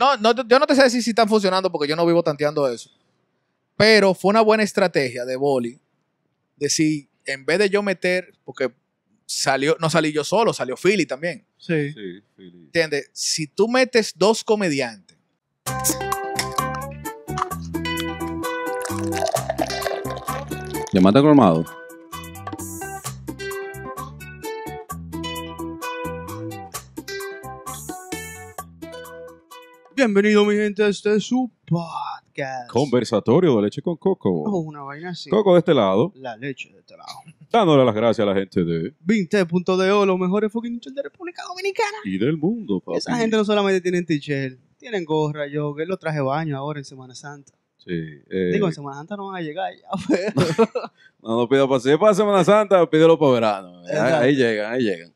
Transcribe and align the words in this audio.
No, 0.00 0.16
no, 0.16 0.34
yo 0.48 0.58
no 0.58 0.66
te 0.66 0.74
sé 0.74 0.82
decir 0.84 1.02
si 1.02 1.10
están 1.10 1.28
funcionando 1.28 1.70
porque 1.70 1.86
yo 1.86 1.94
no 1.94 2.06
vivo 2.06 2.22
tanteando 2.22 2.66
eso. 2.66 2.90
Pero 3.76 4.14
fue 4.14 4.30
una 4.30 4.40
buena 4.40 4.62
estrategia 4.62 5.26
de 5.26 5.36
Boli. 5.36 5.78
Decir, 6.56 7.06
en 7.26 7.44
vez 7.44 7.58
de 7.58 7.68
yo 7.68 7.82
meter, 7.82 8.32
porque 8.44 8.72
salió, 9.26 9.76
no 9.78 9.90
salí 9.90 10.10
yo 10.10 10.24
solo, 10.24 10.54
salió 10.54 10.74
Philly 10.74 11.04
también. 11.04 11.44
Sí. 11.58 11.92
Sí, 11.92 12.22
Philly. 12.34 12.64
¿Entiendes? 12.64 13.10
Si 13.12 13.46
tú 13.46 13.68
metes 13.68 14.14
dos 14.16 14.42
comediantes, 14.42 15.18
Llamate 20.92 21.20
colmado. 21.20 21.64
Bienvenido, 30.04 30.46
mi 30.46 30.54
gente, 30.54 30.82
a 30.82 30.88
este 30.88 31.14
es 31.16 31.24
su 31.24 31.50
podcast. 31.66 32.70
Conversatorio 32.70 33.54
de 33.56 33.62
leche 33.64 33.82
con 33.82 33.92
Oh, 33.92 33.98
coco. 33.98 34.58
una 34.60 34.80
vaina 34.80 35.10
así. 35.10 35.28
Coco 35.28 35.52
de 35.52 35.58
este 35.58 35.74
lado, 35.74 36.10
La 36.14 36.38
leche 36.38 36.72
de 36.72 36.78
este 36.78 36.96
lado. 36.96 37.10
dándole 37.52 37.84
las 37.84 37.94
gracias 37.94 38.26
a 38.26 38.30
la 38.30 38.34
gente 38.34 38.64
de 38.64 38.94
20.do, 39.04 40.06
los 40.06 40.18
mejores 40.18 40.50
fucking 40.50 40.72
nichos 40.72 40.94
de 40.94 41.02
República 41.02 41.42
Dominicana. 41.46 41.98
y 42.06 42.16
del 42.16 42.38
mundo, 42.38 42.80
papi. 42.80 42.96
Esa 42.96 43.14
gente 43.16 43.36
no 43.36 43.44
solamente 43.44 43.82
tienen 43.82 44.06
t-shirt, 44.06 44.58
tienen 44.78 45.04
gorra, 45.04 45.46
yo, 45.48 45.74
que 45.74 45.84
lo 45.84 45.98
traje 45.98 46.16
de 46.16 46.22
baño 46.24 46.56
ahora 46.56 46.78
en 46.78 46.86
Semana 46.86 47.14
Santa. 47.14 47.52
Sí, 47.76 47.90
eh, 47.92 48.52
Digo, 48.54 48.68
en 48.68 48.72
Semana 48.72 48.96
Santa 48.96 49.16
no 49.16 49.26
van 49.26 49.36
a 49.36 49.40
llegar 49.42 49.70
ya, 49.74 49.88
pero... 50.08 50.66
No, 51.22 51.36
no 51.40 51.46
pido 51.46 51.68
para, 51.68 51.78
si 51.78 51.90
es 51.90 51.98
para 51.98 52.14
Semana 52.14 52.42
Santa, 52.42 52.88
pídelo 52.88 53.18
para 53.18 53.32
verano. 53.32 53.82
Ahí, 53.86 53.98
ahí 53.98 54.34
llegan, 54.34 54.72
ahí 54.72 54.80
llegan. 54.82 55.12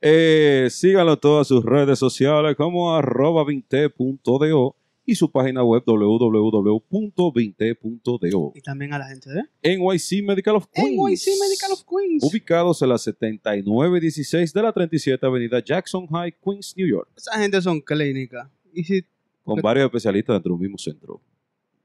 Eh, 0.00 0.68
síganlo 0.70 1.14
en 1.14 1.20
todas 1.20 1.48
sus 1.48 1.64
redes 1.64 1.98
sociales 1.98 2.54
como 2.56 2.94
arroba 2.94 3.42
20.do 3.44 4.76
y 5.04 5.14
su 5.14 5.30
página 5.32 5.64
web 5.64 5.82
www.20.do. 5.86 8.52
y 8.54 8.60
también 8.60 8.92
a 8.92 8.98
la 8.98 9.08
gente 9.08 9.30
de 9.30 9.42
NYC 9.76 10.22
Medical 10.22 10.56
of 10.56 10.66
Queens. 10.66 10.90
NYC 10.90 11.28
Medical 11.40 11.72
of 11.72 11.82
Queens. 11.84 12.22
Ubicados 12.22 12.82
en 12.82 12.90
la 12.90 12.98
7916 12.98 14.52
de 14.52 14.62
la 14.62 14.70
37 14.70 15.24
Avenida 15.26 15.64
Jackson 15.64 16.06
High, 16.06 16.36
Queens, 16.44 16.74
New 16.76 16.86
York. 16.86 17.08
Esa 17.16 17.38
gente 17.38 17.60
son 17.62 17.80
clínicas. 17.80 18.48
Si, 18.74 19.02
Con 19.42 19.60
varios 19.62 19.86
especialistas 19.86 20.34
dentro 20.34 20.50
de 20.50 20.54
un 20.54 20.60
mismo 20.60 20.76
centro. 20.78 21.20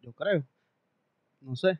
yo 0.01 0.11
creo, 0.11 0.43
no 1.41 1.55
sé. 1.55 1.79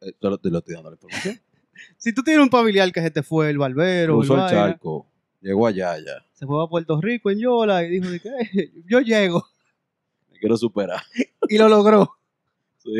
Eh, 0.00 0.12
te, 0.18 0.30
lo, 0.30 0.38
te 0.38 0.48
lo 0.48 0.58
estoy 0.58 0.74
dando 0.74 0.90
la 0.90 0.94
información. 0.94 1.38
Si 1.96 2.12
tú 2.12 2.22
tienes 2.22 2.42
un 2.42 2.50
familiar 2.50 2.92
que 2.92 3.00
se 3.00 3.10
te 3.10 3.22
fue, 3.22 3.48
el 3.48 3.56
barbero, 3.56 4.22
el 4.22 4.30
el 4.30 4.36
charco. 4.48 5.06
Llegó 5.40 5.66
allá, 5.66 5.96
ya. 5.98 6.24
se 6.32 6.46
fue 6.46 6.62
a 6.62 6.66
Puerto 6.68 7.00
Rico 7.00 7.30
en 7.30 7.38
Yola 7.38 7.84
y 7.84 7.90
dijo 7.90 8.08
de 8.10 8.20
que 8.20 8.28
"Eh, 8.28 8.72
yo 8.86 9.00
llego. 9.00 9.44
Me 10.32 10.38
quiero 10.38 10.56
superar. 10.56 11.00
Y 11.48 11.58
lo 11.58 11.68
logró. 11.68 12.10
Sí. 12.78 12.92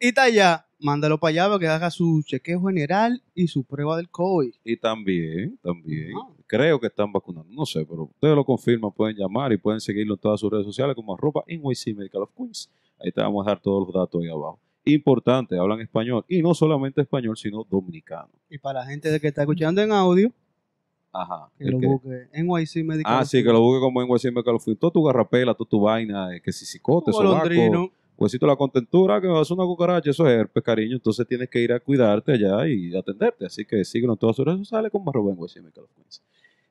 Y 0.00 0.08
está 0.08 0.22
allá, 0.24 0.66
mándalo 0.78 1.18
para 1.18 1.30
allá 1.30 1.46
para 1.48 1.58
que 1.58 1.66
haga 1.68 1.90
su 1.90 2.22
chequeo 2.24 2.62
general 2.62 3.22
y 3.34 3.48
su 3.48 3.64
prueba 3.64 3.96
del 3.96 4.08
COVID. 4.08 4.52
Y 4.64 4.76
también, 4.76 5.58
también, 5.62 6.12
Ah. 6.16 6.32
creo 6.46 6.78
que 6.78 6.86
están 6.86 7.12
vacunando. 7.12 7.52
No 7.52 7.66
sé, 7.66 7.84
pero 7.84 8.04
ustedes 8.04 8.34
lo 8.36 8.44
confirman, 8.44 8.92
pueden 8.92 9.16
llamar 9.16 9.52
y 9.52 9.58
pueden 9.58 9.80
seguirlo 9.80 10.14
en 10.14 10.20
todas 10.20 10.38
sus 10.40 10.50
redes 10.50 10.66
sociales 10.66 10.94
como 10.94 11.14
arroba 11.14 11.42
NYC 11.48 11.94
Medical 11.94 12.22
of 12.22 12.30
Queens. 12.36 12.70
Ahí 13.00 13.10
te 13.12 13.20
vamos 13.20 13.44
a 13.46 13.50
dejar 13.50 13.62
todos 13.62 13.86
los 13.86 13.94
datos 13.94 14.22
ahí 14.22 14.28
abajo. 14.28 14.60
Importante, 14.84 15.58
hablan 15.58 15.80
español. 15.80 16.24
Y 16.28 16.40
no 16.42 16.54
solamente 16.54 17.00
español, 17.02 17.36
sino 17.36 17.64
dominicano. 17.68 18.30
Y 18.48 18.58
para 18.58 18.80
la 18.80 18.86
gente 18.86 19.10
de 19.10 19.20
que 19.20 19.28
está 19.28 19.42
escuchando 19.42 19.82
en 19.82 19.92
audio, 19.92 20.32
Ajá. 21.12 21.50
que 21.58 21.64
¿el 21.64 21.70
lo 21.72 21.78
qué? 21.80 21.86
busque 21.86 22.28
NYC 22.32 22.84
Medical. 22.84 23.12
Ah, 23.20 23.24
sí, 23.24 23.42
que 23.42 23.50
lo 23.50 23.60
busque 23.60 23.80
como 23.80 24.02
NYC 24.02 24.24
Medical 24.32 24.58
Queens. 24.64 24.78
Toda 24.78 24.92
tu 24.92 25.02
garrapela, 25.04 25.54
toda 25.54 25.68
tu 25.68 25.80
vaina, 25.80 26.34
eh, 26.34 26.40
que 26.40 26.52
si 26.52 26.66
cicote, 26.66 27.12
sobaco, 27.12 27.92
huesito 28.18 28.46
de 28.46 28.52
la 28.52 28.56
contentura, 28.56 29.20
que 29.20 29.28
me 29.28 29.32
va 29.32 29.40
a 29.40 29.54
una 29.54 29.64
cucaracha, 29.64 30.10
eso 30.10 30.26
es 30.26 30.32
herpes, 30.38 30.62
cariño. 30.62 30.96
Entonces 30.96 31.26
tienes 31.26 31.48
que 31.48 31.60
ir 31.60 31.72
a 31.72 31.80
cuidarte 31.80 32.32
allá 32.32 32.66
y 32.66 32.94
atenderte. 32.96 33.46
Así 33.46 33.64
que 33.64 33.84
síguenos 33.84 34.14
en 34.16 34.18
todas 34.18 34.36
sus 34.36 34.44
redes 34.44 34.58
sociales 34.58 34.90
como 34.90 35.10
arroba 35.10 35.32
NYC 35.32 35.62
Medical 35.62 35.84
Queens. 35.94 36.22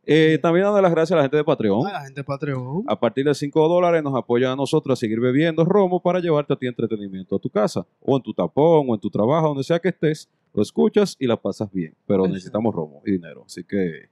Eh, 0.09 0.39
también 0.41 0.63
dando 0.63 0.81
las 0.81 0.91
gracias 0.91 1.12
a 1.12 1.17
la 1.17 1.23
gente 1.23 1.35
de 1.35 1.44
Patreon. 1.44 1.85
Ah, 1.85 1.91
la 1.91 2.01
gente 2.01 2.22
de 2.22 2.23
Patreon. 2.23 2.83
A 2.88 2.97
partir 2.97 3.25
de 3.25 3.35
5 3.35 3.67
dólares 3.67 4.01
nos 4.01 4.16
apoyan 4.16 4.51
a 4.53 4.56
nosotros 4.56 4.97
a 4.97 5.00
seguir 5.00 5.19
bebiendo 5.19 5.66
romo 5.66 6.01
para 6.01 6.22
llevarte 6.22 6.53
a 6.53 6.56
ti 6.56 6.66
entretenimiento 6.66 7.35
a 7.35 7.39
tu 7.39 7.50
casa, 7.50 7.85
o 8.00 8.16
en 8.16 8.23
tu 8.23 8.33
tapón, 8.33 8.85
o 8.89 8.94
en 8.94 9.01
tu 9.01 9.09
trabajo, 9.09 9.50
donde 9.50 9.63
sea 9.63 9.79
que 9.79 9.89
estés, 9.89 10.29
lo 10.53 10.62
escuchas 10.62 11.17
y 11.19 11.28
la 11.28 11.35
pasas 11.35 11.69
bien. 11.73 11.94
Pero 12.06 12.19
Exacto. 12.19 12.33
necesitamos 12.35 12.73
romo 12.73 13.01
y 13.06 13.12
dinero. 13.12 13.44
Así 13.45 13.66
que 13.66 14.07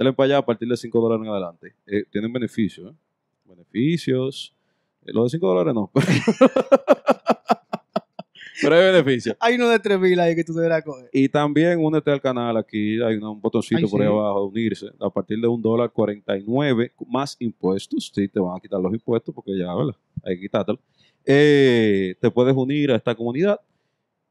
dale 0.00 0.14
para 0.14 0.24
allá 0.24 0.38
a 0.38 0.44
partir 0.44 0.66
de 0.66 0.76
5 0.78 0.98
dólares 0.98 1.26
en 1.26 1.30
adelante. 1.30 1.74
Eh, 1.86 2.04
tienen 2.10 2.32
beneficios, 2.32 2.90
¿eh? 2.90 2.96
Beneficios. 3.44 4.54
Eh, 5.04 5.12
lo 5.12 5.24
de 5.24 5.30
5 5.30 5.46
dólares 5.46 5.74
no. 5.74 5.90
Pero 8.62 8.74
hay 8.74 8.92
beneficios. 8.92 9.36
Hay 9.40 9.56
uno 9.56 9.68
de 9.68 9.78
3000 9.78 10.20
ahí 10.20 10.34
que 10.34 10.42
tú 10.44 10.54
deberás 10.54 10.82
coger. 10.84 11.10
Y 11.12 11.28
también 11.28 11.78
únete 11.84 12.10
al 12.10 12.20
canal 12.20 12.56
aquí, 12.56 13.00
hay 13.02 13.16
un 13.16 13.40
botoncito 13.40 13.78
Ay, 13.78 13.86
por 13.86 14.00
ahí 14.00 14.08
sí. 14.08 14.12
abajo 14.12 14.40
de 14.40 14.46
unirse. 14.46 14.86
A 14.98 15.10
partir 15.10 15.38
de 15.38 15.48
un 15.48 15.60
dólar 15.60 15.90
49 15.90 16.92
más 17.06 17.36
impuestos, 17.38 18.10
sí, 18.14 18.26
te 18.28 18.40
van 18.40 18.56
a 18.56 18.60
quitar 18.60 18.80
los 18.80 18.92
impuestos 18.92 19.34
porque 19.34 19.56
ya, 19.56 19.74
¿verdad? 19.74 19.96
Hay 20.24 20.40
que. 20.40 20.48
Eh, 21.26 22.14
te 22.20 22.30
puedes 22.30 22.56
unir 22.56 22.90
a 22.92 22.96
esta 22.96 23.14
comunidad 23.14 23.60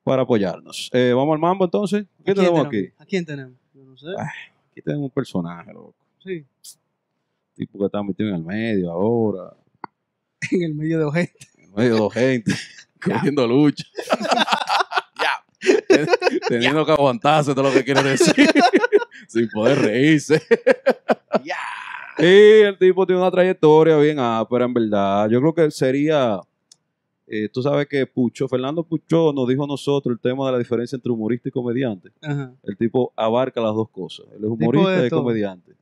para 0.03 0.23
apoyarnos. 0.23 0.89
Eh, 0.93 1.13
Vamos 1.15 1.33
al 1.33 1.39
mambo 1.39 1.65
entonces. 1.65 2.05
¿Qué 2.23 2.31
¿A 2.31 2.33
quién 2.33 2.45
tenemos 2.45 2.65
aquí? 2.65 2.89
¿A 2.97 3.05
quién 3.05 3.25
tenemos? 3.25 3.53
Yo 3.73 3.83
no 3.83 3.97
sé. 3.97 4.07
Ah. 4.17 4.29
Aquí 4.71 4.81
tenemos 4.81 5.05
un 5.05 5.11
personaje, 5.11 5.73
loco. 5.73 5.95
Sí, 6.23 6.45
Tipo 7.55 7.79
que 7.79 7.85
está 7.85 8.01
metido 8.01 8.29
en 8.29 8.35
el 8.35 8.43
medio 8.43 8.91
ahora, 8.91 9.53
en 10.51 10.63
el 10.63 10.73
medio 10.75 10.99
de 10.99 11.11
gente. 11.11 11.47
en 11.57 11.73
medio 11.73 12.09
de 12.09 12.09
gente, 12.11 12.53
cogiendo 13.03 13.47
lucha. 13.47 13.83
ya. 15.21 16.05
Teniendo 16.47 16.85
que 16.85 16.91
aguantarse 16.93 17.53
todo 17.53 17.65
lo 17.65 17.71
que 17.73 17.83
quiere 17.83 18.01
decir. 18.03 18.49
Sin 19.27 19.49
poder 19.49 19.79
reírse. 19.79 20.41
ya. 21.43 21.57
Y 22.17 22.61
el 22.63 22.77
tipo 22.77 23.05
tiene 23.05 23.21
una 23.21 23.31
trayectoria 23.31 23.97
bien 23.97 24.19
ápera, 24.19 24.65
en 24.65 24.73
verdad. 24.73 25.29
Yo 25.29 25.39
creo 25.39 25.53
que 25.53 25.71
sería. 25.71 26.39
Eh, 27.31 27.47
tú 27.49 27.61
sabes 27.61 27.87
que 27.87 28.05
Pucho, 28.07 28.47
Fernando 28.47 28.83
Pucho 28.83 29.31
nos 29.33 29.47
dijo 29.47 29.63
a 29.63 29.67
nosotros 29.67 30.13
el 30.13 30.19
tema 30.19 30.47
de 30.47 30.51
la 30.53 30.57
diferencia 30.57 30.95
entre 30.95 31.11
humorista 31.11 31.47
y 31.49 31.51
comediante. 31.51 32.09
Ajá. 32.21 32.51
El 32.63 32.75
tipo 32.75 33.13
abarca 33.15 33.61
las 33.61 33.75
dos 33.75 33.89
cosas. 33.89 34.25
Él 34.31 34.39
es 34.43 34.49
humorista 34.49 35.05
y 35.05 35.09
comediante. 35.09 35.73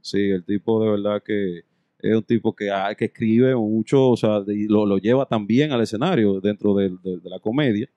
Sí, 0.00 0.30
el 0.30 0.44
tipo 0.44 0.82
de 0.82 0.90
verdad 0.90 1.22
que 1.24 1.62
es 1.98 2.14
un 2.14 2.22
tipo 2.22 2.54
que, 2.54 2.70
ah, 2.70 2.94
que 2.94 3.06
escribe 3.06 3.54
mucho, 3.56 4.10
o 4.10 4.16
sea, 4.16 4.42
y 4.46 4.66
lo, 4.66 4.84
lo 4.84 4.98
lleva 4.98 5.24
también 5.26 5.72
al 5.72 5.80
escenario 5.80 6.40
dentro 6.40 6.74
de, 6.74 6.90
la 7.24 7.38
comedia. 7.38 7.88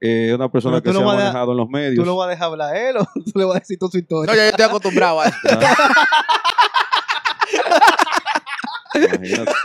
Eh, 0.00 0.28
Es 0.30 0.34
una 0.34 0.50
persona 0.50 0.80
que 0.80 0.92
se 0.92 0.94
lo 1.00 1.08
ha 1.08 1.12
a- 1.14 1.16
manejado 1.16 1.52
en 1.52 1.58
los 1.58 1.68
medios. 1.68 1.94
¿Tú 1.94 2.04
lo 2.04 2.16
vas 2.16 2.26
a 2.26 2.30
dejar 2.30 2.50
hablar 2.50 2.74
a 2.74 2.88
él 2.90 2.96
o 2.96 3.04
tú 3.32 3.38
le 3.38 3.44
vas 3.44 3.56
a 3.56 3.58
decir 3.60 3.78
toda 3.78 3.92
su 3.92 3.98
historia? 3.98 4.32
No, 4.32 4.36
ya 4.36 4.44
yo 4.44 4.50
estoy 4.50 4.64
acostumbrado 4.64 5.20
a 5.20 5.26
eso. 5.26 5.36
Imagínate. 8.94 9.52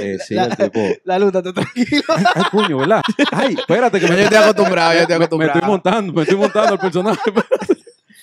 Eh, 0.00 0.18
sí, 0.26 0.36
el 0.36 0.54
tipo. 0.56 0.80
La 1.04 1.18
luz, 1.18 1.28
estate 1.28 1.52
tranquilo. 1.52 2.02
Ay, 2.34 2.42
puño, 2.50 2.78
¿verdad? 2.78 3.00
Ay, 3.30 3.54
espérate 3.56 4.00
que 4.00 4.06
Yo 4.08 4.12
me, 4.12 4.22
estoy 4.24 4.36
acostumbrado, 4.38 4.92
yo 4.92 4.98
estoy 5.00 5.14
me- 5.14 5.18
me 5.20 5.24
acostumbrado. 5.24 5.54
estoy 5.54 5.70
montando, 5.70 6.12
me 6.12 6.22
estoy 6.22 6.36
montando 6.36 6.74
el 6.74 6.78
personaje. 6.80 7.20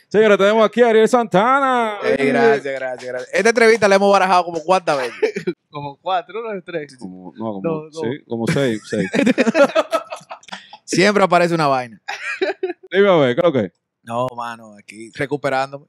Señores, 0.09 0.37
tenemos 0.37 0.65
aquí 0.65 0.81
a 0.81 0.89
Ariel 0.89 1.07
Santana. 1.07 1.95
Eh, 2.03 2.25
gracias, 2.25 2.73
gracias, 2.75 3.03
gracias. 3.11 3.33
Esta 3.33 3.49
entrevista 3.49 3.87
la 3.87 3.95
hemos 3.95 4.11
barajado 4.11 4.43
como 4.45 4.59
cuántas 4.61 4.97
veces. 4.97 5.43
Como 5.71 5.97
cuatro, 5.97 6.41
no 6.41 6.61
tres. 6.63 6.97
Como, 6.97 7.31
no, 7.37 7.53
como, 7.53 7.61
No, 7.63 7.83
no. 7.85 7.91
sí, 7.91 8.23
como 8.27 8.47
seis, 8.47 8.81
seis. 8.89 9.09
Siempre 10.83 11.23
aparece 11.23 11.53
una 11.53 11.67
vaina. 11.67 12.01
Dime 12.91 13.07
a 13.07 13.15
ver, 13.17 13.35
¿qué 13.35 13.39
es 13.41 13.45
lo 13.45 13.53
que? 13.53 13.65
es? 13.67 13.71
No, 14.03 14.27
mano, 14.35 14.75
aquí 14.77 15.11
recuperándome. 15.15 15.85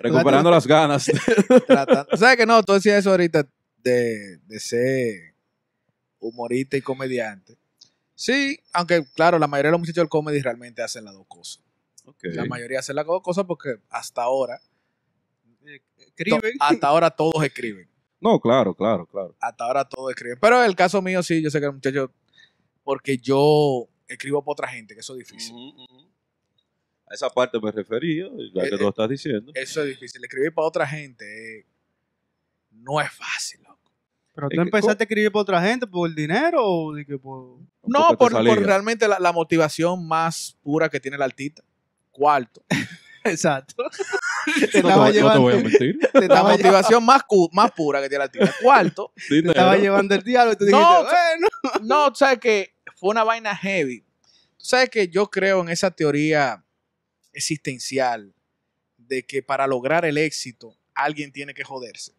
Recuperando 0.00 0.50
las 0.50 0.66
ganas. 0.66 1.10
tratando. 1.66 2.16
¿Sabes 2.16 2.36
que 2.36 2.46
no? 2.46 2.62
Tú 2.62 2.72
decías 2.72 2.98
eso 3.00 3.10
ahorita 3.10 3.46
de, 3.78 4.38
de 4.38 4.60
ser 4.60 5.34
humorista 6.18 6.76
y 6.76 6.82
comediante. 6.82 7.58
Sí, 8.14 8.58
aunque 8.72 9.04
claro, 9.14 9.38
la 9.38 9.46
mayoría 9.46 9.68
de 9.68 9.72
los 9.72 9.80
muchachos 9.80 9.96
del 10.02 10.08
comedy 10.08 10.40
realmente 10.40 10.82
hacen 10.82 11.04
las 11.04 11.14
dos 11.14 11.26
cosas. 11.28 11.62
La 12.22 12.44
mayoría 12.44 12.78
hacen 12.80 12.96
las 12.96 13.06
dos 13.06 13.22
cosas 13.22 13.44
porque 13.44 13.76
hasta 13.90 14.22
ahora, 14.22 14.60
to- 14.60 16.02
Escriben. 16.16 16.52
hasta 16.60 16.86
ahora 16.86 17.10
todos 17.10 17.42
escriben. 17.44 17.88
No, 18.20 18.38
claro, 18.40 18.74
claro, 18.74 19.06
claro. 19.06 19.34
Hasta 19.40 19.64
ahora 19.64 19.84
todos 19.86 20.10
escriben. 20.10 20.38
Pero 20.40 20.62
el 20.62 20.74
caso 20.76 21.02
mío 21.02 21.22
sí, 21.22 21.42
yo 21.42 21.50
sé 21.50 21.60
que 21.60 21.66
el 21.66 21.72
muchacho, 21.72 22.10
porque 22.84 23.18
yo 23.18 23.88
escribo 24.06 24.42
para 24.42 24.52
otra 24.52 24.68
gente, 24.68 24.94
que 24.94 25.00
eso 25.00 25.14
es 25.14 25.18
difícil. 25.20 25.54
A 27.10 27.14
esa 27.14 27.28
parte 27.30 27.58
me 27.60 27.70
refería, 27.70 28.26
ya 28.54 28.62
que 28.62 28.74
Eh, 28.74 28.78
tú 28.78 28.88
estás 28.88 29.08
diciendo. 29.08 29.52
Eso 29.54 29.82
es 29.82 29.88
difícil. 29.88 30.22
Escribir 30.24 30.52
para 30.54 30.66
otra 30.66 30.86
gente 30.86 31.60
eh, 31.60 31.66
no 32.70 33.00
es 33.00 33.10
fácil, 33.12 33.60
loco. 33.62 33.78
Pero 34.34 34.46
Es 34.48 34.50
tú 34.50 34.56
que- 34.56 34.62
empezaste 34.62 35.02
a 35.02 35.06
escribir 35.06 35.30
por 35.30 35.42
otra 35.42 35.62
gente, 35.62 35.86
por 35.86 36.08
el 36.08 36.14
dinero 36.14 36.64
o 36.64 36.94
de 36.94 37.04
que 37.06 37.18
por. 37.18 37.58
No, 37.84 38.16
por, 38.16 38.32
por 38.32 38.58
realmente 38.62 39.06
la, 39.06 39.18
la 39.20 39.32
motivación 39.32 40.06
más 40.08 40.56
pura 40.62 40.88
que 40.88 40.98
tiene 40.98 41.16
el 41.16 41.22
artista. 41.22 41.62
Cuarto. 42.10 42.64
Exacto. 43.24 43.74
No 44.46 44.52
te, 44.60 44.68
te 44.68 44.76
estaba 44.78 44.96
voy- 45.10 45.20
no 45.20 45.32
te 45.32 45.38
voy 45.38 45.52
a 45.54 45.56
mentir. 45.56 45.98
te 46.12 46.28
La 46.28 46.42
motivación 46.42 47.02
más, 47.02 47.22
cu- 47.22 47.48
más 47.54 47.72
pura 47.72 48.02
que 48.02 48.10
tiene 48.10 48.24
el 48.24 48.30
tigre. 48.30 48.50
Cuarto, 48.62 49.10
Sí, 49.16 49.42
te 49.42 49.48
estaba 49.48 49.76
llevando 49.78 50.14
el 50.14 50.22
diablo 50.22 50.52
y 50.52 50.56
tú 50.56 50.64
dijiste, 50.66 50.84
No, 50.84 51.02
bueno. 51.02 51.46
no, 51.82 52.08
tú 52.10 52.16
sabes 52.16 52.38
que 52.40 52.74
fue 52.96 53.08
una 53.10 53.24
vaina 53.24 53.56
heavy. 53.56 54.00
Tú 54.00 54.64
sabes 54.66 54.90
que 54.90 55.08
yo 55.08 55.30
creo 55.30 55.62
en 55.62 55.70
esa 55.70 55.90
teoría 55.90 56.62
existencial 57.34 58.34
de 58.96 59.24
que 59.24 59.42
para 59.42 59.66
lograr 59.66 60.04
el 60.04 60.18
éxito 60.18 60.76
alguien 60.94 61.32
tiene 61.32 61.54
que 61.54 61.64
joderse. 61.64 62.12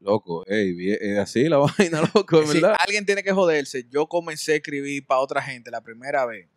Loco, 0.00 0.44
ey, 0.46 0.92
es 1.00 1.18
así 1.18 1.48
la 1.48 1.56
vaina, 1.78 2.02
loco, 2.14 2.46
Sí, 2.46 2.54
¿verdad? 2.60 2.76
alguien 2.78 3.04
tiene 3.04 3.22
que 3.22 3.32
joderse. 3.32 3.86
Yo 3.90 4.06
comencé 4.06 4.52
a 4.52 4.56
escribir 4.56 5.06
para 5.06 5.20
otra 5.20 5.42
gente 5.42 5.70
la 5.70 5.80
primera 5.80 6.24
vez. 6.24 6.48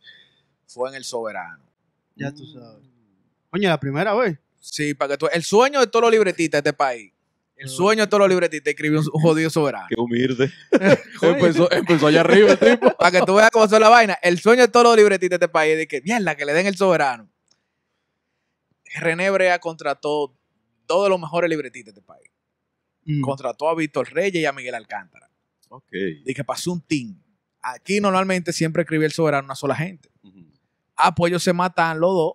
Fue 0.68 0.89
en 0.89 0.95
El 0.95 1.03
Soberano. 1.03 1.63
Ya 2.15 2.31
tú 2.31 2.45
sabes. 2.45 2.88
Coño, 3.50 3.68
la 3.68 3.80
primera 3.80 4.13
vez. 4.13 4.38
Sí, 4.59 4.94
para 4.94 5.13
que 5.13 5.18
tú. 5.18 5.27
El 5.33 5.44
sueño 5.44 5.80
de 5.80 5.88
todos 5.88 6.04
los 6.04 6.12
libretistas 6.12 6.63
de 6.63 6.69
este 6.69 6.77
país. 6.77 7.12
El 7.56 7.68
sueño 7.69 8.04
de 8.04 8.07
todos 8.07 8.21
los 8.21 8.30
libretistas 8.30 8.68
es 8.68 8.74
escribir 8.74 9.00
un, 9.00 9.06
un 9.13 9.21
jodido 9.21 9.50
soberano. 9.50 9.88
Qué 9.89 10.00
humilde. 10.00 10.51
empezó, 11.21 11.71
empezó 11.71 12.07
allá 12.07 12.21
arriba 12.21 12.51
el 12.54 12.59
tipo. 12.59 12.95
Para 12.97 13.12
que 13.12 13.25
tú 13.25 13.36
veas 13.36 13.51
cómo 13.51 13.68
son 13.68 13.81
la 13.81 13.89
vaina. 13.89 14.18
El 14.21 14.39
sueño 14.39 14.62
de 14.63 14.68
todos 14.68 14.86
los 14.86 14.97
libretistas 14.97 15.39
de 15.39 15.45
este 15.45 15.51
país 15.51 15.74
es 15.74 15.77
de 15.80 15.88
que, 15.88 16.01
mierda, 16.01 16.36
que 16.36 16.45
le 16.45 16.54
den 16.54 16.68
el 16.68 16.75
soberano. 16.75 17.31
René 18.95 19.29
Brea 19.29 19.59
contrató 19.59 20.38
todos 20.85 21.09
los 21.09 21.19
mejores 21.19 21.49
libretistas 21.49 21.93
de 21.93 21.99
este 21.99 22.07
país. 22.07 22.29
Mm. 23.05 23.21
Contrató 23.21 23.69
a 23.69 23.75
Víctor 23.75 24.11
Reyes 24.11 24.41
y 24.41 24.45
a 24.45 24.51
Miguel 24.51 24.75
Alcántara. 24.75 25.29
Ok. 25.69 25.91
Y 26.25 26.33
que 26.33 26.43
pasó 26.43 26.71
un 26.73 26.81
team. 26.81 27.21
Aquí 27.61 27.99
normalmente 27.99 28.51
siempre 28.51 28.81
escribía 28.81 29.05
el 29.05 29.13
soberano 29.13 29.45
una 29.45 29.55
sola 29.55 29.75
gente. 29.75 30.09
Ah, 30.95 31.15
pues 31.15 31.31
ellos 31.31 31.43
se 31.43 31.53
matan 31.53 31.99
los 31.99 32.13
dos 32.13 32.33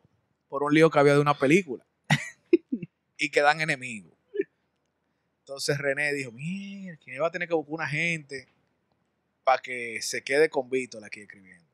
por 0.49 0.63
un 0.63 0.73
lío 0.73 0.91
que 0.91 0.99
había 0.99 1.15
de 1.15 1.21
una 1.21 1.35
película. 1.35 1.87
y 3.19 3.31
quedan 3.31 3.61
enemigos. 3.61 4.17
Entonces 5.41 5.79
René 5.79 6.13
dijo, 6.13 6.33
mira, 6.33 6.97
que 6.97 7.19
va 7.21 7.29
a 7.29 7.31
tener 7.31 7.47
que 7.47 7.55
buscar 7.55 7.75
una 7.75 7.89
gente 7.89 8.49
para 9.45 9.63
que 9.63 10.03
se 10.03 10.25
quede 10.25 10.51
con 10.51 10.69
Víctor 10.69 11.05
aquí 11.05 11.21
escribiendo. 11.21 11.65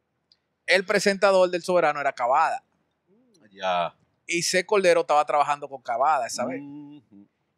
El 0.67 0.85
presentador 0.85 1.51
del 1.51 1.63
Soberano 1.63 2.01
era 2.01 2.13
Cavada. 2.13 2.65
Ya. 3.51 3.95
Y 4.27 4.43
C. 4.43 4.65
Cordero 4.65 5.01
estaba 5.03 5.25
trabajando 5.25 5.69
con 5.69 5.83
Cavada 5.83 6.27
esa 6.27 6.45
vez. 6.45 6.61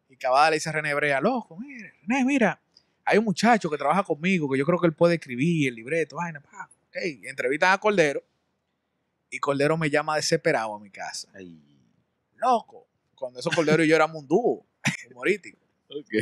Y 0.09 0.17
Cavada 0.17 0.49
le 0.49 0.55
dice 0.57 0.69
a 0.69 0.71
René 0.71 0.93
Brea, 0.93 1.21
loco, 1.21 1.57
mira, 1.57 1.91
René, 2.01 2.25
mira, 2.25 2.61
hay 3.03 3.17
un 3.17 3.25
muchacho 3.25 3.69
que 3.69 3.77
trabaja 3.77 4.03
conmigo 4.03 4.49
que 4.49 4.57
yo 4.57 4.65
creo 4.65 4.79
que 4.79 4.87
él 4.87 4.93
puede 4.93 5.15
escribir 5.15 5.69
el 5.69 5.75
libreto, 5.75 6.15
vaina, 6.17 6.41
pa. 6.41 6.69
Ok, 6.89 6.95
entrevistan 7.23 7.73
a 7.73 7.77
Cordero 7.77 8.23
y 9.29 9.39
Cordero 9.39 9.77
me 9.77 9.89
llama 9.89 10.15
desesperado 10.15 10.75
a 10.75 10.79
mi 10.79 10.89
casa. 10.89 11.27
Ay. 11.35 11.61
Loco, 12.35 12.87
cuando 13.15 13.39
esos 13.39 13.53
Cordero 13.53 13.83
y 13.83 13.87
yo 13.87 13.95
éramos 13.95 14.21
un 14.21 14.27
dúo 14.27 14.65
humorístico. 15.11 15.59
Ok. 15.89 16.13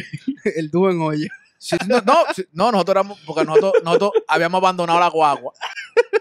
El 0.56 0.69
dúo 0.69 0.92
en 0.92 1.01
olla. 1.01 1.28
Sí, 1.57 1.78
no, 1.88 2.01
no, 2.01 2.13
sí, 2.36 2.45
no, 2.51 2.72
nosotros 2.74 2.94
éramos, 2.95 3.19
porque 3.25 3.45
nosotros, 3.45 3.74
nosotros 3.84 4.12
habíamos 4.28 4.60
abandonado 4.60 5.00
la 5.00 5.10
guagua. 5.10 5.54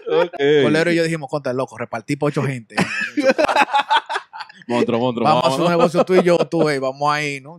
Ok. 0.07 0.37
Cordero 0.63 0.91
y 0.91 0.95
yo 0.95 1.03
dijimos, 1.03 1.29
contra 1.29 1.51
el 1.51 1.57
loco, 1.57 1.77
repartí 1.77 2.15
por 2.15 2.29
ocho 2.29 2.43
gente. 2.43 2.75
Monstruo, 4.67 4.99
monstruo. 4.99 5.27
Vamos 5.27 5.43
a 5.43 5.47
hacer 5.47 5.61
un 5.61 5.69
negocio 5.69 6.05
tú 6.05 6.15
y 6.15 6.23
yo, 6.23 6.37
tú, 6.37 6.69
ey, 6.69 6.79
vamos 6.79 7.11
ahí, 7.11 7.39
¿no? 7.41 7.57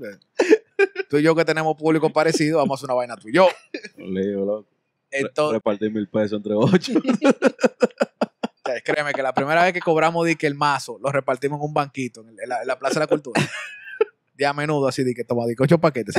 Tú 1.09 1.19
y 1.19 1.23
yo 1.23 1.35
que 1.35 1.45
tenemos 1.45 1.77
público 1.77 2.11
parecido, 2.11 2.59
vamos 2.59 2.73
a 2.73 2.77
hacer 2.81 2.87
una 2.87 2.95
vaina 2.95 3.17
tú 3.17 3.29
y 3.29 3.35
yo. 3.35 3.49
Leo, 3.97 4.45
loco. 4.45 4.69
Entonces, 5.11 5.55
Repartir 5.55 5.93
mil 5.93 6.09
pesos 6.09 6.39
entre 6.39 6.55
ocho. 6.55 6.93
Créeme 8.85 9.13
que 9.13 9.23
la 9.23 9.33
primera 9.33 9.63
vez 9.63 9.73
que 9.73 9.81
cobramos 9.81 10.27
di 10.27 10.37
que 10.37 10.47
el 10.47 10.55
mazo 10.55 10.99
lo 11.01 11.13
repartimos 11.13 11.59
en 11.61 11.67
un 11.67 11.75
banquito 11.75 12.23
en, 12.23 12.37
la, 12.49 12.63
en 12.63 12.67
la 12.67 12.79
Plaza 12.79 12.95
de 12.95 13.01
la 13.01 13.07
Cultura. 13.07 13.41
De 14.35 14.47
a 14.47 14.53
menudo 14.53 14.89
así 14.89 15.05
di 15.05 15.15
que 15.15 15.23
toma 15.23 15.47
di 15.47 15.55
que 15.55 15.63
ocho 15.63 15.79
paquetes. 15.79 16.17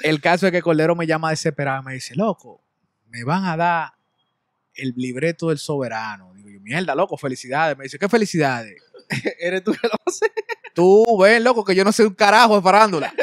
el 0.00 0.20
caso 0.20 0.46
es 0.46 0.52
que 0.52 0.60
Cordero 0.60 0.94
me 0.94 1.06
llama 1.06 1.30
desesperado 1.30 1.80
y 1.82 1.84
me 1.86 1.94
dice, 1.94 2.14
loco, 2.14 2.62
me 3.08 3.24
van 3.24 3.44
a 3.46 3.56
dar 3.56 3.92
el 4.74 4.92
libreto 4.96 5.48
del 5.48 5.58
soberano. 5.58 6.32
Digo 6.34 6.50
yo, 6.50 6.51
mierda, 6.62 6.94
loco, 6.94 7.16
felicidades. 7.16 7.76
Me 7.76 7.84
dice, 7.84 7.98
¿qué 7.98 8.08
felicidades? 8.08 8.76
Eres 9.38 9.62
tú 9.62 9.72
que 9.72 9.86
lo 9.86 9.94
haces. 10.06 10.30
Tú 10.74 11.18
ven, 11.20 11.44
loco, 11.44 11.64
que 11.64 11.74
yo 11.74 11.84
no 11.84 11.92
soy 11.92 12.06
un 12.06 12.14
carajo 12.14 12.56
de 12.56 12.62
farándula. 12.62 13.12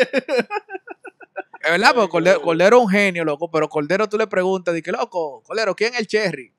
Es 1.61 1.71
verdad, 1.71 1.93
porque 1.93 2.09
Cordero, 2.09 2.41
Cordero 2.41 2.77
es 2.77 2.83
un 2.83 2.89
genio, 2.89 3.25
loco, 3.25 3.51
pero 3.51 3.67
Cordero 3.67 4.07
tú 4.07 4.17
le 4.17 4.27
preguntas, 4.27 4.73
di 4.73 4.81
que, 4.81 4.93
loco, 4.93 5.43
Cordero, 5.43 5.75
¿quién 5.75 5.93
es 5.93 5.99
el 5.99 6.07
Cherry? 6.07 6.53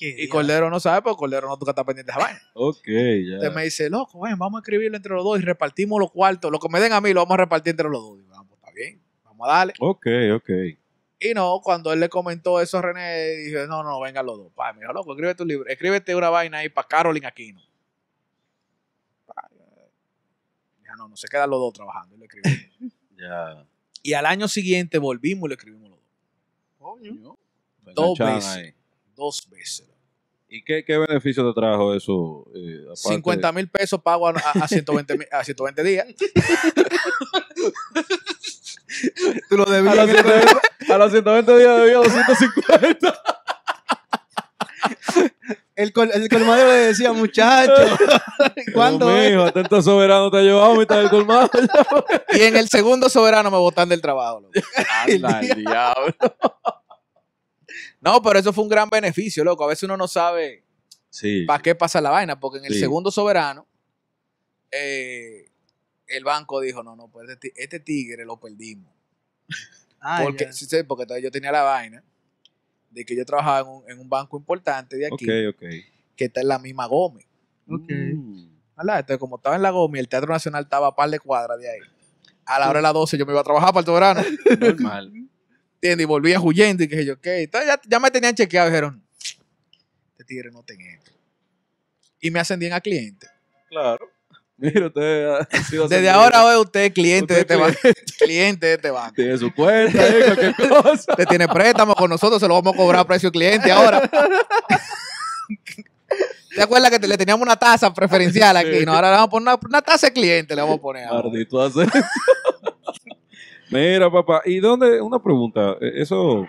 Y 0.00 0.28
Cordero 0.28 0.70
no 0.70 0.80
sabe, 0.80 1.02
porque 1.02 1.18
Cordero 1.18 1.48
no 1.48 1.58
toca 1.58 1.72
estar 1.72 1.84
pendiente 1.84 2.12
de 2.12 2.18
vaina. 2.18 2.40
ok, 2.54 2.86
ya. 2.86 3.34
Entonces 3.34 3.54
me 3.54 3.64
dice, 3.64 3.90
loco, 3.90 4.20
ven, 4.20 4.38
vamos 4.38 4.58
a 4.58 4.60
escribirlo 4.60 4.96
entre 4.96 5.12
los 5.12 5.24
dos 5.24 5.38
y 5.38 5.42
repartimos 5.42 6.00
los 6.00 6.10
cuartos. 6.10 6.50
Lo 6.50 6.58
que 6.58 6.68
me 6.68 6.80
den 6.80 6.92
a 6.92 7.00
mí 7.00 7.12
lo 7.12 7.20
vamos 7.20 7.34
a 7.34 7.38
repartir 7.38 7.72
entre 7.72 7.88
los 7.88 8.00
dos. 8.00 8.18
Digo, 8.18 8.30
vamos, 8.30 8.56
está 8.56 8.70
bien, 8.72 9.02
vamos 9.24 9.48
a 9.48 9.52
darle. 9.52 9.74
Ok, 9.80 10.06
ok. 10.36 10.50
Y 11.20 11.34
no, 11.34 11.60
cuando 11.62 11.92
él 11.92 11.98
le 12.00 12.08
comentó 12.08 12.60
eso 12.60 12.78
a 12.78 12.82
René, 12.82 13.30
dije, 13.36 13.66
no, 13.66 13.82
no, 13.82 13.98
vengan 14.00 14.24
los 14.24 14.38
dos. 14.38 14.52
Pa, 14.54 14.72
me 14.72 14.80
dijo, 14.80 14.92
loco, 14.92 15.12
escribe 15.12 15.34
tu 15.34 15.44
libro, 15.44 15.68
escríbete 15.68 16.14
una 16.14 16.30
vaina 16.30 16.58
ahí 16.58 16.68
para 16.68 16.86
Carolyn 16.86 17.26
Aquino. 17.26 17.60
Pa, 19.26 19.48
Dije, 20.78 20.90
no, 20.96 21.08
no 21.08 21.16
se 21.16 21.26
quedan 21.28 21.50
los 21.50 21.58
dos 21.58 21.72
trabajando. 21.72 22.14
Y, 22.14 22.18
lo 22.18 22.24
escribí. 22.24 22.70
Ya. 23.16 23.66
y 24.02 24.12
al 24.12 24.26
año 24.26 24.46
siguiente 24.46 24.98
volvimos 24.98 25.46
y 25.46 25.48
lo 25.48 25.54
escribimos 25.54 25.90
los 25.90 25.98
dos. 25.98 26.08
Coño. 26.78 27.36
Dos 27.94 28.18
veces. 28.18 28.46
ahí. 28.46 28.74
Dos 29.16 29.48
veces. 29.50 29.88
¿Y 30.50 30.62
qué, 30.62 30.82
qué 30.84 30.96
beneficio 30.96 31.46
te 31.52 31.60
trajo 31.60 31.94
eso? 31.94 32.46
eh, 32.54 32.84
aparte- 32.84 32.96
50 33.16 33.52
mil 33.52 33.68
pesos 33.68 34.00
pago 34.00 34.28
a, 34.28 34.30
a, 34.30 34.50
a 34.64 34.68
120, 34.68 35.18
mil- 35.18 35.28
a 35.32 35.42
120 35.44 35.82
días. 35.82 36.06
Tú 39.48 39.56
lo 39.56 39.68
A 39.68 39.72
debías. 39.72 39.96
los 39.96 40.06
120, 40.10 40.92
a 40.92 40.98
los 40.98 41.10
120 41.12 41.58
días 41.58 41.76
debía 41.80 41.96
250. 41.98 43.22
El, 45.76 45.92
col- 45.92 46.10
el 46.12 46.28
colmadero 46.28 46.68
le 46.70 46.74
decía, 46.88 47.12
muchacho. 47.12 47.72
¿Cuándo 48.74 49.06
Dios 49.08 49.20
es? 49.20 49.30
mío, 49.30 49.44
atento 49.44 49.80
soberano 49.80 50.30
te 50.30 50.38
ha 50.38 50.42
llevado 50.42 50.72
a 50.72 50.76
mitad 50.76 50.96
del 50.98 51.08
colmado. 51.10 51.48
Y 52.32 52.40
en 52.42 52.56
el 52.56 52.68
segundo 52.68 53.08
soberano 53.08 53.50
me 53.50 53.58
botan 53.58 53.88
del 53.88 54.00
trabajo. 54.00 54.40
loco. 54.40 54.52
Anda, 55.06 55.40
el 55.40 55.54
diablo. 55.64 56.14
No, 58.00 58.20
pero 58.22 58.38
eso 58.40 58.52
fue 58.52 58.64
un 58.64 58.70
gran 58.70 58.88
beneficio, 58.88 59.44
loco. 59.44 59.64
A 59.64 59.68
veces 59.68 59.84
uno 59.84 59.96
no 59.96 60.08
sabe 60.08 60.64
Sí. 61.10 61.44
para 61.46 61.62
qué 61.62 61.74
pasa 61.74 62.00
la 62.00 62.10
vaina, 62.10 62.38
porque 62.40 62.58
en 62.58 62.64
el 62.66 62.74
Sí. 62.74 62.80
segundo 62.80 63.10
soberano, 63.10 63.66
eh, 64.70 65.47
el 66.08 66.24
banco 66.24 66.60
dijo, 66.60 66.82
no, 66.82 66.96
no, 66.96 67.08
pues 67.08 67.28
este, 67.30 67.52
este 67.56 67.80
tigre 67.80 68.24
lo 68.24 68.38
perdimos. 68.38 68.92
Ah, 70.00 70.20
porque, 70.22 70.44
ya. 70.44 70.52
sí, 70.52 70.64
sí, 70.66 70.84
porque 70.84 71.06
todavía 71.06 71.24
yo 71.24 71.32
tenía 71.32 71.50
la 71.50 71.62
vaina 71.62 72.04
de 72.88 73.04
que 73.04 73.16
yo 73.16 73.24
trabajaba 73.24 73.60
en 73.62 73.66
un, 73.66 73.90
en 73.90 73.98
un 73.98 74.08
banco 74.08 74.38
importante 74.38 74.96
de 74.96 75.06
aquí, 75.06 75.28
Ok, 75.28 75.56
ok. 75.56 75.68
que 76.14 76.24
está 76.26 76.40
en 76.40 76.46
la 76.46 76.60
misma 76.60 76.86
Gómez. 76.86 77.26
Ok. 77.68 77.90
Mm. 77.90 78.48
¿verdad? 78.76 79.00
Entonces, 79.00 79.18
como 79.18 79.36
estaba 79.38 79.56
en 79.56 79.62
la 79.62 79.70
Gómez, 79.70 79.98
el 79.98 80.08
Teatro 80.08 80.32
Nacional 80.32 80.62
estaba 80.62 80.86
a 80.86 80.94
par 80.94 81.10
de 81.10 81.18
cuadras 81.18 81.58
de 81.58 81.68
ahí. 81.68 81.80
A 82.46 82.60
la 82.60 82.70
hora 82.70 82.78
de 82.78 82.82
las 82.84 82.92
12 82.94 83.18
yo 83.18 83.26
me 83.26 83.32
iba 83.32 83.40
a 83.40 83.44
trabajar 83.44 83.70
para 83.70 83.80
el 83.80 83.86
soberano. 83.86 84.22
Normal. 84.60 85.12
¿Entiendes? 85.74 86.04
Y 86.04 86.06
volvía 86.06 86.40
huyendo 86.40 86.84
y 86.84 86.88
que 86.88 87.04
yo, 87.04 87.20
¿qué? 87.20 87.42
Entonces 87.42 87.68
ya, 87.68 87.80
ya 87.84 87.98
me 87.98 88.10
tenían 88.12 88.36
chequeado 88.36 88.68
y 88.68 88.70
dijeron, 88.70 89.04
este 90.12 90.24
tigre 90.24 90.50
no 90.52 90.62
ten 90.62 90.80
esto. 90.80 91.10
Y 92.20 92.30
me 92.30 92.38
ascendían 92.38 92.72
a 92.72 92.80
cliente. 92.80 93.26
Claro. 93.68 94.08
Mira, 94.58 94.86
usted 94.88 95.28
ha 95.28 95.46
sido 95.70 95.86
Desde 95.88 96.10
ahora 96.10 96.44
hoy 96.44 96.56
usted 96.60 96.80
es 96.86 96.92
cliente 96.92 97.32
de 97.34 97.40
este 97.40 97.54
es 97.54 97.60
banco. 97.60 97.78
cliente 98.18 98.66
de 98.66 98.74
este 98.74 98.90
banco. 98.90 99.14
Tiene 99.14 99.38
su 99.38 99.54
cuenta, 99.54 100.06
eh, 100.06 100.22
cualquier 100.24 100.54
cosa. 100.68 101.12
Usted 101.12 101.26
tiene 101.26 101.46
préstamo 101.48 101.94
con 101.94 102.10
nosotros, 102.10 102.40
se 102.40 102.48
lo 102.48 102.54
vamos 102.54 102.74
a 102.74 102.76
cobrar 102.76 103.00
a 103.02 103.04
precio 103.06 103.30
cliente 103.30 103.70
ahora. 103.70 104.10
¿Te 106.54 106.62
acuerdas 106.62 106.90
que 106.90 106.98
te- 106.98 107.06
le 107.06 107.16
teníamos 107.16 107.42
una 107.46 107.56
tasa 107.56 107.92
preferencial 107.94 108.56
aquí? 108.56 108.80
Sí. 108.80 108.84
No, 108.84 108.92
ahora 108.94 109.10
le 109.10 109.16
vamos 109.16 109.28
a 109.28 109.30
poner 109.30 109.42
una, 109.54 109.58
una 109.68 109.82
tasa 109.82 110.08
de 110.08 110.12
cliente, 110.12 110.56
le 110.56 110.62
vamos 110.62 110.78
a 110.78 110.80
poner. 110.82 111.06
ahora. 111.06 111.28
Maldito 111.28 111.60
hace. 111.62 111.86
Mira, 113.70 114.10
papá, 114.10 114.42
¿y 114.44 114.58
dónde? 114.58 115.00
Una 115.00 115.22
pregunta. 115.22 115.76
eh, 115.80 115.92
Eso. 116.02 116.48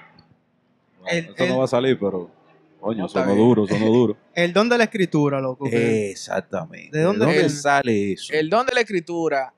El- 1.06 1.26
eso 1.26 1.34
el- 1.44 1.50
no 1.50 1.60
va 1.60 1.66
a 1.66 1.68
salir, 1.68 2.00
pero. 2.00 2.32
Coño, 2.80 3.04
No, 3.04 3.10
sonó 3.10 3.36
duro, 3.36 3.68
sonó 3.68 3.86
duro. 3.88 4.18
El 4.34 4.54
don 4.54 4.70
de 4.70 4.78
la 4.78 4.86
escritura, 4.86 5.42
loco. 5.42 5.68
Exactamente. 5.68 6.98
¿De 6.98 7.04
dónde 7.04 7.50
sale 7.50 8.14
eso? 8.14 8.32
El 8.34 8.50
don 8.50 8.66
de 8.66 8.74
la 8.74 8.82
escritura 8.82 9.54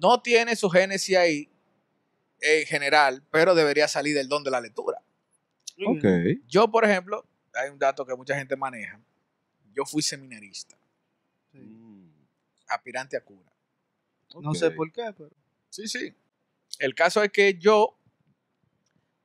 no 0.00 0.22
tiene 0.22 0.56
su 0.56 0.70
génesis 0.70 1.16
ahí 1.16 1.48
en 2.40 2.66
general, 2.66 3.22
pero 3.30 3.54
debería 3.54 3.86
salir 3.88 4.14
del 4.14 4.28
don 4.28 4.42
de 4.42 4.50
la 4.50 4.60
lectura. 4.60 4.98
Ok. 5.86 6.04
Yo, 6.48 6.70
por 6.70 6.84
ejemplo, 6.84 7.24
hay 7.54 7.70
un 7.70 7.78
dato 7.78 8.04
que 8.06 8.14
mucha 8.14 8.34
gente 8.36 8.56
maneja. 8.56 9.00
Yo 9.72 9.84
fui 9.84 10.02
seminarista, 10.02 10.76
Mm, 11.54 12.08
aspirante 12.68 13.14
a 13.16 13.20
cura. 13.22 13.52
No 14.40 14.54
sé 14.54 14.70
por 14.70 14.90
qué, 14.90 15.12
pero. 15.16 15.30
Sí, 15.68 15.86
sí. 15.86 16.14
El 16.78 16.94
caso 16.94 17.22
es 17.22 17.30
que 17.30 17.54
yo, 17.58 17.98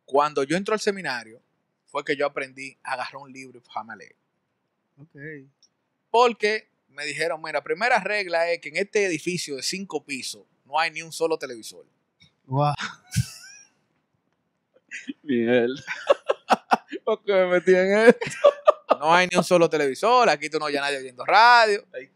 cuando 0.04 0.44
yo 0.44 0.58
entro 0.58 0.74
al 0.74 0.82
seminario, 0.82 1.42
fue 1.88 2.03
que 2.03 2.15
yo 2.15 2.25
aprendí 2.25 2.77
a 2.84 2.94
agarrar 2.94 3.17
un 3.17 3.32
libro 3.32 3.60
y 3.60 3.62
dejarme 3.62 3.94
a 3.94 3.96
leer. 3.96 4.15
Ok. 4.98 5.50
Porque 6.10 6.70
me 6.89 7.06
dijeron, 7.06 7.41
mira, 7.41 7.63
primera 7.63 8.00
regla 8.00 8.50
es 8.51 8.60
que 8.60 8.70
en 8.70 8.77
este 8.77 9.06
edificio 9.06 9.56
de 9.56 9.63
cinco 9.63 10.03
pisos 10.03 10.46
no 10.65 10.79
hay 10.79 10.91
ni 10.91 11.01
un 11.01 11.12
solo 11.12 11.38
televisor. 11.38 11.86
Guau. 12.46 12.75
Miguel. 15.24 15.75
¿Por 17.06 17.24
qué 17.24 17.34
me 17.34 17.48
metí 17.48 17.74
en 17.74 17.98
esto? 17.98 18.20
No 19.00 19.13
hay 19.13 19.27
ni 19.27 19.38
un 19.38 19.44
solo 19.44 19.70
televisor, 19.70 20.27
aquí 20.27 20.50
tú 20.50 20.58
no 20.58 20.65
oyes 20.65 20.79
a 20.79 20.86
nadie 20.86 21.00
viendo 21.03 21.24
radio. 21.24 21.86
Ay. 21.94 22.10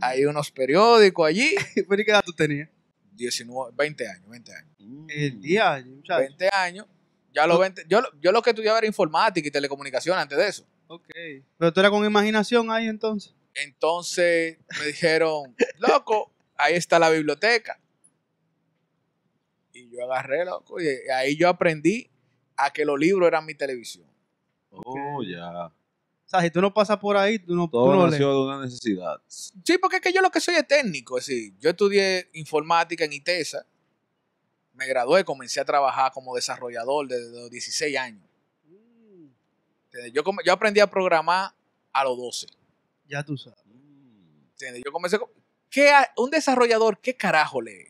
Hay 0.00 0.24
unos 0.24 0.48
periódicos 0.52 1.26
allí. 1.26 1.56
¿Pero 1.74 2.00
y 2.00 2.04
qué 2.04 2.10
edad 2.12 2.22
tú 2.24 2.32
tenías? 2.32 2.68
19, 3.14 3.72
20 3.74 4.08
años, 4.08 4.28
20 4.28 4.54
años. 4.54 4.70
El 5.08 5.40
día, 5.40 5.84
muchacho. 5.84 6.20
20 6.20 6.48
años. 6.52 6.86
Ya 7.32 7.46
los 7.46 7.58
20, 7.60 7.84
yo, 7.88 8.00
yo 8.20 8.32
lo 8.32 8.42
que 8.42 8.50
estudiaba 8.50 8.78
era 8.78 8.86
informática 8.86 9.46
y 9.46 9.50
telecomunicación 9.50 10.18
antes 10.18 10.36
de 10.38 10.48
eso. 10.48 10.66
Ok. 10.88 11.08
Pero 11.58 11.72
tú 11.72 11.80
eras 11.80 11.90
con 11.92 12.04
imaginación 12.04 12.70
ahí 12.70 12.86
entonces. 12.86 13.34
Entonces 13.54 14.58
me 14.78 14.86
dijeron, 14.86 15.54
loco, 15.78 16.32
ahí 16.56 16.74
está 16.74 16.98
la 16.98 17.10
biblioteca. 17.10 17.80
Y 19.72 19.88
yo 19.90 20.04
agarré, 20.04 20.44
loco, 20.44 20.80
y 20.80 20.86
ahí 21.14 21.36
yo 21.36 21.48
aprendí 21.48 22.10
a 22.56 22.72
que 22.72 22.84
los 22.84 22.98
libros 22.98 23.26
eran 23.28 23.46
mi 23.46 23.54
televisión. 23.54 24.06
Oh, 24.70 25.22
ya. 25.22 25.66
O 25.66 25.72
sea, 26.30 26.42
si 26.42 26.50
tú 26.50 26.60
no 26.60 26.72
pasas 26.72 26.98
por 26.98 27.16
ahí, 27.16 27.38
tú 27.38 27.54
no, 27.56 27.64
tú 27.66 27.72
Todo 27.72 27.96
lees. 28.02 28.12
nació 28.12 28.32
de 28.32 28.40
una 28.40 28.60
necesidad. 28.60 29.20
Sí, 29.26 29.78
porque 29.78 29.96
es 29.96 30.02
que 30.02 30.12
yo 30.12 30.20
lo 30.20 30.30
que 30.30 30.40
soy 30.40 30.54
es 30.54 30.66
técnico. 30.66 31.18
Es 31.18 31.26
decir, 31.26 31.54
yo 31.58 31.70
estudié 31.70 32.28
informática 32.34 33.04
en 33.04 33.12
ITESA, 33.12 33.66
me 34.80 34.86
gradué, 34.86 35.24
comencé 35.26 35.60
a 35.60 35.64
trabajar 35.66 36.10
como 36.10 36.34
desarrollador 36.34 37.06
desde 37.06 37.30
los 37.38 37.50
16 37.50 37.98
años. 37.98 38.26
¿Entiendes? 39.92 40.12
Yo, 40.46 40.52
aprendí 40.52 40.80
a 40.80 40.86
programar 40.86 41.52
a 41.92 42.04
los 42.04 42.16
12. 42.16 42.46
Ya 43.06 43.22
tú 43.22 43.36
sabes. 43.36 43.58
¿entiendes? 44.52 44.82
Yo 44.84 44.90
comencé 44.90 45.18
con... 45.18 45.28
¿qué 45.68 45.90
ha- 45.90 46.10
un 46.16 46.30
desarrollador, 46.30 46.98
¿qué 46.98 47.14
carajo 47.14 47.60
lee? 47.60 47.88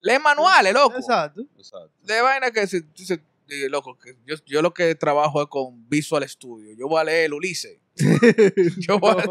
Lee 0.00 0.18
manuales, 0.18 0.72
loco. 0.72 0.96
Exacto. 0.96 1.42
Exacto. 1.58 1.92
De 2.00 2.20
vaina 2.22 2.50
que 2.50 2.66
se, 2.66 2.82
se- 2.94 3.22
loco, 3.68 3.98
que 3.98 4.16
yo, 4.26 4.36
yo 4.46 4.62
lo 4.62 4.72
que 4.72 4.94
trabajo 4.94 5.42
es 5.42 5.48
con 5.48 5.88
Visual 5.88 6.28
Studio. 6.28 6.74
Yo 6.76 6.88
voy 6.88 7.00
a 7.00 7.04
leer 7.04 7.26
el 7.26 7.34
Ulises. 7.34 7.78
yo, 8.78 8.98
voy 8.98 9.10
a, 9.10 9.24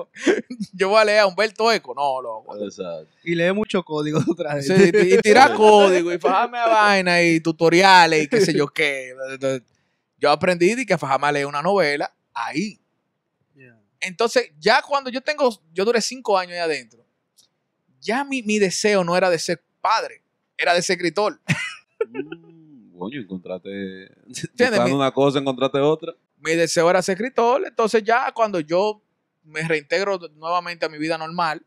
yo 0.74 0.90
voy 0.90 1.00
a 1.00 1.06
leer 1.06 1.20
a 1.20 1.28
Humberto 1.28 1.72
Eco. 1.72 1.94
No, 1.96 2.22
loco. 2.22 2.56
Exacto. 2.64 3.08
Y 3.24 3.36
lee 3.36 3.52
mucho 3.52 3.84
código 3.84 4.20
otra 4.28 4.56
vez. 4.56 4.68
Sí, 4.68 4.92
y 4.94 5.18
tirar 5.20 5.54
código 5.56 6.14
y 6.14 6.20
fajarme 6.20 6.58
a 6.58 6.68
vaina 6.68 7.22
y 7.22 7.40
tutoriales 7.40 8.24
y 8.24 8.28
qué 8.28 8.42
sé 8.42 8.54
yo 8.54 8.68
qué. 8.68 9.14
Yo 10.18 10.30
aprendí 10.30 10.76
de 10.76 10.86
que 10.86 10.98
fajarme 10.98 11.28
a 11.28 11.32
leer 11.32 11.46
una 11.46 11.62
novela 11.62 12.14
ahí. 12.34 12.80
Entonces, 14.02 14.52
ya 14.60 14.82
cuando 14.82 15.10
yo 15.10 15.22
tengo, 15.22 15.50
yo 15.74 15.84
duré 15.84 16.00
cinco 16.02 16.38
años 16.38 16.54
ahí 16.54 16.60
adentro, 16.60 17.06
ya 18.00 18.24
mi, 18.24 18.42
mi 18.44 18.58
deseo 18.58 19.04
no 19.04 19.18
era 19.18 19.30
de 19.30 19.38
ser 19.38 19.62
padre, 19.82 20.24
era 20.58 20.74
de 20.74 20.82
ser 20.82 20.96
escritor. 20.96 21.42
Mm, 22.08 22.59
Coño, 23.00 23.20
encontraste. 23.22 24.12
Buscando 24.28 24.84
Mi- 24.86 24.92
una 24.92 25.12
cosa, 25.12 25.40
encontraste 25.40 25.80
otra. 25.80 26.14
Mi 26.38 26.56
deseo 26.56 26.90
era 26.90 27.02
ser 27.02 27.14
escritor. 27.16 27.66
Entonces, 27.66 28.04
ya 28.04 28.32
cuando 28.34 28.60
yo 28.60 29.02
me 29.44 29.62
reintegro 29.68 30.20
nuevamente 30.36 30.86
a 30.86 30.90
mi 30.90 30.98
vida 30.98 31.18
normal, 31.18 31.66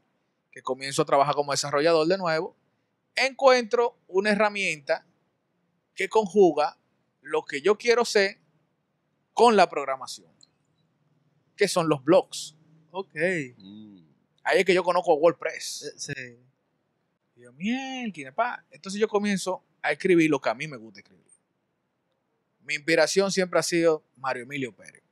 que 0.51 0.63
comienzo 0.63 1.03
a 1.03 1.07
trabajar 1.07 1.35
como 1.35 1.53
desarrollador 1.53 2.07
de 2.07 2.19
nuevo, 2.19 2.57
encuentro 3.17 3.99
una 4.07 4.31
herramienta 4.31 5.07
que 5.95 6.09
conjuga 6.09 6.79
lo 7.23 7.43
que 7.45 7.61
yo 7.63 7.77
quiero 7.77 8.05
ser 8.05 8.39
con 9.33 9.57
la 9.57 9.69
programación, 9.69 10.31
que 11.57 11.69
son 11.69 11.89
los 11.89 12.05
blogs. 12.05 12.55
Ok. 12.91 13.15
Mm. 13.57 13.99
Ahí 14.45 14.59
es 14.61 14.65
que 14.65 14.75
yo 14.75 14.83
conozco 14.85 15.15
WordPress. 15.15 15.83
Eh, 15.85 15.93
Sí. 15.97 16.39
Y 17.37 17.43
yo, 17.43 17.53
"Mierda, 17.55 18.33
pa". 18.35 18.65
Entonces 18.71 19.01
yo 19.01 19.09
comienzo 19.09 19.63
a 19.83 19.93
escribir 19.93 20.31
lo 20.31 20.41
que 20.41 20.49
a 20.49 20.55
mí 20.55 20.67
me 20.69 20.77
gusta 20.77 21.01
escribir. 21.01 21.23
Mi 22.65 22.75
inspiración 22.75 23.31
siempre 23.33 23.59
ha 23.59 23.63
sido 23.63 24.05
Mario 24.17 24.45
Emilio 24.45 24.73
Pérez. 24.75 25.03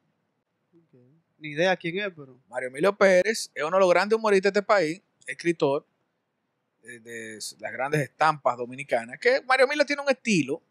Ni 1.39 1.49
idea 1.51 1.75
quién 1.77 1.99
es, 1.99 2.13
pero. 2.15 2.39
Mario 2.49 2.69
Emilio 2.69 2.97
Pérez 2.97 3.51
es 3.55 3.65
uno 3.65 3.77
de 3.77 3.81
los 3.81 3.91
grandes 3.91 4.17
humoristas 4.19 4.53
de 4.53 4.61
este 4.61 4.67
país, 4.67 5.03
escritor 5.27 5.87
eh, 6.83 7.01
de 7.01 7.39
las 7.59 7.73
grandes 7.73 8.01
estampas 8.03 8.57
dominicanas, 8.59 9.19
que 9.19 9.41
Mario 9.43 9.67
Emilio 9.67 9.85
tiene 9.87 10.03
un 10.03 10.11
estilo. 10.11 10.63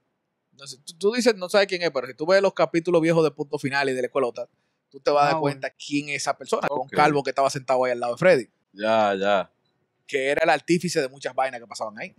No 0.57 0.67
sé, 0.67 0.77
tú, 0.85 0.93
tú 0.97 1.11
dices, 1.13 1.35
no 1.35 1.49
sabes 1.49 1.67
quién 1.67 1.81
es, 1.81 1.89
pero 1.91 2.05
si 2.07 2.13
tú 2.13 2.25
ves 2.27 2.41
los 2.41 2.53
capítulos 2.53 3.01
viejos 3.01 3.23
de 3.23 3.31
Punto 3.31 3.57
Final 3.57 3.89
y 3.89 3.93
de 3.93 4.01
la 4.01 4.07
escuelota, 4.07 4.47
tú 4.89 4.99
te 4.99 5.09
vas 5.09 5.23
a 5.23 5.25
dar 5.25 5.35
Ah, 5.35 5.39
bueno. 5.39 5.53
cuenta 5.59 5.69
quién 5.71 6.09
es 6.09 6.17
esa 6.17 6.37
persona, 6.37 6.67
con 6.67 6.81
Ok. 6.81 6.91
Calvo 6.91 7.23
que 7.23 7.31
estaba 7.31 7.49
sentado 7.49 7.83
ahí 7.85 7.91
al 7.91 7.99
lado 7.99 8.13
de 8.13 8.19
Freddy, 8.19 8.49
Ya, 8.73 9.15
ya. 9.15 9.51
que 10.05 10.27
era 10.29 10.43
el 10.43 10.49
artífice 10.49 11.01
de 11.01 11.07
muchas 11.09 11.33
vainas 11.33 11.59
que 11.59 11.67
pasaban 11.67 11.97
ahí. 11.97 12.15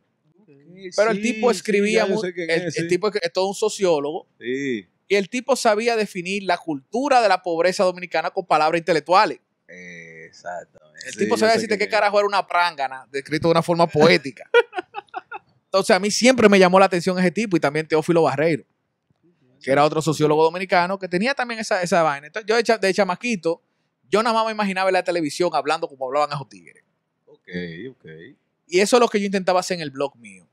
Pero 0.97 1.11
el 1.11 1.21
tipo 1.23 1.50
escribía, 1.50 2.04
el, 2.04 2.12
es, 2.49 2.64
el 2.64 2.73
sí. 2.73 2.88
tipo 2.88 3.09
es 3.09 3.33
todo 3.33 3.49
un 3.49 3.54
sociólogo, 3.54 4.26
Sí. 4.38 4.87
y 5.09 5.14
el 5.14 5.28
tipo 5.28 5.57
sabía 5.57 5.97
definir 5.97 6.42
la 6.45 6.57
cultura 6.59 7.21
de 7.21 7.28
la 7.28 7.42
pobreza 7.42 7.85
dominicana 7.85 8.30
con 8.30 8.47
palabras 8.47 8.78
intelectuales. 8.78 9.40
Exactamente. 9.69 11.09
El 11.09 11.16
tipo 11.16 11.37
sabía 11.37 11.54
decirte 11.54 11.78
qué 11.78 11.88
carajo 11.88 12.19
era 12.19 12.26
una 12.26 12.47
prángana, 12.47 13.07
descrito 13.11 13.49
de 13.49 13.52
una 13.52 13.62
forma 13.62 13.87
poética. 13.87 14.49
Entonces, 15.64 15.95
a 15.95 15.99
mí 16.00 16.11
siempre 16.11 16.49
me 16.49 16.59
llamó 16.59 16.80
la 16.80 16.87
atención 16.87 17.19
ese 17.19 17.30
tipo 17.30 17.57
y 17.57 17.61
también 17.61 17.87
Teófilo 17.87 18.23
Barreiro, 18.23 18.64
que 19.62 19.71
era 19.71 19.85
otro 19.85 20.02
sociólogo 20.02 20.42
dominicano 20.45 20.99
que 20.99 21.07
tenía 21.09 21.35
también 21.35 21.61
esa, 21.61 21.83
esa 21.83 22.02
vaina. 22.02 22.26
Entonces, 22.26 22.49
yo 22.49 22.57
de, 22.57 22.62
cha- 22.64 22.78
de 22.78 22.92
chamaquito, 22.92 23.62
yo 24.09 24.23
nada 24.23 24.35
más 24.35 24.47
me 24.47 24.52
imaginaba 24.52 24.88
en 24.88 24.95
la 24.95 25.04
televisión 25.04 25.50
hablando 25.52 25.87
como 25.88 26.07
hablaban 26.07 26.30
esos 26.33 26.49
tigres. 26.49 26.83
Ok, 27.26 27.49
ok. 27.90 28.07
Y 28.71 28.79
eso 28.79 28.97
es 28.97 29.00
lo 29.00 29.09
que 29.09 29.19
yo 29.19 29.27
intentaba 29.27 29.59
hacer 29.59 29.75
en 29.75 29.83
el 29.83 29.91
blog 29.91 30.17
mío. 30.17 30.49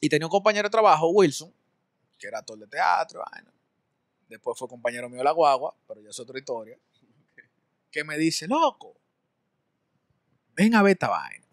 Y 0.00 0.08
tenía 0.08 0.26
un 0.26 0.30
compañero 0.30 0.66
de 0.66 0.70
trabajo, 0.70 1.08
Wilson, 1.10 1.54
que 2.18 2.26
era 2.26 2.40
actor 2.40 2.58
de 2.58 2.66
teatro. 2.66 3.22
Después 4.28 4.58
fue 4.58 4.66
compañero 4.66 5.08
mío 5.08 5.18
de 5.18 5.24
la 5.24 5.30
guagua, 5.30 5.72
pero 5.86 6.00
ya 6.00 6.10
es 6.10 6.18
otra 6.18 6.36
historia. 6.36 6.76
Que 7.92 8.02
me 8.02 8.18
dice, 8.18 8.48
loco, 8.48 8.96
ven 10.56 10.74
a 10.74 10.82
ver 10.82 10.94
esta 10.94 11.08
vaina. 11.08 11.46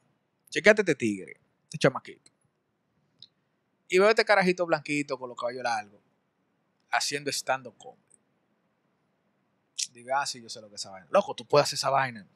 Chequete 0.50 0.82
este 0.82 0.96
tigre, 0.96 1.40
este 1.66 1.78
chamaquito. 1.78 2.32
Y 3.90 4.00
veo 4.00 4.10
este 4.10 4.26
carajito 4.26 4.66
blanquito 4.66 5.20
con 5.20 5.30
los 5.30 5.38
cabellos 5.38 5.62
largos, 5.62 6.02
haciendo 6.90 7.30
stand-up 7.30 7.78
comedy. 7.78 8.02
Diga, 9.92 10.20
ah, 10.20 10.26
sí, 10.26 10.42
yo 10.42 10.50
sé 10.50 10.62
lo 10.62 10.70
que 10.70 10.76
es 10.76 10.82
esa 10.82 10.90
vaina. 10.90 11.08
Loco, 11.12 11.36
tú 11.36 11.48
puedes 11.48 11.66
hacer 11.66 11.78
esa 11.78 11.92
vaina. 11.92 12.28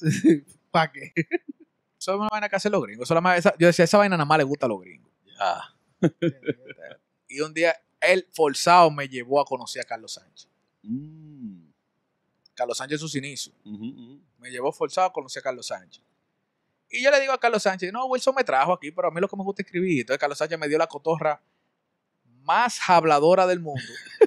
¿Para 0.72 0.90
qué? 0.90 1.12
Eso 2.00 2.14
es 2.14 2.18
una 2.18 2.28
vaina 2.30 2.48
que 2.48 2.56
hacen 2.56 2.72
los 2.72 2.82
gringos. 2.82 3.06
Eso 3.06 3.20
la 3.20 3.36
esa- 3.36 3.54
yo 3.58 3.66
decía, 3.66 3.84
esa 3.84 3.98
vaina 3.98 4.16
nada 4.16 4.24
más 4.24 4.38
le 4.38 4.44
gusta 4.44 4.64
a 4.66 4.68
los 4.70 4.80
gringos. 4.80 5.10
Y 7.28 7.40
un 7.42 7.54
día, 7.54 7.76
él 8.00 8.26
forzado 8.32 8.90
me 8.90 9.06
llevó 9.08 9.40
a 9.40 9.44
conocer 9.44 9.82
a 9.82 9.84
Carlos 9.84 10.14
Sánchez. 10.14 10.48
Mm. 10.82 11.60
Carlos 12.54 12.76
Sánchez 12.76 12.96
en 12.96 12.98
sus 12.98 13.14
inicios. 13.14 13.54
Me 14.38 14.50
llevó 14.50 14.72
forzado 14.72 15.06
a 15.06 15.12
conocer 15.12 15.40
a 15.40 15.44
Carlos 15.44 15.66
Sánchez. 15.68 16.02
Y 16.90 17.04
yo 17.04 17.10
le 17.12 17.20
digo 17.20 17.32
a 17.32 17.38
Carlos 17.38 17.62
Sánchez, 17.62 17.92
no, 17.92 18.06
Wilson 18.06 18.34
me 18.34 18.42
trajo 18.42 18.72
aquí, 18.72 18.90
pero 18.90 19.06
a 19.08 19.10
mí 19.12 19.20
lo 19.20 19.28
que 19.28 19.36
me 19.36 19.44
gusta 19.44 19.62
es 19.62 19.66
escribir. 19.66 20.00
Entonces 20.00 20.18
Carlos 20.18 20.38
Sánchez 20.38 20.58
me 20.58 20.66
dio 20.68 20.76
la 20.76 20.88
cotorra 20.88 21.40
más 22.42 22.80
habladora 22.88 23.46
del 23.46 23.60
mundo. 23.60 23.80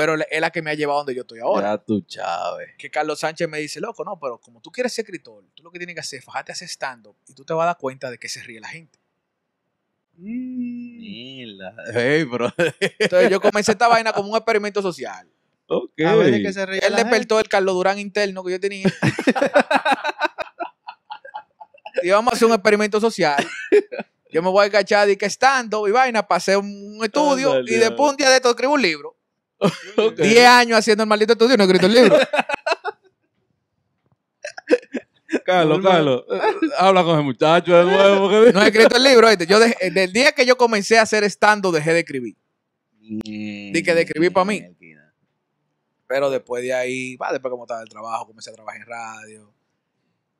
pero 0.00 0.14
es 0.14 0.40
la 0.40 0.50
que 0.50 0.62
me 0.62 0.70
ha 0.70 0.74
llevado 0.74 1.00
donde 1.00 1.14
yo 1.14 1.20
estoy 1.20 1.40
ahora. 1.40 1.72
Ya 1.72 1.78
tú, 1.78 2.00
Chávez. 2.00 2.70
Que 2.78 2.90
Carlos 2.90 3.20
Sánchez 3.20 3.46
me 3.50 3.58
dice, 3.58 3.82
loco, 3.82 4.02
no, 4.02 4.18
pero 4.18 4.38
como 4.40 4.62
tú 4.62 4.70
quieres 4.70 4.94
ser 4.94 5.04
escritor, 5.04 5.44
tú 5.54 5.62
lo 5.62 5.70
que 5.70 5.78
tienes 5.78 5.94
que 5.94 6.00
hacer 6.00 6.20
es 6.20 6.24
fajarte 6.24 6.52
a 6.52 6.54
hacer 6.54 6.68
stand-up 6.68 7.14
y 7.28 7.34
tú 7.34 7.44
te 7.44 7.52
vas 7.52 7.64
a 7.64 7.66
dar 7.66 7.76
cuenta 7.76 8.10
de 8.10 8.16
que 8.16 8.26
se 8.26 8.42
ríe 8.42 8.60
la 8.60 8.68
gente. 8.68 8.98
Mm, 10.16 10.96
Mierda. 10.96 11.74
Hey, 11.92 12.24
bro. 12.24 12.50
Entonces 12.98 13.30
yo 13.30 13.42
comencé 13.42 13.72
esta 13.72 13.88
vaina 13.88 14.14
como 14.14 14.30
un 14.30 14.36
experimento 14.36 14.80
social. 14.80 15.28
ok. 15.66 16.00
A 16.06 16.14
ver 16.14 16.30
de 16.30 16.42
qué 16.42 16.52
se 16.54 16.64
reía 16.64 16.80
Él 16.86 16.92
la 16.92 16.98
gente. 17.00 17.10
despertó 17.10 17.38
el 17.38 17.48
Carlos 17.50 17.74
Durán 17.74 17.98
interno 17.98 18.42
que 18.42 18.52
yo 18.52 18.60
tenía. 18.60 18.88
y 22.02 22.08
vamos 22.08 22.32
a 22.32 22.36
hacer 22.36 22.48
un 22.48 22.54
experimento 22.54 22.98
social. 22.98 23.46
Yo 24.32 24.42
me 24.42 24.48
voy 24.48 24.62
a 24.62 24.66
agachar 24.66 25.10
y 25.10 25.16
que 25.16 25.26
estando 25.26 25.86
y 25.86 25.90
vaina, 25.90 26.26
pasé 26.26 26.56
un, 26.56 26.96
un 26.96 27.04
estudio 27.04 27.60
y 27.60 27.74
después 27.74 28.12
un 28.12 28.16
día 28.16 28.30
de 28.30 28.36
esto 28.36 28.48
escribo 28.48 28.72
un 28.72 28.80
libro. 28.80 29.19
Ok. 29.96 30.16
10 30.20 30.46
años 30.46 30.78
haciendo 30.78 31.02
el 31.04 31.08
maldito 31.08 31.32
estudio 31.34 31.54
y 31.54 31.56
no 31.58 31.64
he 31.64 31.66
escrito 31.66 31.86
el 31.86 31.94
libro. 31.94 32.16
Carlos, 35.44 35.80
Carlos. 35.82 36.24
Habla 36.78 37.04
con 37.04 37.18
el 37.18 37.24
muchacho 37.24 37.76
de 37.76 37.84
nuevo. 37.84 38.28
porque- 38.28 38.52
No 38.52 38.62
he 38.62 38.66
escrito 38.68 38.96
el 38.96 39.02
libro. 39.04 39.32
Yo 39.32 39.60
dejé- 39.60 39.76
desde 39.84 40.04
el 40.04 40.12
día 40.12 40.32
que 40.32 40.44
yo 40.44 40.56
comencé 40.56 40.98
a 40.98 41.02
hacer 41.02 41.22
estando 41.24 41.70
dejé 41.70 41.92
de 41.92 42.00
escribir. 42.00 42.36
Di 43.00 43.82
que 43.84 43.94
de 43.94 44.02
escribir 44.02 44.32
pa' 44.32 44.44
mí. 44.44 44.62
Pero 46.06 46.30
después 46.30 46.62
de 46.64 46.74
ahí, 46.74 47.16
va, 47.16 47.30
después 47.32 47.50
como 47.50 47.64
estaba 47.64 47.82
el 47.82 47.88
trabajo, 47.88 48.26
comencé 48.26 48.50
a 48.50 48.54
trabajar 48.54 48.80
en 48.80 48.86
radio. 48.88 49.52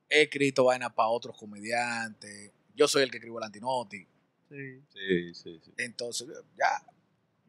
He 0.08 0.22
escrito 0.22 0.64
vainas 0.64 0.92
para 0.92 1.08
otros 1.08 1.36
comediantes. 1.38 2.50
Yo 2.74 2.88
soy 2.88 3.04
el 3.04 3.10
que 3.10 3.18
escribo 3.18 3.38
el 3.38 3.44
antinoti. 3.44 4.04
Sí. 4.48 4.82
Sí, 4.92 5.34
sí, 5.34 5.60
sí. 5.64 5.72
Entonces, 5.76 6.26
ya, 6.58 6.82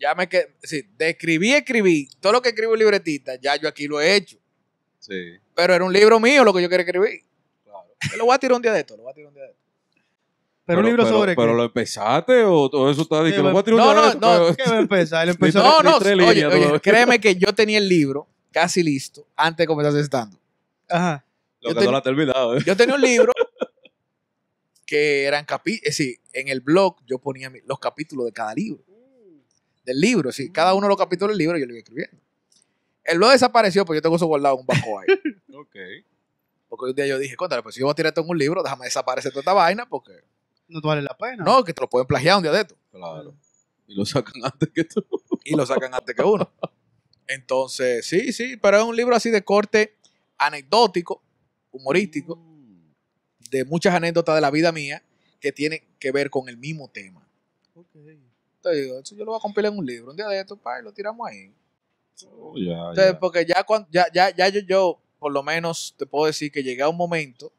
ya 0.02 0.16
me 0.16 0.28
quedé, 0.28 0.56
sí, 0.64 0.84
de 0.98 1.10
escribir, 1.10 1.56
escribí, 1.56 2.10
todo 2.20 2.34
lo 2.34 2.42
que 2.42 2.50
escribo 2.50 2.74
en 2.74 2.80
libretita, 2.80 3.36
ya 3.36 3.56
yo 3.56 3.68
aquí 3.68 3.88
lo 3.88 4.02
he 4.02 4.16
hecho. 4.16 4.38
Sí. 5.00 5.38
Pero 5.56 5.74
era 5.76 5.84
un 5.86 5.94
libro 5.94 6.20
mío 6.20 6.44
lo 6.44 6.54
que 6.54 6.62
yo 6.62 6.70
quería 6.70 6.86
escribir. 6.86 7.22
Claro. 7.64 7.88
Yo 8.12 8.18
lo 8.18 8.26
voy 8.26 8.36
a 8.36 8.40
tirar 8.40 8.56
un 8.56 8.62
día 8.62 8.74
de 8.74 8.80
esto, 8.80 8.98
lo 8.98 9.04
voy 9.04 9.12
a 9.12 9.14
tirar 9.14 9.28
un 9.30 9.34
día 9.36 9.44
de 9.44 9.50
esto. 9.52 9.62
Pero 10.66 10.80
un 10.80 10.86
libro 10.86 11.04
pero- 11.04 11.16
sobre 11.18 11.36
Pero 11.36 11.48
qué. 11.50 11.54
lo 11.58 11.64
empezaste 11.66 12.44
o 12.44 12.70
todo 12.70 12.90
eso 12.92 13.02
está 13.02 13.22
de 13.24 13.32
que 13.32 13.38
lo 13.38 13.52
voy 13.52 13.60
a 13.60 13.64
tirar 13.64 13.80
un 13.80 13.86
No, 13.86 13.92
día 13.94 14.02
de 14.02 14.08
no, 14.08 14.08
esto, 14.14 14.20
no, 14.20 14.46
pero- 14.46 14.56
¿Qué 14.58 14.70
va 14.72 14.78
a 14.78 14.80
empezar? 14.82 15.24
Él 15.24 15.30
empezó 15.32 15.60
Ni 15.64 15.66
No, 15.70 15.82
no, 15.84 15.98
oye, 15.98 16.16
líneas 16.16 16.54
oye, 16.54 16.80
créeme 16.82 17.20
que 17.20 17.36
yo 17.36 17.54
tenía 17.54 17.78
el 17.78 17.88
libro 17.90 18.28
casi 18.52 18.84
listo 18.84 19.28
antes 19.36 19.64
de 19.64 19.68
comenzar 19.68 19.96
estando. 20.00 20.38
Ajá. 20.90 21.26
Lo 21.62 21.70
yo 21.70 21.74
que 21.76 21.80
ten- 21.80 21.86
no 21.86 21.92
lo 21.92 21.98
ha 21.98 22.02
terminado, 22.04 22.58
¿eh? 22.58 22.62
Yo 22.66 22.76
tenía 22.78 22.96
un 22.96 23.02
libro 23.02 23.32
que 24.86 25.24
eran 25.26 25.46
capítulos, 25.46 25.82
es 25.90 25.98
decir, 25.98 26.20
en 26.34 26.48
el 26.48 26.60
blog 26.62 26.98
yo 27.06 27.18
ponía 27.20 27.52
los 27.66 27.80
capítulos 27.80 28.26
de 28.26 28.32
cada 28.34 28.54
libro. 28.54 28.84
Del 29.84 30.00
libro, 30.00 30.32
sí, 30.32 30.52
cada 30.52 30.74
uno 30.74 30.86
de 30.86 30.90
los 30.90 30.98
capítulos 30.98 31.32
del 31.32 31.40
libro 31.40 31.58
yo 31.58 31.66
lo 31.66 31.74
iba 31.74 31.80
escribiendo. 31.80 32.18
El 33.04 33.18
blog 33.18 33.32
desapareció, 33.32 33.84
pues 33.86 33.98
yo 33.98 34.02
tengo 34.02 34.16
eso 34.16 34.28
guardado 34.28 34.56
en 34.56 34.62
un 34.62 34.68
banco 34.68 35.00
ahí. 35.00 35.08
Ok. 35.54 35.76
Porque 36.70 36.86
un 36.86 36.96
día 36.96 37.06
yo 37.08 37.18
dije, 37.20 37.36
contra, 37.36 37.62
pues 37.62 37.76
si 37.76 37.82
yo 37.82 37.86
voy 37.88 37.92
a 37.92 37.96
tirar 37.96 38.12
esto 38.12 38.22
en 38.22 38.30
un 38.30 38.38
libro, 38.38 38.64
déjame 38.64 38.86
desaparecer 38.86 39.32
toda 39.32 39.42
esta 39.42 39.54
vaina, 39.54 39.88
porque 39.88 40.12
No 40.68 40.80
te 40.82 40.88
vale 40.88 41.02
la 41.02 41.16
pena. 41.18 41.44
no, 41.44 41.64
que 41.64 41.74
te 41.74 41.82
lo 41.82 41.90
pueden 41.90 42.08
plagiar 42.08 42.38
un 42.38 42.44
día 42.44 42.52
de 42.52 42.62
esto. 42.62 42.76
Claro. 42.92 43.36
Y 43.88 43.96
lo 43.96 44.06
sacan 44.06 44.34
antes 44.46 44.70
que 44.74 44.84
tú. 44.86 45.06
y 45.44 45.56
lo 45.56 45.66
sacan 45.66 45.94
antes 45.94 46.16
que 46.16 46.24
uno. 46.24 46.50
Entonces, 47.28 48.06
sí, 48.06 48.32
sí, 48.34 48.58
pero 48.58 48.78
es 48.78 48.84
un 48.84 48.96
libro 48.96 49.16
así 49.16 49.30
de 49.30 49.44
corte 49.44 49.96
anecdótico, 50.38 51.22
humorístico, 51.72 52.40
de 53.50 53.66
muchas 53.66 53.94
anécdotas 53.94 54.36
de 54.36 54.42
la 54.42 54.50
vida 54.52 54.72
mía 54.72 55.04
que 55.40 55.52
tienen 55.52 55.82
que 56.00 56.12
ver 56.12 56.30
con 56.30 56.48
el 56.50 56.58
mismo 56.58 56.90
tema. 56.90 57.28
Ok. 57.76 57.88
Te 58.62 58.72
digo, 58.76 59.00
eso 59.00 59.16
yo 59.16 59.26
lo 59.26 59.32
voy 59.32 59.40
a 59.40 59.42
compilar 59.42 59.72
en 59.72 59.80
un 59.80 59.86
libro, 59.86 60.12
un 60.12 60.18
día 60.18 60.28
de 60.28 60.40
esto, 60.40 60.56
pa, 60.56 60.80
y 60.80 60.84
lo 60.84 60.92
tiramos 60.94 61.28
ahí. 61.28 61.52
Oh, 62.38 62.54
ya, 62.56 62.90
Entonces, 62.90 63.14
ya. 63.14 63.20
porque 63.20 63.46
ya, 63.46 63.64
cuando, 63.64 63.88
ya, 63.92 64.06
ya, 64.14 64.30
ya 64.36 64.50
yo, 64.50 64.60
yo, 64.62 65.02
por 65.18 65.32
lo 65.32 65.42
menos, 65.42 65.96
te 65.98 66.06
puedo 66.06 66.28
decir 66.28 66.52
que 66.52 66.62
llegué 66.62 66.84
a 66.84 66.90
un 66.90 66.98
momento 66.98 67.52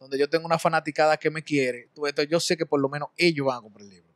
donde 0.00 0.18
yo 0.18 0.28
tengo 0.28 0.46
una 0.46 0.58
fanaticada 0.58 1.16
que 1.16 1.30
me 1.30 1.42
quiere, 1.42 1.88
entonces 1.94 2.26
yo 2.28 2.40
sé 2.40 2.56
que 2.56 2.66
por 2.66 2.80
lo 2.80 2.88
menos 2.88 3.10
ellos 3.16 3.46
van 3.46 3.58
a 3.58 3.60
comprar 3.60 3.84
el 3.84 3.90
libro. 3.90 4.10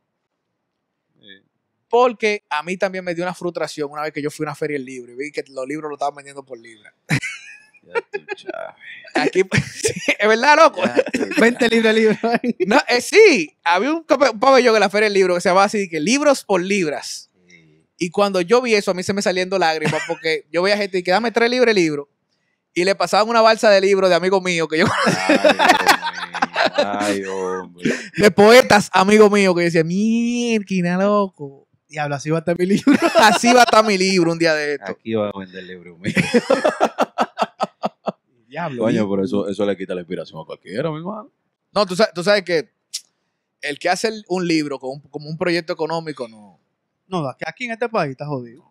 Eh, 1.21 1.43
Porque 1.87 2.43
a 2.49 2.63
mí 2.63 2.75
también 2.75 3.05
me 3.05 3.13
dio 3.13 3.23
una 3.23 3.33
frustración 3.35 3.91
una 3.91 4.01
vez 4.01 4.11
que 4.11 4.21
yo 4.21 4.31
fui 4.31 4.45
a 4.45 4.49
una 4.49 4.55
feria 4.55 4.75
del 4.75 4.85
libro 4.85 5.13
y 5.13 5.15
vi 5.15 5.31
que 5.31 5.43
los 5.49 5.67
libros 5.67 5.89
lo 5.89 5.95
estaban 5.95 6.15
vendiendo 6.15 6.43
por 6.43 6.57
libra. 6.59 6.93
Aquí, 9.15 9.43
sí, 9.73 9.93
es 10.19 10.27
verdad, 10.27 10.57
loco. 10.57 10.83
Ya 10.83 11.03
tú, 11.13 11.25
20 11.39 11.69
libros 11.69 11.93
libros. 11.93 12.17
No, 12.67 12.81
eh, 12.87 13.01
sí, 13.01 13.55
había 13.63 13.91
un, 13.91 14.05
un 14.07 14.39
pabellón 14.39 14.75
en 14.75 14.79
la 14.81 14.89
feria 14.89 15.05
del 15.05 15.13
libro 15.13 15.35
que 15.35 15.41
se 15.41 15.49
llamaba 15.49 15.65
así, 15.65 15.89
que 15.89 15.99
libros 15.99 16.43
por 16.43 16.61
libras. 16.61 17.29
Y 17.97 18.09
cuando 18.09 18.41
yo 18.41 18.61
vi 18.61 18.75
eso, 18.75 18.91
a 18.91 18.93
mí 18.93 19.03
se 19.03 19.13
me 19.13 19.21
saliendo 19.21 19.57
lágrimas 19.57 20.01
porque 20.05 20.45
yo 20.51 20.61
veía 20.61 20.75
gente 20.75 21.01
que 21.01 21.11
dame 21.11 21.31
tres 21.31 21.49
libros 21.49 21.67
de 21.73 21.81
libro 21.81 22.09
y 22.73 22.83
le 22.83 22.93
pasaban 22.93 23.29
una 23.29 23.39
balsa 23.41 23.69
de 23.69 23.79
libros 23.79 24.09
de 24.09 24.17
amigos 24.17 24.43
míos, 24.43 24.67
que 24.69 24.79
yo, 24.79 24.85
Ay, 26.75 27.23
hombre. 27.23 27.23
Ay, 27.23 27.23
hombre. 27.23 27.91
de 28.17 28.31
poetas 28.31 28.89
amigos 28.91 29.31
míos, 29.31 29.55
que 29.55 29.61
yo 29.61 29.65
decía, 29.65 29.83
mierda, 29.85 30.97
loco. 30.97 31.69
Diablo, 31.87 32.15
así 32.15 32.29
va 32.29 32.39
a 32.39 32.39
estar 32.39 32.59
mi 32.59 32.65
libro. 32.65 32.93
Así 33.15 33.53
va 33.53 33.61
a 33.61 33.63
estar 33.63 33.85
mi 33.85 33.97
libro 33.97 34.31
un 34.31 34.37
día 34.37 34.53
de 34.53 34.73
esto. 34.73 34.91
Aquí 34.91 35.13
van 35.13 35.31
a 35.33 35.39
vender 35.39 35.63
libros 35.63 35.97
míos. 35.99 36.15
Diablo. 38.55 38.83
Coño, 38.83 39.09
pero 39.09 39.23
eso, 39.25 39.47
eso 39.49 39.65
le 39.65 39.75
quita 39.75 39.93
la 39.93 39.99
inspiración 40.01 40.39
a 40.41 40.45
cualquiera, 40.45 40.89
mi 40.89 40.97
hermano. 40.99 41.29
No, 41.73 41.85
tú 41.85 41.93
sabes, 41.93 42.13
tú 42.13 42.23
sabes 42.23 42.43
que 42.43 42.69
el 43.61 43.77
que 43.77 43.89
hace 43.89 44.07
el- 44.07 44.23
un 44.29 44.47
libro 44.47 44.79
como 44.79 44.93
un, 44.93 45.01
como 45.01 45.27
un 45.29 45.37
proyecto 45.37 45.73
económico, 45.73 46.27
no. 46.29 46.57
No, 47.07 47.27
aquí 47.45 47.65
en 47.65 47.71
este 47.71 47.89
país 47.89 48.11
está 48.11 48.25
jodido. 48.25 48.63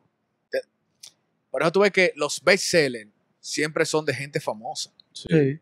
Por 1.51 1.63
eso 1.63 1.71
tú 1.73 1.81
ves 1.81 1.93
que 1.93 2.13
los 2.17 2.43
bestsellers 2.43 3.11
siempre 3.41 3.85
son 3.85 4.05
de 4.07 4.15
gente 4.15 4.41
famosa. 4.41 4.91
Sí. 5.13 5.61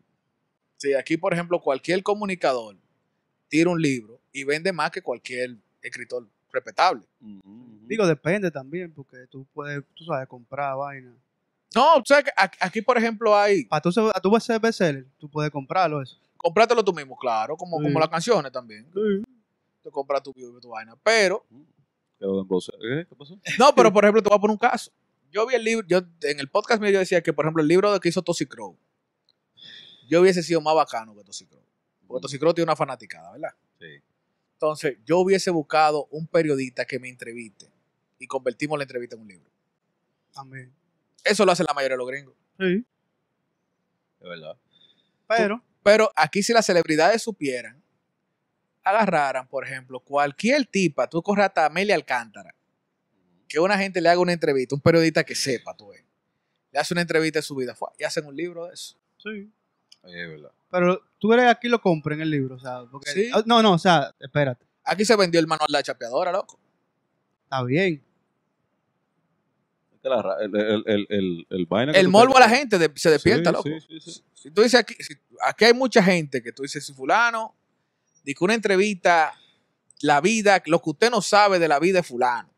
Sí, 0.77 0.93
aquí, 0.93 1.17
por 1.17 1.33
ejemplo, 1.33 1.59
cualquier 1.59 2.01
comunicador 2.01 2.77
tira 3.49 3.69
un 3.69 3.81
libro 3.81 4.19
y 4.31 4.43
vende 4.45 4.71
más 4.71 4.89
que 4.89 5.01
cualquier 5.01 5.55
escritor 5.81 6.27
respetable. 6.51 7.03
Digo, 7.87 8.07
depende 8.07 8.49
también, 8.51 8.91
porque 8.93 9.27
tú 9.29 9.45
puedes, 9.53 9.83
tú 9.93 10.05
sabes, 10.05 10.27
comprar 10.27 10.75
vaina. 10.77 11.13
No, 11.75 11.95
tú 11.97 12.03
sabes 12.07 12.25
que 12.25 12.31
aquí, 12.59 12.81
por 12.81 12.97
ejemplo, 12.97 13.35
hay. 13.35 13.65
Para 13.65 13.81
tú, 13.81 13.89
a 14.13 14.19
tú 14.19 14.39
ser 14.39 14.59
bestseller, 14.59 15.07
tú 15.17 15.29
puedes 15.29 15.51
comprarlo 15.51 16.01
eso. 16.01 16.19
Comprátelo 16.37 16.83
tú 16.83 16.93
mismo, 16.93 17.15
claro, 17.17 17.55
como, 17.55 17.77
Sí. 17.79 17.83
como 17.85 17.99
las 17.99 18.09
canciones 18.09 18.51
también. 18.51 18.85
Tú 19.81 19.91
compras 19.91 20.21
tu, 20.23 20.33
tu 20.33 20.69
vaina. 20.69 20.95
Pero. 21.03 21.45
¿Eh? 22.19 23.05
¿Qué 23.09 23.15
pasó? 23.15 23.37
no, 23.59 23.75
pero 23.75 23.91
por 23.91 24.03
ejemplo, 24.03 24.21
te 24.21 24.29
voy 24.29 24.37
a 24.37 24.41
poner 24.41 24.53
un 24.53 24.57
caso. 24.57 24.91
Yo 25.31 25.47
vi 25.47 25.55
el 25.55 25.63
libro, 25.63 25.87
yo 25.87 25.99
en 26.21 26.39
el 26.39 26.47
podcast 26.47 26.79
mío 26.81 26.91
yo 26.91 26.99
decía 26.99 27.21
que, 27.21 27.33
por 27.33 27.45
ejemplo, 27.45 27.61
el 27.61 27.67
libro 27.67 27.91
de 27.91 27.99
que 27.99 28.09
hizo 28.09 28.23
Crow, 28.23 28.77
yo 30.07 30.21
hubiese 30.21 30.43
sido 30.43 30.61
más 30.61 30.75
bacano 30.75 31.15
que 31.15 31.23
Tosi 31.23 31.47
Crow. 31.47 31.63
Porque 32.07 32.39
Crow 32.39 32.53
tiene 32.53 32.65
una 32.65 32.75
fanaticada, 32.75 33.31
¿verdad? 33.31 33.55
Sí. 33.79 34.03
Entonces, 34.53 34.97
yo 35.05 35.17
hubiese 35.19 35.49
buscado 35.49 36.07
un 36.11 36.27
periodista 36.27 36.85
que 36.85 36.99
me 36.99 37.09
entreviste 37.09 37.69
y 38.19 38.27
convertimos 38.27 38.77
la 38.77 38.83
entrevista 38.83 39.15
en 39.15 39.21
un 39.23 39.27
libro. 39.27 39.49
También. 40.31 40.71
Eso 41.23 41.45
lo 41.45 41.51
hacen 41.51 41.65
la 41.67 41.73
mayoría 41.73 41.95
de 41.95 41.97
los 41.99 42.07
gringos. 42.07 42.35
Sí. 42.59 42.85
Es 44.19 44.29
verdad. 44.29 44.55
Pero, 45.27 45.63
Pero 45.83 46.11
aquí 46.15 46.43
si 46.43 46.53
las 46.53 46.65
celebridades 46.65 47.21
supieran, 47.21 47.81
agarraran, 48.83 49.47
por 49.47 49.65
ejemplo, 49.65 49.99
cualquier 49.99 50.65
tipa, 50.65 51.09
tú 51.09 51.21
corres 51.21 51.45
hasta 51.45 51.65
Amelia 51.65 51.95
Alcántara, 51.95 52.53
que 53.47 53.59
una 53.59 53.77
gente 53.77 54.01
le 54.01 54.09
haga 54.09 54.19
una 54.19 54.33
entrevista, 54.33 54.75
un 54.75 54.81
periodista 54.81 55.23
que 55.23 55.35
sepa, 55.35 55.75
tú 55.75 55.89
ves, 55.89 56.03
le 56.71 56.79
hace 56.79 56.93
una 56.93 57.01
entrevista 57.01 57.39
de 57.39 57.43
su 57.43 57.55
vida 57.55 57.75
fue, 57.75 57.89
y 57.97 58.03
hacen 58.03 58.25
un 58.25 58.35
libro 58.35 58.67
de 58.67 58.73
eso. 58.73 58.97
sí. 59.17 59.51
Es 60.03 60.27
verdad. 60.27 60.51
Pero 60.69 61.01
tú 61.17 61.29
que 61.29 61.41
aquí 61.43 61.69
lo 61.69 61.79
compren 61.79 62.19
el 62.19 62.29
libro, 62.29 62.55
o 62.55 62.59
sea, 62.59 62.83
porque, 62.91 63.09
Sí. 63.11 63.31
No, 63.45 63.61
no, 63.61 63.73
o 63.73 63.79
sea, 63.79 64.13
espérate, 64.19 64.65
Aquí 64.83 65.05
se 65.05 65.15
vendió 65.15 65.39
el 65.39 65.47
manual 65.47 65.67
de 65.67 65.73
la 65.73 65.83
chapeadora, 65.83 66.31
loco. 66.31 66.59
está 67.45 67.63
bien. 67.63 68.03
Que 70.03 70.09
la 70.09 70.35
el, 70.41 70.55
el, 70.55 70.83
el, 70.85 71.07
el, 71.09 71.47
el 71.49 71.65
vaina 71.65 71.93
que 71.93 71.99
El 71.99 72.09
morbo 72.09 72.35
a 72.37 72.41
la 72.41 72.49
te- 72.49 72.55
gente 72.57 72.77
de- 72.77 72.91
se 72.95 73.09
despierta, 73.09 73.51
Sí, 73.51 73.55
loco. 73.55 73.69
sí, 73.87 73.99
sí, 74.01 74.11
sí. 74.11 74.23
Si 74.33 74.51
tú 74.51 74.61
dices 74.61 74.79
aquí, 74.81 74.95
si- 74.99 75.15
aquí 75.41 75.63
hay 75.65 75.73
mucha 75.73 76.03
gente 76.03 76.43
que 76.43 76.51
tú 76.51 76.63
dices, 76.63 76.85
si 76.85 76.93
fulano, 76.93 77.55
dice 78.23 78.43
una 78.43 78.53
entrevista, 78.53 79.33
la 80.01 80.19
vida, 80.19 80.61
lo 80.65 80.81
que 80.81 80.89
usted 80.89 81.09
no 81.09 81.21
sabe 81.21 81.57
de 81.57 81.69
la 81.69 81.79
vida 81.79 81.99
de 81.99 82.03
fulano, 82.03 82.49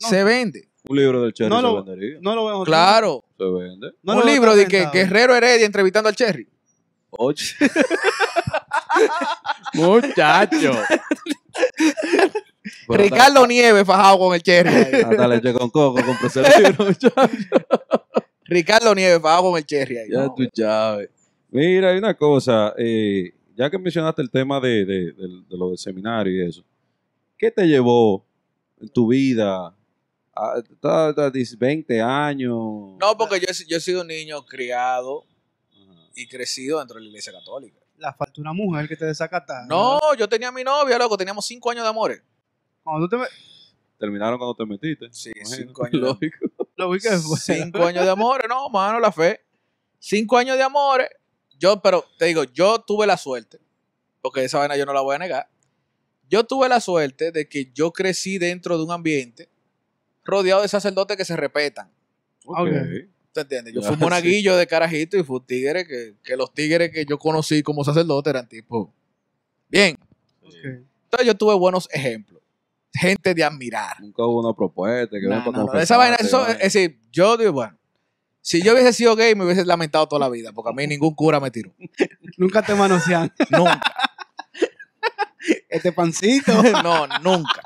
No. 0.00 0.08
se 0.08 0.24
vende. 0.24 0.68
Un 0.88 0.96
libro 0.98 1.22
del 1.22 1.32
Cherry 1.32 1.48
No 1.48 1.56
se 1.58 1.62
lo- 1.62 1.84
vendería. 1.84 2.18
No 2.20 2.34
lo 2.34 2.44
veo. 2.46 2.64
Claro. 2.64 3.24
Se 3.38 3.44
vende. 3.44 3.92
No 4.02 4.16
un 4.16 4.26
libro 4.26 4.56
de 4.56 4.66
que. 4.66 4.86
Guerrero 4.92 5.34
Heredia 5.36 5.64
entrevistando 5.64 6.08
al 6.08 6.16
Cherry. 6.16 6.48
Oye. 7.10 7.44
Muchacho. 9.74 10.72
Ricardo 12.88 13.46
Nieves 13.46 13.84
fajado 13.86 14.18
con 14.18 14.34
el 14.34 14.42
Cherry. 14.42 15.02
Hasta 15.02 15.28
leche 15.28 15.52
con 15.52 15.70
coco, 15.70 16.00
compré 16.04 16.28
libro, 16.62 16.86
muchacho. 16.86 17.14
Ricardo 18.44 18.94
Nieves 18.94 19.20
fajado 19.20 19.50
con 19.50 19.58
el 19.58 19.66
Cherry. 19.66 19.98
ahí. 19.98 20.08
Ya 20.10 20.18
No, 20.22 20.34
tú 20.34 20.44
sabes. 20.54 21.10
Mira, 21.50 21.90
hay 21.90 21.98
una 21.98 22.14
cosa. 22.16 22.74
eh, 22.78 23.32
ya 23.56 23.70
que 23.70 23.78
mencionaste 23.78 24.20
el 24.22 24.30
tema 24.30 24.60
de, 24.60 24.84
de, 24.84 25.12
de, 25.12 25.28
de 25.48 25.56
lo 25.56 25.68
del 25.68 25.78
seminario 25.78 26.32
y 26.44 26.48
eso, 26.48 26.64
¿qué 27.38 27.50
te 27.50 27.66
llevó 27.66 28.24
en 28.80 28.88
tu 28.88 29.08
vida? 29.08 29.74
A, 30.36 30.54
a- 30.82 31.08
a 31.16 31.30
20 31.58 32.00
años. 32.02 32.52
No, 32.98 33.16
porque 33.16 33.38
yo, 33.38 33.46
he- 33.48 33.66
yo 33.68 33.76
he 33.76 33.80
sido 33.80 34.00
un 34.00 34.08
niño 34.08 34.44
criado 34.44 35.24
Ajá. 35.72 36.08
y 36.16 36.26
crecido 36.26 36.80
dentro 36.80 36.96
de 36.96 37.02
la 37.02 37.08
iglesia 37.08 37.32
católica. 37.32 37.78
La 37.98 38.12
falta 38.12 38.32
de 38.34 38.40
una 38.40 38.52
mujer 38.52 38.88
que 38.88 38.96
te 38.96 39.04
desacata. 39.04 39.64
No, 39.68 40.00
yo 40.18 40.28
tenía 40.28 40.48
a 40.48 40.52
mi 40.52 40.64
novia, 40.64 40.98
loco, 40.98 41.16
teníamos 41.16 41.46
cinco 41.46 41.70
años 41.70 41.84
de 41.84 41.90
amores. 41.90 42.20
Cuando 42.84 43.08
tú 43.08 43.16
te 43.18 43.24
Terminaron 43.98 44.38
cuando 44.38 44.54
te 44.54 44.66
metiste. 44.66 45.06
Sí, 45.12 45.30
Imagino. 45.34 45.56
cinco 45.68 45.84
años. 45.86 45.92
de- 45.92 46.00
Lógico. 46.00 46.38
lo 46.76 46.90
vi 46.90 46.98
que 47.00 47.10
fue. 47.10 47.38
Cinco 47.38 47.84
años 47.84 48.04
de 48.04 48.10
amores, 48.10 48.46
no, 48.48 48.68
mano, 48.68 49.00
la 49.00 49.10
fe. 49.12 49.40
Cinco 49.98 50.36
años 50.36 50.56
de 50.56 50.62
amores. 50.62 51.08
Yo, 51.58 51.80
pero 51.80 52.04
te 52.18 52.26
digo, 52.26 52.44
yo 52.44 52.80
tuve 52.80 53.06
la 53.06 53.16
suerte, 53.16 53.58
porque 54.20 54.44
esa 54.44 54.58
vaina 54.58 54.76
yo 54.76 54.84
no 54.84 54.92
la 54.92 55.00
voy 55.00 55.14
a 55.14 55.18
negar. 55.18 55.48
Yo 56.28 56.44
tuve 56.44 56.68
la 56.68 56.80
suerte 56.80 57.30
de 57.32 57.48
que 57.48 57.70
yo 57.72 57.92
crecí 57.92 58.38
dentro 58.38 58.76
de 58.76 58.84
un 58.84 58.90
ambiente 58.90 59.48
rodeado 60.24 60.62
de 60.62 60.68
sacerdotes 60.68 61.16
que 61.16 61.24
se 61.24 61.36
respetan. 61.36 61.90
Ok. 62.44 62.58
Ok. 62.58 62.68
¿Te 63.32 63.40
entiendes? 63.42 63.74
Yo 63.74 63.80
Ya, 63.80 63.88
fui 63.88 63.96
monaguillo 63.96 64.52
sí. 64.52 64.58
de 64.58 64.66
carajito 64.66 65.16
y 65.16 65.22
fui 65.22 65.36
un 65.36 65.46
tigre 65.46 65.86
que, 65.86 66.14
que 66.22 66.36
los 66.36 66.52
tigres 66.52 66.90
que 66.92 67.04
yo 67.04 67.18
conocí 67.18 67.62
como 67.62 67.84
sacerdote 67.84 68.30
eran 68.30 68.48
tipo. 68.48 68.92
Bien. 69.68 69.96
Ok. 70.42 70.54
Entonces 70.54 71.26
yo 71.26 71.34
tuve 71.36 71.54
buenos 71.54 71.88
ejemplos. 71.92 72.33
Gente 72.94 73.34
de 73.34 73.42
admirar. 73.42 74.00
Nunca 74.00 74.22
hubo 74.24 74.40
una 74.40 74.54
propuesta 74.54 75.16
que 75.18 75.26
No, 75.26 75.72
Esa 75.74 75.96
vaina, 75.96 76.16
eso, 76.18 76.46
es 76.46 76.58
decir, 76.58 77.00
yo 77.10 77.36
digo, 77.36 77.52
bueno, 77.52 77.76
si 78.40 78.62
yo 78.62 78.72
hubiese 78.72 78.92
sido 78.92 79.16
gay 79.16 79.34
me 79.34 79.44
hubiese 79.44 79.64
lamentado 79.64 80.06
toda 80.06 80.20
la 80.20 80.28
vida, 80.28 80.52
porque 80.52 80.70
a 80.70 80.72
mí 80.72 80.86
ningún 80.86 81.14
cura 81.14 81.40
me 81.40 81.50
tiró. 81.50 81.72
Nunca 82.36 82.62
te 82.62 82.74
manosean. 82.74 83.32
Nunca. 83.50 83.80
este 85.68 85.92
pancito. 85.92 86.52
No, 86.82 87.06
nunca. 87.22 87.62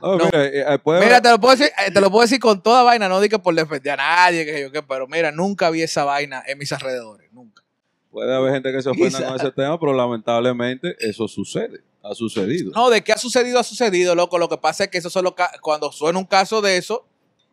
No, 0.00 0.16
No. 0.16 0.24
mira, 0.24 0.44
eh, 0.46 0.64
eh, 0.74 0.78
puede 0.78 1.04
Mira, 1.04 1.20
te 1.20 1.30
lo 1.30 1.38
puedo 1.38 1.56
decir, 1.56 1.72
eh, 1.86 1.90
te 1.90 2.00
lo 2.00 2.10
puedo 2.10 2.22
decir 2.22 2.40
con 2.40 2.62
toda 2.62 2.82
vaina, 2.82 3.08
no 3.08 3.20
digo 3.20 3.38
por 3.40 3.54
defender 3.54 3.92
a 3.92 3.96
nadie, 3.96 4.44
que 4.44 4.62
yo 4.62 4.72
qué, 4.72 4.82
pero 4.82 5.06
mira, 5.06 5.30
nunca 5.30 5.70
vi 5.70 5.82
esa 5.82 6.04
vaina 6.04 6.42
en 6.46 6.58
mis 6.58 6.72
alrededores, 6.72 7.30
nunca. 7.32 7.62
Puede 8.10 8.34
haber 8.34 8.54
gente 8.54 8.72
que 8.72 8.82
se 8.82 8.88
ofenda 8.88 9.18
Quizá. 9.18 9.26
con 9.28 9.36
ese 9.36 9.52
tema, 9.52 9.78
pero 9.78 9.92
lamentablemente 9.92 10.96
eso 10.98 11.28
sucede. 11.28 11.82
Ha 12.02 12.14
sucedido. 12.14 12.72
No, 12.74 12.88
de 12.90 13.02
qué 13.02 13.12
ha 13.12 13.18
sucedido, 13.18 13.58
ha 13.58 13.64
sucedido, 13.64 14.14
loco. 14.14 14.38
Lo 14.38 14.48
que 14.48 14.56
pasa 14.56 14.84
es 14.84 14.90
que 14.90 14.98
eso 14.98 15.10
solo 15.10 15.34
cuando 15.60 15.92
suena 15.92 16.18
un 16.18 16.24
caso 16.24 16.62
de 16.62 16.76
eso, 16.76 17.06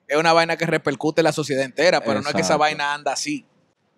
es 0.07 0.17
una 0.17 0.31
vaina 0.33 0.55
que 0.55 0.65
repercute 0.65 1.21
en 1.21 1.25
la 1.25 1.33
sociedad 1.33 1.63
entera, 1.63 2.01
pero 2.01 2.21
no 2.21 2.29
es 2.29 2.35
que 2.35 2.41
esa 2.41 2.55
vaina 2.57 2.93
anda 2.93 3.11
así. 3.13 3.45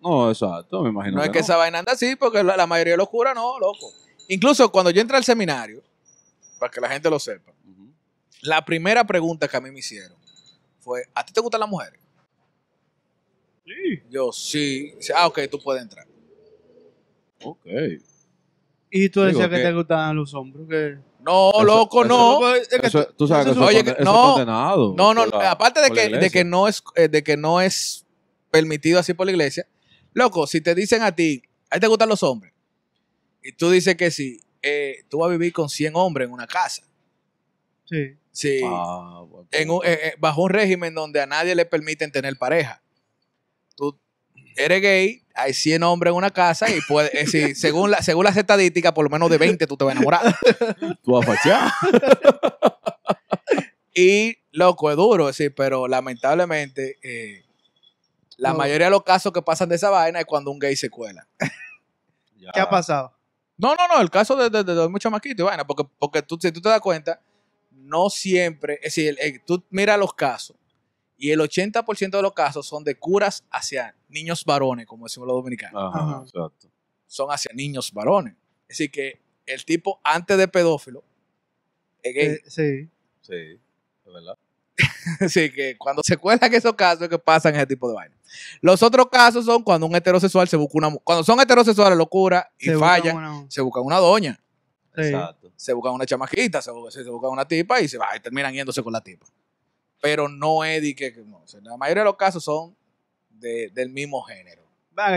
No, 0.00 0.30
exacto, 0.30 0.82
me 0.82 0.88
imagino. 0.90 1.16
No 1.18 1.22
es 1.22 1.28
que 1.28 1.34
que 1.34 1.38
no. 1.40 1.44
esa 1.44 1.56
vaina 1.56 1.78
anda 1.78 1.92
así, 1.92 2.16
porque 2.16 2.42
la, 2.42 2.56
la 2.56 2.66
mayoría 2.66 2.94
de 2.94 2.96
los 2.98 3.08
curas 3.08 3.34
no, 3.34 3.58
loco. 3.58 3.92
Incluso 4.28 4.70
cuando 4.72 4.90
yo 4.90 5.00
entré 5.00 5.16
al 5.16 5.24
seminario, 5.24 5.82
para 6.58 6.70
que 6.70 6.80
la 6.80 6.88
gente 6.88 7.08
lo 7.10 7.18
sepa, 7.18 7.52
la 8.42 8.64
primera 8.64 9.04
pregunta 9.04 9.46
que 9.46 9.56
a 9.56 9.60
mí 9.60 9.70
me 9.70 9.80
hicieron 9.80 10.16
fue, 10.78 11.04
¿a 11.14 11.24
ti 11.24 11.32
te 11.32 11.40
gustan 11.40 11.60
las 11.60 11.68
mujeres? 11.68 12.00
Yo, 14.08 14.32
sí. 14.32 14.92
Dice, 14.96 15.12
Ah, 15.14 15.26
ok, 15.26 15.40
tú 15.50 15.60
puedes 15.60 15.82
entrar. 15.82 16.06
Ok. 17.42 17.66
Y 18.90 19.08
tú 19.08 19.22
decías 19.22 19.48
que, 19.48 19.56
que- 19.56 19.62
te 19.62 19.72
gustaban 19.72 20.16
los 20.16 20.34
hombres. 20.34 20.66
Que... 20.68 20.98
No, 21.24 21.50
Eso- 21.50 21.64
loco, 21.64 22.04
eso- 22.04 22.08
no. 22.08 22.54
Eso- 22.56 23.06
tú 23.16 23.28
sabes 23.28 23.46
que 23.46 23.52
eso, 23.52 23.64
Oye, 23.64 23.78
es 23.80 24.04
condenado. 24.04 24.94
No, 24.96 25.14
no, 25.14 25.26
la- 25.26 25.50
aparte 25.52 25.80
de 25.80 25.90
que, 25.90 26.08
de 26.08 26.30
que 26.30 26.44
no 26.44 26.66
es 26.66 26.82
eh, 26.96 27.08
de 27.08 27.22
que 27.22 27.36
no 27.36 27.60
es 27.60 28.06
permitido 28.50 28.98
así 28.98 29.14
por 29.14 29.26
la 29.26 29.32
iglesia. 29.32 29.66
Loco, 30.12 30.46
si 30.46 30.60
te 30.60 30.74
dicen 30.74 31.02
a 31.02 31.14
ti, 31.14 31.42
¿a 31.70 31.74
ti 31.76 31.80
te 31.80 31.86
gustan 31.86 32.08
los 32.08 32.22
hombres? 32.22 32.52
Y 33.42 33.52
tú 33.52 33.70
dices 33.70 33.96
que 33.96 34.10
sí, 34.10 34.40
eh, 34.62 35.04
tú 35.08 35.18
vas 35.18 35.28
a 35.28 35.32
vivir 35.32 35.52
con 35.52 35.68
100 35.68 35.92
hombres 35.94 36.26
en 36.26 36.32
una 36.32 36.46
casa. 36.46 36.82
Sí. 37.84 38.16
Sí. 38.32 38.60
Ah, 38.64 39.24
bueno, 39.28 39.48
en 39.50 39.70
un- 39.70 39.80
eh, 39.84 40.14
bajo 40.18 40.42
un 40.42 40.50
régimen 40.50 40.94
donde 40.94 41.20
a 41.20 41.26
nadie 41.26 41.54
le 41.54 41.64
permiten 41.66 42.10
tener 42.12 42.36
pareja. 42.36 42.82
Tú 43.76 43.98
eres 44.56 44.80
gay, 44.82 45.22
hay 45.42 45.54
100 45.54 45.82
hombres 45.82 46.10
en 46.12 46.16
una 46.16 46.30
casa 46.30 46.68
y 46.70 46.80
puede, 46.82 47.08
es 47.18 47.26
decir, 47.32 47.56
según, 47.56 47.90
la, 47.90 48.02
según 48.02 48.24
las 48.24 48.36
estadísticas, 48.36 48.92
por 48.92 49.04
lo 49.04 49.10
menos 49.10 49.30
de 49.30 49.38
20 49.38 49.66
tú 49.66 49.76
te 49.76 49.84
vas 49.84 49.92
a 49.92 49.96
enamorar. 49.96 50.36
tú 51.02 51.12
vas 51.12 51.28
a 51.28 51.34
fachar. 51.34 51.72
Y, 53.92 54.36
loco, 54.52 54.90
es 54.90 54.96
duro, 54.96 55.26
decir, 55.26 55.52
pero 55.54 55.88
lamentablemente 55.88 56.96
eh, 57.02 57.44
la 58.36 58.50
No. 58.52 58.58
mayoría 58.58 58.86
de 58.86 58.90
los 58.92 59.02
casos 59.02 59.32
que 59.32 59.42
pasan 59.42 59.68
de 59.68 59.74
esa 59.76 59.90
vaina 59.90 60.20
es 60.20 60.26
cuando 60.26 60.50
un 60.50 60.58
gay 60.60 60.76
se 60.76 60.88
cuela. 60.88 61.26
Ya. 62.38 62.52
¿Qué 62.54 62.60
ha 62.60 62.70
pasado? 62.70 63.12
No, 63.58 63.74
no, 63.74 63.88
no, 63.88 64.00
el 64.00 64.08
caso 64.08 64.36
de, 64.36 64.48
de, 64.48 64.62
de, 64.64 64.74
de 64.74 64.88
mucho 64.88 65.10
maquito 65.10 65.42
y 65.42 65.44
vaina, 65.44 65.66
porque, 65.66 65.84
porque 65.98 66.22
tú, 66.22 66.38
si 66.40 66.50
tú 66.52 66.60
te 66.62 66.68
das 66.68 66.80
cuenta, 66.80 67.20
no 67.72 68.08
siempre, 68.08 68.74
es 68.74 68.94
decir, 68.94 69.08
el- 69.08 69.18
el- 69.18 69.40
tú 69.44 69.62
miras 69.70 69.98
los 69.98 70.14
casos 70.14 70.56
y 71.20 71.30
el 71.30 71.40
80% 71.40 72.10
de 72.16 72.22
los 72.22 72.32
casos 72.32 72.66
son 72.66 72.82
de 72.82 72.94
curas 72.96 73.44
hacia 73.50 73.94
niños 74.08 74.44
varones, 74.44 74.86
como 74.86 75.04
decimos 75.06 75.26
los 75.28 75.36
dominicanos. 75.36 75.80
Ajá, 75.94 76.04
Ajá. 76.04 76.22
exacto. 76.22 76.68
Son 77.06 77.28
hacia 77.30 77.52
niños 77.54 77.92
varones. 77.92 78.34
Es 78.62 78.78
decir, 78.78 78.90
que 78.90 79.20
el 79.46 79.64
tipo 79.64 80.00
antes 80.02 80.36
de 80.38 80.48
pedófilo 80.48 81.04
es 82.02 82.14
gay. 82.14 82.26
Eh, 82.26 82.40
sí. 82.46 82.88
Sí, 83.20 83.34
es 84.06 84.12
verdad. 84.12 84.36
Así 85.20 85.50
que 85.52 85.76
cuando 85.76 86.02
se 86.04 86.16
cuelan 86.16 86.52
esos 86.54 86.72
casos 86.74 87.02
es 87.02 87.08
que 87.08 87.18
pasan 87.18 87.54
ese 87.54 87.66
tipo 87.66 87.88
de 87.88 87.94
vaina. 87.96 88.16
Los 88.62 88.82
otros 88.82 89.08
casos 89.10 89.44
son 89.44 89.62
cuando 89.62 89.86
un 89.86 89.94
heterosexual 89.94 90.48
se 90.48 90.56
busca 90.56 90.78
una 90.78 90.96
Cuando 91.04 91.22
son 91.24 91.38
heterosexuales, 91.40 91.98
locura, 91.98 92.50
y 92.58 92.66
Se 92.66 92.74
busca 92.76 92.88
fallan, 92.88 93.16
una- 93.16 93.46
se 93.50 93.60
buscan 93.60 93.82
una 93.84 93.98
doña, 93.98 94.40
Sí. 94.94 95.02
Exacto. 95.02 95.52
se 95.56 95.72
buscan 95.72 95.92
una 95.92 96.06
chamaquita, 96.06 96.62
se, 96.62 96.70
bu- 96.70 96.90
se 96.90 97.02
buscan 97.04 97.30
una 97.30 97.46
tipa 97.46 97.80
y 97.80 97.88
se 97.88 97.98
va, 97.98 98.08
y 98.16 98.20
terminan 98.20 98.54
yéndose 98.54 98.82
con 98.82 98.92
la 98.92 99.00
tipa. 99.02 99.26
Pero 100.00 100.28
no 100.28 100.64
es 100.64 100.80
de 100.82 100.94
que, 100.94 101.12
no. 101.26 101.38
O 101.38 101.46
sea, 101.48 101.60
la 101.62 101.76
mayoría 101.76 102.02
de 102.02 102.08
los 102.10 102.16
casos 102.16 102.42
son 102.44 102.74
de- 103.28 103.70
del 103.70 103.90
mismo 103.90 104.22
género. 104.22 104.62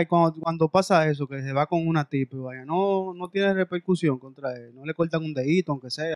Y 0.00 0.06
cuando, 0.06 0.40
cuando 0.40 0.68
pasa 0.68 1.06
eso, 1.08 1.26
que 1.26 1.42
se 1.42 1.52
va 1.52 1.66
con 1.66 1.86
una 1.86 2.08
tipa 2.08 2.36
y 2.36 2.40
vaya, 2.40 2.64
no, 2.64 3.12
no 3.14 3.28
tiene 3.28 3.52
repercusión 3.52 4.18
contra 4.18 4.54
él. 4.56 4.74
No 4.74 4.84
le 4.86 4.94
cortan 4.94 5.22
un 5.22 5.34
dedito, 5.34 5.72
aunque 5.72 5.90
sea. 5.90 6.14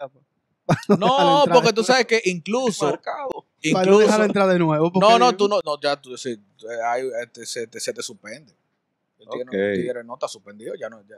no 0.99 1.45
porque 1.53 1.73
tú 1.73 1.83
sabes 1.85 2.07
que 2.07 2.21
incluso. 2.25 2.87
Marcado. 2.87 3.29
Para 3.73 3.87
no 3.91 4.01
incluso 4.01 4.23
entrar 4.25 4.49
de 4.49 4.59
nuevo. 4.59 4.91
no, 5.01 5.19
no, 5.19 5.37
tú 5.37 5.49
no, 5.49 5.61
no, 5.65 5.81
ya 5.81 6.01
tú, 6.01 6.15
eh, 6.15 6.39
hay- 6.87 7.09
este, 7.23 7.45
se, 7.45 7.67
te, 7.67 7.81
se 7.81 7.93
te 7.93 8.03
suspende. 8.03 8.55
El 9.19 9.29
tigre, 9.29 9.45
no- 9.45 9.53
el 9.53 9.71
Ok. 9.73 9.75
tigre 9.83 10.05
no 10.05 10.15
está 10.15 10.29
suspendido, 10.29 10.75
ya 10.75 10.89
no. 10.89 11.03
Ya. 11.07 11.17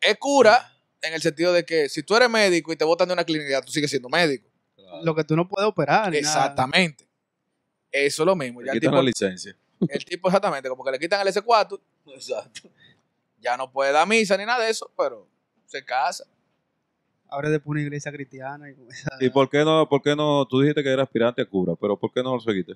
Es 0.00 0.16
cura 0.18 0.72
en 1.02 1.14
el 1.14 1.20
sentido 1.20 1.52
de 1.52 1.64
que 1.64 1.88
si 1.88 2.02
tú 2.02 2.14
eres 2.16 2.30
médico 2.30 2.72
y 2.72 2.76
te 2.76 2.84
botan 2.84 3.08
de 3.08 3.14
una 3.14 3.24
clínica, 3.24 3.50
ya 3.50 3.60
tú 3.62 3.72
sigues 3.72 3.90
siendo 3.90 4.08
médico. 4.08 4.48
Claro. 4.90 5.04
Lo 5.04 5.14
que 5.14 5.24
tú 5.24 5.36
no 5.36 5.48
puedes 5.48 5.68
operar. 5.68 6.06
nada. 6.06 6.18
Exactamente. 6.18 7.06
Eso 7.92 8.22
es 8.22 8.26
lo 8.26 8.36
mismo. 8.36 8.60
Ya 8.60 8.66
Le 8.66 8.72
el, 8.72 8.80
quitan 8.80 8.90
tipo, 8.90 8.96
la 8.96 9.02
licencia. 9.02 9.56
el 9.88 10.04
tipo, 10.04 10.28
exactamente, 10.28 10.68
como 10.68 10.84
que 10.84 10.90
le 10.92 10.98
quitan 10.98 11.26
el 11.26 11.32
S4, 11.32 11.80
Exacto. 12.06 12.68
ya 13.40 13.56
no 13.56 13.70
puede 13.70 13.92
dar 13.92 14.06
misa 14.06 14.36
ni 14.36 14.44
nada 14.44 14.64
de 14.64 14.70
eso, 14.70 14.90
pero 14.96 15.26
se 15.66 15.84
casa. 15.84 16.24
Ahora 17.28 17.46
es 17.48 17.52
después 17.52 17.70
una 17.70 17.82
iglesia 17.82 18.10
cristiana. 18.10 18.68
Y 18.70 18.76
¿Y 19.20 19.30
por 19.30 19.48
qué 19.48 19.64
no, 19.64 19.88
por 19.88 20.02
qué 20.02 20.16
no? 20.16 20.44
Tú 20.46 20.60
dijiste 20.60 20.82
que 20.82 20.90
era 20.92 21.04
aspirante 21.04 21.40
a 21.42 21.46
cura, 21.46 21.74
pero 21.80 21.96
¿por 21.96 22.12
qué 22.12 22.22
no 22.22 22.34
lo 22.34 22.40
seguiste? 22.40 22.74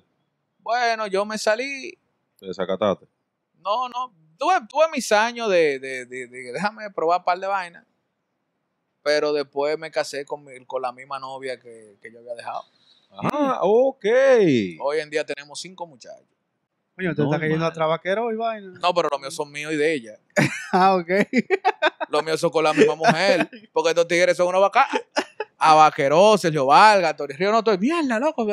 Bueno, 0.59 1.07
yo 1.07 1.25
me 1.25 1.37
salí, 1.37 1.97
Te 2.39 2.47
desacataste. 2.47 3.05
no, 3.59 3.89
no, 3.89 4.13
tuve, 4.37 4.53
tuve 4.69 4.85
mis 4.93 5.11
años 5.11 5.49
de, 5.49 5.77
de, 5.79 6.05
de- 6.05 6.27
de- 6.27 6.51
déjame 6.53 6.89
probar 6.91 7.19
un 7.19 7.25
par 7.25 7.37
de 7.39 7.47
vainas, 7.47 7.85
pero 9.05 9.31
después 9.33 9.77
me 9.77 9.91
casé 9.91 10.25
con, 10.25 10.43
mi- 10.43 10.65
con 10.65 10.81
la 10.81 10.91
misma 10.91 11.19
novia 11.19 11.59
que, 11.59 11.95
que 12.01 12.11
yo 12.11 12.17
había 12.17 12.33
dejado. 12.33 12.63
Ah, 13.11 13.59
ok. 13.61 14.03
Hoy 14.81 14.99
en 14.99 15.11
día 15.11 15.23
tenemos 15.23 15.61
cinco 15.61 15.85
muchachos. 15.85 16.25
Coño, 16.95 17.09
te 17.09 17.11
está 17.11 17.23
Normal. 17.23 17.39
cayendo 17.41 17.65
a 17.67 17.71
trabaquero 17.71 18.31
y 18.31 18.35
vaina. 18.35 18.79
No, 18.81 18.93
pero 18.95 19.09
los 19.11 19.19
míos 19.21 19.35
son 19.35 19.51
míos 19.51 19.71
y 19.73 19.75
de 19.77 19.93
ella. 19.93 20.19
Ah, 20.71 20.95
ok. 20.95 21.09
Los 22.09 22.23
míos 22.23 22.39
son 22.39 22.49
con 22.49 22.63
la 22.63 22.73
misma 22.73 22.95
mujer. 22.95 23.49
Porque 23.71 23.89
estos 23.91 24.07
tigres 24.09 24.35
son 24.35 24.47
unos 24.47 24.59
bacanos. 24.61 25.01
A 25.57 25.73
Vaqueró, 25.75 26.37
Sergio 26.37 26.65
Vargas, 26.65 27.15
Tori 27.15 27.33
Río, 27.35 27.51
no 27.51 27.59
estoy. 27.59 27.77
Mierda, 27.77 28.19
loco. 28.19 28.45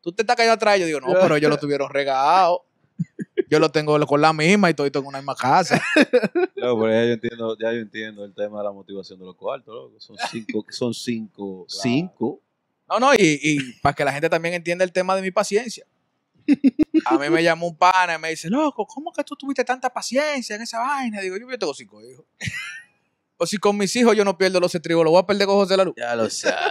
Tú 0.00 0.10
te 0.12 0.22
estás 0.22 0.34
cayendo 0.34 0.54
atrás. 0.54 0.80
Yo 0.80 0.86
digo, 0.86 0.98
no, 1.00 1.12
pero 1.12 1.36
ellos 1.36 1.48
lo 1.50 1.58
tuvieron 1.58 1.88
regado. 1.90 2.64
Yo 3.50 3.58
lo 3.58 3.70
tengo 3.70 3.98
con 4.06 4.20
la 4.20 4.32
misma 4.32 4.70
y 4.70 4.74
todo 4.74 4.86
en 4.86 5.06
una 5.06 5.18
misma 5.18 5.34
casa. 5.34 5.82
Luego, 6.54 6.82
pero 6.82 6.92
ya 6.92 7.04
yo 7.04 7.12
entiendo, 7.14 7.58
ya 7.58 7.72
yo 7.72 7.78
entiendo 7.80 8.24
el 8.24 8.32
tema 8.32 8.58
de 8.58 8.64
la 8.64 8.70
motivación 8.72 9.18
de 9.18 9.24
los 9.24 9.34
cuartos, 9.34 9.74
loco. 9.74 9.98
Son 9.98 10.16
cinco, 10.30 10.64
son 10.70 10.94
cinco, 10.94 11.66
Claro. 11.68 11.82
cinco. 11.82 12.40
No, 12.88 13.00
no, 13.00 13.14
y, 13.14 13.40
y 13.42 13.72
para 13.80 13.92
que 13.94 14.04
la 14.04 14.12
gente 14.12 14.28
también 14.30 14.54
entienda 14.54 14.84
el 14.84 14.92
tema 14.92 15.16
de 15.16 15.22
mi 15.22 15.32
paciencia. 15.32 15.84
A 17.06 17.18
mí 17.18 17.28
me 17.28 17.42
llamó 17.42 17.66
un 17.68 17.76
pana 17.76 18.14
y 18.14 18.18
me 18.18 18.30
dice, 18.30 18.48
loco, 18.48 18.86
¿cómo 18.86 19.12
que 19.12 19.22
tú 19.24 19.34
tuviste 19.36 19.64
tanta 19.64 19.90
paciencia 19.90 20.54
en 20.56 20.62
esa 20.62 20.78
vaina? 20.80 21.20
Digo, 21.20 21.36
yo, 21.36 21.50
yo 21.50 21.58
tengo 21.58 21.74
cinco 21.74 22.00
hijos. 22.02 22.24
O 23.36 23.46
si 23.46 23.58
con 23.58 23.76
mis 23.76 23.94
hijos 23.96 24.16
yo 24.16 24.24
no 24.24 24.38
pierdo 24.38 24.60
los 24.60 24.74
estribos, 24.74 25.04
los 25.04 25.10
voy 25.12 25.20
a 25.22 25.26
perder 25.26 25.46
con 25.46 25.56
José 25.56 25.74
de 25.74 25.76
la 25.78 25.84
Luz. 25.84 25.94
Ya 25.96 26.14
lo 26.14 26.30
sabes. 26.30 26.70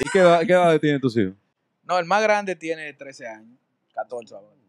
¿Y 0.00 0.08
qué 0.10 0.18
edad, 0.18 0.40
qué 0.46 0.52
edad 0.52 0.78
tienen 0.80 1.00
tus 1.00 1.16
hijos? 1.16 1.34
No, 1.82 1.98
el 1.98 2.04
más 2.04 2.22
grande 2.22 2.56
tiene 2.56 2.92
13 2.92 3.26
años, 3.26 3.58
14 3.94 4.34
ahora. 4.34 4.59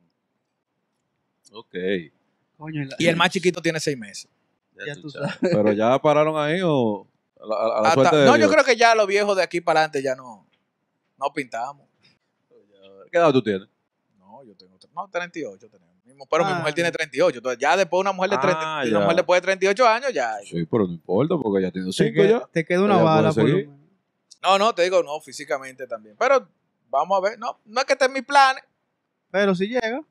Ok. 1.52 1.76
Coño, 2.58 2.84
la- 2.86 2.96
Y 3.00 3.08
el 3.08 3.16
más 3.16 3.30
chiquito 3.30 3.62
tiene 3.62 3.80
6 3.80 3.98
meses. 3.98 4.30
Ya 4.88 4.96
tú 4.96 5.10
sabes. 5.10 5.36
Pero 5.42 5.72
ya 5.74 6.00
pararon 6.00 6.38
ahí 6.38 6.60
o 6.64 7.08
a 7.40 7.46
la, 7.46 7.56
a 7.56 7.68
la 7.82 7.90
Hasta- 7.90 7.94
suerte 7.94 8.16
de 8.18 8.26
no, 8.26 8.38
yo 8.38 8.50
creo 8.50 8.64
que 8.64 8.76
ya 8.76 8.96
los 8.96 9.06
viejos 9.08 9.36
de 9.38 9.44
aquí 9.44 9.62
para 9.62 9.82
adelante 9.82 10.02
ya 10.02 10.16
no, 10.16 10.48
no 11.18 11.34
pintamos. 11.34 11.88
¿Qué 13.12 13.18
edad 13.18 13.32
tú 13.32 13.44
tienes? 13.44 13.68
No, 14.18 14.44
yo 14.44 14.56
tengo 14.56 14.78
no, 14.96 15.08
38 15.10 15.70
tenemos. 15.70 15.92
Pero 16.30 16.46
mi 16.46 16.52
Ah. 16.52 16.56
mujer 16.60 16.74
tiene 16.74 16.92
38. 16.92 17.38
Entonces 17.40 17.60
ya 17.60 17.76
después 17.76 18.00
una 18.02 18.12
mujer 18.12 18.30
de 18.32 18.36
Ah, 18.38 18.42
30, 18.42 18.60
una 18.82 18.86
ya. 18.86 19.00
mujer 19.00 19.16
después 19.16 19.42
de 19.42 19.46
38 19.46 19.88
años 19.88 20.14
ya. 20.14 20.36
Sí, 20.44 20.66
pero 20.66 20.86
no 20.88 20.94
importa 20.94 21.36
porque 21.38 21.62
ya 21.64 21.72
tiene 21.72 21.88
te, 21.88 21.94
cinco 21.94 22.14
queda, 22.22 22.40
ya. 22.42 22.48
te 22.52 22.66
queda 22.66 22.82
una 22.84 22.98
bala 22.98 23.34
por 23.34 23.50
lo. 23.50 23.72
No, 24.44 24.58
no, 24.60 24.74
te 24.76 24.84
digo, 24.84 25.02
no, 25.04 25.20
físicamente 25.20 25.88
también. 25.88 26.16
Pero 26.18 26.48
vamos 26.90 27.18
a 27.18 27.22
ver. 27.30 27.40
No, 27.40 27.60
no 27.66 27.80
es 27.82 27.86
que 27.86 27.94
esté 27.94 28.06
en 28.06 28.14
mis 28.14 28.24
planes. 28.24 28.64
Pero 29.32 29.54
si 29.56 29.68
llega, 29.68 30.02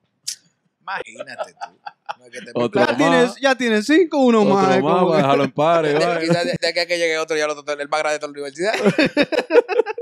Imagínate 0.80 1.52
tú. 1.52 1.78
No 2.18 2.30
que 2.30 2.38
Otro 2.54 2.80
ya 2.86 2.96
tienes, 2.96 3.36
ya 3.40 3.54
tienes 3.54 3.86
cinco, 3.86 4.18
uno 4.18 4.42
Otro 4.42 4.54
más. 4.54 4.82
más, 4.82 5.04
va 5.04 5.16
dejarlo 5.16 5.44
en 5.44 5.52
pares. 5.52 5.94
Quizás 5.94 6.44
de, 6.44 6.56
de 6.60 6.68
aquí 6.68 6.78
a 6.80 6.86
que 6.86 6.98
llegue 6.98 7.18
otro, 7.18 7.36
ya 7.36 7.46
otro, 7.50 7.72
el 7.72 7.88
más 7.88 8.00
grande 8.00 8.14
de 8.14 8.18
toda 8.18 8.32
la 8.32 8.32
universidad. 8.32 8.72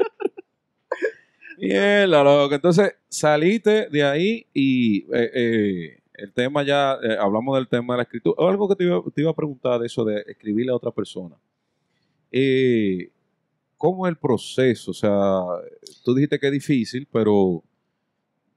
Mierda, 1.59 2.23
loco. 2.23 2.55
Entonces, 2.55 2.95
saliste 3.09 3.89
de 3.91 4.05
ahí 4.05 4.47
y 4.55 5.01
eh, 5.13 5.31
eh, 5.35 5.99
el 6.15 6.33
tema 6.33 6.63
ya, 6.63 6.99
eh, 7.03 7.17
hablamos 7.19 7.57
del 7.57 7.69
tema 7.69 7.95
de 7.95 7.99
la 7.99 8.03
escritura. 8.05 8.49
Algo 8.49 8.69
que 8.69 8.77
te 8.77 8.85
iba, 8.85 9.03
te 9.15 9.21
iba 9.21 9.31
a 9.31 9.35
preguntar 9.35 9.81
de 9.81 9.87
eso 9.87 10.05
de 10.05 10.25
escribirle 10.27 10.73
a 10.73 10.77
otra 10.77 10.91
persona. 10.91 11.37
Eh, 12.31 13.11
¿Cómo 13.77 14.07
es 14.07 14.11
el 14.11 14.17
proceso? 14.17 14.91
O 14.91 14.95
sea, 14.95 15.41
tú 16.05 16.15
dijiste 16.15 16.39
que 16.39 16.47
es 16.47 16.53
difícil, 16.53 17.07
pero 17.13 17.63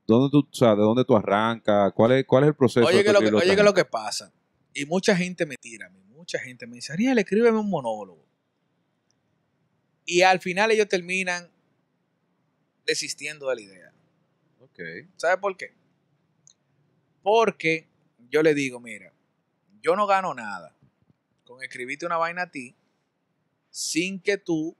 ¿dónde 0.07 0.29
tú, 0.31 0.39
o 0.39 0.53
sea, 0.53 0.75
¿de 0.75 0.81
dónde 0.81 1.05
tú 1.05 1.15
arrancas? 1.15 1.91
¿Cuál 1.93 2.13
es, 2.13 2.25
cuál 2.25 2.43
es 2.43 2.49
el 2.49 2.55
proceso? 2.55 2.85
Oye, 2.85 3.03
que 3.03 3.13
lo 3.13 3.19
que, 3.19 3.31
oye 3.31 3.55
que 3.55 3.63
lo 3.63 3.73
que 3.73 3.85
pasa. 3.85 4.31
Y 4.73 4.85
mucha 4.85 5.15
gente 5.15 5.45
me 5.45 5.55
tira 5.57 5.87
a 5.87 5.89
mí. 5.89 6.01
Mucha 6.05 6.39
gente 6.39 6.67
me 6.67 6.75
dice, 6.75 6.93
Ariel, 6.93 7.17
escríbeme 7.19 7.57
un 7.57 7.69
monólogo. 7.69 8.25
Y 10.05 10.21
al 10.21 10.39
final 10.39 10.71
ellos 10.71 10.87
terminan 10.87 11.49
desistiendo 12.85 13.49
de 13.49 13.55
la 13.55 13.61
idea. 13.61 13.93
Ok. 14.59 14.79
¿Sabe 15.17 15.37
por 15.37 15.57
qué? 15.57 15.73
Porque 17.23 17.87
yo 18.29 18.41
le 18.43 18.53
digo, 18.53 18.79
mira, 18.79 19.13
yo 19.81 19.95
no 19.95 20.07
gano 20.07 20.33
nada 20.33 20.75
con 21.43 21.63
escribirte 21.63 22.05
una 22.05 22.17
vaina 22.17 22.43
a 22.43 22.51
ti 22.51 22.75
sin 23.69 24.19
que 24.19 24.37
tú, 24.37 24.75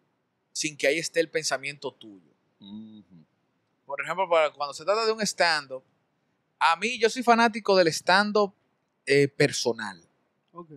sin 0.52 0.78
que 0.78 0.88
ahí 0.88 0.98
esté 0.98 1.20
el 1.20 1.30
pensamiento 1.30 1.94
tuyo. 1.94 2.32
Ujú. 2.60 3.04
Por 3.92 4.02
ejemplo, 4.02 4.30
para 4.30 4.50
cuando 4.52 4.74
se 4.74 4.86
trata 4.86 5.06
de 5.06 5.12
un 5.12 5.20
stand-up, 5.20 5.84
a 6.58 6.78
mí 6.78 6.98
yo 6.98 7.10
soy 7.10 7.24
fanático 7.24 7.76
del 7.76 7.90
stand-up 7.90 8.54
eh, 9.06 9.28
personal. 9.28 10.02
Ok. 10.54 10.70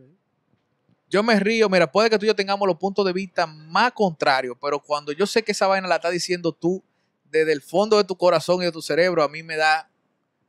Yo 1.08 1.22
me 1.22 1.38
río, 1.38 1.68
mira, 1.68 1.92
puede 1.92 2.10
que 2.10 2.18
tú 2.18 2.24
y 2.24 2.26
yo 2.26 2.34
tengamos 2.34 2.66
los 2.66 2.76
puntos 2.76 3.06
de 3.06 3.12
vista 3.12 3.46
más 3.46 3.92
contrarios, 3.92 4.56
pero 4.60 4.80
cuando 4.80 5.12
yo 5.12 5.28
sé 5.28 5.44
que 5.44 5.52
esa 5.52 5.68
vaina 5.68 5.86
la 5.86 5.94
estás 5.94 6.10
diciendo 6.10 6.50
tú 6.50 6.82
desde 7.30 7.52
el 7.52 7.62
fondo 7.62 7.98
de 7.98 8.02
tu 8.02 8.16
corazón 8.16 8.62
y 8.62 8.64
de 8.64 8.72
tu 8.72 8.82
cerebro, 8.82 9.22
a 9.22 9.28
mí 9.28 9.44
me 9.44 9.54
da 9.54 9.88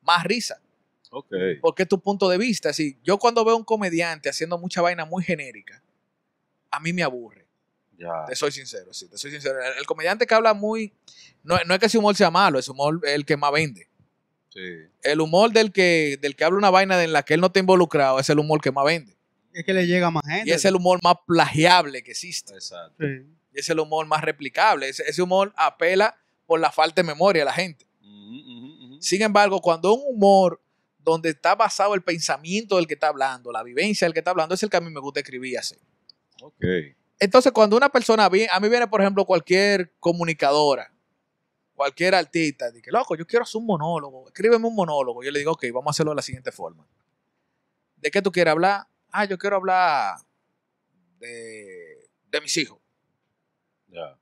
más 0.02 0.24
risa, 0.24 0.60
Ok. 1.12 1.36
porque 1.62 1.84
es 1.84 1.88
tu 1.90 2.00
punto 2.00 2.28
de 2.28 2.40
vista. 2.40 2.70
Así, 2.70 2.98
yo 3.04 3.20
cuando 3.20 3.46
veo 3.46 3.54
a 3.54 3.58
un 3.58 3.64
comediante 3.64 4.28
haciendo 4.28 4.58
mucha 4.58 4.82
vaina 4.82 5.06
muy 5.06 5.24
genérica, 5.24 5.84
a 6.72 6.80
mí 6.80 6.94
me 6.94 7.04
aburre. 7.04 7.45
Ya. 7.98 8.26
Te 8.28 8.36
soy 8.36 8.52
sincero, 8.52 8.94
sí, 8.94 9.08
te 9.08 9.18
soy 9.18 9.32
sincero. 9.32 9.62
El, 9.64 9.80
el 9.80 9.86
comediante 9.86 10.28
que 10.28 10.34
habla 10.34 10.54
muy, 10.54 10.94
no, 11.44 11.58
no 11.66 11.74
es 11.74 11.80
que 11.80 11.86
ese 11.86 11.98
humor 11.98 12.16
sea 12.16 12.32
malo, 12.32 12.60
ese 12.60 12.72
humor 12.72 13.00
es 13.04 13.12
el 13.12 13.26
que 13.26 13.38
más 13.38 13.52
vende. 13.52 13.88
Sí. 14.50 14.62
El 15.04 15.22
humor 15.22 15.52
del 15.52 15.72
que, 15.72 16.18
del 16.22 16.36
que 16.36 16.44
habla 16.44 16.58
una 16.58 16.70
vaina 16.70 17.02
en 17.04 17.14
la 17.14 17.24
que 17.24 17.34
él 17.34 17.42
no 17.42 17.48
está 17.48 17.60
involucrado 17.60 18.20
es 18.20 18.30
el 18.30 18.40
humor 18.40 18.62
que 18.62 18.72
más 18.72 18.86
vende. 18.86 19.16
Es 19.54 19.64
que 19.64 19.74
le 19.74 19.88
llega 19.88 20.08
a 20.08 20.12
más 20.12 20.24
gente. 20.26 20.50
Y 20.50 20.54
es 20.54 20.66
el 20.66 20.76
humor 20.76 21.00
más 21.04 21.16
plagiable 21.26 22.04
que 22.04 22.12
existe. 22.12 22.54
Exacto. 22.54 22.96
Sí. 23.00 23.26
Y 23.54 23.60
es 23.60 23.70
el 23.70 23.80
humor 23.80 24.06
más 24.06 24.22
replicable. 24.22 24.90
Ese, 24.90 25.04
ese 25.08 25.22
humor 25.22 25.54
apela 25.56 26.18
por 26.46 26.60
la 26.60 26.72
falta 26.72 27.02
de 27.02 27.08
memoria 27.08 27.42
de 27.42 27.46
la 27.46 27.54
gente. 27.54 27.86
Sin 29.00 29.22
embargo, 29.22 29.62
cuando 29.62 29.94
un 29.94 30.16
humor 30.16 30.60
donde 30.98 31.30
está 31.30 31.54
basado 31.54 31.94
el 31.94 32.02
pensamiento 32.02 32.78
del 32.78 32.88
que 32.88 32.96
está 32.96 33.10
hablando, 33.10 33.52
la 33.52 33.62
vivencia 33.62 34.06
del 34.06 34.14
que 34.14 34.20
está 34.20 34.32
hablando, 34.32 34.56
es 34.56 34.64
el 34.64 34.70
que 34.70 34.78
a 34.78 34.82
mí 34.82 34.90
me 34.90 35.00
gusta 35.00 35.20
escribir 35.20 35.54
y 35.54 35.56
hacer. 35.58 35.78
Ok. 36.42 36.66
Entonces, 37.20 37.52
cuando 37.52 37.78
una 37.78 37.90
persona, 37.90 38.28
vi- 38.30 38.48
a 38.52 38.60
mí 38.60 38.68
viene, 38.70 38.88
por 38.88 39.02
ejemplo, 39.02 39.26
cualquier 39.26 39.94
comunicadora, 40.00 40.92
cualquier 41.74 42.16
artista, 42.16 42.70
dice, 42.72 42.92
loco, 42.92 43.16
yo 43.16 43.26
quiero 43.26 43.44
hacer 43.44 43.60
un 43.60 43.66
monólogo, 43.68 44.28
escríbeme 44.28 44.68
un 44.68 44.76
monólogo. 44.76 45.24
Yo 45.24 45.32
le 45.32 45.40
digo, 45.40 45.54
ok, 45.54 45.66
vamos 45.74 45.88
a 45.88 45.92
hacerlo 45.92 46.12
de 46.12 46.16
la 46.18 46.22
siguiente 46.22 46.52
forma. 46.52 46.86
¿De 47.98 48.12
qué 48.12 48.22
tú 48.22 48.32
quieres 48.32 48.52
hablar? 48.52 48.88
Ah, 49.12 49.26
yo 49.26 49.38
quiero 49.38 49.56
hablar 49.56 50.16
de, 51.20 52.10
de 52.30 52.42
mis 52.42 52.56
hijos. 52.58 52.80
Ya. 53.88 54.18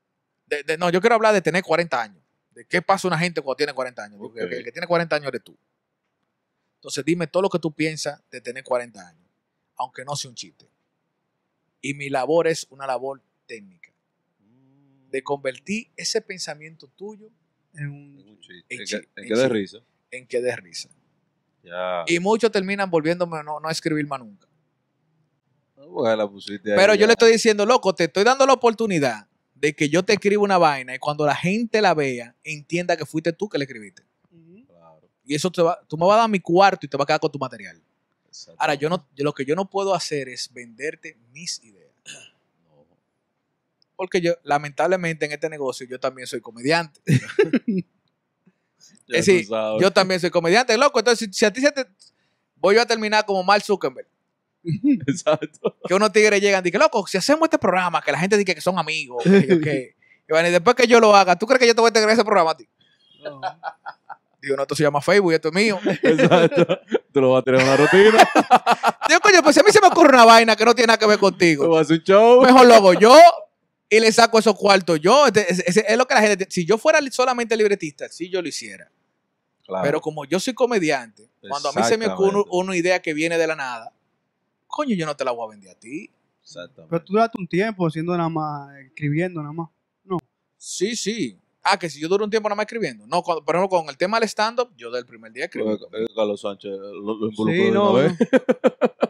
De- 0.45 0.63
de- 0.63 0.77
no, 0.77 0.89
yo 0.89 1.01
quiero 1.01 1.15
hablar 1.15 1.33
de 1.33 1.41
tener 1.41 1.63
40 1.63 2.01
años. 2.01 2.23
De 2.51 2.65
qué 2.65 2.81
pasa 2.81 3.07
una 3.07 3.17
gente 3.17 3.41
cuando 3.41 3.57
tiene 3.57 3.73
40 3.73 4.03
años. 4.03 4.19
Porque 4.19 4.43
Ok. 4.43 4.51
el 4.51 4.63
que 4.63 4.71
tiene 4.71 4.85
40 4.87 5.15
años 5.15 5.27
eres 5.29 5.43
tú. 5.43 5.57
Entonces 6.75 7.03
dime 7.03 7.25
todo 7.27 7.41
lo 7.43 7.49
que 7.49 7.59
tú 7.59 7.71
piensas 7.73 8.21
de 8.29 8.41
tener 8.41 8.63
40 8.63 9.07
años, 9.07 9.25
aunque 9.77 10.03
no 10.05 10.15
sea 10.15 10.29
un 10.29 10.35
chiste. 10.35 10.67
Y 11.85 11.93
mi 11.95 12.09
labor 12.09 12.47
es 12.47 12.65
una 12.69 12.87
labor 12.87 13.21
técnica, 13.45 13.91
de 15.11 15.21
convertir 15.21 15.91
ese 15.95 16.21
pensamiento 16.21 16.87
tuyo 16.87 17.29
En 17.75 17.87
un- 17.89 18.19
En 18.19 18.29
un 18.29 18.39
chiste. 18.39 18.65
En 18.69 18.85
chi- 18.85 18.95
que- 18.99 19.07
en 19.15 19.23
en 19.23 19.27
que 19.27 19.35
de 19.35 19.41
chi- 19.47 19.49
risa. 19.53 19.77
en 20.11 20.27
que 20.27 20.41
dé 20.41 20.55
risa. 20.55 20.89
Ya. 21.63 22.03
Y 22.07 22.19
muchos 22.19 22.51
terminan 22.51 22.89
volviéndome 22.89 23.37
a 23.39 23.43
no, 23.43 23.59
no 23.59 23.67
a 23.67 23.71
escribir 23.71 24.05
más 24.07 24.19
nunca. 24.19 24.47
Bueno, 25.75 26.15
la 26.15 26.27
pusiste 26.29 26.71
ahí, 26.71 26.77
Pero 26.77 26.93
yo 26.95 27.05
le 27.07 27.13
estoy 27.13 27.31
diciendo, 27.31 27.65
loco, 27.65 27.93
te 27.95 28.03
estoy 28.05 28.23
dando 28.23 28.45
la 28.45 28.53
oportunidad 28.53 29.27
de 29.55 29.73
que 29.75 29.89
yo 29.89 30.03
te 30.03 30.13
escriba 30.13 30.41
una 30.43 30.57
vaina 30.59 30.93
y 30.95 30.99
cuando 30.99 31.25
la 31.25 31.35
gente 31.35 31.81
la 31.81 31.93
vea, 31.95 32.35
entienda 32.43 32.95
que 32.95 33.05
fuiste 33.07 33.33
tú 33.33 33.49
que 33.49 33.57
le 33.57 33.63
escribiste. 33.65 34.03
Claro. 34.67 35.09
Y 35.25 35.33
eso 35.35 35.51
te 35.51 35.61
va, 35.63 35.79
tú 35.87 35.97
me 35.97 36.05
vas 36.05 36.15
a 36.15 36.19
dar 36.21 36.29
mi 36.29 36.39
cuarto 36.39 36.85
y 36.85 36.89
te 36.89 36.95
vas 36.95 37.05
a 37.05 37.07
quedar 37.07 37.19
con 37.19 37.31
tu 37.31 37.39
material. 37.39 37.81
Exacto. 38.33 38.59
Ahora, 38.59 38.73
yo 38.73 38.89
no, 38.89 39.07
yo 39.15 39.23
lo 39.23 39.33
que 39.33 39.45
yo 39.45 39.55
no 39.55 39.69
puedo 39.69 39.93
hacer 39.93 40.27
es 40.27 40.51
venderte 40.51 41.17
mis 41.31 41.63
ideas. 41.63 41.91
No. 42.65 42.87
Porque 43.95 44.21
yo, 44.21 44.33
lamentablemente, 44.43 45.25
en 45.25 45.33
este 45.33 45.49
negocio, 45.49 45.85
yo 45.87 45.99
también 45.99 46.27
soy 46.27 46.41
comediante. 46.41 46.99
Es 49.07 49.25
decir, 49.25 49.47
yo 49.79 49.91
también 49.91 50.19
soy 50.19 50.29
comediante, 50.29 50.77
loco. 50.77 50.99
Entonces, 50.99 51.27
si, 51.27 51.33
si 51.33 51.45
a 51.45 51.51
ti 51.51 51.61
se 51.61 51.71
te. 51.71 51.85
Voy 52.55 52.75
yo 52.75 52.81
a 52.81 52.85
terminar 52.85 53.25
como 53.25 53.43
Mark 53.43 53.63
Zuckerberg. 53.63 54.07
Exacto. 55.07 55.77
Que 55.87 55.93
unos 55.93 56.11
tigres 56.11 56.41
llegan 56.41 56.61
y 56.61 56.63
dicen, 56.63 56.79
loco, 56.79 57.05
si 57.05 57.17
hacemos 57.17 57.43
este 57.43 57.59
programa, 57.59 58.01
que 58.01 58.11
la 58.11 58.19
gente 58.19 58.37
dice 58.37 58.55
que 58.55 58.61
son 58.61 58.79
amigos, 58.79 59.23
que 59.23 59.47
yo 59.47 59.61
qué". 59.61 59.95
Y 60.25 60.31
bueno, 60.31 60.47
y 60.47 60.51
después 60.51 60.73
que 60.77 60.87
yo 60.87 61.01
lo 61.01 61.13
haga, 61.13 61.37
¿tú 61.37 61.45
crees 61.45 61.59
que 61.59 61.67
yo 61.67 61.75
te 61.75 61.81
voy 61.81 61.87
a 61.87 61.89
integrar 61.89 62.13
ese 62.13 62.23
programa 62.23 62.51
a 62.51 62.55
ti? 62.55 62.65
No. 63.25 63.41
Digo, 64.41 64.55
no, 64.55 64.61
esto 64.61 64.75
se 64.75 64.83
llama 64.83 65.01
Facebook 65.01 65.33
y 65.33 65.35
esto 65.35 65.49
es 65.49 65.53
mío. 65.53 65.79
Exacto. 66.01 66.79
Tú 67.13 67.21
lo 67.21 67.31
vas 67.31 67.41
a 67.41 67.43
tener 67.43 67.61
en 67.61 67.67
una 67.67 67.77
rutina. 67.77 68.17
Digo, 69.07 69.19
coño, 69.21 69.43
pues 69.43 69.55
si 69.55 69.59
a 69.61 69.63
mí 69.63 69.71
se 69.71 69.79
me 69.79 69.87
ocurre 69.87 70.09
una 70.09 70.25
vaina 70.25 70.55
que 70.55 70.65
no 70.65 70.73
tiene 70.73 70.87
nada 70.87 70.97
que 70.97 71.05
ver 71.05 71.17
Tú 71.17 71.21
contigo, 71.21 71.69
vas 71.69 71.79
a 71.79 71.81
hacer 71.81 71.97
un 71.99 72.03
show. 72.03 72.41
mejor 72.41 72.65
lo 72.65 72.73
hago 72.73 72.93
yo 72.93 73.15
y 73.89 73.99
le 73.99 74.11
saco 74.11 74.39
esos 74.39 74.55
cuartos 74.55 74.99
yo. 74.99 75.27
Este- 75.27 75.91
es 75.91 75.97
lo 75.97 76.07
que 76.07 76.15
la 76.15 76.21
gente. 76.21 76.47
Si 76.49 76.65
yo 76.65 76.77
fuera 76.77 76.99
solamente 77.11 77.55
libretista, 77.55 78.09
sí 78.09 78.29
yo 78.29 78.41
lo 78.41 78.47
hiciera. 78.47 78.89
Claro. 79.65 79.83
Pero 79.83 80.01
como 80.01 80.25
yo 80.25 80.39
soy 80.39 80.53
comediante, 80.53 81.29
cuando 81.47 81.69
a 81.69 81.73
mí 81.73 81.83
se 81.83 81.97
me 81.97 82.07
ocurre 82.07 82.43
una 82.49 82.75
idea 82.75 83.01
que 83.01 83.13
viene 83.13 83.37
de 83.37 83.47
la 83.47 83.55
nada, 83.55 83.93
coño, 84.67 84.95
yo 84.95 85.05
no 85.05 85.15
te 85.15 85.23
la 85.23 85.31
voy 85.31 85.47
a 85.47 85.51
vender 85.51 85.71
a 85.71 85.79
ti. 85.79 86.09
Exactamente. 86.41 86.89
Pero 86.89 87.03
tú 87.05 87.13
duraste 87.13 87.37
un 87.39 87.47
tiempo 87.47 87.87
haciendo 87.87 88.17
nada 88.17 88.29
más, 88.29 88.75
escribiendo 88.79 89.41
nada 89.41 89.53
más. 89.53 89.69
Sí, 90.57 90.95
sí. 90.95 91.37
Ah, 91.65 91.79
que 91.79 91.89
si 91.89 92.01
yo 92.01 92.09
duro 92.09 92.25
un 92.25 92.29
tiempo 92.29 92.49
nada 92.49 92.57
más 92.57 92.65
escribiendo. 92.65 93.07
No, 93.07 93.21
cuando- 93.23 93.43
por 93.45 93.55
ejemplo, 93.55 93.77
con 93.79 93.87
el 93.89 93.97
tema 93.97 94.19
del 94.19 94.27
stand-up, 94.27 94.69
yo 94.75 94.91
del 94.91 95.05
primer 95.05 95.31
día 95.31 95.45
eh, 95.45 95.49
Carlos 96.13 96.41
Sánchez 96.41 96.71
lo, 96.71 97.15
lo 97.15 97.29
involucró 97.29 97.45
Sí, 97.53 97.57
de 97.63 97.71
no, 97.71 97.91
una 97.91 98.01
vez. 98.03 98.17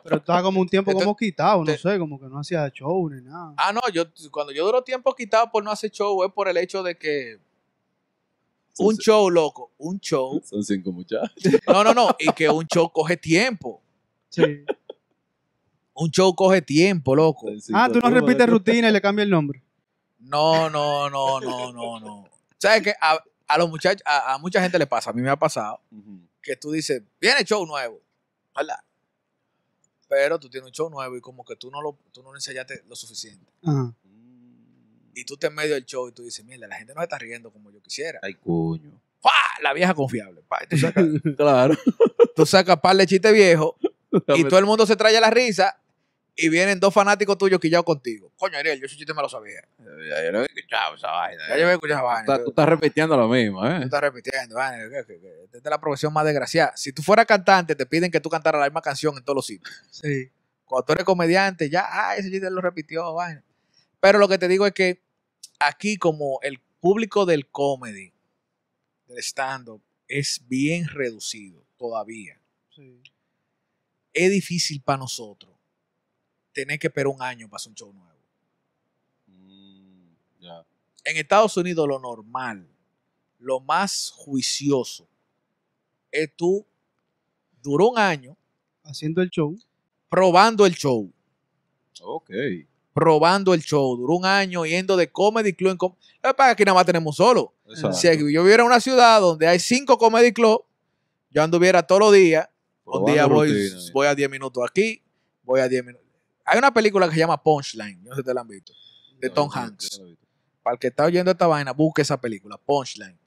Pero 0.04 0.18
estaba 0.18 0.44
como 0.44 0.62
un 0.62 0.68
tiempo 0.68 0.92
Entonces, 0.92 1.06
como 1.06 1.16
quitado, 1.18 1.60
no 1.60 1.66
te- 1.66 1.78
sé, 1.80 1.98
como 1.98 2.20
que 2.20 2.28
no 2.28 2.38
hacía 2.40 2.70
show 2.70 3.10
ni 3.10 3.22
nada. 3.22 3.54
Ah, 3.58 3.74
no, 3.74 3.82
yo 3.92 4.04
cuando 4.32 4.52
yo 4.54 4.66
duro 4.66 4.84
tiempo 4.84 5.16
quitado 5.16 5.50
por 5.52 5.64
no 5.64 5.72
hacer 5.72 5.90
show 5.90 6.24
es 6.24 6.32
por 6.32 6.48
el 6.48 6.58
hecho 6.58 6.84
de 6.84 6.96
que 6.96 7.40
Son 8.74 8.88
un 8.88 8.98
show, 8.98 9.30
loco, 9.32 9.72
un 9.80 10.00
show. 10.00 10.40
Son 10.44 10.64
cinco 10.64 10.92
muchachos. 10.92 11.32
No, 11.68 11.84
no, 11.84 11.94
no, 11.94 12.10
y 12.20 12.32
que 12.34 12.50
un 12.50 12.68
show 12.68 12.92
coge 12.92 13.18
tiempo. 13.18 13.82
Sí. 14.30 14.44
Un 15.96 16.10
show 16.12 16.34
coge 16.36 16.62
tiempo, 16.62 17.16
loco. 17.16 17.48
Ah, 17.74 17.90
tú 17.92 18.00
no 18.00 18.10
repites 18.12 18.48
rutina 18.48 18.90
y 18.90 18.92
le 18.92 19.02
cambias 19.02 19.26
el 19.26 19.32
nombre. 19.32 19.64
No, 20.20 20.70
no, 20.70 21.10
no, 21.10 21.40
no, 21.40 21.72
no, 21.74 22.00
no. 22.00 22.30
¿Sabes 22.64 22.82
que 22.82 22.94
a, 23.02 23.22
a 23.46 23.58
los 23.58 23.70
muchachos, 23.70 24.02
a, 24.06 24.36
a 24.36 24.38
mucha 24.38 24.62
gente 24.62 24.80
le 24.80 24.88
pasa, 24.88 25.10
a 25.10 25.14
mí 25.14 25.22
me 25.22 25.30
ha 25.30 25.36
pasado, 25.36 25.82
que 26.42 26.56
tú 26.56 26.72
dices, 26.72 27.04
viene 27.20 27.44
show 27.44 27.66
nuevo, 27.66 28.00
¿verdad? 28.56 28.80
Pero 30.08 30.40
tú 30.40 30.50
tienes 30.50 30.68
un 30.68 30.74
show 30.74 30.90
nuevo 30.90 31.18
y 31.18 31.20
como 31.20 31.44
que 31.44 31.58
tú 31.58 31.70
no 31.70 31.82
lo, 31.82 31.98
tú 32.14 32.24
no 32.24 32.30
lo 32.30 32.38
ensayaste 32.38 32.86
lo 32.88 32.96
suficiente. 32.96 33.52
Ajá. 33.64 33.94
Mm. 34.04 35.12
Y 35.14 35.26
tú 35.26 35.36
te 35.36 35.48
en 35.48 35.56
medio 35.56 35.74
del 35.74 35.86
show 35.86 36.08
y 36.08 36.14
tú 36.14 36.24
dices, 36.24 36.46
mierda, 36.46 36.68
la 36.68 36.78
gente 36.78 36.94
no 36.94 37.02
se 37.02 37.04
está 37.04 37.18
riendo 37.18 37.52
como 37.52 37.70
yo 37.70 37.82
quisiera. 37.82 38.20
Ay, 38.24 38.36
coño. 38.36 38.98
¡Fua! 39.22 39.32
La 39.62 39.74
vieja 39.74 39.94
confiable. 39.94 40.42
Tú 40.70 40.78
sacas, 40.78 41.06
Claro. 41.38 41.76
tú 42.34 42.46
sacas 42.46 42.80
par 42.80 42.96
de 42.96 43.06
chistes 43.06 43.34
viejos 43.34 43.74
y 44.38 44.46
todo 44.46 44.58
el 44.60 44.66
mundo 44.66 44.86
se 44.86 44.96
trae 44.96 45.20
la 45.20 45.30
risa 45.30 45.83
y 46.36 46.50
vienen 46.50 46.80
dos 46.80 46.94
fanáticos 46.94 47.38
tuyos 47.38 47.60
quillados 47.60 47.86
contigo. 47.86 48.32
Coño, 48.38 48.58
Ariel, 48.58 48.80
yo 48.80 48.88
ese 48.88 48.96
chiste 48.98 49.14
me 49.14 49.22
lo 49.22 49.30
sabía. 49.30 49.62
Ya 49.78 50.24
yo 50.26 50.32
no 50.32 50.42
he 50.42 50.46
escuchado 50.46 50.96
esa 50.96 51.12
vaina. 51.12 51.44
Ya 51.50 51.58
yo 51.58 51.64
había 51.64 51.74
escuchado 51.74 52.00
esa 52.00 52.06
vaina. 52.06 52.26
Tú 52.26 52.32
estás- 52.32 52.44
tú 52.46 52.50
estás 52.50 52.70
repitiendo 52.70 53.18
lo 53.18 53.28
mismo, 53.28 53.62
Tú 53.62 53.68
¿eh? 53.68 53.80
estás 53.84 54.02
repitiendo, 54.02 54.56
vaina, 54.56 54.84
esta 54.84 55.58
es 55.58 55.64
la 55.64 55.80
profesión 55.80 56.12
más 56.12 56.26
desgraciada. 56.26 56.76
Si 56.76 56.92
tú 56.92 57.04
fueras 57.04 57.26
cantante, 57.28 57.76
te 57.76 57.86
piden 57.86 58.10
que 58.10 58.20
tú 58.20 58.30
cantaras 58.30 58.60
la 58.60 58.66
misma 58.68 58.82
canción 58.82 59.16
en 59.18 59.24
todos 59.24 59.36
los 59.36 59.46
sitios. 59.46 59.72
Sí. 59.92 60.32
Cuando 60.66 60.86
tú 60.86 60.94
eres 60.94 61.06
comediante, 61.06 61.70
ya, 61.70 61.86
ah, 61.88 62.16
ese 62.18 62.32
chiste 62.32 62.50
lo 62.50 62.62
repitió, 62.62 63.14
vaina. 63.14 63.44
Pero 64.00 64.18
lo 64.18 64.28
que 64.28 64.38
te 64.40 64.48
digo 64.48 64.66
es 64.66 64.74
que 64.74 65.04
aquí, 65.60 65.98
como 65.98 66.40
el 66.42 66.60
público 66.80 67.26
del 67.28 67.48
comedy, 67.48 68.12
del 69.08 69.20
stand-up, 69.20 69.84
es 70.08 70.42
bien 70.48 70.88
reducido 70.88 71.64
todavía. 71.78 72.40
sí. 72.76 73.02
Es 74.16 74.30
difícil 74.30 74.82
para 74.82 74.98
nosotros 75.00 75.53
tener 76.54 76.80
que 76.80 76.88
esperar 76.88 77.08
un 77.08 77.22
año 77.22 77.48
para 77.50 77.58
hacer 77.58 77.70
un 77.72 77.76
show 77.76 77.94
nuevo. 77.94 78.14
Mm, 79.28 80.16
Ya. 80.40 80.66
En 81.06 81.18
Estados 81.18 81.56
Unidos, 81.58 81.88
lo 81.88 82.00
normal, 82.00 82.68
lo 83.40 83.60
más 83.60 84.12
juicioso, 84.16 85.08
es 86.12 86.32
tú 86.36 86.66
duró 87.62 87.90
un 87.90 87.98
año 87.98 88.38
Haciendo 88.84 89.22
el 89.22 89.30
show. 89.30 89.58
probando 90.10 90.66
el 90.66 90.76
show. 90.76 91.12
Ok. 92.02 92.30
probando 92.94 93.54
el 93.54 93.62
show. 93.62 93.98
Duró 93.98 94.16
un 94.18 94.26
año 94.26 94.66
yendo 94.66 94.96
de 94.96 95.12
comedy 95.12 95.54
club 95.54 95.72
en 95.72 95.78
com 95.78 95.96
Lo 96.22 96.36
que 96.36 96.44
aquí 96.44 96.64
nada 96.64 96.76
más 96.76 96.86
tenemos 96.86 97.18
un 97.20 97.26
solo. 97.26 97.54
Exacto. 97.68 97.94
Si 97.98 98.08
yo 98.08 98.44
viviera 98.44 98.62
en 98.64 98.68
una 98.68 98.80
ciudad 98.80 99.20
donde 99.20 99.48
hay 99.48 99.60
cinco 99.60 99.98
comedy 99.98 100.32
club, 100.32 100.64
yo 101.32 101.42
anduviera 101.42 101.82
todos 101.82 102.02
los 102.02 102.14
días. 102.14 102.48
Un 102.86 103.06
día 103.06 103.26
voy, 103.26 103.48
rutina, 103.70 103.92
voy 103.94 104.08
a 104.08 104.14
10 104.16 104.30
minutos 104.30 104.64
aquí, 104.70 105.02
voy 105.44 105.62
a 105.62 105.68
10 105.70 105.86
minutos. 105.86 106.03
Hay 106.46 106.58
una 106.58 106.74
película 106.74 107.08
que 107.08 107.14
se 107.14 107.20
llama 107.20 107.42
Punchline, 107.42 108.04
no 108.04 108.12
sé 108.16 108.22
si 108.22 108.26
te 108.26 108.34
la 108.34 108.42
han 108.42 108.48
visto, 108.48 108.74
de 109.20 109.28
No, 109.30 109.34
Tom 109.34 109.50
no, 109.54 109.62
Hanks. 109.62 110.00
no 110.00 110.18
para 110.62 110.76
el 110.76 110.80
que 110.80 110.88
está 110.88 111.04
oyendo 111.06 111.30
esta 111.32 111.46
vaina, 111.46 111.74
busque 111.74 112.02
esa 112.02 112.20
película, 112.20 112.58
Punchline. 112.58 113.18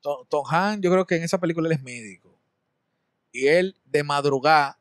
Tom, 0.00 0.26
Tom 0.28 0.44
Hanks, 0.48 0.82
yo 0.82 0.90
creo 0.90 1.06
que 1.06 1.16
en 1.16 1.22
esa 1.22 1.38
película 1.38 1.68
él 1.68 1.74
es 1.74 1.82
médico. 1.82 2.34
Y 3.30 3.46
él 3.46 3.76
de 3.84 4.02
madrugada 4.02 4.78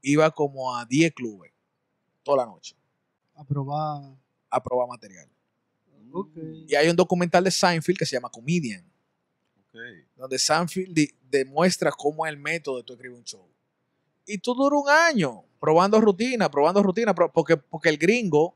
iba 0.00 0.30
como 0.30 0.74
a 0.76 0.84
10 0.86 1.12
clubes 1.14 1.52
toda 2.22 2.38
la 2.38 2.46
noche 2.46 2.76
Aprobar. 3.34 4.14
a 4.50 4.62
probar 4.62 4.88
material. 4.88 5.28
Ok. 6.12 6.36
Y 6.68 6.74
hay 6.74 6.88
un 6.88 6.96
documental 6.96 7.44
de 7.44 7.50
Seinfeld 7.50 7.98
que 7.98 8.06
se 8.06 8.16
llama 8.16 8.30
Comedian, 8.30 8.84
donde 10.16 10.38
Seinfeld 10.38 10.96
demuestra 11.30 11.90
cómo 11.92 12.24
es 12.26 12.30
el 12.32 12.38
método 12.38 12.78
de 12.78 12.82
tú 12.84 12.92
escribir 12.94 13.18
un 13.18 13.24
show. 13.24 13.48
Y 14.28 14.38
tú 14.38 14.54
duras 14.54 14.80
un 14.84 14.90
año 14.90 15.42
probando 15.58 16.00
rutina, 16.00 16.50
probando 16.50 16.82
rutina, 16.82 17.14
porque, 17.14 17.56
porque 17.56 17.88
el 17.88 17.96
gringo 17.96 18.54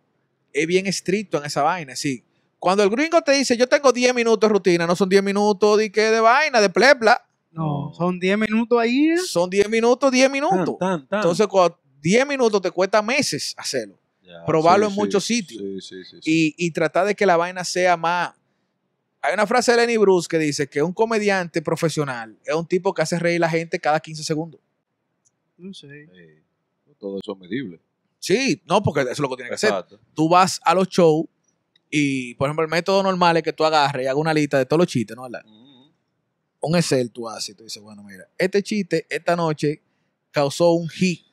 es 0.52 0.66
bien 0.66 0.86
estricto 0.86 1.38
en 1.38 1.46
esa 1.46 1.62
vaina. 1.62 1.96
Sí. 1.96 2.22
Cuando 2.58 2.82
el 2.82 2.90
gringo 2.90 3.22
te 3.22 3.32
dice, 3.32 3.56
yo 3.56 3.66
tengo 3.66 3.90
10 3.90 4.14
minutos 4.14 4.48
de 4.48 4.52
rutina, 4.52 4.86
no 4.86 4.94
son 4.94 5.08
10 5.08 5.22
minutos 5.22 5.78
de, 5.78 5.90
que 5.90 6.02
de 6.02 6.20
vaina, 6.20 6.60
de 6.60 6.68
plepla. 6.68 7.24
No, 7.50 7.92
son 7.96 8.20
10 8.20 8.38
minutos 8.38 8.78
ahí. 8.78 9.16
Son 9.16 9.48
10 9.48 9.68
minutos, 9.68 10.12
10 10.12 10.30
minutos. 10.30 10.76
Tan, 10.78 11.00
tan, 11.00 11.08
tan. 11.08 11.20
Entonces, 11.20 11.46
cuando 11.46 11.78
10 12.02 12.26
minutos 12.26 12.60
te 12.60 12.70
cuesta 12.70 13.02
meses 13.02 13.54
hacerlo. 13.56 13.98
Ya, 14.22 14.44
probarlo 14.46 14.86
en 14.86 14.94
muchos 14.94 15.24
sitios. 15.24 15.60
Sí, 15.60 15.80
sí, 15.80 16.04
sí. 16.04 16.16
sí. 16.22 16.54
Y, 16.56 16.66
y 16.66 16.70
tratar 16.70 17.06
de 17.06 17.14
que 17.14 17.26
la 17.26 17.36
vaina 17.36 17.64
sea 17.64 17.96
más. 17.96 18.34
Hay 19.22 19.34
una 19.34 19.46
frase 19.46 19.72
de 19.72 19.78
Lenny 19.78 19.96
Bruce 19.96 20.28
que 20.28 20.38
dice 20.38 20.68
que 20.68 20.82
un 20.82 20.92
comediante 20.92 21.62
profesional 21.62 22.36
es 22.44 22.54
un 22.54 22.66
tipo 22.66 22.92
que 22.92 23.02
hace 23.02 23.18
reír 23.18 23.36
a 23.36 23.46
la 23.46 23.48
gente 23.48 23.78
cada 23.78 24.00
15 24.00 24.22
segundos. 24.22 24.60
No 25.62 25.72
sé. 25.72 26.08
Eh, 26.12 26.42
todo 26.98 27.18
eso 27.18 27.32
es 27.32 27.38
medible. 27.38 27.80
Sí, 28.18 28.60
no, 28.66 28.82
porque 28.82 29.02
eso 29.02 29.10
es 29.10 29.18
lo 29.20 29.28
que 29.30 29.36
tiene 29.36 29.48
que 29.48 29.54
hacer. 29.54 29.72
Tú 30.14 30.28
vas 30.28 30.60
a 30.64 30.74
los 30.74 30.88
shows 30.88 31.26
y, 31.88 32.34
por 32.34 32.48
ejemplo, 32.48 32.64
el 32.64 32.70
método 32.70 33.02
normal 33.02 33.36
es 33.36 33.42
que 33.44 33.52
tú 33.52 33.64
agarres 33.64 34.04
y 34.04 34.06
hagas 34.06 34.20
una 34.20 34.34
lista 34.34 34.58
de 34.58 34.66
todos 34.66 34.78
los 34.78 34.88
chistes, 34.88 35.16
¿no? 35.16 35.28
Un 36.60 36.76
Excel 36.76 37.10
tú 37.10 37.28
haces 37.28 37.50
y 37.50 37.54
tú 37.54 37.64
dices, 37.64 37.82
bueno, 37.82 38.02
mira, 38.02 38.28
este 38.38 38.62
chiste 38.62 39.06
esta 39.08 39.36
noche 39.36 39.82
causó 40.30 40.72
un 40.72 40.88
hit. 40.88 41.24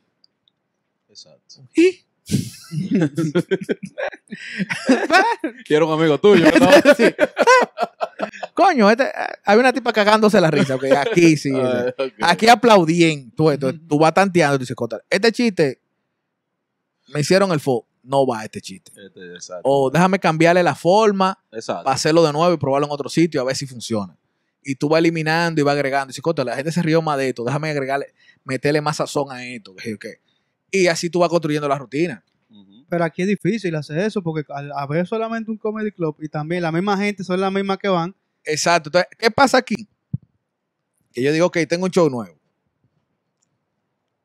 Exacto. 1.08 1.62
Un 1.62 1.68
hit. 1.70 2.06
Quiero 5.65 5.88
un 5.88 6.00
amigo 6.00 6.20
tuyo. 6.20 6.46
¿no? 6.60 6.70
Coño, 8.54 8.89
este, 8.89 9.04
eh, 9.06 9.10
hay 9.46 9.58
una 9.58 9.72
tipa 9.74 9.94
cagándose 9.94 10.39
la 10.42 10.52
risa. 10.52 10.76
ok, 10.76 10.84
aquí 10.98 11.38
sí. 11.38 11.52
Ah, 11.56 11.94
ok. 11.98 12.13
Aquí 12.22 12.48
aplaudían. 12.48 13.32
Tú, 13.32 13.56
tú, 13.58 13.78
tú 13.80 14.00
vas 14.00 14.13
tanteando 14.13 14.56
y 14.58 14.60
dices, 14.60 14.76
"Cota, 14.76 15.00
este 15.10 15.32
chiste 15.32 15.82
me 17.13 17.22
hicieron 17.22 17.52
el 17.52 17.60
fo. 17.60 17.86
No 18.04 18.26
va 18.26 18.44
este 18.44 18.62
chiste. 18.62 18.92
Este, 19.06 19.34
exacto. 19.34 19.62
O 19.65 19.89
déjame 19.92 20.20
cambiarle 20.20 20.63
la 20.63 20.76
forma 20.76 21.38
Exacto. 21.52 21.84
para 21.84 21.96
hacerlo 21.96 22.24
de 22.24 22.34
nuevo 22.34 22.54
y 22.54 22.58
probarlo 22.58 22.88
en 22.88 22.94
otro 22.94 23.10
sitio 23.10 23.42
a 23.42 23.44
ver 23.44 23.56
si 23.56 23.68
funciona. 23.68 24.18
Y 24.63 24.76
tú 24.76 24.89
vas 24.89 25.00
eliminando 25.00 25.62
y 25.62 25.63
vas 25.63 25.74
agregando. 25.74 26.08
Y 26.08 26.12
dices, 26.12 26.22
"Cota, 26.22 26.44
la 26.44 26.56
gente 26.56 26.72
se 26.72 26.82
rió 26.82 27.02
más 27.02 27.18
de 27.18 27.30
esto. 27.30 27.44
Déjame 27.44 27.70
agregarle, 27.70 28.13
meterle 28.44 28.82
más 28.82 28.98
sazón 28.98 29.32
a 29.32 29.46
esto. 29.46 29.76
qué". 29.76 30.20
Y 30.71 30.88
así 30.88 31.10
tú 31.10 31.19
vas 31.19 31.29
construyendo 31.29 31.67
la 31.67 31.77
rutina. 31.77 32.23
Pero 32.89 33.03
aquí 33.03 33.21
es 33.21 33.27
difícil 33.27 33.75
hacer 33.75 33.99
eso 33.99 34.23
porque 34.23 34.51
al 34.51 34.71
haber 34.71 35.05
solamente 35.05 35.51
un 35.51 35.58
comedy 35.58 35.91
club 35.91 36.17
y 36.19 36.27
también 36.27 36.63
la 36.63 36.71
misma 36.71 36.97
gente 36.97 37.23
son 37.23 37.39
las 37.39 37.51
mismas 37.51 37.77
que 37.77 37.88
van. 37.88 38.15
Exacto. 38.43 38.89
Entonces, 38.89 39.10
¿qué 39.17 39.29
pasa 39.29 39.60
aquí? 39.60 39.88
Que 41.12 41.21
yo 41.21 41.32
digo, 41.32 41.45
ok, 41.47 41.60
tengo 41.67 41.86
un 41.86 41.91
show 41.91 42.10
nuevo. 42.10 42.39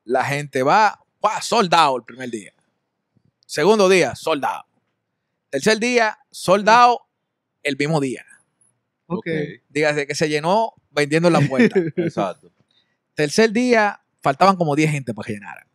La 0.03 0.23
gente 0.23 0.63
va, 0.63 0.99
¡pua! 1.19 1.41
soldado 1.41 1.97
el 1.97 2.03
primer 2.03 2.29
día. 2.31 2.53
Segundo 3.45 3.87
día, 3.87 4.15
soldado. 4.15 4.65
Tercer 5.51 5.79
día, 5.79 6.17
soldado 6.31 7.07
el 7.61 7.77
mismo 7.77 7.99
día. 7.99 8.25
Ok. 9.07 9.27
Dígase 9.69 10.07
que 10.07 10.15
se 10.15 10.27
llenó 10.27 10.73
vendiendo 10.89 11.27
en 11.27 11.33
la 11.33 11.41
puerta. 11.41 11.79
Exacto. 11.97 12.51
Tercer 13.13 13.51
día, 13.51 14.01
faltaban 14.21 14.55
como 14.55 14.75
10 14.75 14.91
gente 14.91 15.13
para 15.13 15.27
que 15.27 15.33
llenara. 15.33 15.67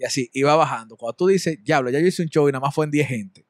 Y 0.00 0.04
así, 0.06 0.30
iba 0.32 0.56
bajando. 0.56 0.96
Cuando 0.96 1.14
tú 1.14 1.26
dices, 1.26 1.62
diablo, 1.62 1.90
ya 1.90 2.00
yo 2.00 2.06
hice 2.06 2.22
un 2.22 2.30
show 2.30 2.48
y 2.48 2.52
nada 2.52 2.60
más 2.64 2.74
fue 2.74 2.86
en 2.86 2.90
10 2.90 3.06
gente. 3.06 3.42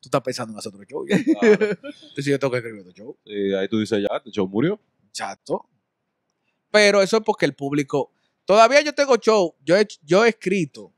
Tú 0.00 0.08
estás 0.08 0.20
pensando 0.20 0.52
en 0.52 0.58
hacer 0.58 0.72
otro 0.74 0.84
show. 0.84 1.04
Claro. 1.06 1.18
Entonces 1.80 2.24
yo 2.26 2.38
tengo 2.40 2.50
que 2.50 2.56
escribir 2.58 2.80
otro 2.80 2.92
show. 2.92 3.16
Y 3.24 3.54
ahí 3.54 3.68
tú 3.68 3.78
dices, 3.78 4.02
ya, 4.02 4.16
este 4.16 4.32
show 4.32 4.48
murió. 4.48 4.80
Chato. 5.12 5.64
Pero 6.72 7.00
eso 7.02 7.18
es 7.18 7.22
porque 7.24 7.46
el 7.46 7.54
público. 7.54 8.12
Todavía 8.44 8.80
yo 8.80 8.92
tengo 8.94 9.14
show. 9.16 9.54
Yo 9.64 9.76
he, 9.76 9.86
yo 10.02 10.24
he 10.24 10.30
escrito 10.30 10.92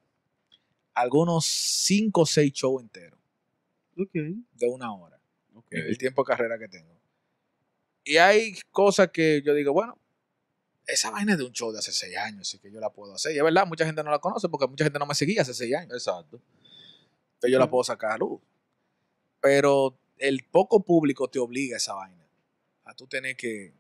algunos 0.95 1.45
5 1.45 2.23
o 2.23 2.25
6 2.27 2.51
shows 2.55 2.83
enteros 2.83 3.21
Ok. 3.95 4.11
de 4.15 4.69
una 4.71 4.91
hora. 4.95 5.21
Ok. 5.53 5.67
en 5.71 5.87
el 5.87 5.99
tiempo 5.99 6.23
de 6.23 6.27
carrera 6.29 6.59
que 6.59 6.69
tengo. 6.69 6.99
Y 8.05 8.17
hay 8.17 8.55
cosas 8.71 9.11
que 9.13 9.43
yo 9.45 9.53
digo, 9.53 9.75
bueno, 9.75 9.99
esa 10.89 11.11
vaina 11.11 11.33
es 11.33 11.39
de 11.39 11.45
un 11.45 11.53
show 11.53 11.71
de 11.71 11.79
hace 11.79 11.93
6 11.93 12.17
años, 12.17 12.41
así 12.49 12.59
que 12.59 12.71
yo 12.73 12.81
la 12.81 12.91
puedo 12.91 13.15
hacer. 13.15 13.33
Y 13.35 13.39
es 13.39 13.45
verdad, 13.45 13.67
mucha 13.67 13.85
gente 13.87 14.03
no 14.03 14.11
la 14.11 14.19
conoce 14.19 14.49
porque 14.49 14.67
mucha 14.67 14.85
gente 14.85 14.99
no 14.99 15.07
me 15.07 15.15
seguía 15.15 15.43
hace 15.43 15.55
6 15.55 15.75
años. 15.75 15.93
Exacto. 15.93 16.41
Entonces 17.35 17.53
yo 17.53 17.59
la 17.59 17.69
puedo 17.71 17.85
sacar 17.85 18.13
a 18.13 18.19
luz. 18.19 18.41
Pero 19.41 19.97
el 20.19 20.45
poco 20.51 20.81
público 20.85 21.29
te 21.29 21.39
obliga 21.39 21.77
a 21.77 21.79
esa 21.79 21.95
vaina. 21.95 22.27
A 22.85 22.95
tú 22.95 23.07
tener 23.07 23.37
que, 23.37 23.73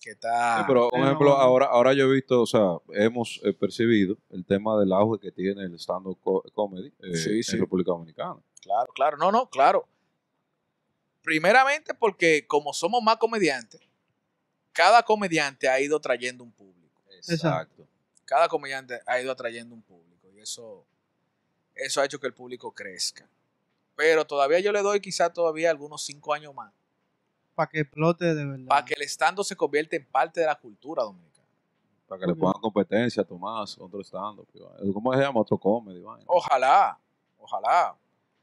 que 0.00 0.10
estar... 0.12 0.60
Sí, 0.60 0.64
pero, 0.68 0.88
por 0.88 1.00
ejemplo, 1.00 1.32
ahora, 1.36 1.66
ahora 1.66 1.92
yo 1.92 2.04
he 2.04 2.14
visto, 2.14 2.40
o 2.40 2.46
sea, 2.46 2.78
hemos 2.94 3.40
eh, 3.44 3.52
percibido 3.52 4.16
el 4.30 4.46
tema 4.46 4.78
del 4.78 4.92
auge 4.92 5.20
que 5.20 5.32
tiene 5.32 5.64
el 5.64 5.74
stand-up 5.78 6.18
co- 6.22 6.42
comedy 6.54 6.92
eh, 7.00 7.16
Sí, 7.16 7.42
sí. 7.42 7.56
en 7.56 7.60
República 7.62 7.90
Dominicana. 7.90 8.36
Claro, 8.62 8.92
claro, 8.94 9.16
no, 9.18 9.30
no, 9.32 9.50
claro. 9.50 9.86
Primeramente 11.22 11.92
porque 11.94 12.46
como 12.46 12.72
somos 12.72 13.02
más 13.02 13.16
comediantes, 13.16 13.80
cada 14.76 15.02
comediante 15.02 15.68
ha 15.68 15.80
ido 15.80 15.98
trayendo 16.00 16.44
un 16.44 16.52
público. 16.52 17.00
Exacto. 17.28 17.86
Cada 18.24 18.48
comediante 18.48 19.00
ha 19.06 19.20
ido 19.20 19.32
atrayendo 19.32 19.74
un 19.74 19.82
público 19.82 20.28
y 20.32 20.40
eso, 20.40 20.84
eso 21.74 22.00
ha 22.00 22.04
hecho 22.04 22.20
que 22.20 22.26
el 22.26 22.34
público 22.34 22.72
crezca. 22.72 23.26
Pero 23.94 24.26
todavía 24.26 24.60
yo 24.60 24.72
le 24.72 24.82
doy 24.82 25.00
quizá 25.00 25.32
todavía 25.32 25.70
algunos 25.70 26.02
cinco 26.04 26.34
años 26.34 26.54
más 26.54 26.70
Para 27.54 27.70
que 27.70 27.80
explote 27.80 28.34
de 28.34 28.44
verdad. 28.44 28.66
para 28.66 28.84
que 28.84 28.94
el 28.94 29.02
estando 29.02 29.42
se 29.42 29.56
convierta 29.56 29.96
en 29.96 30.04
parte 30.04 30.40
de 30.40 30.46
la 30.46 30.56
cultura 30.56 31.02
dominicana. 31.04 31.46
Para 32.06 32.20
que 32.20 32.26
le 32.26 32.34
pongan 32.34 32.60
competencia 32.60 33.22
a 33.22 33.24
Tomás, 33.26 33.76
otro 33.78 34.00
stand-up. 34.02 34.46
y- 34.54 34.92
¿Cómo 34.92 35.12
se 35.14 35.20
llama? 35.20 35.40
Otro 35.40 35.56
comedy. 35.58 36.04
Ojalá, 36.26 36.98
ojalá. 37.38 37.96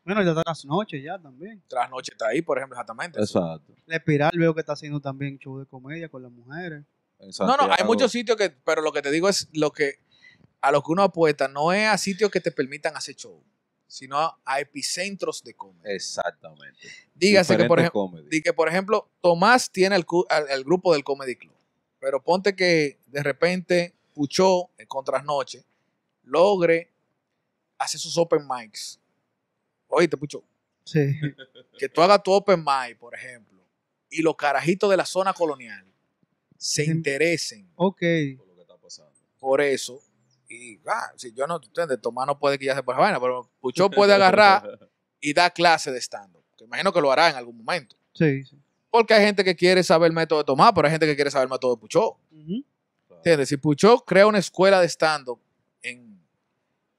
Bueno, 0.06 0.22
ya 0.24 0.30
está 0.32 0.44
las 0.46 0.66
noches 0.66 1.02
ya 1.04 1.18
también. 1.18 1.62
Tras 1.68 1.90
noche 1.90 2.12
está 2.12 2.28
ahí, 2.28 2.42
por 2.42 2.58
ejemplo, 2.58 2.76
exactamente. 2.76 3.20
Exacto. 3.20 3.74
La 3.86 3.96
espiral 3.98 4.32
veo 4.38 4.54
que 4.54 4.60
está 4.60 4.74
haciendo 4.74 5.00
también 5.00 5.38
show 5.40 5.60
de 5.60 5.66
comedia 5.66 6.10
con 6.10 6.22
las 6.24 6.32
mujeres. 6.32 6.84
No, 7.40 7.56
no, 7.58 7.64
hay 7.72 7.86
muchos 7.86 8.12
sitios 8.12 8.38
que, 8.38 8.50
pero 8.50 8.82
lo 8.82 8.92
que 8.92 9.02
te 9.02 9.10
digo 9.12 9.30
es 9.30 9.48
lo 9.54 9.72
que 9.72 10.00
a 10.60 10.72
lo 10.72 10.82
que 10.82 10.92
uno 10.92 11.04
apuesta 11.04 11.48
no 11.48 11.72
es 11.74 11.88
a 11.88 11.98
sitios 11.98 12.30
que 12.32 12.40
te 12.42 12.52
permitan 12.52 12.96
hacer 12.98 13.16
show, 13.16 13.42
sino 13.88 14.18
a, 14.18 14.38
a 14.46 14.60
epicentros 14.60 15.42
de 15.44 15.54
comedia. 15.54 15.94
Exactamente. 15.94 16.80
Dígase 17.16 17.54
que 17.58 17.64
por, 17.68 17.80
ejemplo, 17.80 18.02
que, 18.44 18.54
por 18.54 18.68
ejemplo, 18.70 19.10
Tomás 19.22 19.70
tiene 19.72 19.96
el, 19.96 20.06
cu- 20.06 20.26
al- 20.30 20.50
el 20.50 20.64
grupo 20.66 20.94
del 20.94 21.04
Comedy 21.06 21.36
Club, 21.36 21.54
pero 22.00 22.22
ponte 22.22 22.56
que 22.56 22.98
de 23.08 23.24
repente 23.24 23.94
Puchó 24.14 24.70
en 24.78 24.86
Contrasnoche 24.88 25.64
logre 26.24 26.90
hacer 27.78 28.00
sus 28.00 28.18
open 28.18 28.46
mics. 28.50 29.00
Oíste, 29.96 30.18
Puchó, 30.18 30.44
Sí. 30.86 31.20
que 31.78 31.88
tú 31.90 32.02
hagas 32.02 32.22
tu 32.24 32.32
open 32.32 32.60
mic, 32.64 32.98
por 32.98 33.16
ejemplo, 33.16 33.64
y 34.10 34.22
los 34.22 34.36
carajitos 34.36 34.90
de 34.90 34.98
la 34.98 35.06
zona 35.06 35.34
colonial 35.34 35.86
se 36.58 36.86
Sí. 36.86 36.92
interesen 36.92 37.70
ok. 37.76 38.02
Por 38.38 38.48
lo 38.48 38.56
que 38.56 38.62
está 38.62 38.78
pasando. 38.78 39.12
por 39.40 39.62
eso. 39.62 40.02
Y 40.50 40.80
ah, 40.88 41.12
si 41.16 41.34
yo 41.34 41.48
no, 41.48 41.60
¿entiendes? 41.64 42.00
Tomás 42.02 42.28
no 42.28 42.38
puede 42.38 42.60
quillarse 42.60 42.84
por 42.84 42.94
esa 42.96 43.02
vaina, 43.02 43.20
pero 43.20 43.50
Puchó 43.60 43.90
puede 43.90 44.14
agarrar 44.14 44.80
y 45.20 45.34
dar 45.34 45.52
clase 45.54 45.92
de 45.92 46.00
stand-up. 46.00 46.44
Que 46.58 46.66
imagino 46.66 46.94
que 46.94 47.02
lo 47.02 47.12
hará 47.12 47.30
en 47.30 47.36
algún 47.36 47.58
momento. 47.58 47.96
Sí, 48.14 48.44
sí. 48.44 48.58
Porque 48.92 49.14
hay 49.16 49.26
gente 49.26 49.44
que 49.44 49.56
quiere 49.56 49.82
saber 49.84 50.08
el 50.08 50.14
método 50.14 50.40
de 50.40 50.46
Tomás, 50.46 50.72
pero 50.76 50.88
hay 50.88 50.92
gente 50.92 51.08
que 51.08 51.16
quiere 51.16 51.32
saber 51.32 51.46
el 51.48 51.52
método 51.52 51.76
de 51.76 51.82
Puchó. 51.82 52.18
Ujú. 52.32 52.64
¿Entiendes? 53.10 53.50
Si 53.50 53.58
Puchó 53.58 54.00
crea 54.06 54.28
una 54.28 54.38
escuela 54.38 54.80
de 54.80 54.88
stand-up 54.88 55.40
en 55.82 56.22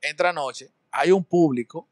Entra 0.00 0.32
Noche, 0.32 0.70
hay 0.90 1.12
un 1.12 1.22
público 1.24 1.88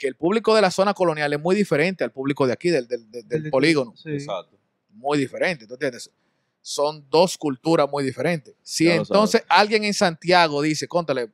que 0.00 0.06
el 0.08 0.16
público 0.16 0.54
de 0.54 0.62
la 0.62 0.70
zona 0.70 0.94
colonial 0.94 1.30
es 1.30 1.38
muy 1.38 1.54
diferente 1.54 2.02
al 2.02 2.10
público 2.10 2.46
de 2.46 2.54
aquí, 2.54 2.70
del, 2.70 2.88
del- 2.88 3.10
del- 3.10 3.28
del 3.28 3.44
El- 3.44 3.50
polígono. 3.50 3.94
Sí. 3.96 4.08
Exacto. 4.12 4.58
Muy 4.88 5.18
diferente, 5.18 5.66
¿tú 5.66 5.74
entiendes? 5.74 6.10
Son 6.62 7.06
dos 7.10 7.36
culturas 7.36 7.86
muy 7.90 8.02
diferentes. 8.02 8.54
Si 8.62 8.86
Ya 8.86 8.94
entonces 8.94 9.42
alguien 9.46 9.84
en 9.84 9.92
Santiago 9.92 10.62
dice, 10.62 10.88
contale, 10.88 11.30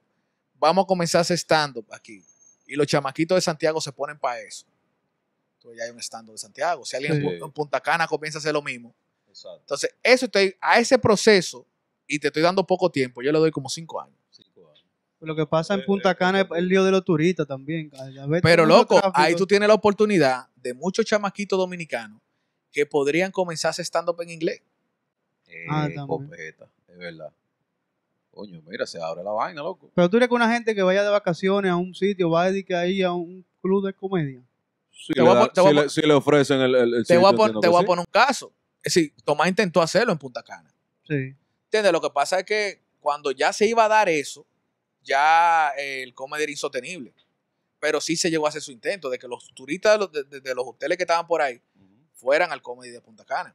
vamos 0.58 0.82
a 0.82 0.86
comenzar 0.86 1.20
a 1.20 1.22
hacer 1.22 1.38
stand-up 1.38 1.86
aquí, 1.92 2.24
y 2.66 2.74
los 2.74 2.88
chamaquitos 2.88 3.36
de 3.36 3.40
Santiago 3.40 3.80
se 3.80 3.92
ponen 3.92 4.18
para 4.18 4.40
eso, 4.40 4.66
entonces 5.58 5.78
ya 5.78 5.84
hay 5.84 5.90
un 5.92 6.00
stand-up 6.02 6.32
de 6.34 6.38
Santiago. 6.38 6.84
Si 6.84 6.96
alguien 6.96 7.14
en 7.14 7.20
Sí. 7.20 7.26
Pu- 7.26 7.44
en 7.46 7.52
Punta 7.52 7.80
Cana 7.80 8.08
comienza 8.08 8.38
a 8.38 8.40
hacer 8.40 8.52
lo 8.52 8.62
mismo, 8.62 8.92
Exacto. 9.28 9.60
entonces 9.60 9.90
eso 10.02 10.26
estoy, 10.26 10.56
a 10.60 10.80
ese 10.80 10.98
proceso, 10.98 11.64
y 12.08 12.18
te 12.18 12.26
estoy 12.28 12.42
dando 12.42 12.66
poco 12.66 12.90
tiempo, 12.90 13.22
yo 13.22 13.30
le 13.30 13.38
doy 13.38 13.52
como 13.52 13.68
cinco 13.68 14.00
años. 14.00 14.16
Cinco 14.30 14.45
años. 14.45 14.45
Lo 15.26 15.36
que 15.36 15.46
pasa 15.46 15.74
en 15.74 15.80
Eh, 15.80 15.84
Punta 15.84 16.12
eh, 16.12 16.16
Cana 16.16 16.40
es 16.40 16.46
eh, 16.46 16.48
el 16.56 16.68
lío 16.68 16.84
de 16.84 16.90
los 16.90 17.04
turistas 17.04 17.46
también. 17.46 17.90
Pero 18.42 18.64
loco, 18.64 19.00
ahí 19.14 19.34
tú 19.34 19.46
tienes 19.46 19.68
la 19.68 19.74
oportunidad 19.74 20.48
de 20.56 20.72
muchos 20.74 21.04
chamaquitos 21.04 21.58
dominicanos 21.58 22.20
que 22.72 22.86
podrían 22.86 23.30
comenzar 23.32 23.72
stand-up 23.74 24.20
en 24.22 24.30
inglés. 24.30 24.62
Ah, 25.68 25.86
Eh, 25.90 25.94
también. 25.94 26.06
copeta, 26.06 26.68
es 26.88 26.98
verdad. 26.98 27.30
Coño, 28.30 28.60
mira, 28.68 28.86
se 28.86 29.00
abre 29.00 29.22
la 29.24 29.30
vaina, 29.30 29.62
loco. 29.62 29.90
Pero 29.94 30.10
tú 30.10 30.18
eres 30.18 30.28
que 30.28 30.34
una 30.34 30.52
gente 30.52 30.74
que 30.74 30.82
vaya 30.82 31.02
de 31.02 31.08
vacaciones 31.08 31.70
a 31.70 31.76
un 31.76 31.94
sitio, 31.94 32.28
va 32.30 32.42
a 32.42 32.50
dedicar 32.50 32.80
ahí 32.84 33.00
a 33.02 33.12
un 33.12 33.44
club 33.62 33.86
de 33.86 33.94
comedia. 33.94 34.42
Si, 34.92 35.12
Te 35.14 35.20
le, 35.20 35.26
voy 35.26 35.30
a 35.30 35.34
da- 35.34 35.40
pon- 35.46 35.52
te 35.54 35.60
voy 35.62 35.70
si 35.72 35.78
a 35.78 35.82
le- 35.82 35.88
si 35.88 36.00
le 36.02 36.12
ofrecen 36.14 36.60
el, 36.60 36.74
el, 36.74 36.94
el 36.94 37.06
Te 37.06 37.16
voy 37.16 37.32
a, 37.32 37.36
pon- 37.36 37.60
te 37.60 37.68
poner 37.70 37.98
un 38.00 38.04
caso. 38.10 38.52
Es 38.82 38.94
decir, 38.94 39.12
Tomás 39.24 39.48
intentó 39.48 39.80
hacerlo 39.80 40.12
en 40.12 40.18
Punta 40.18 40.42
Cana. 40.42 40.70
Sí. 41.08 41.34
¿Entiendes? 41.64 41.92
Lo 41.92 42.00
que 42.00 42.10
pasa 42.10 42.40
es 42.40 42.44
que 42.44 42.82
cuando 43.00 43.30
ya 43.30 43.52
se 43.52 43.66
iba 43.66 43.84
a 43.84 43.88
dar 43.88 44.08
eso, 44.08 44.44
ya 45.06 45.70
el 45.78 46.12
comedy 46.12 46.42
era 46.42 46.52
insostenible. 46.52 47.14
Pero 47.78 48.00
sí 48.00 48.16
se 48.16 48.28
llegó 48.30 48.46
a 48.46 48.48
hacer 48.50 48.60
su 48.62 48.72
intento 48.72 49.08
de 49.08 49.18
que 49.18 49.28
los 49.28 49.48
turistas 49.54 49.92
de 49.92 49.98
los, 49.98 50.42
de- 50.42 50.54
los 50.54 50.66
hoteles 50.66 50.96
que 50.98 51.04
estaban 51.04 51.26
por 51.26 51.40
ahí 51.40 51.60
fueran 52.14 52.50
al 52.52 52.60
comedy 52.62 52.90
de 52.90 53.00
Punta 53.00 53.24
Cana. 53.24 53.54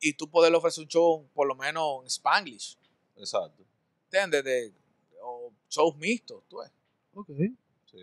Y 0.00 0.12
tú 0.12 0.28
poderle 0.30 0.58
ofrecer 0.58 0.82
un 0.82 0.88
show, 0.88 1.28
por 1.32 1.46
lo 1.46 1.54
menos 1.54 2.02
en 2.02 2.06
Spanglish. 2.06 2.76
Exacto. 3.16 3.64
¿Entiendes? 4.04 4.44
De, 4.44 4.72
o 5.22 5.52
shows 5.70 5.96
mixtos. 5.96 6.42
tú 6.48 6.58
ves. 6.58 6.70
Ok. 7.14 7.30
Sí. 7.90 7.98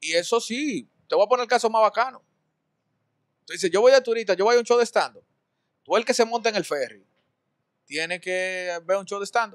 Y 0.00 0.12
eso 0.12 0.40
sí, 0.40 0.86
te 1.08 1.14
voy 1.14 1.24
a 1.24 1.28
poner 1.28 1.44
el 1.44 1.48
caso 1.48 1.70
más 1.70 1.82
bacano. 1.82 2.22
Tú 3.46 3.52
dices, 3.54 3.70
yo 3.70 3.80
voy 3.80 3.90
de 3.92 4.00
turista, 4.02 4.34
yo 4.34 4.44
voy 4.44 4.56
a 4.56 4.58
un 4.58 4.64
show 4.64 4.76
de 4.78 4.84
stand 4.84 5.18
Tú 5.84 5.96
el 5.96 6.04
que 6.04 6.12
se 6.12 6.24
monta 6.26 6.50
en 6.50 6.56
el 6.56 6.64
ferry, 6.66 7.02
tiene 7.86 8.20
que 8.20 8.78
ver 8.84 8.98
un 8.98 9.06
show 9.06 9.18
de 9.18 9.24
stand 9.24 9.54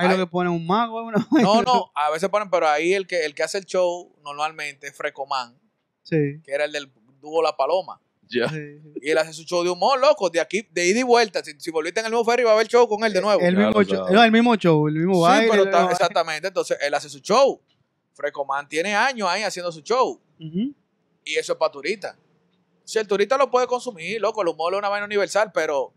Ahí 0.00 0.06
Ay. 0.06 0.16
lo 0.16 0.24
que 0.24 0.30
ponen 0.30 0.52
un 0.52 0.64
mago. 0.64 1.02
Una... 1.02 1.26
No, 1.42 1.62
no, 1.62 1.90
a 1.94 2.10
veces 2.10 2.28
ponen, 2.28 2.48
pero 2.50 2.68
ahí 2.68 2.94
el 2.94 3.06
que, 3.06 3.24
el 3.24 3.34
que 3.34 3.42
hace 3.42 3.58
el 3.58 3.64
show 3.66 4.14
normalmente 4.22 4.86
es 4.86 4.96
Frecomán, 4.96 5.58
Sí. 6.04 6.40
que 6.44 6.52
era 6.52 6.64
el 6.66 6.72
del 6.72 6.90
dúo 7.20 7.42
La 7.42 7.56
Paloma. 7.56 8.00
Sí, 8.28 8.38
sí. 8.50 8.78
Y 9.02 9.10
él 9.10 9.18
hace 9.18 9.32
su 9.32 9.42
show 9.44 9.64
de 9.64 9.70
humor, 9.70 9.98
loco, 9.98 10.28
de 10.30 10.38
aquí, 10.38 10.66
de 10.70 10.86
ida 10.86 11.00
y 11.00 11.02
vuelta. 11.02 11.42
Si, 11.42 11.58
si 11.58 11.70
volviste 11.70 11.98
en 12.00 12.06
el 12.06 12.12
mismo 12.12 12.24
ferry, 12.24 12.44
va 12.44 12.50
a 12.50 12.54
haber 12.54 12.68
show 12.68 12.86
con 12.86 13.02
él 13.02 13.12
de 13.12 13.20
nuevo. 13.22 13.40
El 13.40 13.56
mismo, 13.56 13.82
show, 13.82 14.06
no, 14.12 14.22
el 14.22 14.30
mismo 14.30 14.54
show, 14.56 14.86
el 14.86 14.94
mismo 14.94 15.14
Sí, 15.14 15.20
baile. 15.22 15.48
pero 15.50 15.62
el 15.62 15.68
está- 15.68 15.78
mismo- 15.80 15.92
exactamente. 15.92 16.46
Entonces, 16.48 16.78
él 16.80 16.94
hace 16.94 17.08
su 17.08 17.18
show. 17.20 17.60
Frecomán 18.12 18.68
tiene 18.68 18.94
años 18.94 19.26
ahí 19.28 19.42
haciendo 19.42 19.72
su 19.72 19.80
show. 19.80 20.20
Y 20.38 21.34
eso 21.36 21.52
es 21.54 21.58
para 21.58 21.72
turistas. 21.72 22.16
Si 22.84 22.98
el 22.98 23.06
turista 23.08 23.36
lo 23.36 23.50
puede 23.50 23.66
consumir, 23.66 24.20
loco, 24.20 24.42
el 24.42 24.48
humor 24.48 24.74
es 24.74 24.78
una 24.78 24.88
vaina 24.90 25.06
universal, 25.06 25.50
pero 25.52 25.92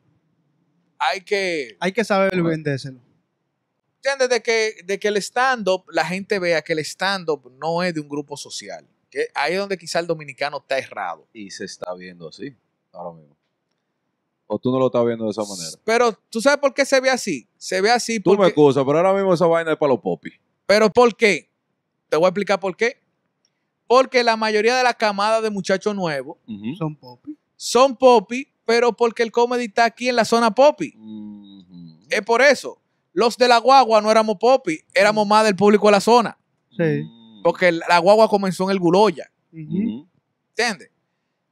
hay 0.97 1.21
que. 1.21 1.75
Hay 1.79 1.91
que 1.91 2.03
saber 2.03 2.41
vendérselo. 2.41 2.99
¿Entiendes? 4.03 4.29
De 4.29 4.41
que, 4.41 4.75
de 4.83 4.99
que 4.99 5.09
el 5.09 5.17
stand-up, 5.17 5.83
la 5.91 6.03
gente 6.03 6.39
vea 6.39 6.63
que 6.63 6.73
el 6.73 6.79
stand-up 6.79 7.51
no 7.59 7.83
es 7.83 7.93
de 7.93 7.99
un 7.99 8.09
grupo 8.09 8.35
social. 8.35 8.87
Que 9.11 9.27
ahí 9.35 9.53
es 9.53 9.59
donde 9.59 9.77
quizá 9.77 9.99
el 9.99 10.07
dominicano 10.07 10.57
está 10.57 10.79
errado. 10.79 11.27
Y 11.33 11.51
se 11.51 11.65
está 11.65 11.93
viendo 11.93 12.27
así, 12.27 12.55
ahora 12.91 13.15
mismo. 13.19 13.37
O 14.47 14.57
tú 14.57 14.71
no 14.71 14.79
lo 14.79 14.87
estás 14.87 15.05
viendo 15.05 15.25
de 15.25 15.31
esa 15.31 15.43
manera. 15.43 15.77
Pero, 15.85 16.13
¿tú 16.29 16.41
sabes 16.41 16.57
por 16.59 16.73
qué 16.73 16.83
se 16.83 16.99
ve 16.99 17.11
así? 17.11 17.47
Se 17.57 17.79
ve 17.79 17.91
así 17.91 18.19
Tú 18.19 18.31
me 18.31 18.37
porque. 18.37 18.49
excusas, 18.49 18.83
pero 18.83 18.97
ahora 18.97 19.13
mismo 19.13 19.33
esa 19.33 19.45
vaina 19.45 19.73
es 19.73 19.77
para 19.77 19.91
los 19.91 20.01
popis. 20.01 20.33
Pero 20.65 20.89
¿por 20.89 21.15
qué? 21.15 21.49
Te 22.09 22.17
voy 22.17 22.25
a 22.25 22.29
explicar 22.29 22.59
por 22.59 22.75
qué. 22.75 22.99
Porque 23.85 24.23
la 24.23 24.35
mayoría 24.35 24.75
de 24.75 24.83
la 24.83 24.95
camada 24.95 25.41
de 25.41 25.51
muchachos 25.51 25.93
nuevos. 25.93 26.37
Son 26.77 26.95
popi. 26.95 27.37
son 27.55 27.95
popi, 27.95 28.47
pero 28.65 28.93
porque 28.93 29.21
el 29.21 29.31
comedy 29.31 29.65
está 29.65 29.85
aquí 29.85 30.09
en 30.09 30.15
la 30.15 30.25
zona 30.25 30.49
popi. 30.55 30.95
Es 32.09 32.21
por 32.23 32.41
eso. 32.41 32.80
Los 33.14 33.38
de 33.38 33.47
la 33.47 33.57
guagua 33.57 34.01
no 34.01 34.09
éramos 34.12 34.38
popi, 34.39 34.80
éramos 34.93 35.28
más 35.28 35.43
del 35.45 35.55
público 35.55 35.88
de 35.88 35.91
la 35.91 36.01
zona. 36.01 36.38
Sí. 36.78 37.03
Mm. 37.03 37.43
Porque 37.43 37.72
la 37.72 37.97
guagua 37.99 38.30
comenzó 38.30 38.66
en 38.66 38.72
el 38.72 38.80
Guloya. 38.80 39.30
Ujú. 39.51 40.07
¿Entiendes? 40.49 40.89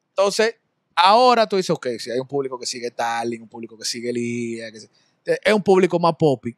Entonces, 0.10 0.55
ahora 0.95 1.47
tú 1.47 1.55
dices, 1.57 1.72
ok, 1.72 1.88
si 1.97 2.12
hay 2.12 2.20
un 2.20 2.28
público 2.28 2.57
que 2.60 2.66
sigue 2.66 2.91
Tarling, 2.91 3.41
un 3.41 3.49
público 3.49 3.78
que 3.78 3.86
sigue 3.86 4.14
Lía, 4.14 4.72
que 4.72 4.80
se- 4.82 4.89
es 5.43 5.53
un 5.53 5.64
público 5.64 5.99
más 5.99 6.16
popi. 6.18 6.55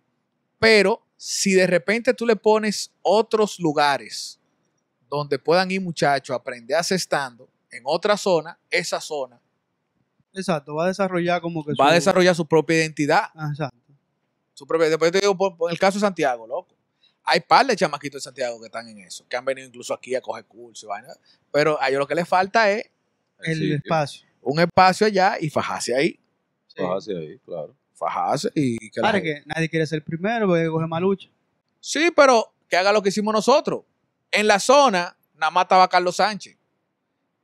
Pero 0.59 1.01
si 1.17 1.53
de 1.53 1.65
repente 1.67 2.13
tú 2.13 2.25
le 2.25 2.35
pones 2.35 2.91
otros 3.01 3.59
lugares 3.59 4.39
donde 5.09 5.37
puedan 5.39 5.69
ir 5.71 5.81
muchachos 5.81 6.33
a 6.33 6.37
aprender 6.37 6.77
a 6.77 6.81
hacer 6.81 6.97
stand 6.99 7.41
en 7.71 7.83
otra 7.85 8.17
zona, 8.17 8.57
esa 8.69 8.99
zona 9.01 9.39
Exacto, 10.33 10.75
va 10.75 10.85
a 10.85 10.87
desarrollar 10.87 11.41
como 11.41 11.63
que 11.65 11.73
va 11.73 11.89
a 11.89 11.93
desarrollar 11.93 12.33
su 12.33 12.45
propia 12.45 12.77
identidad. 12.77 13.23
Ah, 13.35 13.49
Exacto. 13.51 13.75
Su 14.61 14.67
propia, 14.67 14.89
después 14.89 15.11
te 15.11 15.19
digo, 15.21 15.35
por, 15.35 15.57
por 15.57 15.71
el 15.71 15.79
caso 15.79 15.97
de 15.97 16.01
Santiago, 16.01 16.45
loco. 16.45 16.75
Hay 17.23 17.39
par 17.39 17.65
de 17.65 17.75
chamaquitos 17.75 18.21
de 18.21 18.25
Santiago 18.25 18.59
que 18.59 18.67
están 18.67 18.87
en 18.87 18.99
eso, 18.99 19.27
que 19.27 19.35
han 19.35 19.43
venido 19.43 19.67
incluso 19.67 19.91
aquí 19.91 20.13
a 20.13 20.21
coger 20.21 20.45
cursos 20.45 20.83
y 20.83 20.85
vaina. 20.85 21.07
Pero 21.51 21.81
a 21.81 21.89
ellos 21.89 21.97
lo 21.97 22.05
que 22.05 22.13
les 22.13 22.29
falta 22.29 22.69
es 22.69 22.91
El 23.39 23.57
sitio. 23.57 23.75
espacio. 23.77 24.27
un 24.43 24.59
espacio 24.59 25.07
allá 25.07 25.37
y 25.41 25.49
fajarse 25.49 25.95
ahí. 25.95 26.19
Sí. 26.67 26.83
Así 26.95 27.11
ahí, 27.11 27.39
claro. 27.39 27.75
Fajarse 27.95 28.51
y 28.53 28.77
que 28.91 29.01
la 29.01 29.09
Claro 29.09 29.23
que 29.23 29.41
nadie 29.47 29.67
quiere 29.67 29.87
ser 29.87 29.95
el 29.97 30.03
primero 30.03 30.45
porque 30.45 30.67
coge 30.67 30.85
malucha. 30.85 31.27
Sí, 31.79 32.11
pero 32.15 32.53
que 32.69 32.77
haga 32.77 32.93
lo 32.93 33.01
que 33.01 33.09
hicimos 33.09 33.33
nosotros. 33.33 33.81
En 34.29 34.45
la 34.45 34.59
zona, 34.59 35.17
nada 35.33 35.49
más 35.49 35.63
estaba 35.63 35.87
Carlos 35.87 36.17
Sánchez. 36.17 36.55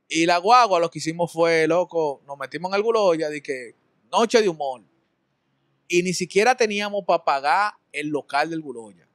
Y 0.08 0.24
la 0.24 0.38
guagua 0.38 0.78
lo 0.78 0.88
que 0.88 1.00
hicimos 1.00 1.32
fue, 1.32 1.66
loco, 1.66 2.22
nos 2.28 2.38
metimos 2.38 2.70
en 2.70 2.76
el 2.76 2.82
Guloya 2.84 3.28
de 3.28 3.42
que 3.42 3.74
noche 4.12 4.40
de 4.40 4.48
humor. 4.48 4.82
Y 5.88 6.02
ni 6.02 6.12
siquiera 6.12 6.54
teníamos 6.54 7.04
para 7.06 7.24
pagar 7.24 7.72
el 7.92 8.08
local 8.08 8.50
del 8.50 8.60
Guloya. 8.60 9.06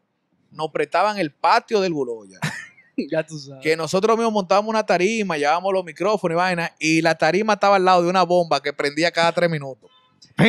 Nos 0.52 0.70
prestaban 0.72 1.18
el 1.20 1.32
patio 1.32 1.80
del 1.82 1.94
Guloya. 1.94 2.40
ya 3.12 3.24
tú 3.26 3.40
sabes. 3.40 3.62
que 3.64 3.76
nosotros 3.78 4.18
mismos 4.18 4.34
montábamos 4.34 4.70
una 4.70 4.86
tarima, 4.86 5.38
llevábamos 5.38 5.74
los 5.74 5.84
micrófonos 5.84 6.36
y 6.36 6.38
vaina, 6.38 6.72
y 6.80 7.02
la 7.02 7.16
tarima 7.16 7.54
estaba 7.54 7.76
al 7.78 7.86
lado 7.86 8.04
de 8.04 8.10
una 8.10 8.24
bomba 8.24 8.62
que 8.62 8.74
prendía 8.74 9.12
cada 9.12 9.32
tres 9.32 9.50
minutos. 9.50 9.90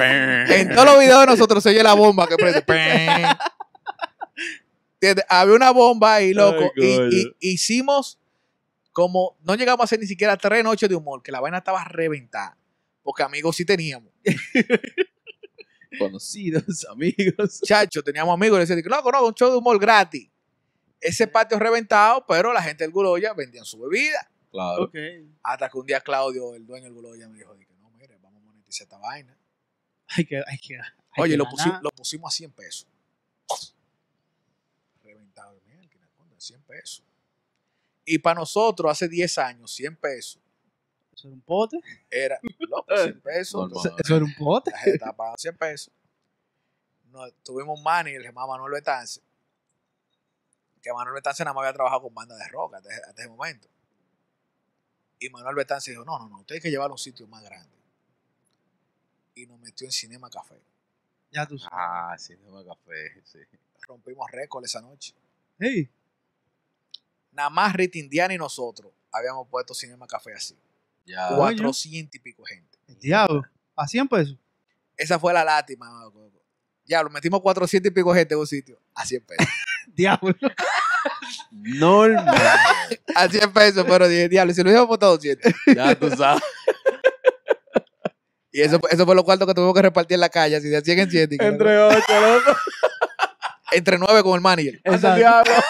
En 0.00 0.68
todos 0.74 0.84
los 0.84 0.98
videos 1.00 1.20
de 1.20 1.26
nosotros 1.26 1.62
se 1.62 1.70
oye 1.70 1.82
la 1.82 1.94
bomba 1.94 2.26
que 2.28 2.36
prende. 2.36 2.64
¿Entiendes? 4.94 5.24
Había 5.28 5.54
una 5.54 5.70
bomba 5.70 6.14
ahí, 6.14 6.32
loco. 6.34 6.70
Ay, 6.76 7.08
y, 7.10 7.16
y- 7.20 7.36
hicimos 7.52 8.18
como, 8.92 9.36
no 9.42 9.54
llegamos 9.54 9.80
a 9.80 9.84
hacer 9.84 9.98
ni 10.00 10.06
siquiera 10.06 10.36
tres 10.36 10.62
noches 10.64 10.88
de 10.88 10.94
humor, 10.96 11.22
que 11.22 11.30
la 11.32 11.40
vaina 11.40 11.58
estaba 11.58 11.84
reventada. 11.84 12.56
Porque 13.08 13.22
amigos 13.22 13.56
sí 13.56 13.64
teníamos. 13.64 14.12
Conocidos, 15.98 16.84
amigos. 16.90 17.62
Chacho, 17.64 18.02
teníamos 18.02 18.34
amigos 18.34 18.58
y 18.58 18.60
le 18.60 18.66
decían, 18.66 19.02
no, 19.02 19.10
no, 19.10 19.26
un 19.28 19.32
show 19.32 19.50
de 19.50 19.56
humor 19.56 19.80
gratis. 19.80 20.28
Ese 21.00 21.26
patio 21.26 21.58
reventado, 21.58 22.26
pero 22.26 22.52
la 22.52 22.60
gente 22.62 22.84
del 22.84 22.92
Guloya 22.92 23.32
vendían 23.32 23.64
su 23.64 23.80
bebida. 23.80 24.30
Claro. 24.50 24.92
Hasta 25.42 25.70
que 25.70 25.78
un 25.78 25.86
día 25.86 26.02
Claudio, 26.02 26.54
el 26.54 26.66
dueño 26.66 26.84
del 26.84 26.92
Guloya, 26.92 27.30
me 27.30 27.38
dijo, 27.38 27.56
no, 27.80 27.88
mire, 27.92 28.18
vamos 28.20 28.42
a 28.42 28.44
monetizar 28.44 28.84
esta 28.84 28.98
vaina. 28.98 29.34
Hay 30.08 30.26
que, 30.26 30.42
hay 30.46 30.58
que, 30.58 30.76
hay 30.76 30.82
Oye, 31.16 31.30
que 31.32 31.36
lo, 31.38 31.46
pusi- 31.46 31.80
lo 31.80 31.88
pusimos 31.92 32.30
a 32.30 32.36
100 32.36 32.50
pesos. 32.50 32.86
Reventado 35.02 35.54
de 35.54 35.60
mierda, 35.62 35.88
100 36.36 36.60
pesos. 36.64 37.02
Y 38.04 38.18
para 38.18 38.40
nosotros, 38.40 38.92
hace 38.92 39.08
10 39.08 39.38
años, 39.38 39.72
100 39.72 39.96
pesos 39.96 40.42
Eso 41.18 41.26
era 41.28 41.34
un 41.34 41.40
pote. 41.40 41.80
era, 42.10 42.38
loco, 42.60 42.96
100 42.96 43.20
pesos. 43.20 43.66
Entonces, 43.66 43.92
Eso 43.98 44.16
era 44.16 44.24
un 44.24 44.34
pote. 44.36 44.70
la 44.70 44.78
gente 44.78 44.96
estaba 44.96 45.12
pagando 45.16 45.38
100 45.38 45.56
pesos. 45.56 45.92
No, 47.10 47.28
tuvimos 47.44 47.76
un 47.76 47.82
manager, 47.82 48.20
se 48.20 48.28
llama 48.28 48.46
Manuel 48.46 48.72
Betance, 48.74 49.20
que 50.80 50.92
Manuel 50.92 51.14
Betance 51.14 51.42
nada 51.42 51.54
más 51.54 51.62
había 51.62 51.72
trabajado 51.72 52.02
con 52.02 52.14
banda 52.14 52.36
de 52.36 52.46
rock 52.48 52.74
hasta, 52.74 52.88
hasta 53.08 53.22
ese 53.22 53.28
momento. 53.28 53.66
Y 55.18 55.28
Manuel 55.30 55.56
Betance 55.56 55.90
dijo, 55.90 56.04
no, 56.04 56.18
no, 56.18 56.28
no, 56.28 56.38
usted 56.40 56.56
hay 56.56 56.60
que 56.60 56.70
llevarlo 56.70 56.92
a 56.92 56.94
un 56.94 56.98
sitio 56.98 57.26
más 57.26 57.42
grande. 57.42 57.76
Y 59.34 59.46
nos 59.46 59.58
metió 59.58 59.86
en 59.86 59.92
Cinema 59.92 60.30
Café. 60.30 60.60
Ya 61.32 61.46
tú 61.46 61.58
sabes. 61.58 61.72
Ah, 61.72 62.14
Cinema 62.16 62.62
Café, 62.64 63.20
sí. 63.24 63.38
Rompimos 63.88 64.30
récord 64.30 64.64
esa 64.64 64.80
noche. 64.80 65.14
Hey, 65.58 65.90
Nada 67.32 67.50
más 67.50 67.72
Rita 67.72 67.98
Indiana 67.98 68.34
y 68.34 68.38
nosotros 68.38 68.92
habíamos 69.10 69.48
puesto 69.48 69.74
Cinema 69.74 70.06
Café 70.06 70.34
así. 70.34 70.56
Ya. 71.08 71.28
Coño. 71.28 71.38
400 71.62 72.14
y 72.14 72.18
pico 72.18 72.44
gente. 72.44 72.78
el 72.86 72.98
diablo. 72.98 73.42
A 73.74 73.86
100 73.88 74.08
pesos. 74.08 74.36
Esa 74.96 75.18
fue 75.18 75.32
la 75.32 75.44
lástima. 75.44 75.88
Ya, 76.84 77.02
lo 77.02 77.10
metimos 77.10 77.40
400 77.40 77.90
y 77.90 77.94
pico 77.94 78.12
gente 78.14 78.34
en 78.34 78.40
un 78.40 78.46
sitio. 78.46 78.78
A 78.94 79.04
100 79.06 79.22
pesos. 79.24 79.46
Diablo. 79.94 80.34
Normal. 81.50 82.36
a 83.14 83.28
100 83.28 83.52
pesos, 83.52 83.84
pero 83.88 84.06
dije, 84.08 84.28
diablo, 84.28 84.52
si 84.52 84.60
lo 84.62 84.68
hubiéramos 84.68 84.88
puesto 84.88 85.06
200. 85.06 85.52
ya 85.74 85.94
tú 85.94 86.10
sabes. 86.10 86.42
Y 88.52 88.60
eso, 88.62 88.80
eso 88.90 89.04
fue 89.06 89.14
lo 89.14 89.24
cuarto 89.24 89.46
que 89.46 89.54
tuvimos 89.54 89.74
que 89.74 89.82
repartir 89.82 90.14
en 90.16 90.20
la 90.20 90.28
calle, 90.28 90.56
así 90.56 90.68
de 90.68 90.80
100 90.80 90.98
en 90.98 91.10
100. 91.10 91.32
y 91.32 91.38
que 91.38 91.46
Entre 91.46 91.70
era- 91.70 91.88
ocho, 91.88 92.20
loco. 92.20 92.58
entre 93.72 93.98
9 93.98 94.22
con 94.22 94.34
el 94.34 94.40
manager. 94.40 94.80
Exacto. 94.84 95.16
diablo. 95.16 95.52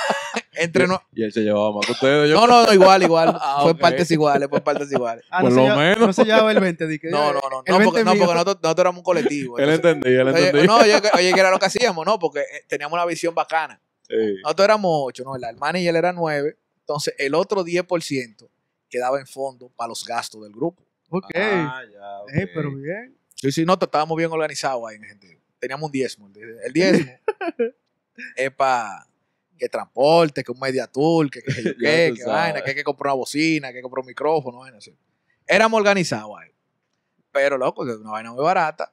Entre 0.58 0.86
no, 0.86 1.00
Y 1.14 1.22
él 1.24 1.32
se 1.32 1.40
llevaba 1.40 1.72
más 1.72 1.86
que 1.86 1.92
ustedes. 1.92 2.28
Yo, 2.30 2.36
no, 2.36 2.46
no, 2.46 2.66
no, 2.66 2.72
igual, 2.74 3.02
igual. 3.10 3.36
Ah, 3.40 3.60
fue 3.62 3.72
ok. 3.72 3.80
partes 3.80 4.10
iguales, 4.10 4.48
fue 4.48 4.60
partes 4.60 4.90
iguales. 4.92 5.24
Ah, 5.30 5.40
Por 5.42 5.52
no, 5.52 5.68
lo 5.68 5.76
menos. 5.76 5.98
no 5.98 6.12
se 6.12 6.24
llevaba 6.24 6.50
el 6.52 6.60
20. 6.60 6.86
di 6.86 6.98
que, 6.98 7.08
No, 7.10 7.32
no, 7.32 7.40
no, 7.50 7.62
el 7.64 7.72
no, 7.72 7.78
20 7.78 7.84
porque, 7.84 8.04
no, 8.04 8.10
porque 8.12 8.32
nosotros, 8.34 8.58
nosotros 8.62 8.82
éramos 8.82 8.98
un 8.98 9.04
colectivo. 9.04 9.58
él 9.58 9.70
entendía, 9.70 10.20
él 10.22 10.28
Oye, 10.28 10.38
entendía. 10.46 10.66
no, 10.66 10.76
oye, 10.78 11.00
que- 11.00 11.10
oye, 11.14 11.32
que 11.32 11.40
era 11.40 11.50
lo 11.50 11.58
que 11.58 11.66
hacíamos, 11.66 12.04
¿no? 12.06 12.18
Porque 12.18 12.40
eh, 12.40 12.64
teníamos 12.68 12.94
una 12.96 13.06
visión 13.06 13.34
bacana. 13.34 13.80
Sí. 14.08 14.14
Nosotros 14.42 14.64
éramos 14.64 14.90
ocho, 15.04 15.24
¿no? 15.24 15.36
El 15.36 15.44
hermano 15.44 15.78
y 15.78 15.86
él 15.86 15.96
eran 15.96 16.16
nueve. 16.16 16.56
Entonces, 16.80 17.14
el 17.18 17.34
otro 17.34 17.64
10% 17.64 18.48
quedaba 18.88 19.20
en 19.20 19.26
fondo 19.26 19.70
para 19.76 19.88
los 19.88 20.04
gastos 20.04 20.42
del 20.42 20.52
grupo. 20.52 20.82
Ok. 21.10 21.30
Ah, 21.34 21.82
ya, 21.92 22.20
ok. 22.22 22.30
Eh, 22.34 22.50
pero 22.54 22.70
bien. 22.74 23.14
Sí, 23.34 23.52
sí, 23.52 23.64
no, 23.64 23.74
estábamos 23.80 24.16
bien 24.16 24.32
organizados 24.32 24.82
ahí 24.88 24.96
en 24.96 25.04
sentido. 25.08 25.40
Teníamos 25.58 25.86
un 25.86 25.92
diezmo. 25.92 26.30
El 26.64 26.72
diezmo 26.72 27.12
es 28.36 28.50
para 28.52 29.06
que 29.58 29.68
transporte, 29.68 30.42
que 30.42 30.52
un 30.52 30.58
media 30.60 30.86
tour, 30.86 31.30
que, 31.30 31.42
que, 31.42 31.62
yo 31.62 31.70
qué, 31.80 32.14
que 32.16 32.24
vaina, 32.24 32.62
que 32.62 32.70
hay 32.70 32.76
que 32.76 32.84
comprar 32.84 33.12
una 33.12 33.18
bocina, 33.18 33.68
que 33.68 33.76
hay 33.76 33.78
que 33.78 33.82
comprar 33.82 34.02
un 34.02 34.06
micrófono, 34.06 34.58
vaina 34.60 34.78
así. 34.78 34.96
Éramos 35.46 35.78
organizados 35.78 36.30
ahí. 36.38 36.50
Pero, 37.32 37.58
loco, 37.58 37.84
que 37.84 37.92
es 37.92 37.98
una 37.98 38.10
vaina 38.10 38.32
muy 38.32 38.42
barata. 38.42 38.92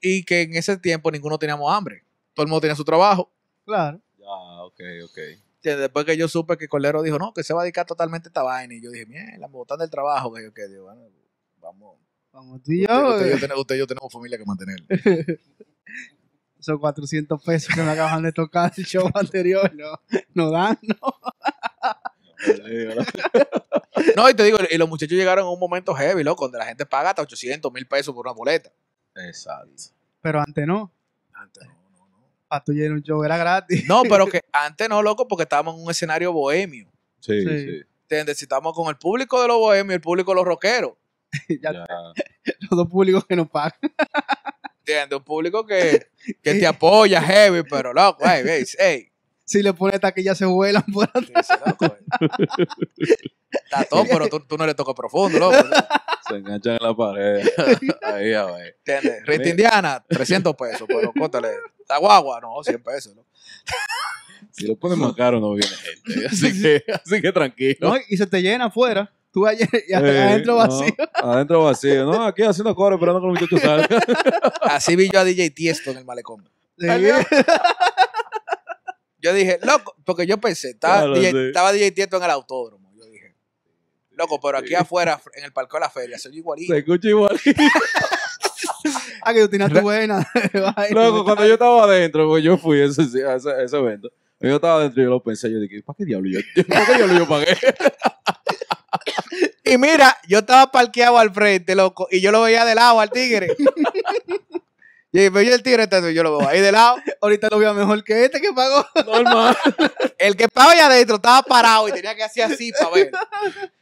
Y 0.00 0.24
que 0.24 0.42
en 0.42 0.54
ese 0.54 0.76
tiempo 0.76 1.10
ninguno 1.10 1.38
teníamos 1.38 1.72
hambre. 1.72 2.04
Todo 2.34 2.44
el 2.44 2.50
mundo 2.50 2.60
tenía 2.60 2.76
su 2.76 2.84
trabajo. 2.84 3.32
Claro. 3.64 4.00
Ya, 4.18 4.26
ok, 4.64 4.80
ok. 5.04 5.18
Que 5.62 5.76
Después 5.76 6.04
que 6.04 6.16
yo 6.16 6.28
supe 6.28 6.58
que 6.58 6.68
Cordero 6.68 7.02
dijo, 7.02 7.18
no, 7.18 7.32
que 7.32 7.42
se 7.42 7.54
va 7.54 7.62
a 7.62 7.64
dedicar 7.64 7.86
totalmente 7.86 8.28
a 8.28 8.30
esta 8.30 8.42
vaina. 8.42 8.74
Y 8.74 8.82
yo 8.82 8.90
dije, 8.90 9.06
mierda, 9.06 9.48
me 9.48 9.52
botan 9.54 9.78
del 9.78 9.90
trabajo. 9.90 10.32
Que 10.34 10.42
yo, 10.44 10.52
que 10.52 10.68
digo, 10.68 10.84
bueno, 10.84 11.02
vamos. 11.58 11.98
Vamos 12.32 12.62
tú 12.62 12.72
y 12.72 12.82
Usted, 12.82 12.92
yo. 12.92 13.08
usted 13.14 13.26
y 13.26 13.30
yo 13.30 13.36
eh, 13.36 13.40
tenemos, 13.40 13.60
usted 13.60 13.74
y 13.76 13.78
yo 13.78 13.86
tenemos 13.86 14.12
familia 14.12 14.36
que 14.36 14.44
mantener. 14.44 14.82
Esos 16.64 16.80
400 16.80 17.42
pesos 17.44 17.74
que 17.74 17.82
me 17.82 17.90
acaban 17.90 18.22
de 18.22 18.32
tocar 18.32 18.72
el 18.74 18.86
show 18.86 19.06
anterior. 19.12 19.70
No, 19.74 20.00
no 20.32 20.50
dan, 20.50 20.78
no. 20.80 20.96
No, 24.16 24.28
y 24.30 24.34
te 24.34 24.44
digo, 24.44 24.58
y 24.70 24.78
los 24.78 24.88
muchachos 24.88 25.16
llegaron 25.16 25.44
en 25.46 25.52
un 25.52 25.58
momento 25.58 25.94
heavy, 25.94 26.24
loco, 26.24 26.44
donde 26.46 26.58
la 26.58 26.64
gente 26.66 26.86
paga 26.86 27.10
hasta 27.10 27.20
800 27.22 27.70
mil 27.72 27.86
pesos 27.86 28.14
por 28.14 28.26
una 28.26 28.34
boleta. 28.34 28.70
Exacto. 29.14 29.70
Pero 30.22 30.40
antes 30.40 30.66
no. 30.66 30.90
Antes 31.34 31.64
no, 31.66 31.74
no, 31.90 32.06
no. 32.08 32.26
Para 32.48 32.64
tú 32.64 32.72
llenar 32.72 32.92
un 32.92 33.02
show 33.02 33.22
era 33.24 33.36
gratis. 33.36 33.84
No, 33.86 34.02
pero 34.02 34.26
que 34.26 34.40
antes 34.52 34.88
no, 34.88 35.02
loco, 35.02 35.28
porque 35.28 35.42
estábamos 35.42 35.76
en 35.76 35.84
un 35.84 35.90
escenario 35.90 36.32
bohemio. 36.32 36.90
Sí, 37.20 37.42
Sí. 37.42 37.58
sí. 37.58 37.82
¿Entiendes? 38.02 38.38
Si 38.38 38.44
estamos 38.46 38.72
con 38.74 38.88
el 38.88 38.96
público 38.96 39.40
de 39.42 39.48
los 39.48 39.58
bohemios 39.58 39.92
y 39.92 39.96
el 39.96 40.00
público 40.00 40.30
de 40.32 40.36
los 40.36 40.44
rockeros. 40.44 40.92
ya 41.62 41.72
Ya. 41.72 41.86
los 42.70 42.70
dos 42.70 42.88
públicos 42.88 43.24
que 43.26 43.36
nos 43.36 43.48
pagan. 43.50 43.78
¿Entiendes? 44.86 45.18
Un 45.18 45.24
público 45.24 45.66
que, 45.66 46.08
que 46.42 46.54
te 46.54 46.66
apoya 46.66 47.22
heavy, 47.22 47.62
pero 47.62 47.94
loco, 47.94 48.22
hey, 48.22 48.42
hey, 48.44 48.64
hey. 48.78 49.10
Si 49.46 49.62
le 49.62 49.72
pones 49.72 50.00
taquilla 50.00 50.34
se 50.34 50.44
vuelan 50.44 50.84
por 50.92 51.04
atrás. 51.04 51.48
Eh. 51.50 53.16
Está 53.50 53.84
todo, 53.84 54.04
pero 54.10 54.28
tú, 54.28 54.40
tú 54.40 54.58
no 54.58 54.66
le 54.66 54.74
tocas 54.74 54.94
profundo, 54.94 55.38
loco. 55.38 55.56
Se 56.28 56.36
enganchan 56.36 56.78
en 56.80 56.86
la 56.86 56.94
pared. 56.94 57.48
Ahí, 58.02 58.32
a 58.32 58.44
ver. 58.46 58.76
¿Entiendes? 58.84 59.26
Rita 59.26 59.48
Indiana, 59.48 60.04
300 60.06 60.54
pesos, 60.54 60.84
pero 60.86 61.12
cótale. 61.12 61.48
La 61.88 61.98
guagua, 61.98 62.40
no, 62.40 62.62
100 62.62 62.82
pesos. 62.82 63.14
¿no? 63.14 63.24
Si 64.50 64.66
lo 64.66 64.76
pones 64.76 64.98
más 64.98 65.14
caro, 65.14 65.40
no 65.40 65.52
viene 65.52 65.74
gente. 65.76 66.26
Así 66.26 66.62
que, 66.62 66.84
así 66.92 67.20
que 67.20 67.32
tranquilo. 67.32 67.90
No, 67.90 67.96
y 68.08 68.16
se 68.16 68.26
te 68.26 68.40
llena 68.42 68.66
afuera. 68.66 69.12
Tú 69.34 69.46
ayer 69.48 69.68
y 69.88 69.92
Eh, 69.92 69.96
adentro 69.96 70.52
no, 70.52 70.58
vacío. 70.58 70.94
adentro 71.12 71.64
vacío. 71.64 72.04
No, 72.06 72.24
aquí 72.24 72.42
haciendo 72.44 72.72
coro 72.74 72.94
esperando 72.94 73.20
que 73.20 73.26
los 73.26 73.40
muchachos 73.40 73.60
salgan. 73.60 74.00
Así 74.62 74.94
vi 74.94 75.10
yo 75.12 75.18
a 75.20 75.24
DJ 75.24 75.50
Tiesto 75.50 75.90
en 75.90 75.98
el 75.98 76.04
malecón. 76.04 76.48
Sí. 76.78 76.86
Yo 79.20 79.32
dije, 79.32 79.58
loco, 79.62 79.96
porque 80.04 80.26
yo 80.26 80.38
pensé, 80.38 80.70
estaba, 80.70 80.98
Claro, 80.98 81.14
DJ, 81.14 81.30
sí. 81.32 81.38
estaba 81.48 81.72
DJ 81.72 81.90
Tiesto 81.92 82.16
en 82.18 82.22
el 82.24 82.30
autódromo. 82.30 82.92
Yo 82.94 83.04
dije, 83.06 83.34
loco, 84.12 84.38
pero 84.40 84.58
aquí 84.58 84.74
afuera, 84.74 85.20
en 85.34 85.44
el 85.44 85.52
parque 85.52 85.76
de 85.76 85.80
la 85.80 85.90
feria, 85.90 86.18
soy 86.18 86.36
igualito. 86.36 86.72
Se 86.72 86.78
escucha 86.78 87.08
igual. 87.08 87.40
Ah, 89.26 89.32
que 89.32 89.40
tú 89.40 89.48
tienes 89.48 89.72
tu 89.72 89.80
buena. 89.80 90.26
Loco, 90.90 91.24
cuando 91.24 91.46
yo 91.46 91.54
estaba 91.54 91.84
adentro, 91.84 92.28
pues 92.28 92.44
yo 92.44 92.58
fui 92.58 92.82
a 92.82 92.84
ese, 92.84 93.00
a 93.26 93.34
ese, 93.36 93.50
a 93.50 93.62
ese 93.62 93.76
evento. 93.78 94.10
Yo 94.48 94.56
estaba 94.56 94.76
adentro 94.80 95.02
y 95.02 95.04
yo 95.04 95.10
lo 95.10 95.22
pensé. 95.22 95.50
Yo 95.50 95.58
dije, 95.60 95.82
¿para 95.82 95.96
qué 95.96 96.04
diablo 96.04 96.28
yo, 96.30 96.40
¿para 96.68 96.86
qué 96.86 96.94
diablo 96.94 97.18
yo 97.18 97.28
pagué? 97.28 97.56
Y 99.64 99.78
mira, 99.78 100.16
yo 100.28 100.38
estaba 100.40 100.70
parqueado 100.70 101.18
al 101.18 101.32
frente, 101.32 101.74
loco, 101.74 102.06
y 102.10 102.20
yo 102.20 102.30
lo 102.30 102.42
veía 102.42 102.64
de 102.64 102.74
lado 102.74 103.00
al 103.00 103.10
tigre. 103.10 103.56
y 105.12 105.28
veía 105.30 105.54
el 105.54 105.62
tigre, 105.62 105.84
entonces 105.84 106.14
yo 106.14 106.22
lo 106.22 106.36
veo 106.38 106.48
ahí 106.48 106.60
de 106.60 106.70
lado. 106.70 106.96
Ahorita 107.20 107.48
lo 107.50 107.58
veo 107.58 107.72
mejor 107.74 108.04
que 108.04 108.26
este 108.26 108.40
que 108.40 108.52
pagó. 108.52 108.86
Normal. 109.06 109.56
El 110.18 110.36
que 110.36 110.44
estaba 110.44 110.72
allá 110.72 110.86
adentro 110.86 111.16
estaba 111.16 111.42
parado 111.42 111.88
y 111.88 111.92
tenía 111.92 112.14
que 112.14 112.22
hacer 112.22 112.44
así 112.44 112.72
para 112.78 112.90
ver. 112.94 113.10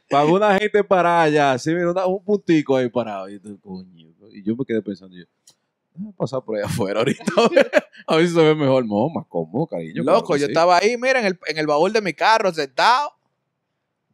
Pagó 0.08 0.34
una 0.36 0.56
gente 0.58 0.84
parada 0.84 1.22
allá. 1.22 1.52
Así, 1.52 1.70
mira, 1.74 1.90
una- 1.90 2.06
un 2.06 2.24
puntico 2.24 2.76
ahí 2.76 2.88
parado. 2.88 3.28
Y, 3.28 3.40
yo, 3.40 3.58
coño. 3.60 4.08
y 4.32 4.42
yo 4.42 4.54
me 4.56 4.64
quedé 4.64 4.82
pensando, 4.82 5.16
yo, 5.16 5.24
pasar 6.16 6.42
por 6.42 6.56
ahí 6.56 6.62
afuera 6.66 7.00
ahorita. 7.00 7.24
a 8.06 8.16
ver 8.16 8.26
si 8.28 8.34
se 8.34 8.40
ve 8.42 8.54
mejor. 8.54 8.86
No, 8.86 9.08
más 9.08 9.26
cómodo, 9.28 9.66
cariño. 9.66 10.02
Loco, 10.02 10.36
yo 10.36 10.46
sí. 10.46 10.52
estaba 10.52 10.78
ahí, 10.78 10.96
mira, 10.96 11.20
en 11.20 11.26
el, 11.26 11.38
en 11.46 11.58
el 11.58 11.66
baúl 11.66 11.92
de 11.92 12.00
mi 12.00 12.12
carro, 12.12 12.52
sentado, 12.52 13.12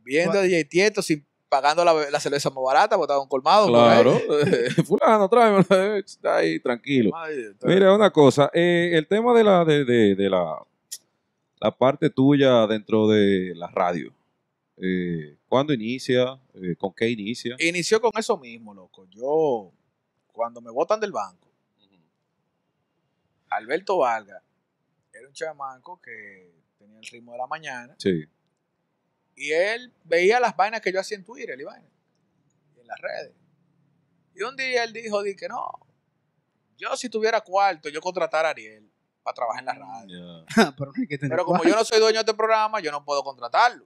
viendo 0.05 0.39
a 0.39 0.43
DJ 0.43 0.65
Tieto, 0.65 1.03
sin, 1.03 1.25
pagando 1.49 1.85
la, 1.85 1.95
la 2.11 2.21
cerveza 2.21 2.51
más 2.51 2.63
barata, 2.65 2.97
porque 2.97 3.11
estaba 3.11 3.23
un 3.23 3.29
colmado. 3.29 3.69
Claro. 3.69 4.21
Fulano, 4.87 5.29
tráemelo. 5.29 5.97
Está 5.97 6.37
ahí, 6.37 6.61
tranquilo. 6.61 7.11
Ay, 7.17 7.37
Mira, 7.65 7.95
una 7.95 8.11
cosa, 8.11 8.51
eh, 8.53 8.91
el 8.95 9.07
tema 9.07 9.35
de 9.37 9.45
la 9.45 9.65
de, 9.65 9.85
de- 9.85 10.15
de 10.15 10.31
la, 10.31 10.57
la 11.61 11.71
parte 11.77 12.11
tuya 12.11 12.67
dentro 12.67 13.09
de 13.09 13.55
la 13.55 13.69
radio. 13.69 14.13
Eh, 14.81 15.37
¿Cuándo 15.49 15.73
inicia? 15.73 16.39
Eh, 16.55 16.77
¿Con 16.77 16.93
qué 16.95 17.09
inicia? 17.09 17.57
Inició 17.59 18.01
con 18.01 18.13
eso 18.17 18.37
mismo, 18.39 18.75
loco. 18.75 19.07
Yo, 19.11 19.73
cuando 20.31 20.61
me 20.61 20.71
botan 20.71 21.01
del 21.01 21.11
banco, 21.11 21.48
Alberto 23.51 23.99
Vargas 23.99 24.43
era 25.13 25.27
un 25.27 25.33
chamaco 25.33 26.01
que 26.01 26.53
tenía 26.79 26.99
el 26.99 27.07
ritmo 27.07 27.33
de 27.33 27.39
la 27.39 27.47
mañana 27.47 27.95
Sí. 27.99 28.25
y 29.37 29.53
él 29.53 29.93
veía 30.05 30.39
las 30.41 30.57
vainas 30.57 30.81
que 30.81 30.93
yo 30.93 31.01
hacía 31.01 31.17
en 31.17 31.25
Twitter 31.25 31.59
y 31.61 31.65
vainas, 31.65 31.91
en 32.77 32.87
las 32.87 32.99
redes. 33.01 33.35
Y 34.35 34.43
un 34.43 34.55
día 34.57 34.85
él 34.85 34.93
dijo, 34.93 35.23
di 35.23 35.35
que 35.35 35.49
no, 35.49 35.69
yo 36.77 36.97
si 36.97 37.09
tuviera 37.09 37.41
cuarto, 37.41 37.89
yo 37.89 38.01
contratara 38.01 38.49
a 38.49 38.51
Ariel 38.53 38.89
para 39.23 39.35
trabajar 39.35 39.61
en 39.61 39.67
la 39.67 39.75
radio. 39.75 40.45
Pero 40.79 40.93
hay 40.97 41.07
que 41.09 41.19
tener 41.19 41.31
Pero 41.37 41.45
como 41.45 41.65
yo 41.65 41.75
no 41.75 41.85
soy 41.85 41.99
dueño 41.99 42.15
de 42.15 42.21
este 42.21 42.35
programa, 42.35 42.81
yo 42.81 42.93
no 42.93 43.05
puedo 43.05 43.23
contratarlo. 43.25 43.85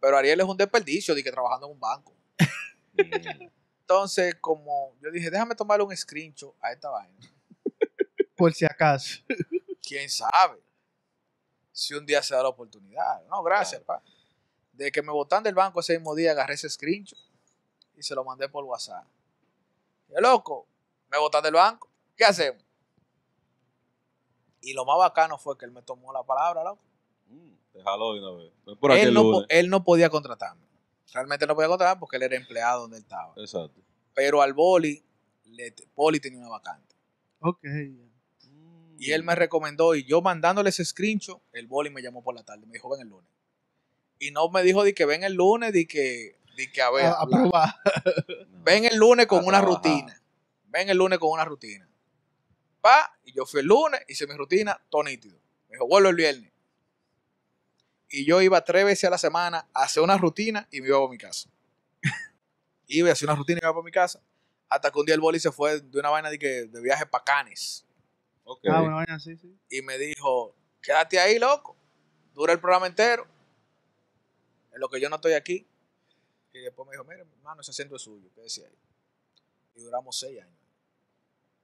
Pero 0.00 0.16
Ariel 0.16 0.40
es 0.40 0.46
un 0.46 0.56
desperdicio 0.56 1.14
de 1.14 1.22
que 1.22 1.30
trabajando 1.30 1.66
en 1.66 1.72
un 1.72 1.80
banco. 1.80 2.14
Entonces, 3.80 4.34
como 4.40 4.94
yo 5.02 5.10
dije, 5.10 5.30
déjame 5.30 5.54
tomarle 5.54 5.84
un 5.84 5.96
screenshot 5.96 6.54
a 6.60 6.72
esta 6.72 6.88
vaina. 6.90 7.16
Por 8.38 8.54
si 8.54 8.64
acaso. 8.64 9.18
quién 9.82 10.08
sabe 10.08 10.62
si 11.72 11.94
un 11.94 12.06
día 12.06 12.22
se 12.22 12.34
da 12.34 12.42
la 12.42 12.48
oportunidad. 12.48 13.24
No, 13.26 13.42
gracias, 13.42 13.82
pa. 13.82 14.02
De 14.72 14.90
que 14.90 15.02
me 15.02 15.12
botan 15.12 15.42
del 15.42 15.54
banco 15.54 15.80
ese 15.80 15.98
mismo 15.98 16.14
día, 16.14 16.30
agarré 16.32 16.54
ese 16.54 16.70
screenshot 16.70 17.18
y 17.96 18.02
se 18.02 18.14
lo 18.14 18.24
mandé 18.24 18.48
por 18.48 18.64
WhatsApp. 18.64 19.04
Y 20.08 20.20
loco, 20.20 20.66
me 21.10 21.18
botan 21.18 21.42
del 21.42 21.54
banco. 21.54 21.88
¿Qué 22.16 22.24
hacemos? 22.24 22.62
Y 24.60 24.72
lo 24.72 24.84
más 24.84 24.98
bacano 24.98 25.38
fue 25.38 25.56
que 25.58 25.66
él 25.66 25.72
me 25.72 25.82
tomó 25.82 26.12
la 26.12 26.22
palabra, 26.22 26.64
loco. 26.64 26.82
Mm, 27.26 27.52
Déjalo 27.74 28.14
de 28.14 28.20
una 28.20 28.30
vez. 28.32 28.52
Por 28.78 28.92
Él 28.92 29.14
no, 29.14 29.44
él 29.48 29.70
no 29.70 29.84
podía 29.84 30.10
contratarme. 30.10 30.66
Realmente 31.12 31.46
no 31.46 31.54
podía 31.54 31.68
contratarme 31.68 32.00
porque 32.00 32.16
él 32.16 32.24
era 32.24 32.36
empleado 32.36 32.82
donde 32.82 32.98
él 32.98 33.02
estaba. 33.02 33.34
Exacto. 33.36 33.80
Pero 34.14 34.42
al 34.42 34.52
boli, 34.52 35.04
le, 35.44 35.74
Poli 35.94 36.20
tenía 36.20 36.38
una 36.38 36.48
vacante. 36.48 36.94
Ok. 37.40 37.64
Y 38.98 39.12
él 39.12 39.22
me 39.22 39.34
recomendó, 39.34 39.94
y 39.94 40.04
yo 40.04 40.20
mandándole 40.22 40.70
ese 40.70 40.84
screenshot, 40.84 41.40
el 41.52 41.66
boli 41.66 41.88
me 41.90 42.02
llamó 42.02 42.22
por 42.22 42.34
la 42.34 42.42
tarde, 42.42 42.66
me 42.66 42.72
dijo, 42.72 42.88
ven 42.90 43.02
el 43.02 43.08
lunes. 43.08 43.30
Y 44.18 44.32
no 44.32 44.48
me 44.50 44.62
dijo 44.62 44.82
de 44.82 44.92
que 44.92 45.04
ven 45.04 45.22
el 45.22 45.34
lunes, 45.34 45.72
de 45.72 45.86
que, 45.86 46.40
de 46.56 46.72
que 46.72 46.82
a 46.82 46.90
ver, 46.90 47.06
A, 47.06 47.24
probar. 47.24 47.68
ven 48.64 48.84
el 48.84 48.96
lunes 48.96 49.26
con 49.26 49.44
A 49.44 49.46
una 49.46 49.58
trabajar. 49.60 49.82
rutina. 49.84 50.22
Ven 50.66 50.88
el 50.90 50.98
lunes 50.98 51.18
con 51.20 51.30
una 51.30 51.44
rutina. 51.44 51.88
Pa, 52.80 53.16
y 53.24 53.32
yo 53.32 53.46
fui 53.46 53.60
el 53.60 53.66
lunes, 53.66 54.00
hice 54.08 54.26
mi 54.26 54.34
rutina, 54.34 54.80
todo 54.90 55.04
nítido. 55.04 55.38
Me 55.68 55.74
dijo, 55.76 55.86
vuelvo 55.86 56.08
el 56.08 56.16
viernes. 56.16 56.52
Y 58.10 58.24
yo 58.24 58.40
iba 58.42 58.64
tres 58.64 58.84
veces 58.84 59.04
a 59.04 59.10
la 59.10 59.18
semana 59.18 59.68
a 59.72 59.84
hacer 59.84 60.02
una 60.02 60.16
rutina 60.16 60.66
y 60.72 60.80
me 60.80 60.88
iba 60.88 60.98
a 60.98 61.08
mi 61.08 61.18
casa. 61.18 61.48
iba 62.88 63.10
a 63.10 63.12
hacer 63.12 63.28
una 63.28 63.36
rutina 63.36 63.58
y 63.58 63.62
me 63.62 63.66
iba 63.66 63.74
para 63.74 63.84
mi 63.84 63.92
casa. 63.92 64.20
Hasta 64.68 64.90
que 64.90 64.98
un 64.98 65.06
día 65.06 65.14
el 65.14 65.20
boli 65.20 65.38
se 65.38 65.52
fue 65.52 65.80
de 65.80 65.98
una 65.98 66.10
vaina 66.10 66.30
de, 66.30 66.38
que, 66.38 66.66
de 66.66 66.80
viaje 66.80 67.06
para 67.06 67.22
Canes. 67.24 67.84
Ah, 68.70 68.82
una 68.82 68.94
vaina 68.96 69.14
así, 69.16 69.36
sí. 69.36 69.54
y 69.70 69.82
me 69.82 69.98
dijo, 69.98 70.54
quédate 70.82 71.18
ahí, 71.18 71.38
loco, 71.38 71.76
dura 72.34 72.52
el 72.52 72.60
programa 72.60 72.86
entero, 72.86 73.26
en 74.72 74.80
lo 74.80 74.88
que 74.88 75.00
yo 75.00 75.08
no 75.08 75.16
estoy 75.16 75.32
aquí. 75.32 75.66
Y 76.52 76.58
después 76.60 76.86
me 76.88 76.92
dijo, 76.92 77.04
mire, 77.04 77.20
hermano, 77.20 77.60
ese 77.60 77.70
asiento 77.70 77.96
es 77.96 78.02
suyo, 78.02 78.28
quédese 78.34 78.64
ahí. 78.66 78.74
Y 79.76 79.80
duramos 79.82 80.18
seis 80.18 80.40
años. 80.40 80.54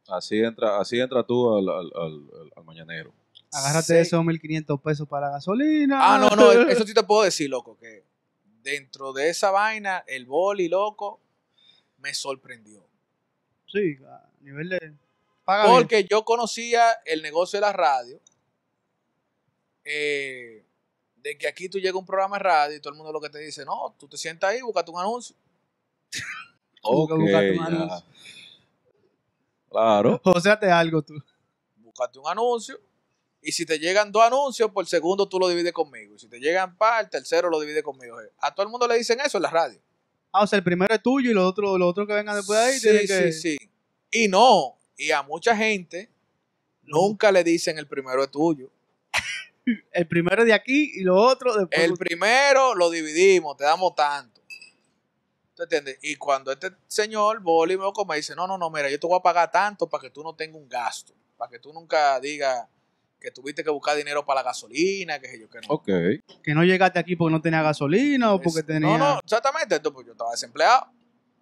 Así 0.08 0.38
entra, 0.40 0.78
así 0.78 1.00
entra 1.00 1.22
tú 1.24 1.56
al, 1.56 1.68
al, 1.68 1.90
al, 1.94 2.52
al- 2.56 2.64
mañanero. 2.64 3.12
Agárrate 3.52 3.86
seis- 3.86 4.08
esos 4.08 4.22
1.500 4.24 4.80
pesos 4.82 5.08
para 5.08 5.26
la 5.28 5.32
gasolina. 5.34 5.98
Ah, 6.14 6.18
no, 6.18 6.36
no, 6.36 6.52
eso 6.70 6.86
sí 6.86 6.92
te 6.92 7.02
puedo 7.02 7.22
decir, 7.24 7.48
loco, 7.48 7.76
que 7.78 8.04
dentro 8.62 9.12
de 9.12 9.30
esa 9.30 9.50
vaina, 9.50 10.04
el 10.06 10.26
boli, 10.26 10.68
loco, 10.68 11.20
me 11.98 12.12
sorprendió. 12.12 12.86
Sí, 13.66 13.96
a 14.06 14.28
nivel 14.40 14.68
de... 14.68 14.94
Paga 15.44 15.64
bien. 15.64 15.76
Porque 15.76 16.04
yo 16.04 16.24
conocía 16.24 16.90
el 17.04 17.22
negocio 17.22 17.58
de 17.58 17.60
la 17.62 17.72
radio, 17.72 18.20
eh, 19.84 20.64
de 21.16 21.38
que 21.38 21.46
aquí 21.46 21.68
tú 21.68 21.78
llegas 21.78 21.94
a 21.94 21.98
un 21.98 22.06
programa 22.06 22.36
de 22.36 22.42
radio 22.42 22.76
y 22.76 22.80
todo 22.80 22.92
el 22.92 22.96
mundo 22.96 23.12
lo 23.12 23.20
que 23.20 23.30
te 23.30 23.38
dice, 23.38 23.64
no, 23.64 23.94
tú 23.98 24.08
te 24.08 24.16
sientas 24.16 24.50
ahí, 24.50 24.62
búscate 24.62 24.90
un 24.90 25.00
anuncio. 25.00 25.36
Como 26.80 27.06
que 27.08 27.14
Ok, 27.14 27.20
buscarte 27.20 27.50
un 27.50 27.56
ya. 27.58 27.64
anuncio. 27.66 28.04
Claro. 29.70 30.20
O 30.24 30.40
sea, 30.40 30.58
te 30.58 30.70
algo 30.70 31.02
tú. 31.02 31.14
Búscate 31.76 32.18
un 32.18 32.28
anuncio. 32.28 32.78
Y 33.42 33.52
si 33.52 33.66
te 33.66 33.78
llegan 33.78 34.10
dos 34.10 34.22
anuncios, 34.22 34.70
por 34.70 34.86
segundo 34.86 35.28
tú 35.28 35.38
lo 35.38 35.48
divides 35.48 35.72
conmigo. 35.72 36.14
Y 36.14 36.18
si 36.18 36.28
te 36.28 36.38
llegan 36.40 36.76
par, 36.78 37.04
el 37.04 37.10
tercero 37.10 37.50
lo 37.50 37.60
divide 37.60 37.82
conmigo. 37.82 38.16
A 38.38 38.54
todo 38.54 38.64
el 38.64 38.70
mundo 38.70 38.88
le 38.88 38.96
dicen 38.96 39.20
eso 39.20 39.36
en 39.36 39.42
la 39.42 39.50
radio. 39.50 39.78
Ah, 40.32 40.42
o 40.42 40.46
sea, 40.46 40.56
el 40.58 40.64
primero 40.64 40.94
es 40.94 41.02
tuyo 41.02 41.30
y 41.30 41.34
los 41.34 41.44
otros 41.44 41.78
los 41.78 41.90
otros 41.90 42.06
que 42.06 42.14
vengan 42.14 42.36
después 42.36 42.58
de 42.58 42.64
ahí 42.64 42.74
Sí, 42.74 42.80
tienen 42.80 43.06
que... 43.06 43.32
sí, 43.32 43.56
sí. 43.58 43.70
Y 44.10 44.28
no, 44.28 44.78
y 44.96 45.10
a 45.10 45.22
mucha 45.22 45.56
gente 45.56 46.10
nunca 46.82 47.32
le 47.32 47.44
dicen 47.44 47.78
el 47.78 47.86
primero 47.86 48.22
es 48.22 48.30
tuyo. 48.30 48.70
El 49.92 50.06
primero 50.06 50.42
es 50.42 50.46
de 50.46 50.52
aquí 50.52 50.92
y 50.96 51.04
los 51.04 51.16
otros 51.18 51.56
después. 51.56 51.80
El 51.82 51.94
primero 51.94 52.74
lo 52.74 52.90
dividimos, 52.90 53.56
te 53.56 53.64
damos 53.64 53.94
tanto. 53.94 54.42
¿Tú 55.54 55.62
entiendes? 55.62 55.98
Y 56.02 56.16
cuando 56.16 56.52
este 56.52 56.72
señor, 56.86 57.40
Boli, 57.40 57.78
me 57.78 58.16
dice, 58.16 58.34
no, 58.34 58.46
no, 58.46 58.58
no, 58.58 58.68
mira, 58.70 58.90
yo 58.90 59.00
te 59.00 59.06
voy 59.06 59.18
a 59.18 59.22
pagar 59.22 59.50
tanto 59.50 59.88
para 59.88 60.02
que 60.02 60.10
tú 60.10 60.22
no 60.22 60.34
tengas 60.34 60.60
un 60.60 60.68
gasto, 60.68 61.14
para 61.38 61.50
que 61.50 61.58
tú 61.60 61.72
nunca 61.72 62.20
digas 62.20 62.66
que 63.24 63.30
tuviste 63.30 63.64
que 63.64 63.70
buscar 63.70 63.96
dinero 63.96 64.22
para 64.24 64.40
la 64.40 64.44
gasolina, 64.44 65.18
que 65.18 65.28
sé 65.28 65.40
yo 65.40 65.48
que 65.48 65.60
no. 65.60 65.68
Ok. 65.68 65.86
Que 66.42 66.54
no 66.54 66.62
llegaste 66.62 66.98
aquí 66.98 67.16
porque 67.16 67.32
no 67.32 67.40
tenía 67.40 67.62
gasolina 67.62 68.34
o 68.34 68.40
porque 68.40 68.62
tenía... 68.62 68.98
No, 68.98 69.14
no, 69.14 69.20
exactamente. 69.20 69.76
Entonces, 69.76 69.94
pues, 69.94 70.06
yo 70.06 70.12
estaba 70.12 70.32
desempleado. 70.32 70.88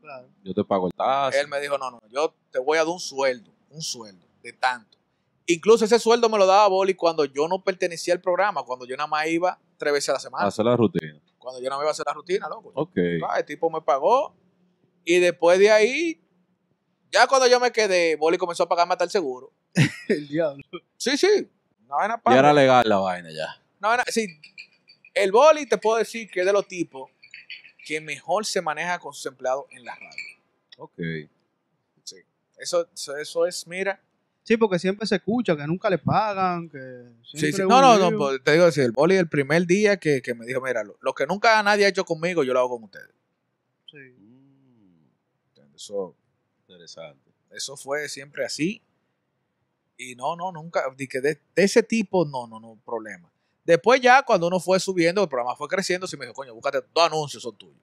Claro. 0.03 0.29
Yo 0.45 0.53
te 0.53 0.65
pago 0.65 0.89
el 0.89 0.93
taxi. 0.93 1.39
Él 1.39 1.49
me 1.49 1.61
dijo, 1.61 1.79
no, 1.79 1.91
no, 1.93 2.01
yo 2.11 2.35
te 2.51 2.59
voy 2.59 2.77
a 2.77 2.81
dar 2.81 2.89
un 2.89 3.01
sueldo, 3.01 3.51
un 3.71 3.81
sueldo 3.81 4.27
de 4.43 4.53
tanto. 4.53 4.99
Incluso 5.47 5.85
ese 5.85 5.99
sueldo 5.99 6.29
me 6.29 6.37
lo 6.39 6.45
daba 6.47 6.69
Boli 6.69 6.95
cuando 6.95 7.25
yo 7.25 7.49
no 7.49 7.63
pertenecía 7.63 8.13
al 8.15 8.21
programa, 8.21 8.63
cuando 8.65 8.85
yo 8.85 8.97
nada 8.97 9.07
más 9.07 9.27
iba 9.29 9.59
tres 9.79 9.93
veces 9.93 10.09
a 10.11 10.13
la 10.15 10.19
semana. 10.21 10.47
Hacer 10.47 10.65
la 10.65 10.77
rutina. 10.77 11.19
Cuando 11.39 11.61
yo 11.63 11.71
no 11.71 11.79
me 11.79 11.83
iba 11.85 11.91
a 11.91 11.93
hacer 11.93 12.05
la 12.07 12.13
rutina, 12.15 12.49
loco. 12.49 12.71
Ok. 12.75 12.97
Ah, 13.29 13.39
el 13.39 13.45
tipo 13.45 13.71
me 13.71 13.81
pagó. 13.81 14.35
Y 15.05 15.19
después 15.19 15.59
de 15.59 15.71
ahí, 15.71 16.21
ya 17.11 17.27
cuando 17.27 17.47
yo 17.49 17.59
me 17.59 17.73
quedé, 17.73 18.15
Boli 18.17 18.39
comenzó 18.39 18.65
a 18.65 18.69
pagarme 18.69 18.93
hasta 18.93 19.05
el 19.05 19.11
seguro. 19.11 19.51
El 20.09 20.29
diablo. 20.29 20.63
Sí, 20.97 21.17
sí. 21.17 21.49
Una 21.87 21.97
vaina 21.97 22.15
Ya 22.17 22.23
para. 22.23 22.39
era 22.39 22.53
legal 22.53 22.85
la 22.89 22.99
vaina 22.99 23.31
ya. 23.31 23.61
Vaina- 23.81 24.05
sí. 24.09 24.27
El 25.15 25.33
Boli 25.33 25.67
te 25.67 25.79
puedo 25.79 25.99
decir 25.99 26.29
que 26.31 26.41
es 26.41 26.47
de 26.47 26.53
los 26.53 26.67
tipos 26.69 27.11
que 27.85 28.01
mejor 28.01 28.47
se 28.47 28.63
maneja 28.63 28.99
con 28.99 29.13
sus 29.13 29.27
empleados 29.27 29.67
en 29.71 29.85
la 29.85 29.95
radio. 29.95 30.25
Ok. 30.79 30.95
Sí. 32.05 32.17
Eso, 32.57 32.89
eso, 32.93 33.17
eso 33.17 33.47
es, 33.47 33.67
mira. 33.67 34.01
Sí, 34.45 34.57
porque 34.57 34.79
siempre 34.79 35.07
se 35.07 35.17
escucha 35.17 35.57
que 35.57 35.67
nunca 35.67 35.89
le 35.89 35.99
pagan, 35.99 36.69
que 36.69 36.79
Sí, 37.23 37.53
sí. 37.53 37.63
No, 37.63 37.81
no, 37.81 37.99
no, 37.99 38.17
pues, 38.17 38.43
te 38.43 38.53
digo 38.53 38.65
así, 38.65 38.81
el 38.81 38.93
Boli 38.93 39.17
el 39.17 39.29
primer 39.29 39.67
día 39.67 39.99
que, 39.99 40.21
que 40.21 40.35
me 40.35 40.47
dijo, 40.47 40.61
mira, 40.61 40.83
lo, 40.83 40.97
lo 41.01 41.15
que 41.15 41.27
nunca 41.27 41.63
nadie 41.63 41.85
ha 41.85 41.89
hecho 41.89 42.05
conmigo, 42.05 42.43
yo 42.43 42.53
lo 42.53 42.61
hago 42.61 42.71
con 42.71 42.85
ustedes. 42.85 43.11
Sí. 43.91 43.99
Mm. 44.19 45.75
Eso, 45.75 46.17
interesante. 46.61 47.31
eso 47.51 47.77
fue 47.77 48.09
siempre 48.09 48.45
así. 48.45 48.83
Y 49.97 50.17
no, 50.17 50.35
no, 50.35 50.51
nunca, 50.51 50.83
di 50.97 51.07
que 51.07 51.21
de, 51.21 51.41
de 51.55 51.63
ese 51.63 51.83
tipo, 51.83 52.25
no, 52.25 52.47
no, 52.47 52.59
no, 52.59 52.81
problema. 52.85 53.32
Después 53.65 54.01
ya, 54.01 54.23
cuando 54.23 54.47
uno 54.49 54.59
fue 54.59 54.81
subiendo, 54.81 55.23
el 55.23 55.29
programa 55.29 55.55
fue 55.57 55.69
creciendo, 55.69 56.07
sí 56.07 56.17
me 56.17 56.25
dijo, 56.27 56.35
coño, 56.35 56.55
búscate 56.55 56.81
dos 56.93 57.07
anuncios, 57.07 57.43
son 57.43 57.57
tuyos. 57.57 57.81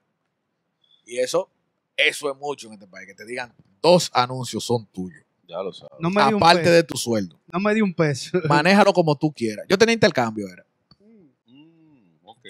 Y 1.06 1.18
eso, 1.18 1.48
eso 1.96 2.30
es 2.30 2.36
mucho 2.36 2.68
en 2.68 2.74
este 2.74 2.86
país, 2.86 3.06
que 3.06 3.14
te 3.14 3.24
digan, 3.24 3.52
dos 3.80 4.10
anuncios 4.12 4.64
son 4.64 4.86
tuyos. 4.86 5.24
Ya 5.48 5.62
lo 5.62 5.72
sabes. 5.72 5.92
No 5.98 6.10
me 6.10 6.22
dio 6.26 6.36
un 6.36 6.42
Aparte 6.42 6.62
peso. 6.62 6.74
de 6.74 6.82
tu 6.84 6.96
sueldo. 6.96 7.40
No 7.52 7.58
me 7.58 7.74
dio 7.74 7.82
un 7.82 7.92
peso. 7.92 8.38
Manéjalo 8.48 8.92
como 8.92 9.16
tú 9.16 9.32
quieras. 9.32 9.66
Yo 9.68 9.76
tenía 9.76 9.94
intercambio, 9.94 10.46
era. 10.48 10.64
Mm, 11.46 12.18
ok. 12.22 12.46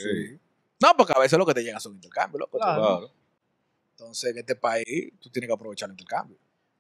No, 0.82 0.88
porque 0.98 1.14
a 1.16 1.20
veces 1.20 1.38
lo 1.38 1.46
que 1.46 1.54
te 1.54 1.62
llega 1.62 1.80
son 1.80 1.94
intercambios, 1.94 2.40
loco. 2.40 2.58
Claro. 2.58 2.82
Claro. 2.82 3.10
Entonces, 3.92 4.32
en 4.32 4.38
este 4.38 4.54
país, 4.54 5.12
tú 5.18 5.30
tienes 5.30 5.48
que 5.48 5.54
aprovechar 5.54 5.88
el 5.88 5.92
intercambio. 5.92 6.36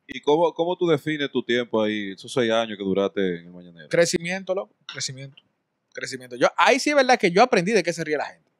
¿Y 0.06 0.20
cómo, 0.20 0.52
cómo 0.52 0.76
tú 0.76 0.86
defines 0.88 1.30
tu 1.30 1.42
tiempo 1.42 1.80
ahí, 1.82 2.12
esos 2.12 2.32
seis 2.32 2.50
años 2.50 2.76
que 2.76 2.84
duraste 2.84 3.38
en 3.40 3.46
el 3.46 3.52
Mañanero? 3.52 3.88
Crecimiento, 3.88 4.54
loco. 4.54 4.74
Crecimiento. 4.86 5.42
Crecimiento. 5.92 6.36
Yo, 6.36 6.48
ahí 6.56 6.78
sí 6.78 6.90
es 6.90 6.96
verdad 6.96 7.18
que 7.18 7.30
yo 7.30 7.42
aprendí 7.42 7.72
de 7.72 7.82
qué 7.82 7.92
se 7.92 8.04
ríe 8.04 8.16
la 8.16 8.26
gente. 8.26 8.50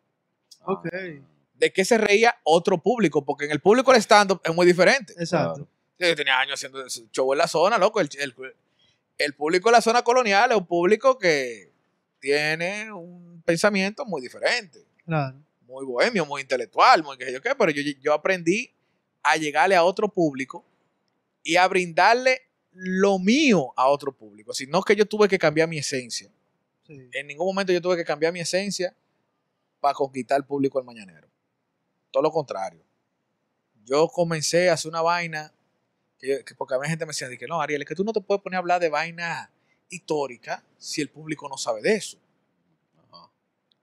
Ok. 0.64 0.88
De 1.54 1.72
qué 1.72 1.84
se 1.84 1.98
reía 1.98 2.34
otro 2.44 2.78
público, 2.82 3.24
porque 3.24 3.44
en 3.44 3.50
el 3.52 3.60
público 3.60 3.92
el 3.92 4.00
stand-up 4.00 4.40
es 4.44 4.54
muy 4.54 4.66
diferente. 4.66 5.12
Exacto. 5.18 5.68
Yo 5.98 6.16
tenía 6.16 6.38
años 6.40 6.54
haciendo 6.54 6.86
show 7.12 7.32
en 7.32 7.38
la 7.38 7.46
zona, 7.46 7.76
loco. 7.78 8.00
El, 8.00 8.08
el- 8.18 8.34
el 9.18 9.34
público 9.34 9.68
de 9.68 9.72
la 9.72 9.82
zona 9.82 10.02
colonial 10.02 10.50
es 10.50 10.56
un 10.56 10.66
público 10.66 11.18
que 11.18 11.70
tiene 12.20 12.90
un 12.90 13.42
pensamiento 13.44 14.04
muy 14.06 14.22
diferente. 14.22 14.84
Claro. 15.04 15.36
muy 15.66 15.84
bohemio, 15.84 16.24
muy 16.26 16.40
intelectual, 16.42 17.02
muy 17.04 17.16
que 17.18 17.26
sé 17.26 17.32
yo 17.32 17.40
qué, 17.42 17.54
pero 17.54 17.70
yo, 17.70 17.82
yo 18.00 18.12
aprendí 18.14 18.72
a 19.22 19.36
llegarle 19.36 19.76
a 19.76 19.84
otro 19.84 20.08
público 20.08 20.64
y 21.44 21.56
a 21.56 21.66
brindarle 21.68 22.40
lo 22.72 23.18
mío 23.18 23.72
a 23.76 23.86
otro 23.88 24.10
público. 24.12 24.52
Si 24.54 24.66
no 24.66 24.82
que 24.82 24.96
yo 24.96 25.04
tuve 25.06 25.28
que 25.28 25.38
cambiar 25.38 25.68
mi 25.68 25.78
esencia. 25.78 26.28
Sí. 26.90 27.08
En 27.12 27.28
ningún 27.28 27.46
momento 27.46 27.72
yo 27.72 27.80
tuve 27.80 27.96
que 27.96 28.04
cambiar 28.04 28.32
mi 28.32 28.40
esencia 28.40 28.96
para 29.78 29.94
conquistar 29.94 30.38
el 30.38 30.44
público 30.44 30.78
del 30.78 30.86
mañanero. 30.86 31.28
Todo 32.10 32.24
lo 32.24 32.32
contrario. 32.32 32.84
Yo 33.84 34.08
comencé 34.08 34.70
a 34.70 34.72
hacer 34.72 34.88
una 34.88 35.00
vaina, 35.00 35.54
que, 36.18 36.44
que 36.44 36.54
porque 36.56 36.74
a 36.74 36.78
mí 36.80 36.88
gente 36.88 37.06
me 37.06 37.10
decía, 37.10 37.28
de 37.28 37.38
que 37.38 37.46
no, 37.46 37.60
Ariel, 37.60 37.82
es 37.82 37.88
que 37.88 37.94
tú 37.94 38.02
no 38.02 38.12
te 38.12 38.20
puedes 38.20 38.42
poner 38.42 38.56
a 38.56 38.58
hablar 38.58 38.80
de 38.80 38.88
vaina 38.88 39.52
histórica 39.88 40.64
si 40.78 41.00
el 41.00 41.10
público 41.10 41.48
no 41.48 41.56
sabe 41.56 41.80
de 41.80 41.94
eso. 41.94 42.18
Ajá. 42.98 43.30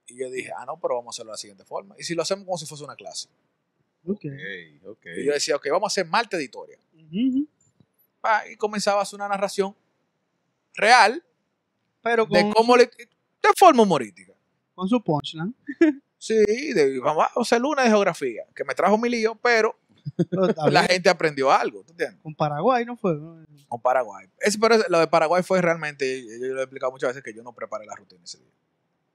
Y 0.06 0.18
yo 0.18 0.30
dije, 0.30 0.52
ah, 0.54 0.66
no, 0.66 0.78
pero 0.78 0.96
vamos 0.96 1.14
a 1.14 1.16
hacerlo 1.16 1.30
de 1.30 1.34
la 1.34 1.38
siguiente 1.38 1.64
forma. 1.64 1.94
Y 1.98 2.02
si 2.02 2.14
lo 2.14 2.20
hacemos 2.20 2.44
como 2.44 2.58
si 2.58 2.66
fuese 2.66 2.84
una 2.84 2.94
clase. 2.94 3.28
Ok. 4.04 4.24
Ok, 4.26 4.86
ok. 4.86 5.06
Y 5.16 5.24
yo 5.24 5.32
decía, 5.32 5.56
ok, 5.56 5.66
vamos 5.70 5.90
a 5.90 5.92
hacer 5.92 6.06
Marte 6.06 6.36
de 6.36 6.44
historia. 6.44 6.78
Y 7.10 7.48
comenzaba 8.58 9.00
a 9.00 9.02
hacer 9.02 9.16
una 9.16 9.28
narración 9.28 9.74
real 10.74 11.24
Pero 12.10 12.26
con, 12.28 12.34
de 12.38 12.52
cómo 12.54 12.76
le. 12.76 12.84
de 12.86 13.50
forma 13.56 13.82
humorística. 13.82 14.32
con 14.74 14.88
su 14.88 15.02
punchline. 15.02 15.54
Sí, 16.20 16.34
de, 16.72 16.98
vamos 16.98 17.26
a 17.32 17.40
hacer 17.40 17.62
una 17.62 17.84
de 17.84 17.90
geografía, 17.90 18.42
que 18.52 18.64
me 18.64 18.74
trajo 18.74 18.98
mi 18.98 19.08
lío, 19.08 19.36
pero 19.40 19.78
la 20.68 20.82
gente 20.82 21.08
aprendió 21.08 21.52
algo, 21.52 21.84
¿tú 21.84 21.92
entiendes? 21.92 22.18
Con 22.20 22.34
Paraguay 22.34 22.84
no 22.84 22.96
fue. 22.96 23.16
Con 23.68 23.80
Paraguay. 23.80 24.26
Ese- 24.40 24.58
pero 24.58 24.78
lo 24.88 24.98
de 24.98 25.06
Paraguay 25.06 25.44
fue 25.44 25.62
realmente, 25.62 26.24
yo, 26.26 26.48
yo 26.48 26.54
lo 26.54 26.60
he 26.60 26.64
explicado 26.64 26.90
muchas 26.90 27.10
veces 27.10 27.22
que 27.22 27.32
yo 27.32 27.44
no 27.44 27.52
preparé 27.52 27.86
la 27.86 27.94
rutina 27.94 28.24
ese 28.24 28.38
día. 28.38 28.50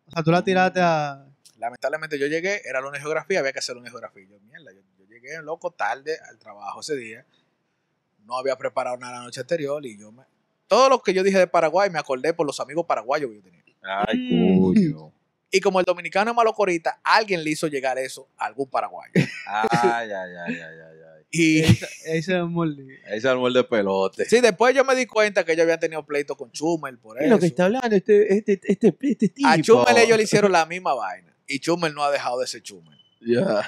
O 0.07 0.11
sea, 0.11 0.23
tú 0.23 0.31
la 0.31 0.45
tiraste 0.45 0.79
a. 0.81 1.25
Lamentablemente 1.57 2.17
yo 2.17 2.27
llegué, 2.27 2.61
era 2.65 2.79
lunes 2.79 2.99
de 2.99 3.03
geografía, 3.03 3.39
había 3.39 3.51
que 3.51 3.59
hacer 3.59 3.75
lunes 3.75 3.91
de 3.91 3.99
geografía. 3.99 4.25
Yo, 4.29 4.39
mierda, 4.39 4.71
yo, 4.71 4.79
yo 4.97 5.05
llegué 5.05 5.41
loco 5.41 5.71
tarde 5.71 6.17
al 6.29 6.39
trabajo 6.39 6.79
ese 6.79 6.95
día. 6.95 7.25
No 8.25 8.37
había 8.37 8.55
preparado 8.55 8.95
nada 8.95 9.17
la 9.19 9.23
noche 9.25 9.41
anterior 9.41 9.85
y 9.85 9.97
yo 9.97 10.13
me... 10.13 10.23
Todo 10.73 10.89
lo 10.89 11.01
que 11.03 11.13
yo 11.13 11.21
dije 11.23 11.37
de 11.37 11.47
Paraguay 11.47 11.89
me 11.89 11.99
acordé 11.99 12.33
por 12.33 12.47
los 12.47 12.59
amigos 12.59 12.85
paraguayos 12.87 13.29
que 13.29 13.35
yo 13.37 13.43
tenía. 13.43 13.61
Ay, 13.83 14.17
Mm. 14.31 14.61
coño. 14.61 15.13
Y 15.51 15.59
como 15.59 15.79
el 15.79 15.85
dominicano 15.85 16.31
es 16.31 16.35
malo 16.35 16.51
corita, 16.53 16.99
alguien 17.03 17.43
le 17.43 17.51
hizo 17.51 17.67
llegar 17.67 17.99
eso 17.99 18.27
a 18.37 18.45
algún 18.45 18.67
paraguayo. 18.69 19.11
Ay, 19.45 19.67
ay, 19.83 20.09
ay, 20.11 20.35
ay, 20.47 20.55
ay, 20.55 20.79
ay. 20.81 21.23
Y 21.29 21.63
Ahí 21.63 21.75
se- 21.75 22.11
ahí 22.11 22.21
se 22.23 22.41
mordí. 22.43 22.87
Ahí 23.11 23.21
se 23.21 23.27
armó 23.27 23.47
el 23.47 23.53
de 23.53 23.63
pelote. 23.63 24.25
sí, 24.25 24.39
después 24.41 24.73
yo 24.75 24.83
me 24.83 24.95
di 24.95 25.05
cuenta 25.05 25.43
que 25.43 25.51
ellos 25.53 25.63
habían 25.63 25.79
tenido 25.79 26.03
pleito 26.05 26.35
con 26.35 26.51
Chumel 26.51 26.97
por 26.97 27.21
eso. 27.21 27.63
hablando 27.63 27.95
este, 27.95 28.33
este, 28.35 28.59
este, 28.63 28.95
este 29.01 29.29
tipo? 29.29 29.47
A 29.47 29.59
Chumel 29.61 29.97
ellos 29.97 30.17
le 30.17 30.23
hicieron 30.23 30.51
la 30.51 30.65
misma 30.65 30.93
vaina. 30.95 31.35
Y 31.47 31.59
Chumel 31.59 31.93
no 31.93 32.03
ha 32.03 32.09
dejado 32.11 32.39
de 32.39 32.47
ser 32.47 32.61
Chumel. 32.63 32.97
Ya. 33.21 33.67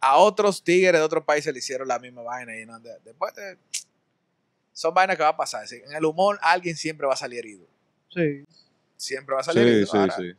a 0.00 0.16
otros 0.18 0.62
tigres 0.62 0.92
de 0.92 1.00
otros 1.00 1.24
países 1.24 1.52
le 1.52 1.58
hicieron 1.58 1.88
la 1.88 1.98
misma 1.98 2.22
vaina. 2.22 2.56
Y 2.56 2.64
no, 2.66 2.78
de- 2.78 2.98
después 3.04 3.34
de- 3.34 3.56
son 4.76 4.92
vainas 4.92 5.16
que 5.16 5.22
va 5.22 5.30
a 5.30 5.36
pasar. 5.36 5.64
En 5.72 5.94
el 5.94 6.04
humor 6.04 6.38
alguien 6.42 6.76
siempre 6.76 7.06
va 7.06 7.14
a 7.14 7.16
salir 7.16 7.38
herido. 7.38 7.66
Sí. 8.10 8.44
Siempre 8.96 9.34
va 9.34 9.40
a 9.40 9.44
salir 9.44 9.62
Sí, 9.62 9.68
herido. 9.70 9.86
sí, 9.86 9.96
Ahora, 9.96 10.16
sí. 10.16 10.32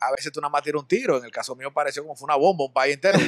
A 0.00 0.10
veces 0.12 0.32
tú 0.32 0.40
nada 0.40 0.50
más 0.50 0.62
tiras 0.62 0.80
un 0.80 0.88
tiro. 0.88 1.18
En 1.18 1.24
el 1.24 1.30
caso 1.30 1.54
mío 1.54 1.70
pareció 1.72 2.02
como 2.02 2.16
fue 2.16 2.24
una 2.24 2.36
bomba, 2.36 2.64
un 2.64 2.72
país 2.72 2.94
entero. 2.94 3.18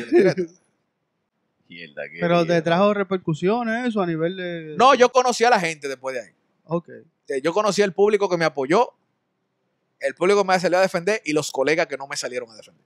Mierda, 1.69 2.03
Pero 2.21 2.47
te 2.47 2.63
trajo 2.63 2.95
repercusiones 2.95 3.89
eso 3.89 4.01
a 4.01 4.07
nivel 4.07 4.37
de. 4.37 4.77
no, 4.79 4.95
yo 4.95 5.11
conocí 5.11 5.45
a 5.45 5.51
la 5.51 5.61
gente 5.61 5.89
después 5.89 6.15
de 6.15 6.23
ahí. 6.23 6.33
Ok. 6.65 6.89
Eh, 7.29 7.41
Yo 7.43 7.53
conocí 7.53 7.83
al 7.83 7.93
público 7.93 8.29
que 8.29 8.37
me 8.37 8.45
apoyó, 8.45 8.95
el 10.01 10.15
público 10.15 10.43
que 10.43 10.49
me 10.49 10.61
salió 10.61 10.79
a 10.79 10.83
defender 10.83 11.21
y 11.25 11.33
los 11.33 11.51
colegas 11.51 11.87
que 11.89 11.97
no 11.97 12.07
me 12.07 12.17
salieron 12.17 12.49
a 12.51 12.55
defender. 12.55 12.85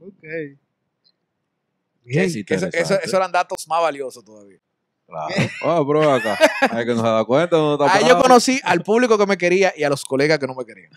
Ok. 0.00 0.58
Bien, 2.04 2.24
Eso, 2.24 2.66
eso- 2.72 3.00
eso 3.00 3.16
eran 3.16 3.30
datos 3.32 3.66
más 3.68 3.82
valiosos 3.82 4.24
todavía. 4.24 4.58
Claro. 5.08 5.34
Ah, 5.64 5.82
pero 5.86 6.12
acá. 6.12 6.38
Hay 6.70 6.84
que 6.84 6.92
nos 6.94 7.02
da 7.02 7.24
cuenta. 7.24 7.56
No 7.56 7.72
está 7.82 7.92
Ahí 7.94 8.06
yo 8.06 8.18
conocí 8.20 8.60
al 8.62 8.82
público 8.82 9.16
que 9.16 9.24
me 9.26 9.38
quería 9.38 9.72
y 9.74 9.82
a 9.82 9.88
los 9.88 10.04
colegas 10.04 10.38
que 10.38 10.46
no 10.46 10.54
me 10.54 10.64
querían. 10.66 10.90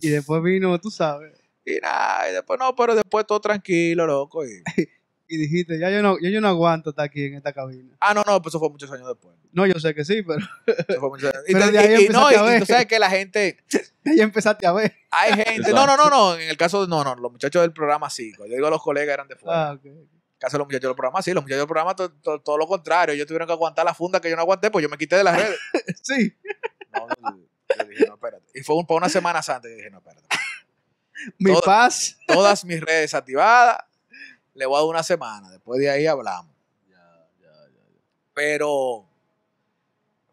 Y 0.00 0.10
después 0.10 0.42
vino, 0.42 0.78
tú 0.78 0.90
sabes, 0.90 1.32
Y 1.64 1.78
nada, 1.80 2.28
y 2.28 2.34
después 2.34 2.60
no, 2.60 2.74
pero 2.76 2.94
después 2.94 3.26
todo 3.26 3.40
tranquilo, 3.40 4.06
loco. 4.06 4.44
y- 4.44 4.62
y 5.28 5.38
dijiste, 5.38 5.78
ya 5.78 5.88
yo 5.90 6.02
no, 6.02 6.18
ya 6.20 6.28
yo 6.28 6.42
no 6.42 6.48
aguanto 6.48 6.90
estar 6.90 7.06
aquí 7.06 7.24
en 7.24 7.36
esta 7.36 7.54
cabina. 7.54 7.96
Ah, 8.00 8.12
no, 8.12 8.22
no, 8.26 8.42
pues 8.42 8.50
eso 8.52 8.58
fue 8.60 8.68
muchos 8.68 8.92
años 8.92 9.08
después. 9.08 9.34
No, 9.52 9.64
yo 9.66 9.80
sé 9.80 9.94
que 9.94 10.04
sí, 10.04 10.22
pero 10.22 10.40
Eso 10.88 11.00
fue 11.00 11.08
muchos 11.08 11.32
años- 11.32 11.44
Y, 11.48 11.52
Pero 11.54 11.64
te- 11.66 11.72
de 11.72 11.78
ahí 11.78 12.04
y- 12.04 12.08
no, 12.10 12.28
tú 12.58 12.66
sabes 12.66 12.84
que 12.86 12.98
la 12.98 13.08
gente, 13.08 13.56
ya 14.04 14.22
empezaste 14.24 14.66
a 14.66 14.72
ver. 14.72 14.94
hay 15.10 15.32
gente, 15.42 15.72
no, 15.72 15.86
no, 15.86 15.96
no, 15.96 16.10
no, 16.10 16.36
en 16.36 16.50
el 16.50 16.58
caso 16.58 16.82
de, 16.82 16.88
no, 16.88 17.02
no, 17.02 17.14
los 17.14 17.32
muchachos 17.32 17.62
del 17.62 17.72
programa 17.72 18.10
sí, 18.10 18.34
cuando 18.34 18.52
yo 18.52 18.56
digo 18.58 18.68
los 18.68 18.82
colegas 18.82 19.14
eran 19.14 19.26
de 19.28 19.36
fuera. 19.36 19.70
Ah, 19.70 19.72
ok. 19.72 19.86
Caso 20.44 20.56
de 20.56 20.58
los 20.58 20.66
muchachos 20.66 20.88
del 20.88 20.94
programa 20.96 21.22
sí, 21.22 21.32
los 21.32 21.42
muchachos 21.42 21.60
del 21.60 21.66
programa 21.66 21.96
to- 21.96 22.12
to- 22.12 22.40
todo 22.40 22.58
lo 22.58 22.66
contrario, 22.66 23.14
ellos 23.14 23.26
tuvieron 23.26 23.46
que 23.46 23.52
aguantar 23.52 23.84
la 23.84 23.94
funda 23.94 24.20
que 24.20 24.28
yo 24.30 24.36
no 24.36 24.42
aguanté, 24.42 24.70
pues 24.70 24.82
yo 24.82 24.88
me 24.88 24.98
quité 24.98 25.16
de 25.16 25.24
las 25.24 25.36
redes. 25.36 25.58
Sí, 26.02 26.36
No, 26.92 27.06
yo 27.78 27.84
dije, 27.86 28.06
no, 28.06 28.14
espérate. 28.14 28.44
Y 28.54 28.62
fue 28.62 28.76
un, 28.76 28.86
por 28.86 28.96
una 28.98 29.08
semana 29.08 29.40
antes, 29.46 29.70
yo 29.70 29.76
dije, 29.76 29.90
no, 29.90 29.98
espérate. 29.98 30.26
mi 31.38 31.54
paz. 31.64 32.18
Todas 32.26 32.64
mis 32.64 32.80
redes 32.80 33.14
activadas, 33.14 33.78
le 34.54 34.66
voy 34.66 34.76
a 34.76 34.80
dar 34.80 34.88
una 34.88 35.02
semana, 35.02 35.50
después 35.50 35.80
de 35.80 35.88
ahí 35.90 36.06
hablamos. 36.06 36.52
Pero 38.34 39.06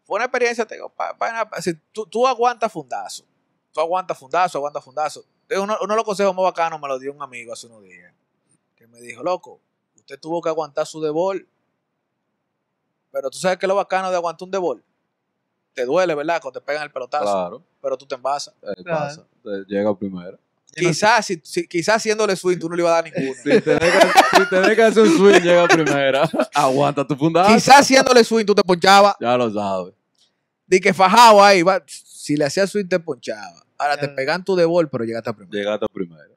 fue 0.04 0.16
una 0.16 0.24
experiencia, 0.24 0.66
te 0.66 0.74
digo, 0.74 0.88
pa- 0.90 1.16
pa- 1.16 1.48
pa- 1.48 1.62
si 1.62 1.74
tú, 1.92 2.06
tú 2.06 2.26
aguantas 2.26 2.70
fundazo, 2.72 3.24
tú 3.72 3.80
aguantas 3.80 4.18
fundazo, 4.18 4.58
aguantas 4.58 4.84
fundazo. 4.84 5.24
Uno, 5.50 5.76
uno 5.80 5.92
de 5.94 5.96
los 5.96 6.04
consejos 6.04 6.34
más 6.34 6.42
bacanos 6.44 6.80
me 6.80 6.88
lo 6.88 6.98
dio 6.98 7.12
un 7.12 7.22
amigo 7.22 7.52
hace 7.52 7.66
unos 7.68 7.82
días, 7.82 8.12
que 8.76 8.86
me 8.88 9.00
dijo, 9.00 9.22
loco, 9.22 9.60
usted 10.12 10.20
tuvo 10.20 10.42
que 10.42 10.50
aguantar 10.50 10.86
su 10.86 11.00
debol, 11.00 11.48
pero 13.10 13.30
tú 13.30 13.38
sabes 13.38 13.56
que 13.58 13.66
lo 13.66 13.74
bacano 13.74 14.10
de 14.10 14.16
aguantar 14.16 14.44
un 14.44 14.50
debol, 14.50 14.84
te 15.72 15.86
duele, 15.86 16.14
¿verdad? 16.14 16.40
Cuando 16.42 16.60
te 16.60 16.66
pegan 16.66 16.82
el 16.82 16.90
pelotazo, 16.92 17.24
Claro. 17.24 17.62
pero 17.80 17.96
tú 17.96 18.04
te 18.06 18.14
envasas. 18.14 18.54
eh, 18.62 18.82
Claro. 18.84 19.26
pasa. 19.42 19.64
Llega 19.66 19.96
primero. 19.96 20.38
Quizás, 20.74 21.26
si, 21.26 21.40
si- 21.44 21.66
quizás 21.66 21.96
haciéndole 21.96 22.34
swing, 22.36 22.58
tú 22.58 22.68
no 22.68 22.76
le 22.76 22.82
ibas 22.82 22.92
a 22.92 23.02
dar 23.02 23.04
ninguno. 23.04 23.34
Si 23.42 23.60
tenés 23.60 23.90
que, 24.70 24.74
si 24.74 24.82
hacer 24.82 25.02
un 25.02 25.16
swing, 25.16 25.40
llega 25.42 25.68
primera. 25.68 26.28
Aguanta 26.54 27.06
tu 27.06 27.14
fundada. 27.16 27.54
Quizás 27.54 27.80
haciéndole 27.80 28.22
swing, 28.24 28.44
tú 28.46 28.54
te 28.54 28.62
ponchabas. 28.62 29.14
Ya 29.20 29.36
lo 29.36 29.50
sabes. 29.50 29.94
Di 30.66 30.80
que 30.80 30.92
fajado 30.94 31.42
ahí, 31.42 31.62
va. 31.62 31.82
si 31.86 32.36
le 32.36 32.44
hacías 32.46 32.70
swing, 32.70 32.86
te 32.88 32.98
ponchaba. 33.00 33.64
Ahora 33.78 33.96
te 33.98 34.08
pegan 34.08 34.44
tu 34.44 34.54
de 34.56 34.64
bol, 34.64 34.88
pero 34.88 35.04
llegaste 35.04 35.28
a 35.30 35.32
primera. 35.34 35.58
Llegaste 35.58 35.86
primero. 35.92 36.34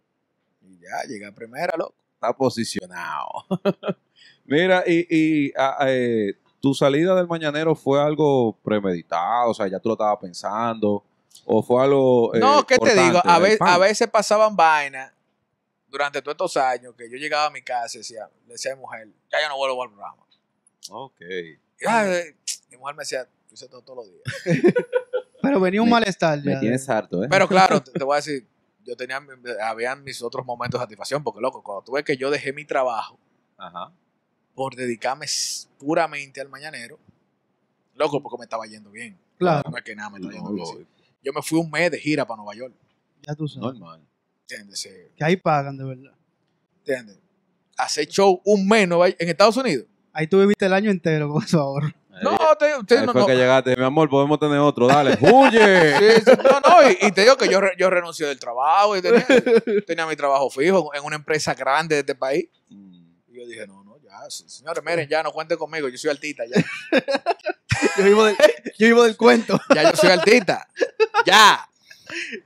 Y 0.62 0.80
ya, 0.80 1.08
llegué 1.08 1.26
a 1.28 1.32
primera, 1.34 1.74
loco. 1.78 1.96
Está 2.26 2.38
posicionado. 2.38 3.28
Mira, 4.46 4.84
y, 4.86 5.06
y 5.10 5.54
ah, 5.58 5.78
eh, 5.88 6.34
tu 6.62 6.74
salida 6.74 7.16
del 7.16 7.28
mañanero 7.28 7.76
fue 7.76 8.02
algo 8.02 8.58
premeditado, 8.64 9.52
o 9.52 9.54
sea, 9.54 9.68
ya 9.68 9.80
tú 9.80 9.90
lo 9.90 9.94
estabas 9.96 10.18
pensando, 10.20 11.04
o 11.46 11.64
fue 11.64 11.84
algo. 11.84 12.34
eh, 12.36 12.40
no, 12.40 12.66
¿qué 12.66 12.78
te 12.78 12.94
digo? 12.96 13.22
A, 13.24 13.40
del 13.40 13.52
ve- 13.52 13.58
pan? 13.58 13.70
a 13.70 13.78
veces 13.78 14.08
pasaban 14.08 14.56
vainas 14.56 15.12
durante 15.88 16.22
todos 16.22 16.34
estos 16.34 16.58
años 16.58 16.94
que 16.98 17.10
yo 17.10 17.18
llegaba 17.18 17.46
a 17.46 17.50
mi 17.50 17.62
casa 17.62 17.98
y 17.98 18.02
decía, 18.02 18.28
le 18.48 18.54
decía 18.54 18.74
a 18.74 18.76
mi 18.76 18.82
mujer, 18.82 19.08
ya 19.32 19.42
yo 19.42 19.50
no 19.50 19.58
vuelvo 19.58 19.84
al 19.84 19.90
programa. 19.90 20.24
Ok. 20.90 21.22
Y, 21.22 21.86
ay, 21.88 22.36
mi 22.72 22.78
mujer 22.78 22.96
me 22.96 23.02
decía, 23.02 23.26
tú 23.48 23.54
hice 23.56 23.68
todo 23.68 23.82
todos 23.82 24.06
los 24.06 24.12
días. 24.12 24.64
Pero 25.42 25.60
venía 25.60 25.82
un 25.82 25.88
Me- 25.88 25.94
malestar 25.94 26.38
ya. 26.42 26.52
Me 26.52 26.56
tienes 26.58 26.88
harto, 26.90 27.24
¿eh? 27.24 27.28
Pero 27.30 27.48
claro, 27.48 27.82
te, 27.82 27.92
te 27.92 28.04
voy 28.04 28.14
a 28.14 28.18
decir, 28.18 28.48
yo 28.86 28.96
tenía, 28.96 29.20
habían 29.64 30.04
mis 30.04 30.22
otros 30.22 30.46
momentos 30.46 30.80
de 30.80 30.84
satisfacción, 30.84 31.24
porque 31.24 31.42
loco, 31.42 31.64
cuando 31.64 31.84
tuve 31.84 32.04
que 32.04 32.16
yo 32.18 32.30
dejé 32.30 32.54
mi 32.54 32.66
trabajo 32.66 33.18
Ajá. 33.58 33.92
por 34.54 34.76
dedicarme 34.76 35.26
puramente 35.80 36.40
al 36.42 36.50
mañanero, 36.50 37.00
loco, 37.96 38.22
porque 38.22 38.38
me 38.40 38.44
estaba 38.46 38.66
yendo 38.66 38.92
bien. 38.92 39.18
Claro, 39.38 39.70
No 39.70 39.78
es 39.78 39.84
que 39.84 39.96
nada 39.96 40.10
me 40.10 40.18
estaba 40.20 40.34
No, 40.34 40.56
yendo 40.56 40.74
bien. 40.76 40.88
Yo 41.24 41.34
me 41.34 41.42
fui 41.42 41.60
un 41.60 41.70
mes 41.72 41.90
de 41.92 42.00
gira 42.00 42.26
para 42.26 42.38
Nueva 42.38 42.54
York. 42.56 42.74
ya 43.28 43.36
tú 43.36 43.48
sabes. 43.48 43.80
Normal. 43.80 44.02
¿Entiendes? 44.42 44.80
Sí, 44.80 44.90
Que 45.16 45.24
ahí 45.26 45.38
pagan, 45.38 45.76
de 45.78 45.84
verdad. 45.84 46.14
¿Entiendes? 46.80 47.18
Hacer 47.78 48.08
show 48.08 48.42
un 48.46 48.68
mes 48.68 48.88
en 49.20 49.30
Estados 49.30 49.58
Unidos. 49.58 49.88
Ahí 50.14 50.28
tú 50.28 50.40
viviste 50.40 50.66
el 50.66 50.74
año 50.74 50.92
entero 50.92 51.30
con 51.30 51.44
eso 51.44 51.60
ahora. 51.60 51.94
No, 52.24 52.38
te, 52.58 52.66
te- 52.88 52.98
ahí 53.00 53.06
no, 53.06 53.12
fue 53.12 53.22
no. 53.22 53.28
que 53.28 53.36
llegaste, 53.36 53.76
mi 53.76 53.84
amor, 53.84 54.10
podemos 54.10 54.40
tener 54.40 54.58
otro, 54.60 54.88
dale, 54.88 55.18
huye. 55.22 55.98
Sí, 56.16 56.22
sí, 56.26 56.32
no, 56.44 56.60
no, 56.62 56.90
y, 56.90 56.98
y 57.08 57.12
te 57.12 57.22
digo 57.22 57.36
que 57.38 57.48
yo, 57.50 57.60
yo 57.78 57.90
renuncié 57.90 58.26
del 58.28 58.40
trabajo 58.40 58.96
y 58.98 59.02
tenía, 59.02 59.26
tenía 59.86 60.06
mi 60.08 60.16
trabajo 60.16 60.50
fijo 60.50 60.94
en 60.94 61.04
una 61.04 61.16
empresa 61.18 61.54
grande 61.54 61.96
de 61.96 62.00
este 62.02 62.16
país. 62.16 62.46
Mm, 62.70 63.06
Y 63.30 63.38
yo 63.40 63.46
dije, 63.48 63.68
no, 63.68 63.84
no, 63.84 63.98
ya, 64.02 64.18
señores, 64.30 64.84
miren, 64.86 65.08
ya 65.10 65.22
no 65.24 65.32
cuenten 65.32 65.58
conmigo, 65.58 65.90
yo 65.90 65.98
soy 65.98 66.12
artista, 66.12 66.44
ya, 66.46 66.64
Yo 67.98 68.04
vivo 68.06 68.26
del, 68.26 68.36
yo 68.80 68.88
vivo 68.88 69.04
del 69.04 69.18
cuento. 69.18 69.60
ya 69.74 69.92
yo 69.92 69.96
soy 69.98 70.10
artista, 70.10 70.68
ya. 71.26 71.68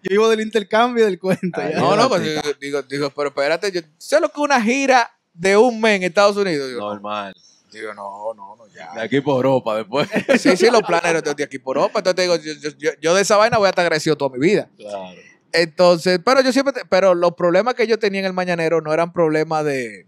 Yo 0.02 0.10
vivo 0.10 0.30
del 0.30 0.42
intercambio 0.42 1.04
y 1.04 1.06
del 1.08 1.20
cuento. 1.20 1.60
Ay, 1.62 1.74
ya. 1.74 1.80
No, 1.80 1.96
no, 1.96 2.10
pues, 2.10 2.24
digo, 2.24 2.42
digo, 2.60 2.82
digo, 2.84 3.10
pero 3.12 3.30
espérate, 3.30 3.72
yo 3.72 3.82
sé 3.98 4.20
lo 4.20 4.30
que 4.30 4.34
es 4.40 4.44
una 4.44 4.62
gira 4.62 5.12
de 5.34 5.56
un 5.58 5.80
mes 5.80 5.98
en 5.98 6.04
Estados 6.04 6.36
Unidos. 6.38 6.68
Digo, 6.70 6.80
no, 6.82 6.94
Normal. 6.94 7.36
Digo, 7.78 7.94
no, 7.94 8.34
no, 8.34 8.56
no, 8.56 8.66
De 8.68 8.74
ya. 8.76 9.02
aquí 9.04 9.22
por 9.22 9.36
Europa 9.46 9.76
después. 9.78 10.10
Sí, 10.40 10.58
sí, 10.58 10.70
los 10.72 10.82
planeros 10.82 11.24
de 11.24 11.44
aquí 11.44 11.60
por 11.60 11.78
Europa. 11.78 12.00
Entonces 12.00 12.16
te 12.16 12.22
digo, 12.24 12.36
yo, 12.36 12.70
yo- 12.78 12.92
yo- 13.00 13.14
de 13.16 13.22
esa 13.22 13.38
vaina 13.38 13.58
voy 13.58 13.68
a 13.68 13.70
estar 13.70 13.84
agradecido 13.86 14.16
toda 14.18 14.32
mi 14.36 14.40
vida. 14.40 14.68
Claro. 14.78 15.20
Entonces, 15.52 16.20
pero 16.24 16.42
yo 16.42 16.52
siempre, 16.52 16.74
te- 16.74 16.86
pero 16.86 17.14
los 17.16 17.34
problemas 17.36 17.74
que 17.76 17.86
yo 17.88 17.98
tenía 18.00 18.20
en 18.22 18.26
el 18.26 18.34
mañanero 18.34 18.82
no 18.82 18.94
eran 18.94 19.12
problemas 19.14 19.64
de, 19.66 20.06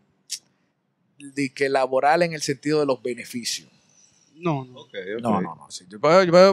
de 1.18 1.54
que 1.54 1.70
laboral 1.70 2.24
en 2.24 2.34
el 2.34 2.42
sentido 2.42 2.80
de 2.80 2.86
los 2.86 3.02
beneficios. 3.02 3.70
No, 4.36 4.66
no. 4.66 4.82
Ok, 4.82 4.94
ok. 5.18 5.22
No, 5.22 5.42
no, 5.42 5.56
no. 5.56 5.68
sí. 5.72 5.86
Yo- 5.88 6.00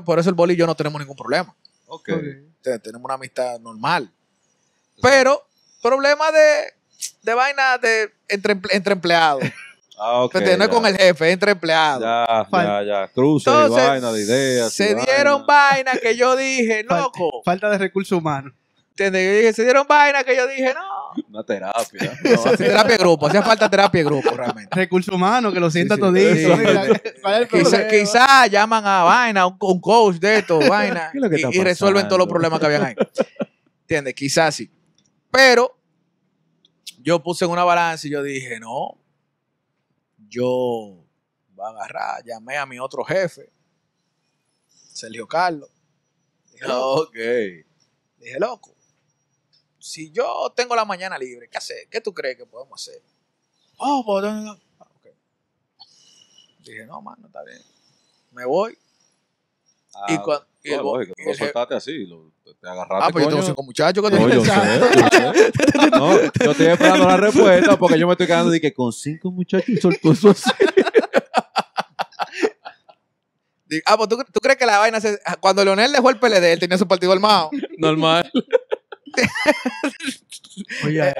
por 0.04 0.18
eso 0.18 0.28
el 0.28 0.34
boli 0.34 0.54
y 0.54 0.56
yo 0.56 0.66
no 0.66 0.74
tenemos 0.74 1.00
ningún 1.00 1.16
problema. 1.16 1.54
Ok. 1.86 2.08
Ok. 2.12 2.22
Te- 2.62 2.78
Tenemos 2.80 3.04
una 3.04 3.14
amistad 3.14 3.58
normal. 3.60 4.10
Pero, 5.00 5.46
problema 5.80 6.30
de, 6.32 6.74
de 7.22 7.34
vaina 7.34 7.78
de 7.78 8.12
entre, 8.28 8.58
entre 8.70 8.92
empleados. 8.92 9.42
Ah. 10.00 10.22
Entonces, 10.24 10.58
no 10.58 10.64
es 10.64 10.70
ya. 10.70 10.74
con 10.76 10.86
el 10.86 10.96
jefe, 10.96 11.30
entre 11.30 11.52
empleados. 11.52 12.02
Ya, 12.02 12.24
ya, 12.28 12.48
Fal- 12.50 12.86
ya. 12.86 13.08
Cruces 13.08 13.46
y 13.52 13.56
Entonces, 13.56 13.88
vaina 13.88 14.12
de 14.12 14.22
ideas. 14.22 14.72
se 14.72 14.94
dieron 14.94 15.46
vaina. 15.46 15.70
vainas 15.92 16.00
que 16.00 16.16
yo 16.16 16.36
dije, 16.36 16.84
Fal- 16.88 17.00
loco. 17.02 17.42
Falta 17.44 17.68
de 17.70 17.78
recursos 17.78 18.16
humanos. 18.18 18.52
¿Entiendes? 18.90 19.24
Yo 19.26 19.36
dije, 19.38 19.52
se 19.52 19.62
dieron 19.62 19.86
vainas 19.88 20.24
que 20.24 20.36
yo 20.36 20.46
dije, 20.48 20.74
no. 20.74 21.22
Una 21.30 21.44
terapia. 21.44 22.18
No, 22.44 22.56
terapia 22.56 22.92
de 22.96 22.98
grupo, 22.98 23.26
hacía 23.28 23.42
falta 23.42 23.68
terapia 23.70 24.00
de 24.00 24.04
grupo 24.04 24.30
realmente. 24.30 24.74
Recursos 24.74 25.14
humanos, 25.14 25.54
que 25.54 25.60
lo 25.60 25.70
sienta 25.70 25.94
sí. 25.94 26.00
todito. 26.00 26.56
Sí. 26.56 26.60
Mira, 26.60 26.86
¿cuál 27.22 27.34
es 27.34 27.40
el 27.40 27.48
Quizá, 27.48 27.70
problema? 27.70 27.88
quizá 27.90 28.46
llaman 28.48 28.84
a 28.86 29.02
vaina, 29.04 29.46
un, 29.46 29.56
un 29.60 29.80
coach 29.80 30.16
de 30.16 30.38
esto, 30.38 30.58
vaina, 30.68 31.10
¿Qué 31.12 31.18
es 31.18 31.22
lo 31.22 31.30
que 31.30 31.40
y, 31.56 31.60
y 31.60 31.64
resuelven 31.64 32.06
todos 32.08 32.18
los 32.18 32.28
problemas 32.28 32.58
que 32.60 32.66
habían 32.66 32.84
ahí. 32.86 32.94
¿Entiendes? 33.82 34.14
Quizás 34.14 34.54
sí. 34.56 34.70
Pero 35.30 35.76
yo 37.00 37.22
puse 37.22 37.44
en 37.44 37.52
una 37.52 37.64
balanza 37.64 38.06
y 38.06 38.10
yo 38.10 38.22
dije, 38.22 38.58
no, 38.60 38.98
yo 40.28 41.04
voy 41.54 41.66
a 41.66 41.68
agarrar, 41.68 42.24
llamé 42.24 42.56
a 42.56 42.66
mi 42.66 42.78
otro 42.78 43.04
jefe, 43.04 43.50
Sergio 44.66 45.26
Carlos. 45.26 45.70
Dije, 46.52 46.66
loco, 46.66 47.02
ok. 47.02 47.16
dije, 48.18 48.38
loco, 48.38 48.74
si 49.78 50.10
yo 50.10 50.52
tengo 50.54 50.74
la 50.76 50.84
mañana 50.84 51.18
libre, 51.18 51.48
¿qué 51.48 51.58
hacer? 51.58 51.88
¿Qué 51.90 52.00
tú 52.00 52.12
crees 52.12 52.36
que 52.36 52.46
podemos 52.46 52.80
hacer? 52.80 53.02
Oh, 53.78 54.02
pues, 54.04 54.24
ah, 54.24 54.58
ok. 54.96 55.06
Dije, 56.60 56.84
no, 56.86 57.00
mano, 57.00 57.26
está 57.26 57.42
bien. 57.44 57.62
Me 58.32 58.44
voy. 58.44 58.76
Ah, 59.94 60.12
y 60.12 60.18
cuan- 60.18 60.40
y 60.62 60.70
no, 60.70 60.76
el 60.76 60.82
lógico, 60.82 61.14
no 61.24 61.30
el 61.32 61.38
soltaste 61.38 61.74
así. 61.74 62.06
Lo, 62.06 62.30
te 62.60 62.68
agarraste. 62.68 63.06
Ah, 63.06 63.10
pues 63.12 63.24
yo 63.24 63.28
tengo 63.30 63.40
coño. 63.42 63.46
cinco 63.50 63.62
muchachos 63.62 64.04
que 64.10 64.16
No, 64.16 64.28
yo 64.28 64.44
sé, 64.44 64.50
yo 64.50 65.10
sé. 65.10 65.90
No, 65.90 66.20
yo 66.44 66.50
estoy 66.50 66.66
esperando 66.66 67.08
la 67.08 67.16
respuesta 67.16 67.78
porque 67.78 67.98
yo 67.98 68.06
me 68.06 68.12
estoy 68.12 68.26
quedando 68.26 68.50
de 68.50 68.60
que 68.60 68.74
con 68.74 68.92
cinco 68.92 69.30
muchachos 69.30 69.78
soltó 69.80 70.12
eso 70.12 70.30
así. 70.30 70.50
Ah, 73.84 73.98
pues 73.98 74.08
¿tú, 74.08 74.16
tú 74.32 74.40
crees 74.40 74.56
que 74.56 74.64
la 74.64 74.78
vaina 74.78 74.98
se... 74.98 75.20
Cuando 75.40 75.62
Leonel 75.62 75.92
dejó 75.92 76.08
el 76.08 76.18
PLD, 76.18 76.52
él 76.54 76.58
tenía 76.58 76.78
su 76.78 76.88
partido 76.88 77.12
armado. 77.12 77.50
Normal. 77.76 78.30
Oye, 80.86 81.12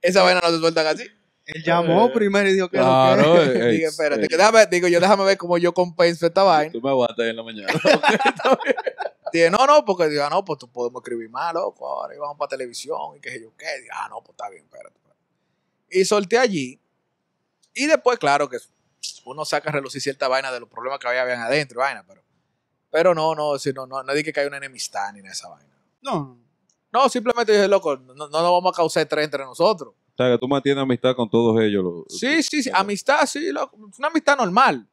Esa 0.00 0.22
vaina 0.24 0.40
no 0.40 0.50
se 0.50 0.58
sueltan 0.58 0.88
así. 0.88 1.04
Él 1.46 1.62
llamó 1.64 2.12
primero 2.12 2.48
y 2.48 2.54
dijo 2.54 2.68
que 2.68 2.78
Claro, 2.78 3.34
lo 3.36 3.42
que. 3.52 3.58
eh, 3.58 3.70
Dije, 3.72 3.84
eh, 3.84 3.88
espérate, 3.88 4.24
eh, 4.24 4.28
que 4.28 4.36
déjame, 4.36 4.66
digo 4.66 4.88
yo, 4.88 5.00
déjame 5.00 5.24
ver 5.24 5.36
cómo 5.38 5.58
yo 5.58 5.72
compenso 5.74 6.26
esta 6.26 6.42
vaina. 6.42 6.72
Tú 6.72 6.80
me 6.80 6.90
aguantas 6.90 7.26
en 7.26 7.36
la 7.36 7.42
mañana. 7.42 7.72
Dije, 9.32 9.50
no, 9.50 9.66
no, 9.66 9.84
porque 9.84 10.08
digo, 10.08 10.22
ah, 10.24 10.30
no, 10.30 10.44
pues 10.44 10.58
tú 10.58 10.68
podemos 10.70 11.00
escribir 11.00 11.30
más, 11.30 11.54
loco, 11.54 11.86
ahora 11.88 12.14
y 12.14 12.18
vamos 12.18 12.36
para 12.36 12.50
televisión 12.50 13.16
y 13.16 13.20
qué 13.20 13.30
sé 13.30 13.40
yo 13.42 13.52
qué. 13.56 13.66
Digo, 13.80 13.92
ah, 13.94 14.06
no, 14.10 14.20
pues 14.20 14.30
está 14.32 14.50
bien, 14.50 14.64
espérate. 14.64 14.94
espérate. 14.94 15.20
Y 15.90 16.04
solté 16.04 16.38
allí. 16.38 16.78
Y 17.74 17.86
después, 17.86 18.18
claro, 18.18 18.48
que 18.48 18.58
uno 19.24 19.44
saca 19.44 19.70
a 19.70 19.72
relucir 19.72 20.02
cierta 20.02 20.28
vaina 20.28 20.52
de 20.52 20.60
los 20.60 20.68
problemas 20.68 20.98
que 20.98 21.08
había, 21.08 21.22
habían 21.22 21.40
adentro, 21.40 21.80
vaina, 21.80 22.04
pero, 22.06 22.22
pero 22.90 23.14
no, 23.14 23.34
no, 23.34 23.58
si 23.58 23.72
no, 23.72 23.86
no, 23.86 24.02
no 24.02 24.12
dije 24.12 24.32
que 24.32 24.40
hay 24.40 24.46
una 24.46 24.58
enemistad 24.58 25.10
ni 25.14 25.20
en 25.20 25.26
esa 25.26 25.48
vaina. 25.48 25.72
No, 26.02 26.36
No, 26.92 27.08
simplemente 27.08 27.52
dije, 27.52 27.68
loco, 27.68 27.96
no, 27.96 28.14
no 28.14 28.28
nos 28.28 28.42
vamos 28.42 28.72
a 28.74 28.76
causar 28.76 29.02
estrés 29.04 29.24
entre 29.24 29.44
nosotros. 29.44 29.94
Que 30.30 30.38
tú 30.38 30.46
mantienes 30.48 30.82
amistad 30.82 31.14
con 31.16 31.28
todos 31.28 31.60
ellos. 31.60 31.82
los- 31.84 32.04
Sí, 32.18 32.42
sí, 32.42 32.62
sí. 32.62 32.70
Amistad, 32.72 33.26
sí, 33.26 33.50
loco. 33.50 33.76
Es 33.90 33.98
una 33.98 34.08
amistad 34.08 34.36
normal. 34.36 34.86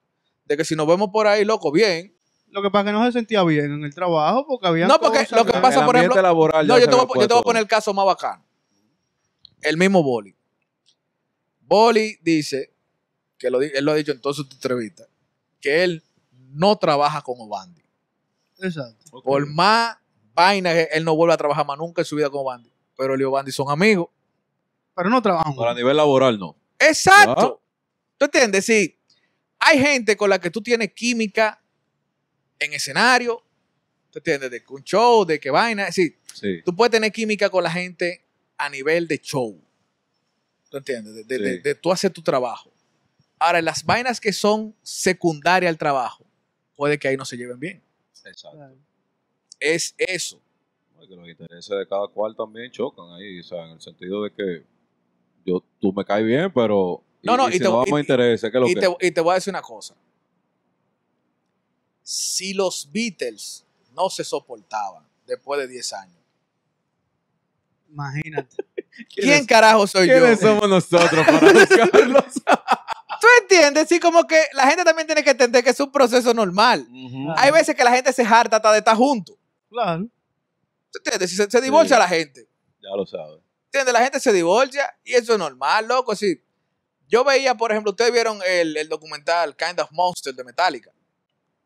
De 0.45 0.57
que 0.57 0.65
si 0.65 0.75
nos 0.75 0.87
vemos 0.87 1.09
por 1.11 1.27
ahí, 1.27 1.45
loco, 1.45 1.71
bien. 1.71 2.15
Lo 2.47 2.63
que 2.63 2.71
pasa 2.71 2.81
es 2.81 2.85
que 2.87 2.91
no 2.99 3.05
se 3.05 3.11
sentía 3.11 3.43
bien 3.43 3.71
en 3.71 3.83
el 3.83 3.93
trabajo 3.93 4.45
porque 4.47 4.67
había. 4.67 4.87
No, 4.87 4.99
porque 4.99 5.27
lo 5.31 5.45
que 5.45 5.51
pasa, 5.59 5.85
por 5.85 5.95
ejemplo- 5.95 6.19
laboral 6.21 6.65
No, 6.67 6.79
yo 6.79 6.89
te, 6.89 6.95
voy, 6.95 7.05
yo 7.21 7.27
te 7.27 7.33
voy 7.33 7.41
a 7.41 7.43
poner 7.43 7.61
el 7.61 7.67
caso 7.67 7.93
más 7.93 8.05
bacano. 8.05 8.43
El 9.61 9.77
mismo 9.77 10.01
Boli. 10.01 10.35
Boli 11.61 12.17
dice, 12.21 12.73
que 13.37 13.49
lo, 13.49 13.61
él 13.61 13.85
lo 13.85 13.91
ha 13.91 13.95
dicho 13.95 14.11
en 14.11 14.19
todas 14.21 14.37
sus 14.37 14.49
entrevistas, 14.51 15.07
que 15.61 15.83
él 15.83 16.03
no 16.51 16.75
trabaja 16.77 17.21
con 17.21 17.35
Obandi. 17.39 17.81
Exacto. 18.59 19.21
Por 19.21 19.45
más 19.47 19.97
vaina 20.33 20.73
que 20.73 20.89
él 20.93 21.05
no 21.05 21.15
vuelve 21.15 21.33
a 21.33 21.37
trabajar 21.37 21.65
más 21.65 21.77
nunca 21.77 22.01
en 22.01 22.05
su 22.05 22.15
vida 22.15 22.29
con 22.29 22.41
Obandi. 22.41 22.71
Pero 22.97 23.13
él 23.13 23.21
y 23.21 23.23
Obandi 23.23 23.51
son 23.51 23.69
amigos. 23.69 24.07
Pero 24.95 25.09
no 25.09 25.21
trabajan. 25.21 25.53
Pero 25.55 25.69
a 25.69 25.73
nivel 25.73 25.95
laboral 25.97 26.37
no. 26.39 26.55
Exacto. 26.79 27.61
¿Tú 28.17 28.25
entiendes? 28.25 28.65
Sí. 28.65 28.97
Hay 29.59 29.79
gente 29.79 30.15
con 30.17 30.29
la 30.29 30.39
que 30.39 30.49
tú 30.49 30.61
tienes 30.61 30.93
química 30.93 31.61
en 32.59 32.73
escenario. 32.73 33.43
¿Tú 34.11 34.19
entiendes? 34.19 34.51
De 34.51 34.63
que 34.63 34.73
un 34.73 34.83
show, 34.83 35.25
de 35.25 35.39
que 35.39 35.49
vaina. 35.49 35.91
Sí, 35.91 36.15
Sí. 36.33 36.61
tú 36.65 36.75
puedes 36.75 36.91
tener 36.91 37.11
química 37.11 37.49
con 37.49 37.63
la 37.63 37.71
gente 37.71 38.25
a 38.57 38.69
nivel 38.69 39.07
de 39.07 39.19
show. 39.19 39.61
¿Tú 40.69 40.77
entiendes? 40.77 41.13
De, 41.15 41.23
de- 41.23 41.37
Sí. 41.37 41.43
de- 41.43 41.59
de 41.59 41.75
tú 41.75 41.91
hacer 41.91 42.11
tu 42.11 42.21
trabajo. 42.21 42.71
Ahora, 43.39 43.61
las 43.61 43.85
vainas 43.85 44.19
que 44.19 44.33
son 44.33 44.75
secundarias 44.83 45.69
al 45.69 45.77
trabajo, 45.77 46.25
puede 46.75 46.97
que 46.99 47.07
ahí 47.07 47.15
no 47.17 47.25
se 47.25 47.37
lleven 47.37 47.59
bien. 47.59 47.81
Exacto. 48.25 48.75
Es 49.59 49.95
eso. 49.97 50.41
Porque 50.95 51.15
los 51.15 51.27
intereses 51.27 51.69
de 51.77 51.87
cada 51.87 52.07
cual 52.09 52.35
también 52.35 52.69
chocan 52.71 53.11
ahí, 53.13 53.39
o 53.39 53.43
sea, 53.43 53.65
en 53.65 53.71
el 53.71 53.81
sentido 53.81 54.23
de 54.23 54.31
que 54.33 54.63
yo, 55.45 55.63
tú 55.79 55.91
me 55.93 56.03
caes 56.05 56.25
bien, 56.25 56.51
pero 56.53 57.01
y- 57.21 57.27
No, 57.27 57.37
no, 57.37 57.49
y 57.49 57.53
si 57.53 57.57
te- 57.59 57.63
no 57.65 57.71
vamos 57.77 57.91
a 57.91 57.97
y- 57.97 58.01
intereses, 58.01 58.51
¿qué 58.51 58.57
es 58.57 58.61
lo 58.61 58.67
Y 58.69 58.73
que? 58.75 58.81
te, 58.81 59.07
y 59.07 59.11
te 59.11 59.21
voy 59.21 59.31
a 59.31 59.35
decir 59.35 59.51
una 59.51 59.61
cosa. 59.61 59.95
Si 62.03 62.53
los 62.53 62.89
Beatles 62.91 63.65
no 63.93 64.09
se 64.09 64.23
soportaban 64.23 65.03
después 65.27 65.59
de 65.59 65.67
10 65.67 65.93
años, 65.93 66.15
Imagínate. 67.91 68.55
¿quién 69.15 69.45
carajo 69.47 69.87
soy 69.87 70.07
yo? 70.07 70.13
¿Quiénes 70.19 70.39
somos 70.39 70.69
nosotros 70.69 71.25
para 71.25 71.39
buscarlos? 71.53 72.23
¿Tú 73.21 73.27
entiendes? 73.41 73.87
Sí, 73.89 73.99
como 73.99 74.25
que 74.27 74.41
la 74.53 74.67
gente 74.67 74.83
también 74.83 75.07
tiene 75.07 75.23
que 75.23 75.31
entender 75.31 75.63
que 75.63 75.71
es 75.71 75.79
un 75.79 75.91
proceso 75.91 76.33
normal. 76.33 76.87
Hay 77.35 77.51
veces 77.51 77.75
que 77.75 77.83
la 77.83 77.91
gente 77.91 78.13
se 78.13 78.23
harta 78.23 78.57
hasta 78.57 78.71
de 78.71 78.77
estar 78.77 78.95
juntos. 78.95 79.35
Claro. 79.69 80.03
¿Tú 80.91 80.99
entiendes? 81.03 81.29
Si 81.31 81.35
se, 81.35 81.49
se 81.49 81.61
divorcia 81.61 81.95
Sí. 81.97 81.99
la 82.01 82.07
gente. 82.07 82.47
Ya 82.81 82.95
lo 82.95 83.05
sabes. 83.05 83.41
¿Entiendes? 83.71 83.93
La 83.93 84.01
gente 84.01 84.19
se 84.19 84.33
divorcia 84.33 84.91
y 85.03 85.13
eso 85.13 85.33
es 85.33 85.39
normal, 85.39 85.87
loco. 85.87 86.15
Sí. 86.15 86.41
Yo 87.07 87.23
veía, 87.23 87.55
por 87.55 87.71
ejemplo, 87.71 87.91
ustedes 87.91 88.11
vieron 88.11 88.39
el, 88.47 88.75
el 88.77 88.89
documental 88.89 89.55
Kind 89.55 89.79
of 89.79 89.91
Monster 89.91 90.33
de 90.33 90.43
Metallica. 90.43 90.91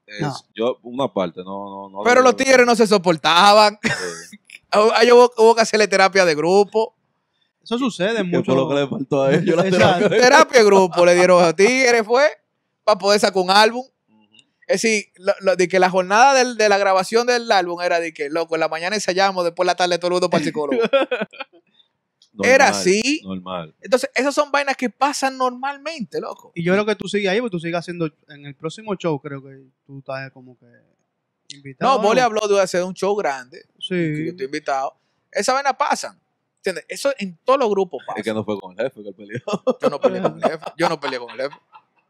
Es- 0.06 0.20
No. 0.22 0.34
Yo, 0.54 0.80
una 0.84 1.08
parte, 1.14 1.42
no, 1.44 1.70
no, 1.70 1.90
no. 1.90 2.04
Pero 2.04 2.22
los 2.22 2.36
tigres 2.36 2.66
no 2.66 2.76
se 2.76 2.86
soportaban. 2.88 3.80
Sí. 3.82 4.38
Ahí 4.96 5.12
hubo, 5.12 5.32
hubo 5.38 5.56
que 5.56 5.62
hacerle 5.62 5.88
terapia 5.88 6.26
de 6.26 6.36
grupo. 6.36 6.96
Eso 7.64 7.78
sucede 7.78 8.18
¿Qué 8.18 8.24
mucho. 8.24 8.44
fue 8.52 8.56
lo 8.56 8.68
que 8.68 8.76
le 8.76 8.88
faltó 8.88 9.24
a 9.24 9.34
ellos? 9.34 9.56
La 9.56 9.64
terapia 9.64 10.10
de- 10.10 10.20
Terapia 10.20 10.60
de 10.60 10.66
grupo 10.66 11.06
le 11.06 11.16
dieron 11.16 11.42
a 11.42 11.46
los 11.48 11.56
tigres, 11.56 12.04
fue, 12.06 12.28
para 12.84 12.98
poder 13.00 13.20
sacar 13.22 13.42
un 13.42 13.50
álbum. 13.52 13.86
Es 14.68 14.82
decir, 14.82 15.06
lo- 15.16 15.34
lo- 15.42 15.56
de 15.56 15.68
que 15.70 15.80
la 15.80 15.90
jornada 15.90 16.34
del- 16.34 16.58
de 16.58 16.68
la 16.70 16.78
grabación 16.78 17.28
del 17.28 17.50
álbum 17.52 17.82
era 17.82 18.00
de 18.02 18.14
que, 18.14 18.30
loco, 18.30 18.56
en 18.56 18.62
la 18.62 18.68
mañana 18.68 18.96
ensayamos, 18.96 19.44
después 19.46 19.64
en 19.66 19.68
la 19.68 19.76
tarde 19.76 19.98
todo 19.98 20.08
el 20.08 20.14
mundo 20.14 20.30
para 20.30 20.40
el 20.42 20.46
psicólogo. 20.48 20.82
Era 22.42 22.70
así. 22.70 23.22
Normal. 23.24 23.76
Entonces, 23.82 24.10
esas 24.16 24.34
son 24.34 24.52
vainas 24.52 24.76
que 24.76 24.90
pasan 24.90 25.38
normalmente, 25.38 26.20
loco. 26.20 26.52
Y 26.56 26.64
yo 26.64 26.74
creo 26.74 26.86
que 26.86 26.96
tú 26.96 27.08
sigues 27.08 27.30
ahí, 27.30 27.40
porque 27.40 27.52
tú 27.52 27.60
sigues 27.60 27.78
haciendo. 27.78 28.10
En 28.30 28.46
el 28.46 28.56
próximo 28.56 28.96
show, 28.96 29.20
creo 29.20 29.44
que 29.44 29.64
tú 29.86 30.00
estás 30.00 30.32
como 30.32 30.58
que. 30.58 30.66
Invitado. 31.56 31.98
No, 31.98 32.02
Boli 32.08 32.20
habló 32.20 32.48
de 32.48 32.60
hacer 32.60 32.84
un 32.84 32.94
show 32.96 33.16
grande, 33.16 33.62
que 33.62 33.68
yo 33.78 34.16
Sí. 34.18 34.28
estoy 34.30 34.46
invitado. 34.48 34.96
Esas 35.32 35.54
vainas 35.54 35.76
pasan. 35.76 36.20
¿Entiendes? 36.58 36.86
Eso 36.88 37.14
en 37.20 37.38
todos 37.44 37.60
los 37.60 37.70
grupos 37.70 38.02
pasa. 38.08 38.18
Es 38.20 38.24
que 38.24 38.34
no 38.34 38.44
fue 38.46 38.58
con 38.58 38.72
el 38.72 38.86
jefe 38.86 39.04
que 39.04 39.10
él 39.10 39.16
peleó. 39.16 39.42
Yo 39.82 39.90
no 39.90 40.00
peleé 40.00 40.22
con 40.22 40.38
el 40.38 40.44
jefe. 40.50 40.66
Yo 40.78 40.90
no 40.90 41.00
peleé 41.00 41.20
con 41.20 41.30
el 41.32 41.38
jefe. 41.38 41.56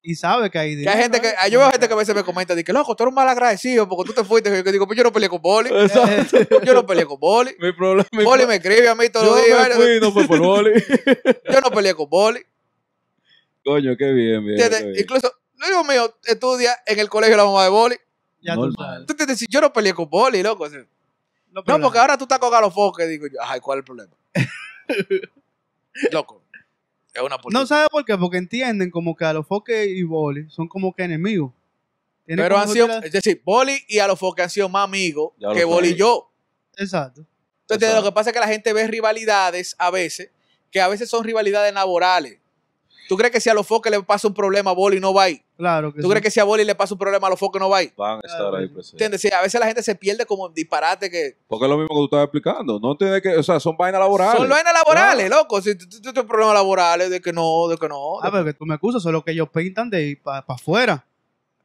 Y 0.06 0.16
sabe 0.16 0.51
que 0.51 0.60
hay 0.60 0.84
Que 0.84 0.89
hay 0.89 1.01
gente 1.01 1.22
que, 1.22 1.34
yo 1.49 1.60
veo 1.60 1.72
gente 1.72 1.88
que 1.88 1.93
a 1.93 1.95
veces 1.95 2.14
me 2.14 2.26
comenta, 2.26 2.54
dice, 2.54 2.74
loco, 2.74 2.93
tú 2.93 3.04
eres 3.04 3.12
un 3.12 3.16
mal 3.16 3.30
agradecido 3.30 3.88
porque 3.88 4.10
tú 4.10 4.14
te 4.14 4.26
fuiste. 4.26 4.49
Yo 4.49 4.72
digo, 4.72 4.86
pues 4.86 4.97
yo 4.97 5.04
no 5.04 5.14
peleé 5.14 5.30
con 5.30 5.41
Boli. 5.41 5.70
Exacto. 5.70 6.62
Yo 6.66 6.74
no 6.74 6.86
peleé 6.86 7.06
con 7.06 7.18
Boli. 7.18 7.56
Mi 7.58 7.72
problema. 7.72 8.10
Boli 8.12 8.45
me 8.45 8.56
escribe 8.56 8.89
a 8.89 8.95
mí 8.95 9.08
todos 9.08 9.26
Yo 9.26 9.36
los 9.36 9.45
días. 9.45 9.70
me 9.70 9.76
fui, 9.76 9.99
no 10.01 10.12
fue 10.12 10.28
por 10.28 10.39
boli. 10.39 10.74
Yo 11.54 11.62
no 11.62 11.72
peleé 11.72 11.95
con 11.95 12.10
Boli. 12.10 12.41
Coño, 13.64 13.95
qué 13.97 14.12
bien, 14.12 14.45
bien. 14.45 14.60
¿Entiendes? 14.60 14.80
qué 14.80 14.86
bien. 14.88 14.99
Incluso, 14.99 15.34
el 15.66 15.72
hijo 15.72 15.84
mío 15.86 16.18
estudia 16.26 16.76
en 16.86 16.99
el 16.99 17.08
colegio 17.08 17.38
la 17.38 17.45
mamá 17.45 17.64
de 17.64 17.70
Boli. 17.70 17.95
Ya 18.41 18.56
tú 18.56 18.74
sabes. 18.74 19.06
¿Tú 19.06 19.14
entiendes? 19.14 19.39
Si 19.39 19.45
yo 19.49 19.62
no 19.62 19.72
peleé 19.72 19.93
con 19.93 20.10
Boli, 20.10 20.43
loco. 20.43 20.68
No, 21.51 21.80
porque 21.80 21.99
ahora 21.99 22.18
tú 22.18 22.26
estás 22.26 22.39
con 22.39 22.51
Galofoque. 22.51 23.08
Digo 23.08 23.28
yo, 23.28 23.39
ay, 23.41 23.62
¿cuál 23.62 23.78
es 23.78 23.82
el 23.84 23.86
problema? 23.86 24.14
loco. 26.12 26.43
Es 27.14 27.22
una 27.22 27.38
No 27.51 27.66
sabe 27.66 27.88
por 27.91 28.03
qué, 28.05 28.18
porque 28.18 28.38
entienden 28.38 28.89
como 28.89 29.16
que 29.16 29.26
a 29.26 29.34
los 29.34 29.45
foques 29.45 29.88
y 29.88 30.03
boli 30.03 30.49
son 30.49 30.68
como 30.68 30.93
que 30.93 31.03
enemigos. 31.03 31.51
Tienen 32.26 32.45
Pero 32.45 32.57
han 32.57 32.70
sido, 32.70 32.89
es 33.01 33.11
decir, 33.11 33.41
Boli 33.43 33.84
y 33.88 33.99
Alofoque 33.99 34.41
han 34.41 34.49
sido 34.49 34.70
más 34.70 34.86
amigos 34.86 35.34
Ya 35.38 35.51
que 35.51 35.66
Boli 35.66 35.89
y 35.89 35.95
yo. 35.95 36.32
Exacto. 36.78 37.26
Entonces, 37.61 37.89
Exacto. 37.89 38.01
lo 38.01 38.03
que 38.09 38.14
pasa 38.14 38.30
es 38.30 38.34
que 38.34 38.39
la 38.39 38.47
gente 38.47 38.72
ve 38.72 38.88
rivalidades 38.88 39.76
a 39.78 39.91
veces, 39.91 40.32
que 40.72 40.80
a 40.80 40.88
veces 40.88 41.09
son 41.09 41.24
rivalidades 41.24 41.74
laborales. 41.74 42.39
¿Tú 43.09 43.18
crees 43.18 43.32
que 43.32 43.41
si 43.41 43.49
a 43.49 43.53
los 43.53 43.68
foques 43.68 43.91
le 43.91 44.01
pasa 44.03 44.28
un 44.28 44.34
problema 44.34 44.72
a 44.72 44.74
Boli 44.74 44.99
no 44.99 45.14
va 45.14 45.24
ahí? 45.24 45.43
Claro 45.64 45.93
que 45.93 46.01
¿Tú 46.01 46.07
sí. 46.07 46.09
crees 46.09 46.24
que 46.24 46.32
si 46.32 46.39
a 46.41 46.43
Boli 46.43 46.66
le 46.66 46.76
pasa 46.76 46.93
un 46.93 46.97
problema 46.99 47.28
a 47.28 47.30
los 47.30 47.39
foques 47.39 47.59
no 47.61 47.70
va 47.70 47.78
ahí? 47.78 47.91
Van 47.95 48.18
a 48.18 48.28
estar 48.28 48.53
ahí 48.55 48.68
presentes. 48.68 48.93
¿Entiendes? 48.93 49.22
Sí, 49.22 49.30
a 49.32 49.41
veces 49.41 49.59
la 49.61 49.66
gente 49.68 49.82
se 49.82 49.95
pierde 49.95 50.26
como 50.26 50.47
en 50.47 50.53
disparate 50.53 51.09
que 51.09 51.38
Porque 51.47 51.66
es 51.66 51.70
lo 51.72 51.78
mismo 51.78 51.89
que 51.95 51.99
tú 51.99 52.03
estabas 52.05 52.26
explicando. 52.26 52.80
No 52.82 52.97
tiene 52.97 53.22
que, 53.22 53.38
o 53.38 53.43
sea, 53.43 53.59
son 53.61 53.78
vainas 53.78 54.01
laborales. 54.01 54.38
son 54.38 54.49
vainas 54.49 54.74
laborales, 54.74 55.30
loco. 55.30 55.61
Si 55.61 55.76
tú 55.78 55.88
tienes 56.01 56.24
problemas 56.26 56.53
laborales, 56.55 57.09
de 57.09 57.22
que 57.22 57.32
no, 57.32 57.68
de 57.70 57.78
que 57.78 57.88
no. 57.88 58.18
de 58.22 58.28
Ah, 58.28 58.32
pero 58.32 58.43
que 58.43 58.53
tú 58.53 58.66
me 58.66 58.76
excusas, 58.76 59.01
solo 59.01 59.24
que 59.24 59.32
ellos 59.32 59.47
pintan 59.53 59.89
de 59.89 60.03
ir 60.03 60.22
para 60.22 60.43
afuera. 60.47 61.05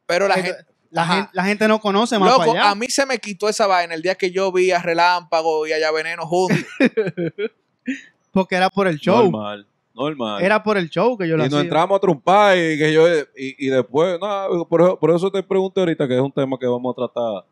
pero 0.05 0.27
la 0.29 0.35
gente, 0.35 0.55
La, 0.91 1.05
gente, 1.05 1.29
la 1.33 1.43
gente 1.43 1.67
no 1.67 1.79
conoce 1.81 2.17
más 2.17 2.29
loco, 2.31 2.51
allá. 2.53 2.69
a 2.71 2.75
mí 2.75 2.87
se 2.87 3.05
me 3.05 3.19
quitó 3.19 3.47
esa 3.49 3.67
vaina 3.67 3.93
el 3.93 4.01
día 4.01 4.15
que 4.15 4.31
yo 4.31 4.51
vi 4.51 4.71
a 4.71 4.79
Relámpago 4.81 5.67
y 5.67 5.73
a 5.73 5.91
Veneno 5.91 6.25
juntos. 6.25 6.57
Porque 8.31 8.55
era 8.55 8.69
por 8.69 8.87
el 8.87 8.97
show. 8.97 9.23
Normal, 9.31 9.67
normal. 9.99 10.41
Era 10.41 10.63
por 10.63 10.77
el 10.77 10.89
show 10.89 11.17
que 11.17 11.27
yo 11.27 11.35
lo 11.37 11.43
y 11.43 11.47
hacía. 11.47 11.57
nos 11.57 11.63
entramos 11.65 11.97
a 11.97 11.99
trumpar 11.99 12.57
y 12.57 12.77
que 12.77 12.93
yo 12.93 13.07
y, 13.35 13.67
y 13.67 13.69
después 13.69 14.19
no, 14.19 14.65
por, 14.67 14.81
eso, 14.81 14.99
por 14.99 15.11
eso 15.11 15.29
te 15.31 15.43
pregunté 15.43 15.81
ahorita 15.81 16.07
que 16.07 16.15
es 16.15 16.21
un 16.21 16.31
tema 16.31 16.57
que 16.57 16.65
vamos 16.67 16.93
a 16.93 16.95
tratar 17.07 17.45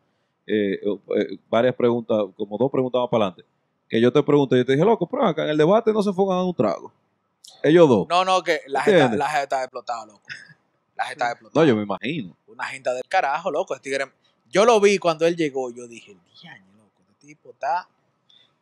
eh, 0.46 0.80
eh, 1.16 1.38
varias 1.50 1.74
preguntas 1.74 2.16
como 2.36 2.56
dos 2.58 2.70
preguntas 2.72 3.00
más 3.00 3.10
para 3.10 3.26
adelante 3.26 3.44
que 3.88 4.00
yo 4.00 4.12
te 4.12 4.22
pregunté 4.22 4.56
y 4.56 4.58
yo 4.60 4.64
te 4.66 4.72
dije 4.72 4.84
loco 4.84 5.06
pero 5.06 5.26
acá 5.26 5.44
en 5.44 5.50
el 5.50 5.56
debate 5.58 5.92
no 5.92 6.02
se 6.02 6.12
fue 6.12 6.32
a 6.32 6.36
dar 6.38 6.44
un 6.46 6.54
trago 6.54 6.92
ellos 7.62 7.88
dos 7.88 8.06
No, 8.08 8.24
no, 8.24 8.42
que 8.42 8.60
la 8.66 8.82
gente, 8.82 9.16
la 9.16 9.26
gente 9.28 9.42
está 9.44 9.62
explotada, 9.62 10.06
loco. 10.06 10.22
La 10.96 11.04
gente 11.04 11.12
está 11.22 11.26
no 11.26 11.32
explotada. 11.32 11.66
yo 11.66 11.76
me 11.76 11.82
imagino 11.82 12.36
Una 12.46 12.64
gente 12.64 12.90
del 12.90 13.02
carajo, 13.08 13.50
loco. 13.50 13.74
Este 13.74 13.90
tigre- 13.90 14.10
Yo 14.50 14.64
lo 14.64 14.80
vi 14.80 14.98
cuando 14.98 15.26
él 15.26 15.36
llegó. 15.36 15.70
Yo 15.70 15.86
dije, 15.86 16.16
diaño, 16.42 16.64
loco, 16.76 17.02
este 17.12 17.26
tipo 17.26 17.50
está. 17.50 17.88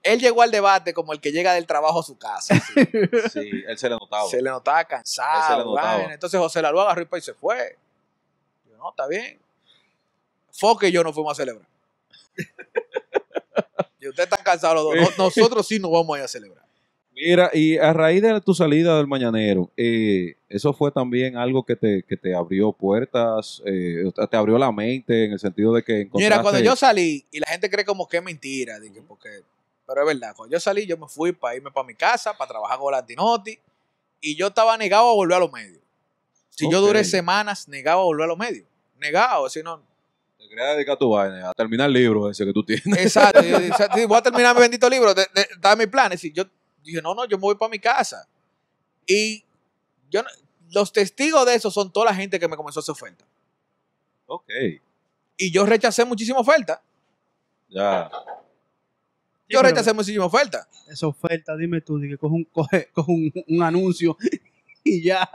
Él 0.06 0.20
llegó 0.20 0.42
al 0.42 0.50
debate 0.50 0.94
como 0.94 1.12
el 1.12 1.20
que 1.20 1.32
llega 1.32 1.52
del 1.52 1.66
trabajo 1.66 2.00
a 2.00 2.02
su 2.02 2.16
casa. 2.16 2.54
así. 2.54 2.72
sí 3.32 3.50
él 3.66 3.78
se 3.78 3.88
le 3.88 3.96
notaba 3.96 4.28
se 4.28 4.42
le 4.42 4.50
notaba 4.50 4.80
se 4.80 4.86
cansado. 4.86 5.58
le 5.58 5.64
notaba. 5.64 5.96
vaina. 5.98 6.14
Entonces 6.14 6.38
José 6.40 6.62
Lalu 6.62 6.80
agarró 6.80 7.06
y 7.16 7.20
se 7.20 7.34
fue. 7.34 7.76
Yo, 8.68 8.76
no, 8.76 8.90
está 8.90 9.06
bien. 9.06 9.38
Foque 10.52 10.88
y 10.88 10.92
yo 10.92 11.02
no 11.02 11.12
fuimos 11.12 11.32
a 11.32 11.34
celebrar. 11.34 11.66
y 14.00 14.08
ustedes 14.08 14.28
están 14.30 14.44
cansados 14.44 14.76
los 14.76 14.84
dos. 14.84 15.18
No- 15.18 15.24
nosotros 15.24 15.66
sí 15.66 15.78
nos 15.78 15.90
vamos 15.90 16.16
a 16.16 16.18
ir 16.20 16.24
a 16.24 16.28
celebrar. 16.28 16.66
Mira, 17.16 17.50
y 17.54 17.78
a 17.78 17.94
raíz 17.94 18.20
de 18.20 18.38
tu 18.42 18.52
salida 18.52 18.98
del 18.98 19.06
mañanero, 19.06 19.70
eh, 19.74 20.36
eso 20.50 20.74
fue 20.74 20.90
también 20.90 21.38
algo 21.38 21.64
que 21.64 21.74
te, 21.74 22.02
que 22.02 22.14
te 22.14 22.34
abrió 22.34 22.72
puertas, 22.72 23.62
eh, 23.64 24.04
te 24.30 24.36
abrió 24.36 24.58
la 24.58 24.70
mente 24.70 25.24
en 25.24 25.32
el 25.32 25.38
sentido 25.38 25.72
de 25.72 25.82
que 25.82 26.02
encontraste... 26.02 26.28
Mira, 26.28 26.42
cuando 26.42 26.60
yo 26.60 26.76
salí, 26.76 27.24
y 27.30 27.40
la 27.40 27.46
gente 27.46 27.70
cree 27.70 27.86
como 27.86 28.06
que 28.06 28.18
es 28.18 28.22
mentira, 28.22 28.78
dije, 28.78 29.00
porque, 29.00 29.30
pero 29.86 30.00
es 30.02 30.06
verdad, 30.06 30.34
cuando 30.34 30.52
yo 30.54 30.60
salí, 30.60 30.86
yo 30.86 30.96
me 30.96 31.06
fui 31.06 31.32
para 31.32 31.56
irme 31.56 31.70
para 31.70 31.86
mi 31.86 31.94
casa, 31.94 32.36
para 32.36 32.48
trabajar 32.48 32.78
con 32.78 32.92
Latinotti, 32.92 33.58
y 34.20 34.36
yo 34.36 34.48
estaba 34.48 34.76
negado 34.76 35.10
a 35.10 35.14
volver 35.14 35.36
a 35.36 35.40
los 35.40 35.52
medios. 35.52 35.80
Si 36.50 36.70
yo 36.70 36.80
duré 36.80 37.04
semanas 37.04 37.68
negado 37.68 38.00
a 38.00 38.04
volver 38.04 38.24
a 38.24 38.28
los 38.28 38.38
medios, 38.38 38.66
negado, 38.98 39.48
si 39.48 39.62
no, 39.62 39.82
Te 40.38 40.48
quería 40.48 40.74
dedicar 40.74 40.96
tu 40.96 41.10
vaina, 41.10 41.50
a 41.50 41.54
terminar 41.54 41.86
el 41.88 41.92
libro 41.92 42.30
ese 42.30 42.44
que 42.44 42.52
tú 42.52 42.64
tienes. 42.64 42.86
exacto, 42.98 43.42
yo 43.42 44.08
voy 44.08 44.18
a 44.18 44.22
terminar 44.22 44.54
mi 44.54 44.60
bendito 44.62 44.88
libro, 44.88 45.14
estaba 45.34 45.76
mis 45.76 45.88
planes, 45.88 46.24
y 46.24 46.32
yo 46.32 46.44
dije, 46.82 47.00
no, 47.02 47.14
no, 47.14 47.24
yo 47.26 47.36
me 47.36 47.42
voy 47.42 47.54
para 47.56 47.70
mi 47.70 47.78
casa. 47.78 48.26
Y 49.06 49.44
yo, 50.10 50.22
los 50.70 50.92
testigos 50.92 51.46
de 51.46 51.54
eso 51.54 51.70
son 51.70 51.92
toda 51.92 52.06
la 52.06 52.14
gente 52.14 52.40
que 52.40 52.48
me 52.48 52.56
comenzó 52.56 52.80
a 52.80 52.82
hacer 52.82 52.92
oferta. 52.92 53.24
Ok, 54.26 54.50
Y 55.36 55.52
yo 55.52 55.64
rechacé 55.66 56.04
muchísimas 56.04 56.40
ofertas. 56.40 56.80
ya. 57.68 58.10
Yo 59.48 59.62
rechacé 59.62 59.92
muchísimas 59.92 60.26
ofertas. 60.26 60.66
Esa 60.88 61.06
oferta, 61.06 61.56
dime 61.56 61.80
tú, 61.80 62.00
que 62.00 62.18
coge 62.18 62.34
un, 62.34 62.44
coge, 62.44 62.90
coge 62.92 63.12
un, 63.12 63.32
un 63.48 63.62
anuncio 63.62 64.16
y 64.84 65.02
ya, 65.02 65.28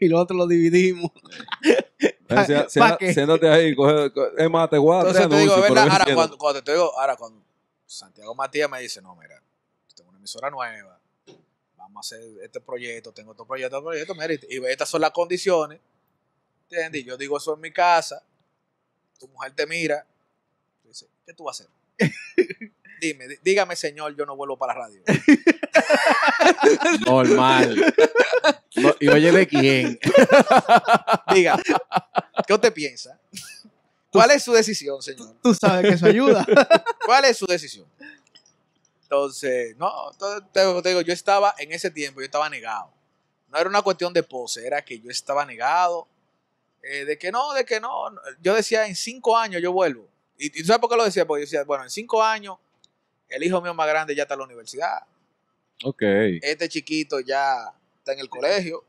y 0.00 0.08
lo 0.08 0.20
otro 0.20 0.36
lo 0.36 0.46
dividimos. 0.46 1.10
Siéntate 3.12 3.48
ahí, 3.48 3.74
coge, 3.74 4.12
coge- 4.12 4.32
es 4.38 4.50
más, 4.50 4.70
te 4.70 4.76
dar 4.76 5.06
Entonces 5.06 5.28
te 5.28 5.36
digo, 5.36 5.60
¿verdad? 5.60 5.88
Ahora 5.90 6.14
cuando, 6.14 6.38
cuando 6.38 6.64
te 6.64 6.72
digo, 6.72 6.98
ahora 6.98 7.16
cuando 7.16 7.42
Santiago 7.86 8.34
Matías 8.34 8.70
me 8.70 8.80
dice, 8.80 9.02
no, 9.02 9.14
mira, 9.16 9.42
tengo 9.94 10.10
una 10.10 10.18
emisora 10.18 10.50
nueva, 10.50 10.98
vamos 11.76 11.96
a 12.12 12.16
hacer 12.16 12.26
este 12.42 12.60
proyecto, 12.60 13.12
tengo 13.12 13.32
otro 13.32 13.46
proyecto, 13.46 13.76
otro 13.76 13.90
proyecto, 13.90 14.14
mira, 14.14 14.34
y, 14.34 14.64
estas 14.66 14.88
son 14.88 15.00
las 15.02 15.10
condiciones, 15.10 15.78
¿entiendes? 16.64 17.02
Y 17.02 17.04
Yo 17.04 17.16
digo 17.16 17.36
eso 17.36 17.54
en 17.54 17.60
mi 17.60 17.72
casa, 17.72 18.22
tu 19.18 19.28
mujer 19.28 19.52
te 19.52 19.66
mira, 19.66 20.06
tú 20.82 20.88
dices, 20.88 21.08
¿qué 21.26 21.34
tú 21.34 21.44
vas 21.44 21.60
a 21.60 21.64
hacer? 21.64 21.72
Dime, 23.02 23.26
dí- 23.26 23.38
dígame, 23.42 23.74
señor, 23.74 24.14
yo 24.16 24.24
no 24.24 24.36
vuelvo 24.36 24.56
para 24.56 24.74
la 24.74 24.80
radio. 24.86 25.02
Normal. 27.04 27.94
No, 28.76 28.94
¿Y 29.00 29.08
oye 29.08 29.32
de 29.32 29.46
quién? 29.48 29.98
Diga, 31.34 31.58
¿qué 32.46 32.54
usted 32.54 32.72
piensa? 32.72 33.18
¿Cuál 34.10 34.30
es 34.30 34.44
su 34.44 34.52
decisión, 34.52 35.02
señor? 35.02 35.34
Tú 35.42 35.52
sabes 35.52 35.82
que 35.88 35.94
eso 35.94 36.06
ayuda. 36.06 36.46
¿Cuál 37.04 37.24
es 37.24 37.38
su 37.38 37.46
decisión? 37.46 37.86
Entonces, 39.02 39.76
no, 39.78 40.12
te, 40.52 40.60
te 40.82 40.88
digo, 40.90 41.00
yo 41.00 41.12
estaba 41.12 41.54
en 41.58 41.72
ese 41.72 41.90
tiempo, 41.90 42.20
yo 42.20 42.24
estaba 42.26 42.48
negado. 42.48 42.92
No 43.48 43.58
era 43.58 43.68
una 43.68 43.82
cuestión 43.82 44.12
de 44.12 44.22
pose, 44.22 44.64
era 44.64 44.82
que 44.84 45.00
yo 45.00 45.10
estaba 45.10 45.44
negado. 45.44 46.06
eh, 46.82 47.04
de 47.04 47.18
que 47.18 47.32
no, 47.32 47.52
de 47.52 47.64
que 47.64 47.80
no. 47.80 48.10
no. 48.10 48.20
Yo 48.40 48.54
decía, 48.54 48.86
en 48.86 48.94
cinco 48.94 49.36
años 49.36 49.60
yo 49.60 49.72
vuelvo. 49.72 50.08
Y, 50.38 50.46
y 50.46 50.62
tú 50.62 50.66
sabes 50.66 50.80
por 50.80 50.88
qué 50.90 50.96
lo 50.96 51.04
decía, 51.04 51.26
porque 51.26 51.40
yo 51.42 51.46
decía, 51.46 51.64
bueno, 51.64 51.84
en 51.84 51.90
cinco 51.90 52.22
años, 52.22 52.56
el 53.32 53.42
hijo 53.42 53.60
mío 53.60 53.74
más 53.74 53.88
grande 53.88 54.14
ya 54.14 54.22
está 54.22 54.34
en 54.34 54.40
la 54.40 54.46
universidad. 54.46 55.02
Ok. 55.84 56.02
Este 56.42 56.68
chiquito 56.68 57.20
ya 57.20 57.72
está 57.98 58.12
en 58.12 58.20
el 58.20 58.28
colegio. 58.28 58.84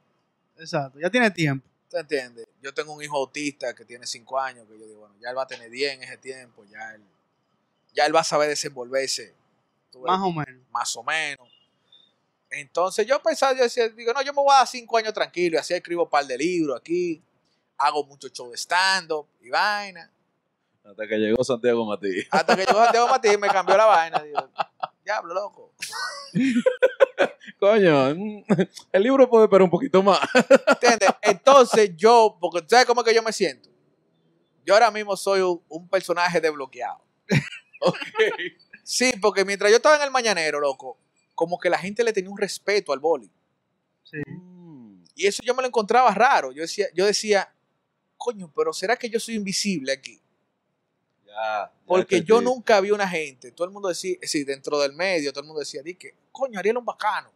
Exacto, 0.57 0.99
ya 0.99 1.09
tiene 1.09 1.31
tiempo. 1.31 1.67
¿Te 1.89 1.99
entiendes? 1.99 2.47
Yo 2.61 2.73
tengo 2.73 2.93
un 2.93 3.03
hijo 3.03 3.17
autista 3.17 3.73
que 3.73 3.85
tiene 3.85 4.05
cinco 4.07 4.39
años, 4.39 4.67
que 4.67 4.77
yo 4.77 4.85
digo, 4.85 5.01
bueno, 5.01 5.15
ya 5.19 5.29
él 5.29 5.37
va 5.37 5.43
a 5.43 5.47
tener 5.47 5.69
10 5.69 5.93
en 5.93 6.03
ese 6.03 6.17
tiempo, 6.17 6.65
ya 6.65 6.95
él, 6.95 7.01
ya 7.93 8.05
él 8.05 8.15
va 8.15 8.21
a 8.21 8.23
saber 8.23 8.49
desenvolverse. 8.49 9.33
Más 10.01 10.19
o 10.21 10.31
menos. 10.31 10.61
más 10.71 10.95
o 10.95 11.03
menos. 11.03 11.47
Entonces 12.49 13.05
yo 13.05 13.21
pensaba, 13.21 13.53
yo 13.55 13.63
decía, 13.63 13.89
digo, 13.89 14.13
no, 14.13 14.21
yo 14.21 14.33
me 14.33 14.41
voy 14.41 14.53
a 14.53 14.59
dar 14.59 14.67
cinco 14.67 14.97
años 14.97 15.13
tranquilo, 15.13 15.55
y 15.55 15.59
así 15.59 15.73
escribo 15.73 16.03
un 16.03 16.09
par 16.09 16.25
de 16.25 16.37
libros 16.37 16.79
aquí, 16.79 17.21
hago 17.77 18.03
mucho 18.05 18.27
show 18.29 18.49
de 18.49 18.57
stand-up 18.57 19.27
y 19.41 19.49
vaina. 19.49 20.09
Hasta 20.83 21.07
que 21.07 21.17
llegó 21.17 21.43
Santiago 21.43 21.85
Matías. 21.85 22.27
Hasta 22.31 22.55
que 22.55 22.65
llegó 22.65 22.83
Santiago 22.83 23.07
Matías 23.07 23.35
y 23.35 23.37
me 23.37 23.47
cambió 23.47 23.77
la 23.77 23.85
vaina. 23.85 24.19
Digo, 24.19 24.49
diablo, 25.03 25.33
loco. 25.33 25.73
Coño, 27.59 28.15
mm, 28.15 28.43
el 28.91 29.03
libro 29.03 29.29
puede 29.29 29.45
esperar 29.45 29.63
un 29.63 29.69
poquito 29.69 30.03
más. 30.03 30.19
¿Entiendes? 30.67 31.09
Entonces 31.21 31.91
yo, 31.95 32.37
porque 32.39 32.63
¿sabes 32.67 32.85
cómo 32.85 33.01
es 33.01 33.07
que 33.07 33.15
yo 33.15 33.23
me 33.23 33.31
siento? 33.31 33.69
Yo 34.65 34.73
ahora 34.73 34.91
mismo 34.91 35.15
soy 35.15 35.41
un, 35.41 35.61
un 35.69 35.87
personaje 35.89 36.39
desbloqueado. 36.41 37.01
Sí, 38.83 39.13
porque 39.21 39.45
mientras 39.45 39.71
yo 39.71 39.77
estaba 39.77 39.95
en 39.97 40.03
el 40.03 40.11
mañanero, 40.11 40.59
loco, 40.59 40.97
como 41.35 41.57
que 41.59 41.69
la 41.69 41.77
gente 41.77 42.03
le 42.03 42.13
tenía 42.13 42.29
un 42.31 42.37
respeto 42.37 42.91
al 42.93 42.99
boli. 42.99 43.31
Sí. 44.03 44.17
Mm, 44.25 45.03
Y 45.15 45.27
eso 45.27 45.41
yo 45.43 45.53
me 45.53 45.61
lo 45.61 45.67
encontraba 45.67 46.11
raro. 46.13 46.51
Yo 46.51 46.61
decía, 46.61 46.87
yo 46.93 47.05
decía, 47.05 47.53
coño, 48.17 48.51
pero 48.55 48.73
¿será 48.73 48.95
que 48.97 49.09
yo 49.09 49.19
soy 49.19 49.35
invisible 49.35 49.91
aquí? 49.91 50.21
Ya, 51.33 51.65
ya 51.65 51.71
Porque 51.85 52.21
yo 52.21 52.41
nunca 52.41 52.79
vi 52.79 52.91
una 52.91 53.07
gente, 53.07 53.51
todo 53.51 53.65
el 53.65 53.71
mundo 53.73 53.89
decía, 53.89 54.17
sí, 54.21 54.43
dentro 54.43 54.79
del 54.79 54.93
medio, 54.93 55.31
todo 55.33 55.41
el 55.41 55.47
mundo 55.47 55.59
decía, 55.61 55.81
di 55.81 55.95
que, 55.95 56.15
coño, 56.31 56.59
Ariel 56.59 56.75
es 56.75 56.79
un 56.79 56.85
bacano. 56.85 57.31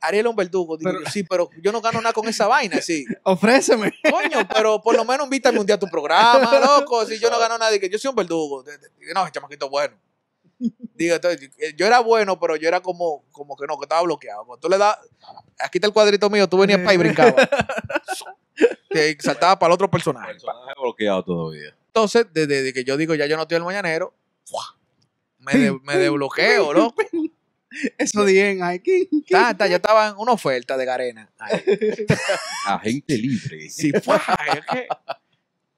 Ariel 0.00 0.26
es 0.26 0.30
un 0.30 0.36
verdugo. 0.36 0.76
Digo 0.76 0.90
Pero- 0.92 1.10
sí, 1.10 1.24
pero 1.24 1.50
yo 1.60 1.72
no 1.72 1.80
gano 1.80 2.00
nada 2.00 2.12
con 2.12 2.28
esa 2.28 2.46
vaina, 2.46 2.80
sí. 2.80 3.04
Ofréceme. 3.24 3.92
Coño, 4.10 4.46
pero 4.52 4.80
por 4.80 4.94
lo 4.94 5.04
menos 5.04 5.24
invítame 5.24 5.58
un 5.58 5.66
día 5.66 5.76
a 5.76 5.78
tu 5.78 5.88
programa, 5.88 6.60
loco. 6.60 7.04
Si 7.06 7.18
yo 7.18 7.30
no 7.30 7.38
gano 7.38 7.58
nada, 7.58 7.76
que 7.78 7.88
yo 7.88 7.98
soy 7.98 8.10
un 8.10 8.16
verdugo. 8.16 8.64
No, 9.14 9.26
el 9.26 9.32
chamaquito 9.32 9.68
bueno. 9.68 9.96
Digo, 10.94 11.14
entonces, 11.14 11.50
yo 11.76 11.86
era 11.86 12.00
bueno, 12.00 12.38
pero 12.38 12.56
yo 12.56 12.66
era 12.68 12.80
como, 12.80 13.24
como 13.30 13.56
que 13.56 13.66
no, 13.66 13.78
que 13.78 13.84
estaba 13.84 14.02
bloqueado. 14.02 14.44
Cuando 14.44 14.60
tú 14.60 14.68
le 14.68 14.76
das, 14.76 14.96
aquí 15.58 15.78
está 15.78 15.86
el 15.86 15.92
cuadrito 15.92 16.28
mío, 16.28 16.48
tú 16.48 16.58
venías 16.58 16.80
para 16.80 16.94
y 16.94 16.96
brincabas. 16.96 17.34
Que 18.90 19.16
saltaba 19.20 19.58
para 19.58 19.70
el 19.70 19.74
otro 19.74 19.90
personaje. 19.90 20.32
Personaje 20.32 20.72
bloqueado 20.80 21.22
todavía. 21.24 21.74
Entonces, 21.88 22.26
desde, 22.32 22.46
desde 22.56 22.72
que 22.72 22.84
yo 22.84 22.96
digo, 22.96 23.14
ya 23.14 23.26
yo 23.26 23.36
no 23.36 23.42
estoy 23.42 23.56
el 23.56 23.64
mañanero, 23.64 24.14
¡fua! 24.44 24.76
me, 25.38 25.52
de- 25.54 25.78
me 25.82 25.96
desbloqueo, 25.96 26.72
loco. 26.74 27.02
Eso 27.98 28.24
bien, 28.24 28.62
ay, 28.62 28.80
¿qué? 28.80 29.08
qué? 29.10 29.22
Ta, 29.30 29.54
ta, 29.56 29.66
yo 29.66 29.76
estaba 29.76 30.08
en 30.08 30.14
una 30.16 30.32
oferta 30.32 30.76
de 30.76 30.84
Garena. 30.84 31.30
Agente 32.66 33.16
libre. 33.16 33.68
Sí, 33.70 33.92
que 33.92 34.88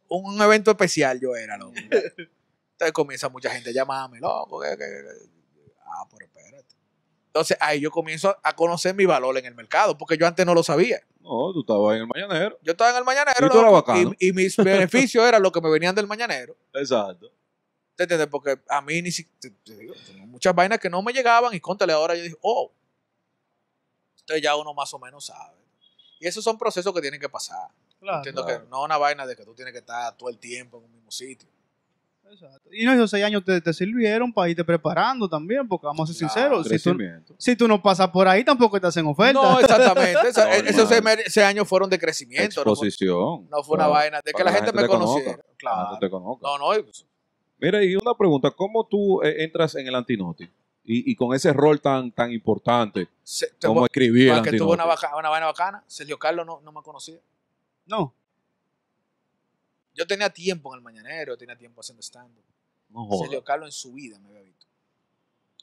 un 0.08 0.40
evento 0.40 0.70
especial 0.70 1.20
yo 1.20 1.36
era, 1.36 1.56
loco. 1.56 1.74
Entonces 1.76 2.92
comienza 2.92 3.28
mucha 3.28 3.50
gente 3.50 3.70
a 3.70 3.72
llamarme, 3.72 4.20
loco. 4.20 4.60
que- 4.60 4.70
que- 4.70 4.76
que- 4.76 5.30
Ah, 5.84 6.04
pero 6.10 6.26
espérate. 6.26 6.69
Entonces 7.30 7.56
ahí 7.60 7.78
yo 7.80 7.92
comienzo 7.92 8.36
a 8.42 8.56
conocer 8.56 8.92
mi 8.94 9.06
valor 9.06 9.38
en 9.38 9.46
el 9.46 9.54
mercado, 9.54 9.96
porque 9.96 10.18
yo 10.18 10.26
antes 10.26 10.44
no 10.44 10.52
lo 10.52 10.64
sabía. 10.64 11.00
No, 11.20 11.52
tú 11.52 11.60
estabas 11.60 11.94
en 11.94 12.02
el 12.02 12.08
mañanero. 12.08 12.58
Yo 12.60 12.72
estaba 12.72 12.90
en 12.90 12.96
el 12.96 13.04
mañanero 13.04 13.46
Y 13.46 13.50
tú 13.50 13.60
eras 13.60 13.72
bacano. 13.72 14.12
y, 14.18 14.28
y 14.28 14.32
mis 14.32 14.56
beneficios 14.56 15.24
eran 15.24 15.40
los 15.40 15.52
que 15.52 15.60
me 15.60 15.70
venían 15.70 15.94
del 15.94 16.08
mañanero. 16.08 16.56
Exacto. 16.74 17.30
¿Te 17.94 18.02
entiendes? 18.04 18.26
Porque 18.28 18.58
a 18.68 18.80
mí 18.82 19.00
ni 19.00 19.12
siquiera, 19.12 19.54
muchas 20.26 20.52
vainas 20.54 20.80
que 20.80 20.90
no 20.90 21.02
me 21.02 21.12
llegaban 21.12 21.54
y 21.54 21.60
contale 21.60 21.92
ahora 21.92 22.16
yo 22.16 22.22
dije, 22.24 22.36
oh, 22.40 22.72
entonces 24.20 24.42
ya 24.42 24.56
uno 24.56 24.74
más 24.74 24.92
o 24.94 24.98
menos 24.98 25.26
sabe. 25.26 25.56
Y 26.18 26.26
esos 26.26 26.42
son 26.42 26.58
procesos 26.58 26.92
que 26.92 27.00
tienen 27.00 27.20
que 27.20 27.28
pasar. 27.28 27.68
Claro, 28.00 28.18
Entiendo 28.18 28.44
claro. 28.44 28.64
que 28.64 28.68
no 28.70 28.80
es 28.80 28.84
una 28.86 28.96
vaina 28.96 29.26
de 29.26 29.36
que 29.36 29.44
tú 29.44 29.54
tienes 29.54 29.72
que 29.72 29.78
estar 29.80 30.16
todo 30.16 30.28
el 30.30 30.38
tiempo 30.38 30.78
en 30.78 30.84
un 30.84 30.92
mismo 30.92 31.10
sitio. 31.10 31.48
Exacto. 32.32 32.68
Y 32.72 32.84
no, 32.84 32.92
esos 32.92 33.10
seis 33.10 33.24
años 33.24 33.44
te, 33.44 33.60
te 33.60 33.72
sirvieron 33.72 34.32
para 34.32 34.48
irte 34.48 34.64
preparando 34.64 35.28
también, 35.28 35.66
porque 35.68 35.86
vamos 35.86 36.08
a 36.08 36.12
ser 36.12 36.28
Claro, 36.28 36.62
sinceros. 36.64 36.82
Si 37.22 37.24
tú, 37.26 37.34
si 37.38 37.56
tú 37.56 37.68
no 37.68 37.82
pasas 37.82 38.08
por 38.10 38.26
ahí, 38.28 38.44
tampoco 38.44 38.80
te 38.80 38.86
hacen 38.86 39.06
oferta. 39.06 39.32
No, 39.40 39.58
exactamente. 39.60 40.12
Esa- 40.28 40.44
Normal. 40.44 40.66
esos 40.68 40.88
seis, 40.88 41.38
años 41.38 41.68
fueron 41.68 41.90
de 41.90 41.98
crecimiento. 41.98 42.60
No 42.60 42.74
fue, 42.76 42.88
Exposición. 42.88 43.48
no 43.50 43.62
fue 43.62 43.76
una 43.76 43.86
vaina 43.88 44.20
de 44.24 44.32
que 44.32 44.44
la 44.44 44.52
gente 44.52 44.72
me 44.72 44.86
conozca, 44.86 45.12
conociera. 45.14 45.36
que 45.42 45.56
Claro. 45.56 45.98
te 46.00 46.10
conozca. 46.10 46.46
No, 46.46 46.58
no. 46.58 46.78
y 46.78 46.82
pues, 46.82 47.06
Mira, 47.58 47.84
y 47.84 47.94
una 47.94 48.14
pregunta, 48.16 48.50
¿cómo 48.50 48.86
tú 48.86 49.22
eh, 49.22 49.44
entras 49.44 49.74
en 49.74 49.86
el 49.86 49.94
antinoti? 49.94 50.44
Y, 50.82 51.12
y 51.12 51.14
con 51.14 51.34
ese 51.34 51.52
rol 51.52 51.78
tan, 51.80 52.10
tan 52.10 52.32
importante 52.32 53.06
se- 53.22 53.50
como 53.62 53.84
escribir 53.84 54.30
para 54.30 54.42
que 54.42 54.58
baca- 54.58 55.14
una 55.16 55.28
vaina 55.28 55.46
bacana. 55.46 55.84
Sergio 55.86 56.18
Carlos 56.18 56.46
no, 56.46 56.60
no 56.62 56.72
me 56.72 56.82
conocía. 56.82 57.18
No. 57.86 58.14
Yo 60.00 60.06
tenía 60.06 60.30
tiempo 60.30 60.72
en 60.72 60.78
el 60.78 60.82
mañanero, 60.82 61.36
tenía 61.36 61.54
tiempo 61.58 61.82
haciendo 61.82 62.00
stand-up. 62.02 62.42
No. 62.88 63.06
Sergio 63.18 63.44
Carlos 63.44 63.68
en 63.68 63.72
su 63.72 63.92
vida 63.92 64.18
me 64.18 64.30
había 64.30 64.40
visto. 64.40 64.66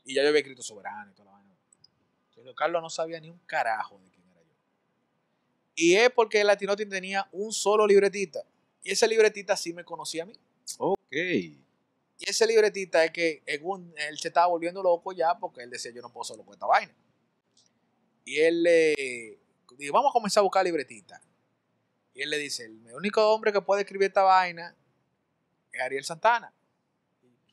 Y 0.06 0.14
ya 0.14 0.22
yo 0.22 0.28
había 0.30 0.42
escrito 0.42 0.62
Soberano 0.62 1.10
y 1.10 1.16
toda 1.16 1.26
la 1.26 1.38
vaina. 1.40 1.56
Sergio 2.36 2.54
Carlos 2.54 2.84
no 2.84 2.90
sabía 2.92 3.20
ni 3.20 3.32
un 3.32 3.40
carajo 3.48 3.98
de 3.98 4.12
quién 4.12 4.30
era 4.30 4.42
yo. 4.44 4.54
Y 5.74 5.96
es 5.96 6.12
porque 6.12 6.42
el 6.42 6.46
Latinotti 6.46 6.86
tenía 6.86 7.28
un 7.32 7.52
solo 7.52 7.88
libretita. 7.88 8.44
Y 8.84 8.92
ese 8.92 9.08
libretita 9.08 9.58
sí 9.58 9.74
me 9.74 9.84
conocía 9.84 10.22
a 10.22 10.28
mí. 10.28 10.34
Ok. 10.78 11.00
Y 11.12 11.58
ese 12.20 12.46
libretita 12.46 13.04
es 13.06 13.10
que 13.10 13.42
un- 13.64 13.92
él 13.98 14.20
se 14.20 14.28
estaba 14.28 14.46
volviendo 14.46 14.84
loco 14.84 15.14
ya 15.14 15.36
porque 15.40 15.64
él 15.64 15.72
decía, 15.72 15.92
yo 15.92 16.04
no 16.04 16.14
puedo 16.14 16.26
solo 16.26 16.44
con 16.46 16.54
esta 16.54 16.68
vaina. 16.68 16.94
Y 18.24 18.38
él 18.38 18.62
le 18.62 19.40
dijo, 19.80 19.94
vamos 19.94 20.12
a 20.12 20.14
comenzar 20.14 20.42
a 20.42 20.44
buscar 20.44 20.64
libretita. 20.64 21.20
Y 22.18 22.24
él 22.24 22.32
le 22.32 22.40
dice, 22.40 22.66
el 22.66 22.96
único 22.96 23.32
hombre 23.32 23.54
que 23.54 23.62
puede 23.62 23.82
escribir 23.84 24.08
esta 24.08 24.24
vaina 24.24 24.76
es 25.72 25.80
Ariel 25.82 26.04
Santana. 26.04 26.52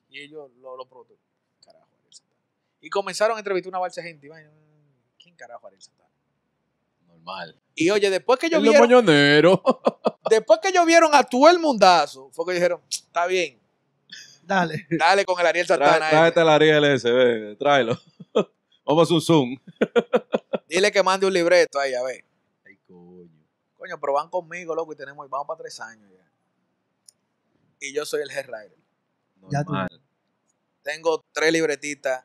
Y 0.08 0.20
ellos 0.20 0.50
lo, 0.58 0.74
lo 0.74 0.86
produ- 0.88 1.18
Carajo, 1.62 1.86
Ariel 1.98 2.14
Santana. 2.14 2.40
Y 2.80 2.88
comenzaron 2.88 3.36
a 3.36 3.40
entrevistar 3.40 3.68
una 3.68 3.78
balsa 3.78 4.00
de 4.00 4.08
gente. 4.08 4.26
Y 4.26 4.30
vaina, 4.30 4.50
¿quién 5.22 5.36
carajo 5.36 5.66
es 5.66 5.66
Ariel 5.66 5.82
Santana? 5.82 6.08
Normal. 7.06 7.60
Y 7.74 7.90
oye, 7.90 8.08
después 8.08 8.38
que 8.38 8.46
ellos 8.46 8.62
El 8.62 8.70
vieron, 8.70 8.88
mañanero. 8.88 9.62
después 10.30 10.60
que 10.62 10.68
ellos 10.68 10.86
vieron 10.86 11.10
a 11.14 11.22
todo 11.24 11.50
el 11.50 11.58
mundazo, 11.58 12.30
fue 12.32 12.46
que 12.46 12.52
dijeron, 12.54 12.80
está 12.88 13.26
bien, 13.26 13.60
Dale. 14.44 14.86
dale 14.90 15.26
con 15.26 15.38
el 15.40 15.46
Ariel 15.46 15.66
Santana. 15.66 16.08
ese". 16.08 16.16
Tráete 16.16 16.40
el 16.40 16.48
Ariel 16.48 16.84
ese, 16.84 17.10
ve, 17.12 17.56
tráelo. 17.56 18.00
Vamos 18.86 19.00
a 19.00 19.02
hacer 19.02 19.14
un 19.14 19.20
zoom. 19.20 19.56
Dile 20.68 20.90
que 20.90 21.02
mande 21.02 21.26
un 21.26 21.32
libreto 21.34 21.78
ahí, 21.78 21.92
a 21.92 22.02
ver. 22.02 22.24
Coño. 23.84 24.00
Pero 24.00 24.12
van 24.14 24.30
conmigo, 24.30 24.74
loco, 24.74 24.94
y 24.94 24.96
tenemos, 24.96 25.28
vamos 25.28 25.46
para 25.46 25.58
tres 25.58 25.78
años 25.80 26.10
ya. 26.10 26.24
Y 27.80 27.92
yo 27.92 28.06
soy 28.06 28.22
el 28.22 28.30
head 28.30 28.46
writer. 28.48 28.78
Ya 29.50 29.62
tú- 29.62 29.72
Normal. 29.72 30.00
Tengo 30.82 31.22
tres 31.32 31.52
libretitas 31.52 32.24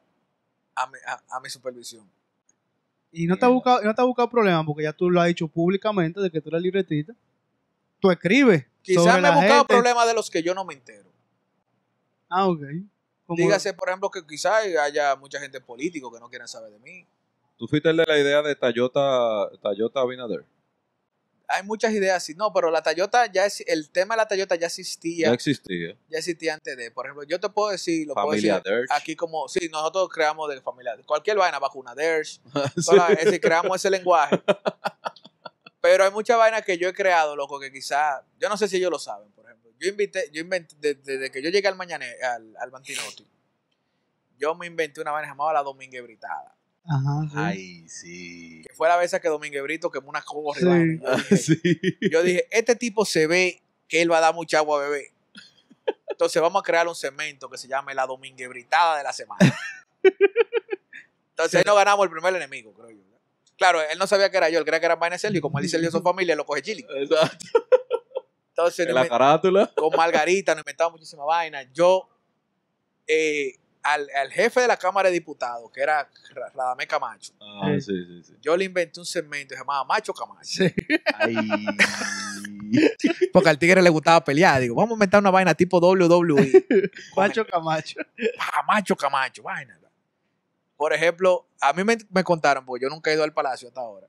a 0.75 0.87
mi, 0.87 0.97
a, 1.05 1.21
a 1.35 1.39
mi 1.41 1.49
supervisión. 1.49 2.09
Y 3.11 3.25
no 3.27 3.37
te 3.37 3.45
ha 3.45 3.49
buscado, 3.49 3.81
no 3.81 3.93
te 3.93 4.01
ha 4.01 4.05
buscado 4.05 4.29
problema 4.29 4.63
porque 4.65 4.83
ya 4.83 4.93
tú 4.93 5.09
lo 5.09 5.19
has 5.19 5.27
dicho 5.27 5.47
públicamente 5.47 6.21
de 6.21 6.29
que 6.31 6.39
tú 6.39 6.49
eres 6.49 6.61
libretita. 6.61 7.13
Tú 7.99 8.09
escribes. 8.11 8.65
Quizás 8.81 9.21
me 9.21 9.27
he 9.27 9.31
buscado 9.31 9.59
gente. 9.59 9.73
problemas 9.73 10.07
de 10.07 10.13
los 10.13 10.29
que 10.29 10.41
yo 10.43 10.53
no 10.53 10.63
me 10.63 10.73
entero. 10.75 11.09
Ah, 12.29 12.47
ok. 12.47 12.61
Dígase, 13.29 13.73
por 13.73 13.89
ejemplo, 13.89 14.09
que 14.09 14.25
quizás 14.25 14.63
haya 14.81 15.15
mucha 15.17 15.39
gente 15.39 15.59
político 15.59 16.11
que 16.11 16.19
no 16.19 16.29
quieran 16.29 16.47
saber 16.47 16.71
de 16.71 16.79
mí. 16.79 17.05
Tú 17.57 17.67
fuiste 17.67 17.89
el 17.89 17.97
de 17.97 18.05
la 18.07 18.17
idea 18.17 18.41
de 18.41 18.55
Toyota, 18.55 19.49
Toyota 19.61 19.99
Abinader. 19.99 20.45
Hay 21.51 21.63
muchas 21.63 21.91
ideas 21.93 22.17
así. 22.17 22.35
No, 22.35 22.53
pero 22.53 22.69
la 22.69 22.81
Toyota 22.83 23.25
ya 23.25 23.45
es, 23.45 23.61
el 23.67 23.89
tema 23.89 24.13
de 24.15 24.17
la 24.17 24.27
Toyota 24.27 24.53
ya 24.55 24.61
Ya 24.61 24.67
existía, 24.67 25.33
existía. 25.33 25.95
ya 26.07 26.17
existía 26.19 26.53
antes 26.53 26.77
de, 26.77 26.91
por 26.91 27.05
ejemplo, 27.07 27.23
yo 27.27 27.39
te 27.39 27.49
puedo 27.49 27.71
decir, 27.71 28.07
lo 28.07 28.13
puedo 28.13 28.27
decir 28.35 28.51
Derch. 28.63 28.91
aquí 28.91 29.15
como, 29.15 29.47
sí, 29.47 29.67
nosotros 29.71 30.09
creamos 30.09 30.47
de 30.49 30.61
familia, 30.61 30.95
cualquier 31.05 31.37
vaina, 31.37 31.57
vacuna 31.59 31.95
Dersh, 31.95 32.39
la- 32.95 33.13
es 33.13 33.25
decir, 33.25 33.41
creamos 33.41 33.75
ese 33.77 33.89
lenguaje. 33.89 34.39
Pero 35.81 36.03
hay 36.03 36.11
muchas 36.11 36.37
vainas 36.37 36.63
que 36.63 36.77
yo 36.77 36.89
he 36.89 36.93
creado, 36.93 37.35
loco, 37.35 37.59
que 37.59 37.71
quizás, 37.71 38.21
yo 38.37 38.49
no 38.49 38.57
sé 38.57 38.67
si 38.67 38.77
ellos 38.77 38.91
lo 38.91 38.99
saben, 38.99 39.31
por 39.31 39.45
ejemplo. 39.45 39.71
Yo 39.79 39.87
invité, 39.89 40.29
yo 40.31 40.41
inventé, 40.41 40.75
de- 40.79 40.95
desde 40.95 41.31
que 41.31 41.41
yo 41.41 41.49
llegué 41.49 41.67
al 41.69 41.75
mañana, 41.75 42.05
al, 42.35 42.53
al 42.57 42.69
Bantinotti, 42.69 43.25
yo 44.37 44.53
me 44.55 44.67
inventé 44.67 44.99
una 45.01 45.11
vaina 45.11 45.29
llamada 45.29 45.53
la 45.53 45.63
Domingue 45.63 46.01
Britada. 46.01 46.55
Ajá, 46.85 47.27
sí. 47.29 47.35
Ay, 47.35 47.89
sí. 47.89 48.61
Que 48.67 48.73
fue 48.73 48.87
la 48.87 48.97
vez 48.97 49.15
que 49.21 49.27
Domingue 49.29 49.61
Brito 49.61 49.91
quemó 49.91 50.09
una 50.09 50.21
coja. 50.21 50.59
Sí. 50.59 50.65
Yo, 50.99 51.13
dije, 51.17 51.37
sí. 51.37 51.61
yo 52.11 52.23
dije, 52.23 52.47
este 52.51 52.75
tipo 52.75 53.05
se 53.05 53.27
ve 53.27 53.61
que 53.87 54.01
él 54.01 54.11
va 54.11 54.17
a 54.17 54.21
dar 54.21 54.33
mucha 54.33 54.59
agua 54.59 54.79
a 54.79 54.89
beber. 54.89 55.05
Entonces 56.09 56.41
vamos 56.41 56.59
a 56.61 56.63
crear 56.63 56.87
un 56.87 56.95
segmento 56.95 57.49
que 57.49 57.57
se 57.57 57.67
llame 57.67 57.93
la 57.93 58.05
Domingue 58.05 58.47
Britada 58.47 58.97
de 58.97 59.03
la 59.03 59.13
semana. 59.13 59.57
Entonces 61.29 61.55
ahí 61.55 61.63
nos 61.65 61.75
ganamos 61.75 62.03
el 62.03 62.11
primer 62.11 62.35
enemigo, 62.35 62.73
creo 62.73 62.89
yo. 62.89 63.03
Claro, 63.57 63.81
él 63.81 63.97
no 63.97 64.07
sabía 64.07 64.29
que 64.29 64.37
era 64.37 64.49
yo, 64.49 64.59
él 64.59 64.65
creía 64.65 64.79
que 64.79 64.85
era 64.85 64.95
vaina 64.95 65.17
Sergio, 65.17 65.39
y 65.39 65.41
como 65.41 65.59
él 65.59 65.65
y 65.65 65.69
Sergio 65.69 65.91
son 65.91 66.03
familia, 66.03 66.35
lo 66.35 66.45
coge 66.45 66.61
chili. 66.61 66.85
Exacto. 66.95 67.45
Entonces, 68.49 68.87
En 68.87 68.93
la 68.93 69.07
carátula. 69.07 69.71
con 69.75 69.95
Margarita, 69.95 70.53
nos 70.53 70.61
inventaba 70.63 70.89
muchísima 70.89 71.23
vaina. 71.23 71.63
Yo, 71.73 72.09
eh, 73.07 73.55
al, 73.93 74.07
al 74.15 74.31
jefe 74.31 74.61
de 74.61 74.67
la 74.67 74.77
Cámara 74.77 75.09
de 75.09 75.13
Diputados, 75.13 75.69
que 75.71 75.81
era 75.81 76.09
Ra- 76.33 76.49
Radamés 76.53 76.87
Camacho, 76.87 77.33
Ah, 77.41 77.71
sí, 77.79 77.93
sí, 78.05 78.23
sí. 78.23 78.33
yo 78.41 78.55
le 78.57 78.65
inventé 78.65 78.99
un 78.99 79.05
segmento 79.05 79.55
llamado 79.55 79.85
Macho 79.85 80.13
Camacho. 80.13 80.43
Sí. 80.43 80.73
Ay. 81.15 81.35
Porque 83.33 83.49
al 83.49 83.57
tigre 83.59 83.81
le 83.81 83.89
gustaba 83.89 84.23
pelear. 84.23 84.61
Digo, 84.61 84.75
vamos 84.75 84.91
a 84.91 84.95
inventar 84.95 85.19
una 85.19 85.31
vaina 85.31 85.53
tipo 85.55 85.79
WWE. 85.79 86.65
Macho 87.15 87.45
Camacho. 87.45 87.99
Pa, 88.37 88.63
Macho 88.67 88.95
Camacho, 88.95 89.43
vaina. 89.43 89.79
Por 90.77 90.93
ejemplo, 90.93 91.45
a 91.59 91.73
mí 91.73 91.83
me, 91.83 91.97
me 92.09 92.23
contaron, 92.23 92.65
porque 92.65 92.83
yo 92.85 92.89
nunca 92.89 93.11
he 93.11 93.13
ido 93.15 93.23
al 93.23 93.33
palacio 93.33 93.67
hasta 93.67 93.81
ahora, 93.81 94.07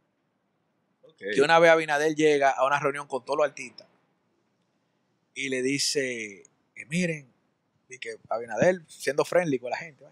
Ok. 1.02 1.16
que 1.34 1.42
una 1.42 1.58
vez 1.58 1.68
Abinader 1.72 2.14
llega 2.14 2.50
a 2.50 2.64
una 2.64 2.78
reunión 2.78 3.08
con 3.08 3.24
todos 3.24 3.38
los 3.38 3.46
artistas 3.48 3.88
y 5.34 5.48
le 5.48 5.62
dice, 5.62 6.44
que 6.74 6.86
miren, 6.86 7.29
y 7.90 7.98
que 7.98 8.16
Abinader 8.28 8.82
siendo 8.86 9.24
friendly 9.24 9.58
con 9.58 9.70
la 9.70 9.76
gente, 9.76 10.04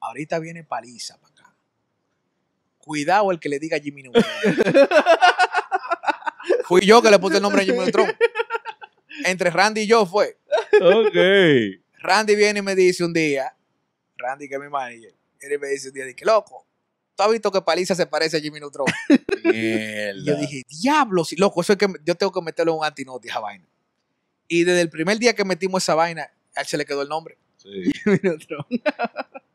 ahorita 0.00 0.38
viene 0.38 0.64
paliza 0.64 1.18
para 1.20 1.32
acá. 1.32 1.54
Cuidado 2.78 3.30
el 3.30 3.40
que 3.40 3.48
le 3.48 3.58
diga 3.58 3.78
Jimmy 3.78 4.02
Neutron. 4.02 4.24
Fui 6.64 6.84
yo 6.84 7.00
que 7.00 7.10
le 7.10 7.18
puse 7.18 7.36
el 7.36 7.42
nombre 7.42 7.62
a 7.62 7.64
Jimmy 7.64 7.78
Neutron. 7.78 8.12
Entre 9.24 9.50
Randy 9.50 9.82
y 9.82 9.86
yo 9.86 10.04
fue. 10.06 10.38
Ok. 10.80 11.14
Randy 12.00 12.36
viene 12.36 12.58
y 12.58 12.62
me 12.62 12.74
dice 12.74 13.04
un 13.04 13.12
día, 13.12 13.54
Randy 14.16 14.48
que 14.48 14.56
es 14.56 14.60
mi 14.60 14.68
manager, 14.68 15.14
viene 15.40 15.54
y 15.54 15.58
me 15.58 15.68
dice 15.68 15.88
un 15.88 15.94
día, 15.94 16.14
que 16.14 16.24
loco, 16.24 16.66
¿tú 17.16 17.22
has 17.22 17.30
visto 17.30 17.50
que 17.50 17.62
Paliza 17.62 17.94
se 17.94 18.06
parece 18.06 18.36
a 18.36 18.40
Jimmy 18.40 18.60
Neutron? 18.60 18.86
Yo 20.24 20.36
dije, 20.36 20.62
diablo, 20.68 21.24
sí, 21.24 21.36
loco, 21.36 21.62
eso 21.62 21.72
es 21.72 21.78
que 21.78 21.86
yo 22.04 22.14
tengo 22.14 22.32
que 22.32 22.40
meterlo 22.40 22.72
en 22.72 22.78
un 22.78 22.84
antinoti 22.84 23.28
esa 23.28 23.40
vaina. 23.40 23.66
Y 24.48 24.64
desde 24.64 24.80
el 24.80 24.90
primer 24.90 25.18
día 25.18 25.34
que 25.34 25.44
metimos 25.44 25.82
esa 25.82 25.94
vaina, 25.94 26.30
a 26.54 26.60
él 26.60 26.66
se 26.66 26.76
le 26.76 26.84
quedó 26.84 27.02
el 27.02 27.08
nombre. 27.08 27.38
Sí. 27.56 27.70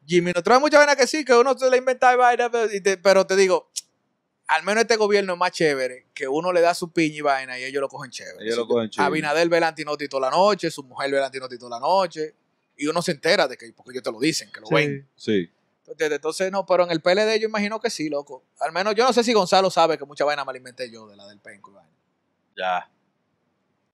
Jimmy 0.10 0.32
Neutron 0.34 0.56
hay 0.56 0.62
muchas 0.62 0.80
vainas 0.80 0.96
que 0.96 1.06
sí, 1.06 1.24
que 1.24 1.34
uno 1.36 1.56
se 1.58 1.70
le 1.70 1.78
inventa 1.78 2.12
y 2.14 2.18
vaina, 2.18 2.50
pero, 2.50 2.74
y 2.74 2.82
te, 2.82 2.98
pero 2.98 3.28
te 3.28 3.36
digo, 3.36 3.70
al 4.48 4.64
menos 4.64 4.82
este 4.82 4.96
gobierno 4.96 5.34
es 5.34 5.40
más 5.40 5.52
chévere, 5.52 6.08
que 6.16 6.28
uno 6.28 6.52
le 6.52 6.62
da 6.62 6.74
su 6.74 6.92
piña 6.92 7.18
y 7.18 7.22
vaina 7.22 7.60
y 7.60 7.66
ellos 7.66 7.82
lo 7.82 7.88
cogen 7.88 8.10
chévere. 8.10 8.44
Ellos 8.44 8.58
lo 8.58 8.68
cogen 8.68 8.90
chévere. 8.90 9.06
Abinader 9.06 9.48
ve 9.48 9.58
el 9.58 9.64
antinoti 9.64 10.08
toda 10.08 10.32
la 10.32 10.36
noche, 10.36 10.72
su 10.72 10.84
mujer 10.84 11.12
ve 11.12 11.18
el 11.18 11.24
antinoti 11.24 11.60
toda 11.60 11.80
la 11.80 11.80
noche, 11.80 12.34
y 12.76 12.88
uno 12.88 13.04
se 13.04 13.12
entera 13.12 13.48
de 13.48 13.56
que, 13.56 13.72
porque 13.74 13.92
ellos 13.92 14.04
te 14.04 14.12
lo 14.12 14.20
dicen, 14.20 14.52
que 14.52 14.62
lo 14.62 14.68
ven. 14.72 15.08
Sí. 15.16 15.52
Entonces, 15.82 16.12
entonces, 16.12 16.52
no, 16.52 16.66
pero 16.66 16.84
en 16.84 16.92
el 16.92 17.02
PLD 17.02 17.40
yo 17.40 17.48
imagino 17.48 17.80
que 17.80 17.92
sí, 17.92 18.10
loco. 18.10 18.44
Al 18.60 18.72
menos 18.72 18.96
yo 18.96 19.06
no 19.06 19.14
sé 19.14 19.24
si 19.24 19.34
Gonzalo 19.34 19.70
sabe 19.70 19.98
que 19.98 20.06
mucha 20.06 20.26
vaina 20.26 20.44
me 20.44 20.52
alimenté 20.52 20.90
yo 20.90 21.08
de 21.08 21.16
la 21.16 21.28
del 21.28 21.40
penco 21.40 21.70
y 21.72 21.74
vaina. 21.76 21.92
Ya. 22.58 22.92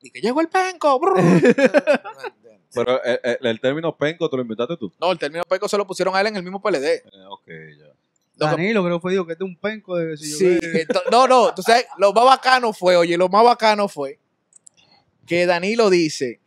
Y 0.05 0.11
que 0.11 0.21
llegó 0.21 0.39
el 0.41 0.47
penco. 0.49 0.99
Pero 2.73 3.01
el, 3.03 3.19
el- 3.23 3.45
el 3.47 3.59
término 3.61 3.95
penco 3.95 4.29
te 4.29 4.35
lo 4.35 4.41
inventaste 4.41 4.77
tú. 4.77 4.91
no, 4.99 5.11
el 5.11 5.17
término 5.17 5.43
penco 5.45 5.67
se 5.67 5.77
lo 5.77 5.87
pusieron 5.87 6.15
a 6.15 6.21
él 6.21 6.27
en 6.27 6.35
el 6.35 6.43
mismo 6.43 6.61
PLD. 6.61 6.83
Eh, 6.85 7.03
ok, 7.29 7.47
ya. 7.47 7.85
Lo 8.37 8.47
que- 8.47 8.51
Danilo 8.51 8.83
creo 8.83 8.97
que 8.97 9.01
fue 9.01 9.11
digo 9.13 9.25
que 9.25 9.31
este 9.33 9.45
es 9.45 9.49
un 9.49 9.55
penco 9.57 9.95
de 9.95 10.17
si 10.17 10.31
yo 10.31 10.37
Sí, 10.37 10.59
no, 11.11 11.27
no, 11.27 11.53
tú 11.55 11.61
sabes, 11.61 11.85
lo 11.97 12.11
más 12.11 12.25
bacano 12.25 12.73
fue, 12.73 12.97
oye, 12.97 13.17
lo 13.17 13.29
más 13.29 13.43
bacano 13.45 13.87
fue 13.87 14.19
que 15.25 15.45
Danilo 15.45 15.89
dice, 15.89 16.41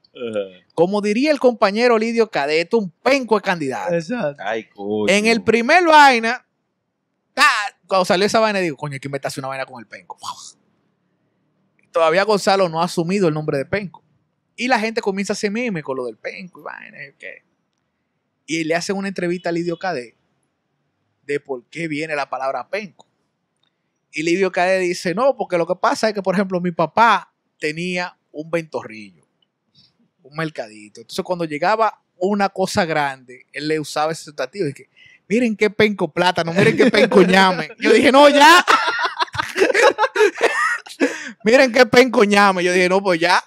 como 0.74 1.00
diría 1.00 1.30
el 1.30 1.40
compañero 1.40 1.96
Lidio 1.98 2.30
Cadeto, 2.30 2.76
un 2.78 2.90
penco 2.90 3.36
de 3.36 3.40
candidato. 3.42 3.94
Exacto. 3.94 4.42
Ay, 4.44 4.68
coño. 4.68 5.12
En 5.12 5.26
el 5.26 5.42
primer 5.42 5.84
vaina, 5.84 6.44
ta, 7.32 7.44
cuando 7.86 8.04
salió 8.04 8.26
esa 8.26 8.38
vaina, 8.38 8.58
digo, 8.58 8.76
coño, 8.76 8.92
hay 8.94 9.00
que 9.00 9.08
inventarse 9.08 9.40
una 9.40 9.48
vaina 9.48 9.64
con 9.64 9.80
el 9.80 9.86
penco. 9.86 10.18
Todavía 11.92 12.24
Gonzalo 12.24 12.68
no 12.68 12.80
ha 12.80 12.84
asumido 12.84 13.28
el 13.28 13.34
nombre 13.34 13.58
de 13.58 13.64
penco. 13.64 14.04
Y 14.56 14.68
la 14.68 14.78
gente 14.78 15.00
comienza 15.00 15.32
a 15.32 15.34
hacer 15.34 15.50
meme 15.50 15.82
con 15.82 15.96
lo 15.96 16.06
del 16.06 16.16
penco 16.16 16.60
y 16.60 16.62
vaina. 16.64 16.98
y 17.06 17.12
qué. 17.18 17.44
Y 18.46 18.64
le 18.64 18.74
hacen 18.74 18.96
una 18.96 19.08
entrevista 19.08 19.50
a 19.50 19.52
Lidio 19.52 19.78
Cadet 19.78 20.16
de 21.24 21.40
por 21.40 21.64
qué 21.66 21.86
viene 21.86 22.16
la 22.16 22.28
palabra 22.28 22.68
penco. 22.68 23.06
Y 24.10 24.22
Lidio 24.22 24.50
Cadet 24.50 24.80
dice, 24.80 25.14
no, 25.14 25.36
porque 25.36 25.58
lo 25.58 25.66
que 25.66 25.76
pasa 25.76 26.08
es 26.08 26.14
que, 26.14 26.22
por 26.22 26.34
ejemplo, 26.34 26.60
mi 26.60 26.72
papá 26.72 27.32
tenía 27.60 28.16
un 28.32 28.50
ventorrillo, 28.50 29.26
un 30.22 30.36
mercadito. 30.36 31.02
Entonces, 31.02 31.24
cuando 31.24 31.44
llegaba 31.44 32.02
una 32.16 32.48
cosa 32.48 32.84
grande, 32.84 33.46
él 33.52 33.68
le 33.68 33.78
usaba 33.78 34.12
ese 34.12 34.24
sustantivo. 34.24 34.68
Y 34.68 34.72
que, 34.72 34.88
miren 35.28 35.56
qué 35.56 35.70
penco 35.70 36.10
plátano, 36.12 36.52
miren 36.52 36.76
qué 36.76 36.90
penco 36.90 37.22
ñame. 37.22 37.70
Yo 37.78 37.92
dije, 37.92 38.10
no, 38.10 38.28
ya. 38.28 38.64
Miren 41.44 41.72
qué 41.72 41.86
penco 41.86 42.24
ñame. 42.24 42.62
Yo 42.64 42.72
dije, 42.72 42.88
no, 42.88 43.02
pues 43.02 43.20
ya. 43.20 43.42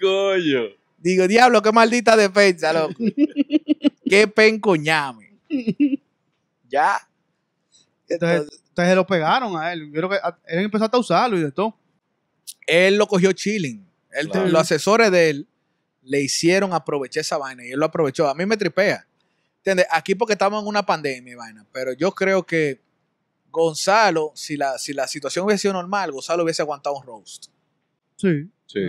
coño. 0.00 0.62
Digo, 0.98 1.28
diablo, 1.28 1.62
qué 1.62 1.72
maldita 1.72 2.16
defensa, 2.16 2.72
loco. 2.72 2.94
qué 4.08 4.26
penco 4.28 4.74
ñame. 4.76 5.30
Ya. 6.68 6.98
Entonces, 8.08 8.60
entonces 8.68 8.94
lo 8.96 9.06
pegaron 9.06 9.56
a 9.56 9.72
él. 9.72 9.86
Yo 9.86 9.92
creo 9.92 10.08
que 10.10 10.16
a- 10.16 10.38
él 10.46 10.60
empezó 10.64 10.84
hasta 10.84 10.96
a 10.96 11.00
usarlo 11.00 11.36
y 11.38 11.42
de 11.42 11.52
todo. 11.52 11.76
él 12.66 12.96
lo 12.96 13.06
cogió 13.06 13.32
chilling. 13.32 13.86
Él- 14.10 14.28
Claro. 14.28 14.48
Los 14.48 14.62
asesores 14.62 15.10
de 15.10 15.30
él 15.30 15.46
le 16.02 16.20
hicieron 16.22 16.72
aprovechar 16.72 17.20
esa 17.20 17.36
vaina 17.38 17.64
y 17.64 17.70
él 17.70 17.78
lo 17.78 17.86
aprovechó. 17.86 18.28
A 18.28 18.34
mí 18.34 18.46
me 18.46 18.56
tripea. 18.56 19.06
¿Entiendes? 19.58 19.86
Aquí 19.90 20.14
porque 20.14 20.32
estamos 20.34 20.62
en 20.62 20.68
una 20.68 20.84
pandemia, 20.86 21.32
y 21.32 21.36
vaina, 21.36 21.66
pero 21.72 21.92
yo 21.92 22.12
creo 22.12 22.44
que 22.46 22.80
Gonzalo, 23.56 24.32
si 24.34 24.54
la, 24.54 24.76
si 24.76 24.92
la 24.92 25.08
situación 25.08 25.46
hubiese 25.46 25.62
sido 25.62 25.72
normal, 25.72 26.12
Gonzalo 26.12 26.42
hubiese 26.42 26.60
aguantado 26.60 26.94
un 26.96 27.06
roast 27.06 27.46
Sí. 28.16 28.50
Sí, 28.66 28.80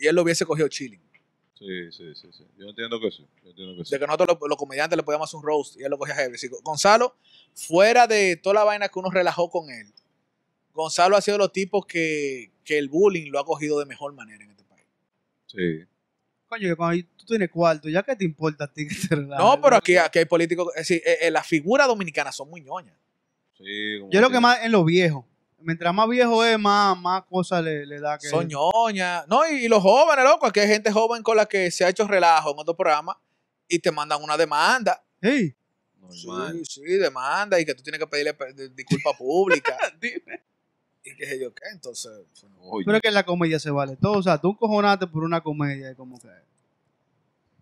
y 0.00 0.06
él 0.08 0.16
lo 0.16 0.22
hubiese 0.22 0.44
cogido 0.44 0.66
chilling. 0.66 1.00
sí, 1.54 1.92
sí, 1.92 2.14
sí, 2.16 2.28
sí. 2.32 2.44
Yo 2.58 2.68
entiendo 2.68 2.98
que 2.98 3.12
sí. 3.12 3.24
Yo 3.44 3.50
entiendo 3.50 3.76
que 3.76 3.84
sí. 3.84 3.90
De 3.92 4.00
que 4.00 4.06
nosotros 4.06 4.38
los, 4.40 4.48
los 4.48 4.58
comediantes 4.58 4.96
le 4.96 5.04
podíamos 5.04 5.28
hacer 5.28 5.38
un 5.38 5.44
roast 5.44 5.78
y 5.78 5.84
él 5.84 5.90
lo 5.90 5.98
cogía 5.98 6.16
heavy. 6.16 6.36
Si 6.36 6.48
Gonzalo, 6.48 7.14
fuera 7.54 8.08
de 8.08 8.36
toda 8.36 8.54
la 8.54 8.64
vaina 8.64 8.88
que 8.88 8.98
uno 8.98 9.08
relajó 9.10 9.48
con 9.50 9.70
él, 9.70 9.86
Gonzalo 10.72 11.16
ha 11.16 11.20
sido 11.20 11.36
de 11.36 11.44
los 11.44 11.52
tipos 11.52 11.86
que, 11.86 12.50
que 12.64 12.76
el 12.76 12.88
bullying 12.88 13.30
lo 13.30 13.38
ha 13.38 13.44
cogido 13.44 13.78
de 13.78 13.86
mejor 13.86 14.12
manera 14.14 14.42
en 14.42 14.50
este 14.50 14.64
país. 14.64 14.86
Sí. 15.46 15.84
Coño, 16.48 16.68
que 16.68 16.74
cuando 16.76 17.04
tú 17.16 17.24
tienes 17.26 17.50
cuarto, 17.50 17.88
ya 17.88 18.02
que 18.02 18.16
te 18.16 18.24
importa 18.24 18.64
a 18.64 18.72
ti 18.72 18.88
que 18.88 18.96
te 18.96 19.14
relajes? 19.14 19.44
No, 19.44 19.60
pero 19.60 19.76
aquí, 19.76 19.96
aquí 19.96 20.18
hay 20.18 20.24
políticos, 20.24 20.72
es 20.74 20.88
decir, 20.88 21.02
eh, 21.06 21.18
eh, 21.22 21.30
las 21.30 21.46
figuras 21.46 21.86
dominicanas 21.86 22.34
son 22.34 22.50
muy 22.50 22.62
ñoñas. 22.62 22.96
Sí, 23.62 23.98
como 24.00 24.10
Yo 24.12 24.20
lo 24.20 24.30
que 24.30 24.40
más 24.40 24.62
en 24.64 24.72
los 24.72 24.84
viejos. 24.84 25.24
Mientras 25.62 25.92
más 25.94 26.08
viejo 26.08 26.42
es, 26.42 26.58
más, 26.58 26.98
más 26.98 27.22
cosas 27.24 27.62
le, 27.62 27.84
le 27.84 28.00
da 28.00 28.16
que. 28.18 28.28
Son 28.28 28.48
ñoñas. 28.48 29.28
No, 29.28 29.46
y, 29.46 29.66
y 29.66 29.68
los 29.68 29.82
jóvenes, 29.82 30.24
loco, 30.24 30.46
aquí 30.46 30.60
hay 30.60 30.68
gente 30.68 30.90
joven 30.90 31.22
con 31.22 31.36
la 31.36 31.44
que 31.46 31.70
se 31.70 31.84
ha 31.84 31.90
hecho 31.90 32.06
relajo 32.06 32.52
en 32.52 32.58
otro 32.58 32.74
programa 32.74 33.18
y 33.68 33.78
te 33.78 33.90
mandan 33.92 34.22
una 34.22 34.36
demanda. 34.38 35.02
Sí. 35.22 35.54
Normal. 36.00 36.62
Sí, 36.64 36.82
sí, 36.82 36.92
demanda 36.96 37.60
y 37.60 37.64
que 37.66 37.74
tú 37.74 37.82
tienes 37.82 37.98
que 38.00 38.06
pedirle 38.06 38.34
disculpa 38.74 39.12
pública. 39.12 39.76
y 41.04 41.14
qué 41.14 41.26
sé 41.26 41.38
yo 41.40 41.52
qué, 41.54 41.64
entonces. 41.72 42.10
Oye, 42.62 42.84
Pero 42.86 42.96
es 42.96 43.02
que 43.02 43.08
en 43.08 43.14
la 43.14 43.24
comedia 43.24 43.58
se 43.58 43.70
vale 43.70 43.96
todo. 43.96 44.14
O 44.18 44.22
sea, 44.22 44.38
tú 44.38 44.56
cojonaste 44.56 45.06
por 45.06 45.22
una 45.24 45.42
comedia. 45.42 45.90
y 45.90 45.94
como 45.94 46.18
que. 46.18 46.28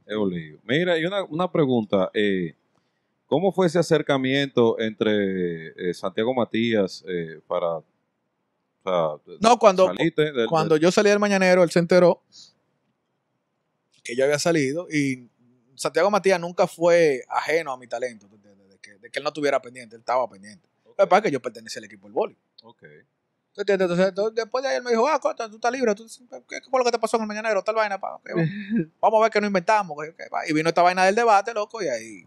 es. 0.06 0.58
Mira, 0.64 0.96
y 0.98 1.04
una, 1.04 1.24
una 1.24 1.50
pregunta. 1.50 2.10
eh, 2.14 2.54
¿Cómo 3.28 3.52
fue 3.52 3.66
ese 3.68 3.78
acercamiento 3.78 4.80
entre 4.80 5.68
eh, 5.90 5.94
Santiago 5.94 6.34
Matías 6.34 7.04
eh, 7.06 7.40
para... 7.46 7.80
No, 9.40 9.58
cuando- 9.58 9.86
del- 10.32 10.48
Cuando 10.48 10.76
yo 10.78 10.90
salí 10.90 11.10
del 11.10 11.18
mañanero, 11.18 11.62
él 11.62 11.70
se 11.70 11.78
enteró 11.78 12.22
que 14.02 14.16
yo 14.16 14.24
había 14.24 14.38
salido 14.38 14.88
y 14.90 15.28
Santiago 15.74 16.10
Matías 16.10 16.40
nunca 16.40 16.66
fue 16.66 17.22
ajeno 17.28 17.70
a 17.72 17.76
mi 17.76 17.86
talento. 17.86 18.26
De 18.28 18.78
que, 18.80 18.92
de 18.98 19.10
que 19.10 19.18
él 19.18 19.22
no 19.22 19.28
estuviera 19.28 19.60
pendiente, 19.60 19.94
él 19.96 20.00
estaba 20.00 20.28
pendiente. 20.28 20.66
Lo 20.86 20.94
que 20.94 21.06
pasa 21.06 21.18
es 21.18 21.22
que 21.24 21.30
yo 21.30 21.42
pertenecía 21.42 21.80
al 21.80 21.84
equipo 21.84 22.06
del 22.06 22.14
boli. 22.14 22.36
Ok. 22.62 22.82
¿Tú 23.52 23.60
entiendes? 23.60 23.84
Entonces, 23.86 24.08
entonces, 24.08 24.34
después 24.36 24.62
de 24.62 24.70
ahí 24.70 24.76
él 24.76 24.82
me 24.82 24.90
dijo, 24.90 25.06
ah, 25.06 25.18
Costa, 25.20 25.48
tú 25.50 25.56
estás 25.56 25.70
libre. 25.72 25.94
Tú, 25.94 26.06
¿qué, 26.48 26.60
fue 26.70 26.80
lo 26.80 26.84
que 26.84 26.92
te 26.92 26.98
pasó 26.98 27.16
en 27.18 27.22
el 27.24 27.28
mañanero? 27.28 27.62
Tal 27.62 27.74
vaina, 27.74 27.98
pa, 28.00 28.14
ok, 28.16 28.30
vamos. 28.34 28.48
Vamos 29.02 29.18
a 29.18 29.22
ver 29.24 29.30
qué 29.32 29.40
nos 29.40 29.48
inventamos. 29.48 29.96
va. 29.98 30.48
Y 30.48 30.52
vino 30.54 30.68
esta 30.70 30.80
vaina 30.82 31.04
del 31.04 31.14
debate, 31.14 31.52
loco, 31.52 31.82
y 31.82 31.88
ahí 31.88 32.26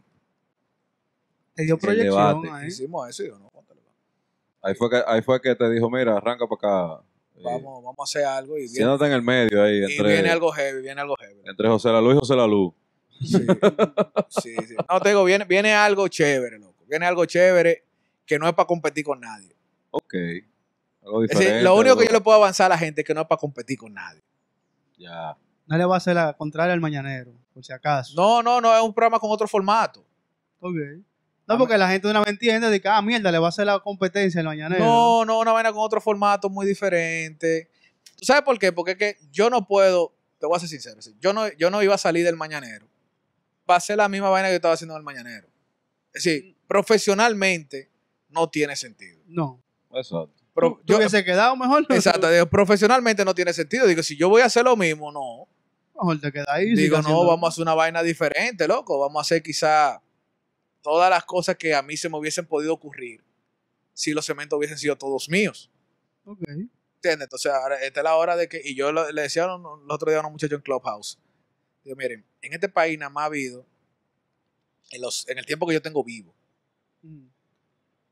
Te 1.56 1.64
dio 1.64 1.78
proyección 1.78 2.48
ahí. 2.54 2.68
hicimos 2.68 3.10
eso. 3.10 3.24
Y 3.24 3.28
yo, 3.28 3.40
no. 3.40 3.52
Ahí 4.64 4.76
fue 4.76 4.90
que, 4.92 5.02
ahí 5.08 5.22
fue 5.24 5.42
que 5.42 5.56
te 5.56 5.70
dijo, 5.72 5.90
mira, 5.90 6.18
arranca 6.18 6.46
para 6.48 6.94
acá. 6.96 7.04
Eh, 7.36 7.42
vamos, 7.44 7.84
vamos 7.84 7.96
a 8.00 8.04
hacer 8.04 8.26
algo. 8.26 8.56
Y 8.58 8.62
viene, 8.62 8.76
Siéntate 8.76 9.06
en 9.08 9.14
el 9.14 9.22
medio 9.24 9.64
ahí, 9.64 9.78
y 9.84 10.04
viene 10.04 10.30
algo 10.30 10.52
heavy, 10.52 10.82
viene 10.84 11.02
algo 11.02 11.16
heavy. 11.20 11.42
entre 11.46 11.68
José 11.68 11.90
La 11.90 12.00
Luz 12.00 12.14
y 12.16 12.20
José 12.20 12.36
La 12.36 12.46
Luz. 12.46 12.74
Sí, 13.22 13.38
sí, 14.30 14.56
sí. 14.68 14.76
No, 14.90 15.00
te 15.00 15.10
digo, 15.10 15.24
viene, 15.24 15.46
viene 15.46 15.74
algo 15.74 16.08
chévere, 16.08 16.60
loco. 16.60 16.86
Viene 16.88 17.06
algo 17.08 17.26
chévere 17.26 17.86
que 18.26 18.38
no 18.38 18.48
es 18.48 18.54
para 18.54 18.68
competir 18.68 19.04
con 19.04 19.20
nadie. 19.20 19.56
Ok. 19.92 20.14
Algo 21.04 21.24
Es 21.24 21.30
diferente. 21.30 21.54
decir, 21.54 21.64
lo 21.64 21.76
único 21.76 21.98
que 21.98 22.06
yo 22.06 22.12
le 22.12 22.22
puedo 22.22 22.38
avanzar 22.38 22.68
a 22.68 22.70
la 22.70 22.78
gente 22.78 23.02
es 23.02 23.08
que 23.08 23.14
no 23.16 23.22
es 23.22 23.28
para 23.28 23.40
competir 23.40 23.78
con 23.78 23.94
nadie. 23.94 24.22
Ya. 24.98 25.36
No 25.66 25.78
le 25.78 25.86
va 25.86 25.96
a 25.96 25.98
hacer 25.98 26.16
la 26.16 26.34
contraria 26.34 26.74
al 26.74 26.82
mañanero, 26.82 27.32
por 27.54 27.64
si 27.66 27.74
acaso. 27.74 28.14
No, 28.16 28.44
no, 28.44 28.62
no, 28.62 28.76
es 28.76 28.82
un 28.84 28.94
programa 28.94 29.20
con 29.20 29.32
otro 29.32 29.48
formato. 29.48 30.06
Ok. 30.60 30.76
No, 31.48 31.58
porque 31.58 31.78
la 31.78 31.90
gente 31.90 32.08
de 32.08 32.12
una 32.12 32.22
vez 32.22 32.30
entiende 32.30 32.70
de 32.70 32.80
que, 32.80 32.88
ah, 32.88 33.02
mierda, 33.02 33.32
le 33.32 33.38
va 33.40 33.48
a 33.48 33.50
hacer 33.50 33.66
la 33.66 33.80
competencia 33.80 34.40
al 34.40 34.46
mañanero. 34.46 34.84
No, 34.86 35.26
no, 35.26 35.40
una 35.40 35.52
vaina 35.52 35.72
con 35.74 35.82
otro 35.84 36.00
formato 36.00 36.50
muy 36.50 36.66
diferente. 36.66 37.70
¿Tú 38.18 38.26
sabes 38.26 38.44
por 38.44 38.58
qué? 38.58 38.72
Porque 38.72 38.92
es 38.92 38.98
que 38.98 39.18
yo 39.32 39.50
no 39.50 39.68
puedo, 39.68 40.14
te 40.40 40.46
voy 40.46 40.56
a 40.56 40.60
ser 40.60 40.70
sincero, 40.70 41.00
yo 41.20 41.34
no, 41.34 41.52
yo 41.54 41.70
no 41.70 41.82
iba 41.84 41.96
a 41.96 41.98
salir 41.98 42.24
del 42.24 42.36
mañanero 42.38 42.88
para 43.66 43.78
hacer 43.78 43.98
la 43.98 44.08
misma 44.08 44.30
vaina 44.30 44.48
que 44.48 44.54
yo 44.54 44.56
estaba 44.58 44.76
haciendo 44.76 44.94
en 44.94 45.00
el 45.00 45.04
mañanero. 45.04 45.48
Es 46.14 46.24
decir, 46.24 46.56
profesionalmente 46.68 47.90
no 48.30 48.50
tiene 48.50 48.76
sentido. 48.76 49.20
No. 49.28 49.62
Exacto. 49.94 50.32
¿Tú 50.54 50.80
yo- 50.86 50.98
hubiese 50.98 51.24
quedado 51.26 51.56
mejor? 51.56 51.86
exacto, 51.90 52.30
digo, 52.30 52.46
profesionalmente 52.46 53.26
no 53.26 53.34
tiene 53.34 53.54
sentido. 53.54 53.88
Digo, 53.88 54.04
si 54.04 54.16
yo 54.18 54.30
voy 54.30 54.42
a 54.42 54.46
hacer 54.46 54.64
lo 54.66 54.76
mismo, 54.76 55.12
no. 55.12 55.48
Mejor 55.96 56.20
te 56.22 56.32
quedas 56.32 56.48
ahí. 56.50 56.76
Digo, 56.76 56.98
no, 56.98 57.02
haciendo- 57.02 57.26
vamos 57.28 57.48
a 57.48 57.50
hacer 57.50 57.62
una 57.64 57.74
vaina 57.74 58.04
diferente, 58.04 58.68
loco. 58.68 59.00
Vamos 59.00 59.20
a 59.20 59.22
hacer 59.22 59.42
quizá 59.42 60.02
todas 60.82 61.10
las 61.10 61.24
cosas 61.26 61.58
que 61.58 61.74
a 61.76 61.82
mí 61.82 61.98
se 61.98 62.10
me 62.10 62.18
hubiesen 62.18 62.46
podido 62.46 62.74
ocurrir 62.74 63.24
si 63.94 64.14
los 64.14 64.26
cementos 64.26 64.58
hubiesen 64.58 64.78
sido 64.78 64.98
todos 64.98 65.30
míos. 65.30 65.70
Ok. 66.26 66.40
¿Entiendes? 66.48 67.26
Entonces, 67.26 67.52
ahora 67.52 67.82
esta 67.84 68.00
es 68.00 68.04
la 68.04 68.16
hora 68.16 68.36
de 68.36 68.48
que. 68.48 68.62
Y 68.64 68.76
yo 68.76 68.92
lo- 68.92 69.12
le 69.12 69.22
decía 69.24 69.48
los 69.48 69.60
otro 69.90 70.10
día 70.10 70.18
a 70.18 70.22
unos 70.22 70.32
muchachos 70.34 70.58
en 70.58 70.62
Clubhouse. 70.62 71.18
Digo, 71.84 71.96
miren, 71.96 72.26
en 72.42 72.54
este 72.54 72.70
país 72.70 72.98
nada 73.00 73.10
más 73.10 73.24
ha 73.24 73.26
habido, 73.26 73.66
en, 74.92 75.02
los, 75.02 75.28
en 75.30 75.38
el 75.40 75.46
tiempo 75.46 75.66
que 75.68 75.74
yo 75.74 75.82
tengo 75.82 76.04
vivo, 76.04 76.34
Mm. 77.02 77.26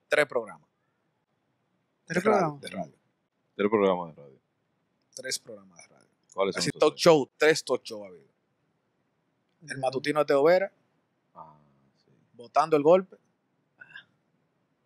tres 0.08 0.26
programas. 0.26 0.68
¿Tres 2.06 2.24
programas? 2.24 2.60
de 2.62 2.68
radio. 2.70 2.94
Tres 3.56 3.70
programas 3.70 4.16
de 4.16 4.22
radio. 4.24 4.40
Tres 5.16 5.40
programas 5.40 5.78
de 5.78 5.88
radio. 5.88 6.10
¿Cuáles 6.34 6.56
son 6.56 6.60
Así, 6.62 6.72
talk 6.72 6.96
show, 6.96 7.30
tres 7.38 7.64
talk 7.64 7.84
show 7.84 8.04
ha 8.04 8.08
habido. 8.08 8.28
El 9.68 9.78
matutino 9.78 10.20
de 10.22 10.26
Teo 10.26 10.42
Vera, 10.44 10.72
sí. 10.72 10.79
Votando 12.44 12.76
el 12.78 12.84
golpe, 12.84 13.18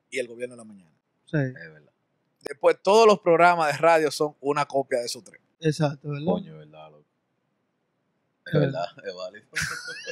y 0.10 0.20
el 0.20 0.28
gobierno 0.28 0.56
de 0.56 0.58
la 0.58 0.64
mañana. 0.66 0.92
Sí, 1.26 1.38
Es 1.38 1.54
verdad. 1.54 1.92
Después, 2.42 2.78
todos 2.84 3.08
los 3.08 3.20
programas 3.20 3.72
de 3.72 3.78
radio 3.78 4.12
son 4.12 4.36
una 4.42 4.66
copia 4.66 5.00
de 5.00 5.06
esos 5.06 5.24
tres. 5.24 5.40
exacto, 5.62 6.10
¿verdad? 6.10 6.26
Coño, 6.26 6.52
es 6.54 6.58
verdad, 6.60 6.92
loco. 6.92 7.04
Es 8.46 8.60
verdad, 8.60 8.86
es 9.06 9.16
válido. 9.16 9.46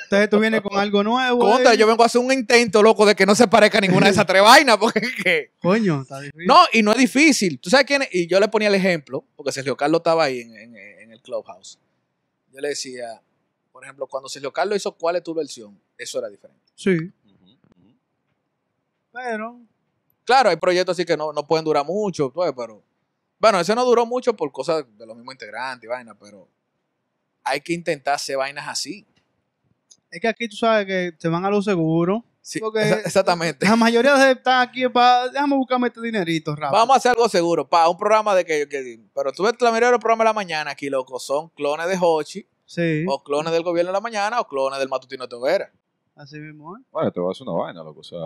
Entonces 0.05 0.29
tú 0.29 0.39
vienes 0.39 0.61
con 0.61 0.79
algo 0.79 1.03
nuevo. 1.03 1.39
Contra, 1.39 1.73
eh. 1.73 1.77
yo 1.77 1.85
vengo 1.85 2.01
a 2.01 2.05
hacer 2.05 2.21
un 2.21 2.31
intento, 2.31 2.81
loco, 2.81 3.05
de 3.05 3.13
que 3.13 3.25
no 3.25 3.35
se 3.35 3.45
parezca 3.49 3.79
a 3.79 3.81
ninguna 3.81 4.05
de 4.05 4.13
esas 4.13 4.25
tres 4.25 4.41
vainas, 4.41 4.77
porque 4.77 5.01
que. 5.21 5.51
Coño, 5.61 6.03
está 6.03 6.21
difícil. 6.21 6.47
No, 6.47 6.57
y 6.71 6.81
no 6.81 6.93
es 6.93 6.97
difícil. 6.97 7.59
¿Tú 7.59 7.69
sabes 7.69 7.85
quién 7.85 8.03
es? 8.03 8.09
Y 8.13 8.27
yo 8.27 8.39
le 8.39 8.47
ponía 8.47 8.69
el 8.69 8.75
ejemplo, 8.75 9.25
porque 9.35 9.51
Sergio 9.51 9.75
Carlos 9.75 9.99
estaba 9.99 10.23
ahí 10.23 10.39
en, 10.39 10.55
en- 10.55 10.75
en 10.77 11.11
el 11.11 11.21
Clubhouse. 11.21 11.77
Yo 12.53 12.61
le 12.61 12.69
decía, 12.69 13.21
por 13.73 13.83
ejemplo, 13.83 14.07
cuando 14.07 14.29
Sergio 14.29 14.53
Carlos 14.53 14.77
hizo 14.77 14.93
¿Cuál 14.93 15.17
es 15.17 15.23
tu 15.23 15.33
versión? 15.33 15.77
Eso 15.97 16.17
era 16.19 16.29
diferente. 16.29 16.63
Sí. 16.75 16.97
Pero. 19.11 19.59
Claro, 20.25 20.49
hay 20.49 20.55
proyectos 20.57 20.93
así 20.97 21.05
que 21.05 21.17
no, 21.17 21.33
no 21.33 21.45
pueden 21.47 21.65
durar 21.65 21.85
mucho, 21.85 22.31
pues, 22.31 22.51
pero. 22.55 22.81
Bueno, 23.39 23.59
ese 23.59 23.73
no 23.73 23.83
duró 23.83 24.05
mucho 24.05 24.35
por 24.35 24.51
cosas 24.51 24.85
de 24.97 25.05
los 25.05 25.15
mismos 25.15 25.33
integrantes 25.33 25.85
y 25.85 25.87
vainas, 25.87 26.15
pero 26.19 26.47
hay 27.43 27.59
que 27.61 27.73
intentar 27.73 28.13
hacer 28.15 28.37
vainas 28.37 28.67
así. 28.67 29.05
Es 30.11 30.21
que 30.21 30.27
aquí 30.27 30.47
tú 30.47 30.55
sabes 30.55 30.85
que 30.85 31.13
se 31.17 31.27
van 31.27 31.43
a 31.45 31.49
lo 31.49 31.61
seguro. 31.61 32.23
Sí, 32.43 32.59
Porque- 32.59 32.81
exactamente. 33.05 33.65
La 33.67 33.75
mayoría 33.75 34.15
de 34.15 34.31
están 34.31 34.67
aquí 34.67 34.87
para. 34.89 35.29
Déjame 35.29 35.55
buscarme 35.55 35.87
este 35.87 36.01
dinerito 36.01 36.55
rápido. 36.55 36.79
Vamos 36.79 36.95
a 36.95 36.97
hacer 36.97 37.11
algo 37.11 37.29
seguro, 37.29 37.67
pa, 37.67 37.87
un 37.87 37.97
programa 37.97 38.33
de 38.35 38.45
que, 38.45 38.67
que- 38.67 38.99
pero 39.13 39.31
tú 39.31 39.43
ves 39.43 39.53
la 39.59 39.69
mayoría 39.69 39.87
de 39.87 39.91
los 39.93 39.99
programas 40.01 40.25
de 40.25 40.29
la 40.29 40.33
mañana 40.33 40.71
aquí, 40.71 40.89
loco, 40.89 41.19
son 41.19 41.49
clones 41.49 41.87
de 41.87 41.97
Hochi, 41.99 42.45
Sí, 42.65 43.05
o 43.07 43.23
clones 43.23 43.51
del 43.53 43.63
gobierno 43.63 43.89
de 43.91 43.93
la 43.93 44.01
mañana, 44.01 44.39
o 44.39 44.47
clones 44.47 44.79
del 44.79 44.89
matutino 44.89 45.23
de 45.25 45.29
Tovera. 45.29 45.71
así 46.15 46.37
mismo, 46.39 46.77
¿eh? 46.77 46.81
Bueno, 46.91 47.11
te 47.11 47.19
voy 47.19 47.29
a 47.29 47.31
hacer 47.31 47.47
una 47.47 47.57
vaina, 47.59 47.83
loco. 47.83 47.99
O 48.01 48.03
sea, 48.03 48.17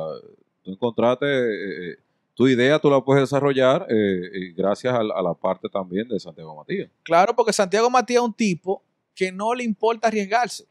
tú 0.66 0.72
encontraste 0.72 1.26
eh, 1.26 1.92
eh, 1.92 1.98
tu 2.34 2.48
idea, 2.50 2.80
tú 2.80 2.90
la 2.90 3.00
puedes 3.02 3.24
desarrollar 3.24 3.86
eh, 3.90 4.54
gracias 4.58 4.94
a, 4.94 5.02
la- 5.04 5.14
a 5.16 5.22
la 5.22 5.34
parte 5.34 5.70
también 5.70 6.08
de 6.10 6.20
Santiago 6.20 6.54
Matías. 6.56 6.90
Claro, 7.04 7.34
porque 7.36 7.54
Santiago 7.54 7.90
Matías 7.90 8.22
es 8.22 8.26
un 8.28 8.34
tipo 8.34 8.84
que 9.14 9.32
no 9.32 9.54
le 9.54 9.64
importa 9.64 10.08
arriesgarse. 10.10 10.66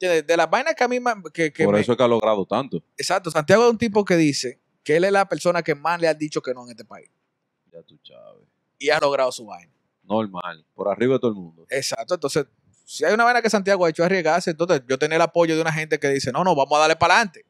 De, 0.00 0.20
de 0.22 0.36
las 0.36 0.50
vainas 0.50 0.74
que 0.74 0.82
a 0.82 0.88
mí 0.88 0.98
me- 0.98 1.12
que, 1.32 1.52
que 1.52 1.64
Por 1.64 1.74
me- 1.74 1.80
eso 1.80 1.92
es 1.92 1.98
que 1.98 2.02
ha 2.02 2.08
logrado 2.08 2.44
tanto. 2.44 2.82
Exacto, 2.96 3.30
Santiago 3.30 3.64
es 3.66 3.70
un 3.70 3.78
tipo 3.78 4.04
que 4.04 4.16
dice 4.16 4.58
que 4.82 4.96
él 4.96 5.04
es 5.04 5.12
la 5.12 5.28
persona 5.28 5.62
que 5.62 5.76
más 5.76 6.00
le 6.00 6.08
ha 6.08 6.14
dicho 6.14 6.42
que 6.42 6.52
no 6.52 6.64
en 6.64 6.70
este 6.70 6.84
país. 6.84 7.08
Ya 7.72 7.80
tú 7.84 7.96
sabes. 8.02 8.42
Y 8.80 8.90
ha 8.90 8.98
logrado 8.98 9.30
su 9.30 9.46
vaina. 9.46 9.72
Normal. 10.02 10.64
Por 10.74 10.88
arriba 10.88 11.12
de 11.14 11.20
todo 11.20 11.30
el 11.30 11.36
mundo. 11.36 11.66
Exacto, 11.70 12.14
entonces, 12.14 12.46
si 12.84 13.04
hay 13.04 13.14
una 13.14 13.22
vaina 13.22 13.40
que 13.40 13.48
Santiago 13.48 13.84
ha 13.84 13.90
hecho 13.90 14.02
arriesgarse, 14.02 14.50
entonces 14.50 14.82
yo 14.88 14.98
tenía 14.98 15.14
el 15.16 15.22
apoyo 15.22 15.54
de 15.54 15.60
una 15.62 15.72
gente 15.72 16.00
que 16.00 16.08
dice, 16.08 16.32
no, 16.32 16.42
no, 16.42 16.56
vamos 16.56 16.76
a 16.76 16.80
darle 16.80 16.96
para 16.96 17.14
adelante. 17.14 17.44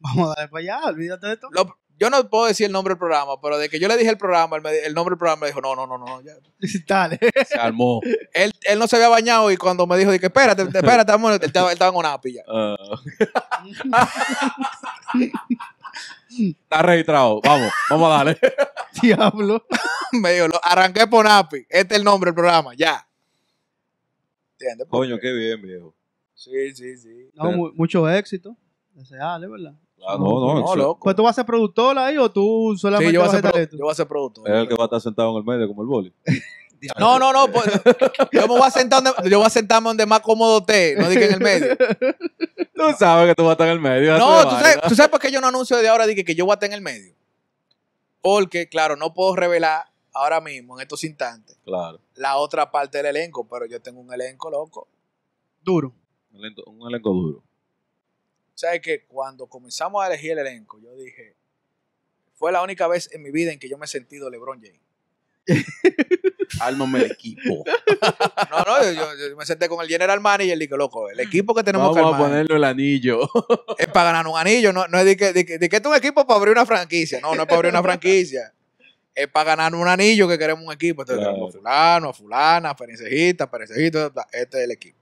Vamos 0.00 0.26
a 0.30 0.34
darle 0.34 0.48
para 0.48 0.60
allá, 0.60 0.80
olvídate 0.88 1.26
de 1.26 1.32
esto. 1.34 1.48
Lo- 1.52 1.78
yo 1.96 2.10
no 2.10 2.28
puedo 2.28 2.46
decir 2.46 2.66
el 2.66 2.72
nombre 2.72 2.90
del 2.92 2.98
programa, 2.98 3.40
pero 3.40 3.56
de 3.56 3.68
que 3.68 3.78
yo 3.78 3.86
le 3.86 3.96
dije 3.96 4.10
el 4.10 4.18
programa, 4.18 4.56
el 4.56 4.94
nombre 4.94 5.12
del 5.12 5.18
programa 5.18 5.42
me 5.42 5.46
dijo, 5.46 5.60
no, 5.60 5.76
no, 5.76 5.86
no, 5.86 5.96
no. 5.96 6.20
ya. 6.22 6.32
Dale. 6.88 7.20
Se 7.46 7.56
armó. 7.56 8.00
Él, 8.32 8.52
él 8.62 8.78
no 8.80 8.88
se 8.88 8.96
había 8.96 9.08
bañado 9.08 9.48
y 9.52 9.56
cuando 9.56 9.86
me 9.86 9.96
dijo, 9.96 10.10
dije, 10.10 10.26
espérate, 10.26 10.62
espérate, 10.62 11.12
amor, 11.12 11.34
él 11.34 11.40
estaba, 11.42 11.68
él 11.68 11.74
estaba 11.74 11.92
en 11.92 11.96
una 11.96 12.12
api 12.14 12.32
ya. 12.34 12.42
Ah. 12.48 12.76
Está 16.38 16.82
registrado. 16.82 17.40
Vamos, 17.42 17.70
vamos 17.88 18.06
a 18.10 18.16
darle. 18.24 18.38
Diablo. 19.02 19.64
me 20.12 20.32
dijo, 20.32 20.48
"Lo- 20.48 20.60
arranqué 20.64 21.06
por 21.06 21.24
Napi, 21.24 21.58
este 21.68 21.94
es 21.94 21.98
el 22.00 22.04
nombre 22.04 22.28
del 22.28 22.34
programa, 22.34 22.72
ya. 22.74 23.06
¿Entiendes? 24.58 24.86
Coño, 24.88 25.18
qué 25.20 25.32
bien, 25.32 25.62
viejo. 25.62 25.94
Sí, 26.34 26.74
sí, 26.74 26.96
sí. 26.96 27.30
No, 27.34 27.52
mu- 27.52 27.72
mucho 27.74 28.08
éxito. 28.08 28.56
Deseable, 28.92 29.48
¿verdad? 29.48 29.74
Ah, 30.06 30.16
no, 30.18 30.24
no, 30.40 30.60
No, 30.60 30.76
loco. 30.76 31.00
Pues 31.02 31.16
tú 31.16 31.22
vas 31.22 31.30
a 31.30 31.34
ser 31.40 31.46
productor 31.46 31.98
ahí 31.98 32.16
o 32.18 32.30
tú 32.30 32.74
solamente 32.78 33.10
Sí, 33.10 33.14
yo 33.14 33.20
voy, 33.20 33.28
a 33.28 33.32
vas 33.32 33.34
a 33.38 33.40
ser 33.42 33.50
talento. 33.52 33.76
yo 33.76 33.84
voy 33.84 33.92
a 33.92 33.94
ser 33.94 34.06
productor. 34.08 34.48
Es 34.50 34.54
el 34.56 34.68
que 34.68 34.74
va 34.74 34.84
a 34.84 34.86
estar 34.86 35.00
sentado 35.00 35.30
en 35.30 35.36
el 35.36 35.44
medio 35.44 35.68
como 35.68 35.82
el 35.82 35.88
boli. 35.88 36.12
No, 36.98 37.18
no, 37.18 37.32
no. 37.32 37.50
pues, 37.50 37.64
yo 38.30 38.42
me 38.42 38.46
voy 38.46 38.60
a 38.62 38.70
sentar 38.70 39.02
donde, 39.02 39.30
yo 39.30 39.38
voy 39.38 39.46
a 39.46 39.50
sentarme 39.50 39.88
donde 39.88 40.04
más 40.04 40.20
cómodo 40.20 40.58
esté, 40.58 40.94
no 40.98 41.08
diga 41.08 41.24
en 41.24 41.32
el 41.32 41.40
medio. 41.40 41.76
Tú 42.74 42.82
sabes 42.98 43.28
que 43.30 43.34
tú 43.34 43.42
vas 43.44 43.50
a 43.50 43.52
estar 43.52 43.66
en 43.68 43.72
el 43.72 43.80
medio. 43.80 44.18
No, 44.18 44.42
tú 44.42 44.50
sabes, 44.56 44.78
tú 44.88 44.94
sabes 44.94 45.08
por 45.10 45.18
qué 45.18 45.30
yo 45.30 45.40
no 45.40 45.46
anuncio 45.46 45.78
de 45.78 45.88
ahora 45.88 46.06
dije 46.06 46.24
que 46.26 46.34
yo 46.34 46.44
voy 46.44 46.52
a 46.52 46.54
estar 46.54 46.68
en 46.68 46.74
el 46.74 46.82
medio. 46.82 47.14
Porque, 48.20 48.68
claro, 48.68 48.96
no 48.96 49.14
puedo 49.14 49.34
revelar 49.34 49.84
ahora 50.12 50.42
mismo, 50.42 50.76
en 50.78 50.82
estos 50.82 51.04
instantes, 51.04 51.56
Claro. 51.64 52.00
la 52.16 52.36
otra 52.36 52.70
parte 52.70 52.98
del 52.98 53.06
elenco, 53.06 53.48
pero 53.48 53.64
yo 53.64 53.80
tengo 53.80 54.00
un 54.00 54.12
elenco 54.12 54.50
loco. 54.50 54.86
Duro. 55.62 55.92
Un 56.32 56.40
elenco, 56.40 56.62
un 56.66 56.86
elenco 56.88 57.10
duro. 57.10 57.42
¿Sabes 58.54 58.80
que 58.80 59.04
Cuando 59.06 59.46
comenzamos 59.46 60.02
a 60.02 60.06
elegir 60.08 60.32
el 60.32 60.38
elenco, 60.38 60.78
yo 60.80 60.94
dije, 60.96 61.34
fue 62.34 62.52
la 62.52 62.62
única 62.62 62.86
vez 62.88 63.08
en 63.12 63.22
mi 63.22 63.30
vida 63.30 63.52
en 63.52 63.58
que 63.58 63.68
yo 63.68 63.78
me 63.78 63.84
he 63.86 63.88
sentido 63.88 64.30
LeBron 64.30 64.60
James. 64.62 64.80
Ármame 66.60 67.00
el 67.00 67.12
equipo. 67.12 67.64
No, 68.50 68.58
no, 68.62 68.82
yo, 68.84 68.92
yo- 68.92 69.28
yo 69.30 69.36
me 69.36 69.44
senté 69.46 69.68
con 69.68 69.80
el 69.82 69.88
general 69.88 70.20
manager 70.20 70.56
y 70.56 70.60
dije, 70.60 70.76
loco, 70.76 71.08
el 71.10 71.18
equipo 71.18 71.54
que 71.54 71.62
tenemos 71.64 71.88
que 71.94 72.00
Vamos 72.00 72.14
a 72.14 72.16
armar 72.16 72.30
ponerle 72.30 72.56
el 72.56 72.64
anillo. 72.64 73.20
es 73.78 73.86
para 73.88 74.12
ganar 74.12 74.26
un 74.28 74.38
anillo, 74.38 74.72
no, 74.72 74.86
no 74.86 74.98
es 74.98 75.04
de 75.04 75.16
que, 75.16 75.32
de, 75.32 75.44
que, 75.44 75.58
de 75.58 75.68
que 75.68 75.76
es 75.76 75.84
un 75.84 75.94
equipo 75.96 76.24
para 76.26 76.38
abrir 76.38 76.52
una 76.52 76.64
franquicia. 76.66 77.20
No, 77.20 77.34
no 77.34 77.42
es 77.42 77.46
para 77.48 77.56
abrir 77.56 77.70
una 77.72 77.82
franquicia. 77.82 78.52
Es 79.14 79.26
para 79.28 79.56
ganar 79.56 79.74
un 79.74 79.88
anillo 79.88 80.28
que 80.28 80.38
queremos 80.38 80.64
un 80.64 80.72
equipo. 80.72 81.02
Entonces 81.02 81.20
Claro. 81.24 81.34
tenemos 81.34 81.54
a 81.54 81.58
fulano, 81.58 82.08
a 82.10 82.12
fulana, 82.14 82.70
a 82.70 82.76
perencejita, 82.76 83.50
perencejito, 83.50 84.12
este 84.32 84.58
es 84.58 84.64
el 84.64 84.70
equipo. 84.70 84.98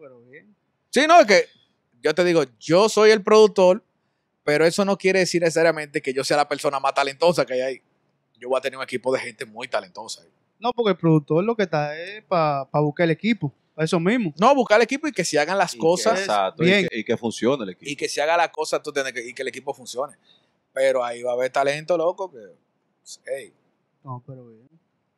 Pero 0.00 0.20
bien. 0.22 0.54
Sí, 0.90 1.04
no, 1.08 1.20
es 1.20 1.26
que 1.26 1.46
yo 2.02 2.14
te 2.14 2.24
digo, 2.24 2.42
yo 2.58 2.88
soy 2.88 3.10
el 3.10 3.22
productor, 3.22 3.84
pero 4.44 4.64
eso 4.66 4.84
no 4.84 4.96
quiere 4.98 5.20
decir 5.20 5.40
necesariamente 5.42 6.02
que 6.02 6.12
yo 6.12 6.24
sea 6.24 6.36
la 6.36 6.48
persona 6.48 6.80
más 6.80 6.94
talentosa 6.94 7.44
que 7.46 7.54
hay 7.54 7.60
ahí. 7.60 7.82
Yo 8.38 8.48
voy 8.48 8.58
a 8.58 8.60
tener 8.60 8.76
un 8.76 8.82
equipo 8.84 9.12
de 9.12 9.20
gente 9.20 9.44
muy 9.46 9.68
talentosa. 9.68 10.22
ahí. 10.22 10.28
No, 10.58 10.72
porque 10.72 10.90
el 10.90 10.96
productor 10.96 11.44
lo 11.44 11.54
que 11.56 11.62
está 11.64 11.96
es 11.98 12.24
para 12.24 12.66
buscar 12.74 13.04
el 13.04 13.10
equipo. 13.12 13.52
Para 13.74 13.84
Eso 13.84 13.98
mismo. 14.00 14.34
No, 14.38 14.54
buscar 14.54 14.78
el 14.78 14.82
equipo 14.84 15.06
y 15.08 15.12
que 15.12 15.24
se 15.24 15.38
hagan 15.38 15.56
las 15.58 15.72
Y 15.74 15.76
que- 15.76 15.80
cosas 15.80 16.20
exacto, 16.20 16.62
bien. 16.62 16.84
Y, 16.84 16.88
que, 16.88 16.98
y 16.98 17.04
que 17.04 17.16
funcione 17.16 17.62
el 17.64 17.70
equipo. 17.70 17.90
y 17.90 17.96
que 17.96 18.08
se 18.08 18.20
haga 18.20 18.36
las 18.36 18.50
cosas 18.50 18.82
tú 18.82 18.92
tienes 18.92 19.12
que, 19.12 19.26
y 19.26 19.32
que 19.32 19.42
el 19.42 19.48
equipo 19.48 19.72
funcione. 19.72 20.16
Pero 20.72 21.04
ahí 21.04 21.22
va 21.22 21.30
a 21.30 21.34
haber 21.34 21.50
talento, 21.52 21.96
loco, 21.96 22.30
que... 22.30 22.38
hey, 23.26 23.52
No, 24.04 24.22
pero 24.26 24.46
bien. 24.48 24.68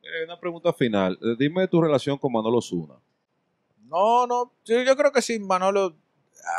Eh, 0.03 0.23
una 0.25 0.39
pregunta 0.39 0.71
final. 0.71 1.17
Eh, 1.21 1.35
Dime 1.37 1.67
tu 1.67 1.81
relación 1.81 2.17
con 2.17 2.31
Manolo 2.31 2.61
Zuna. 2.61 2.95
no, 3.89 4.27
no, 4.27 4.51
yo, 4.65 4.83
yo 4.83 4.95
creo 4.95 5.11
que 5.11 5.21
sí, 5.21 5.39
Manolo... 5.39 5.95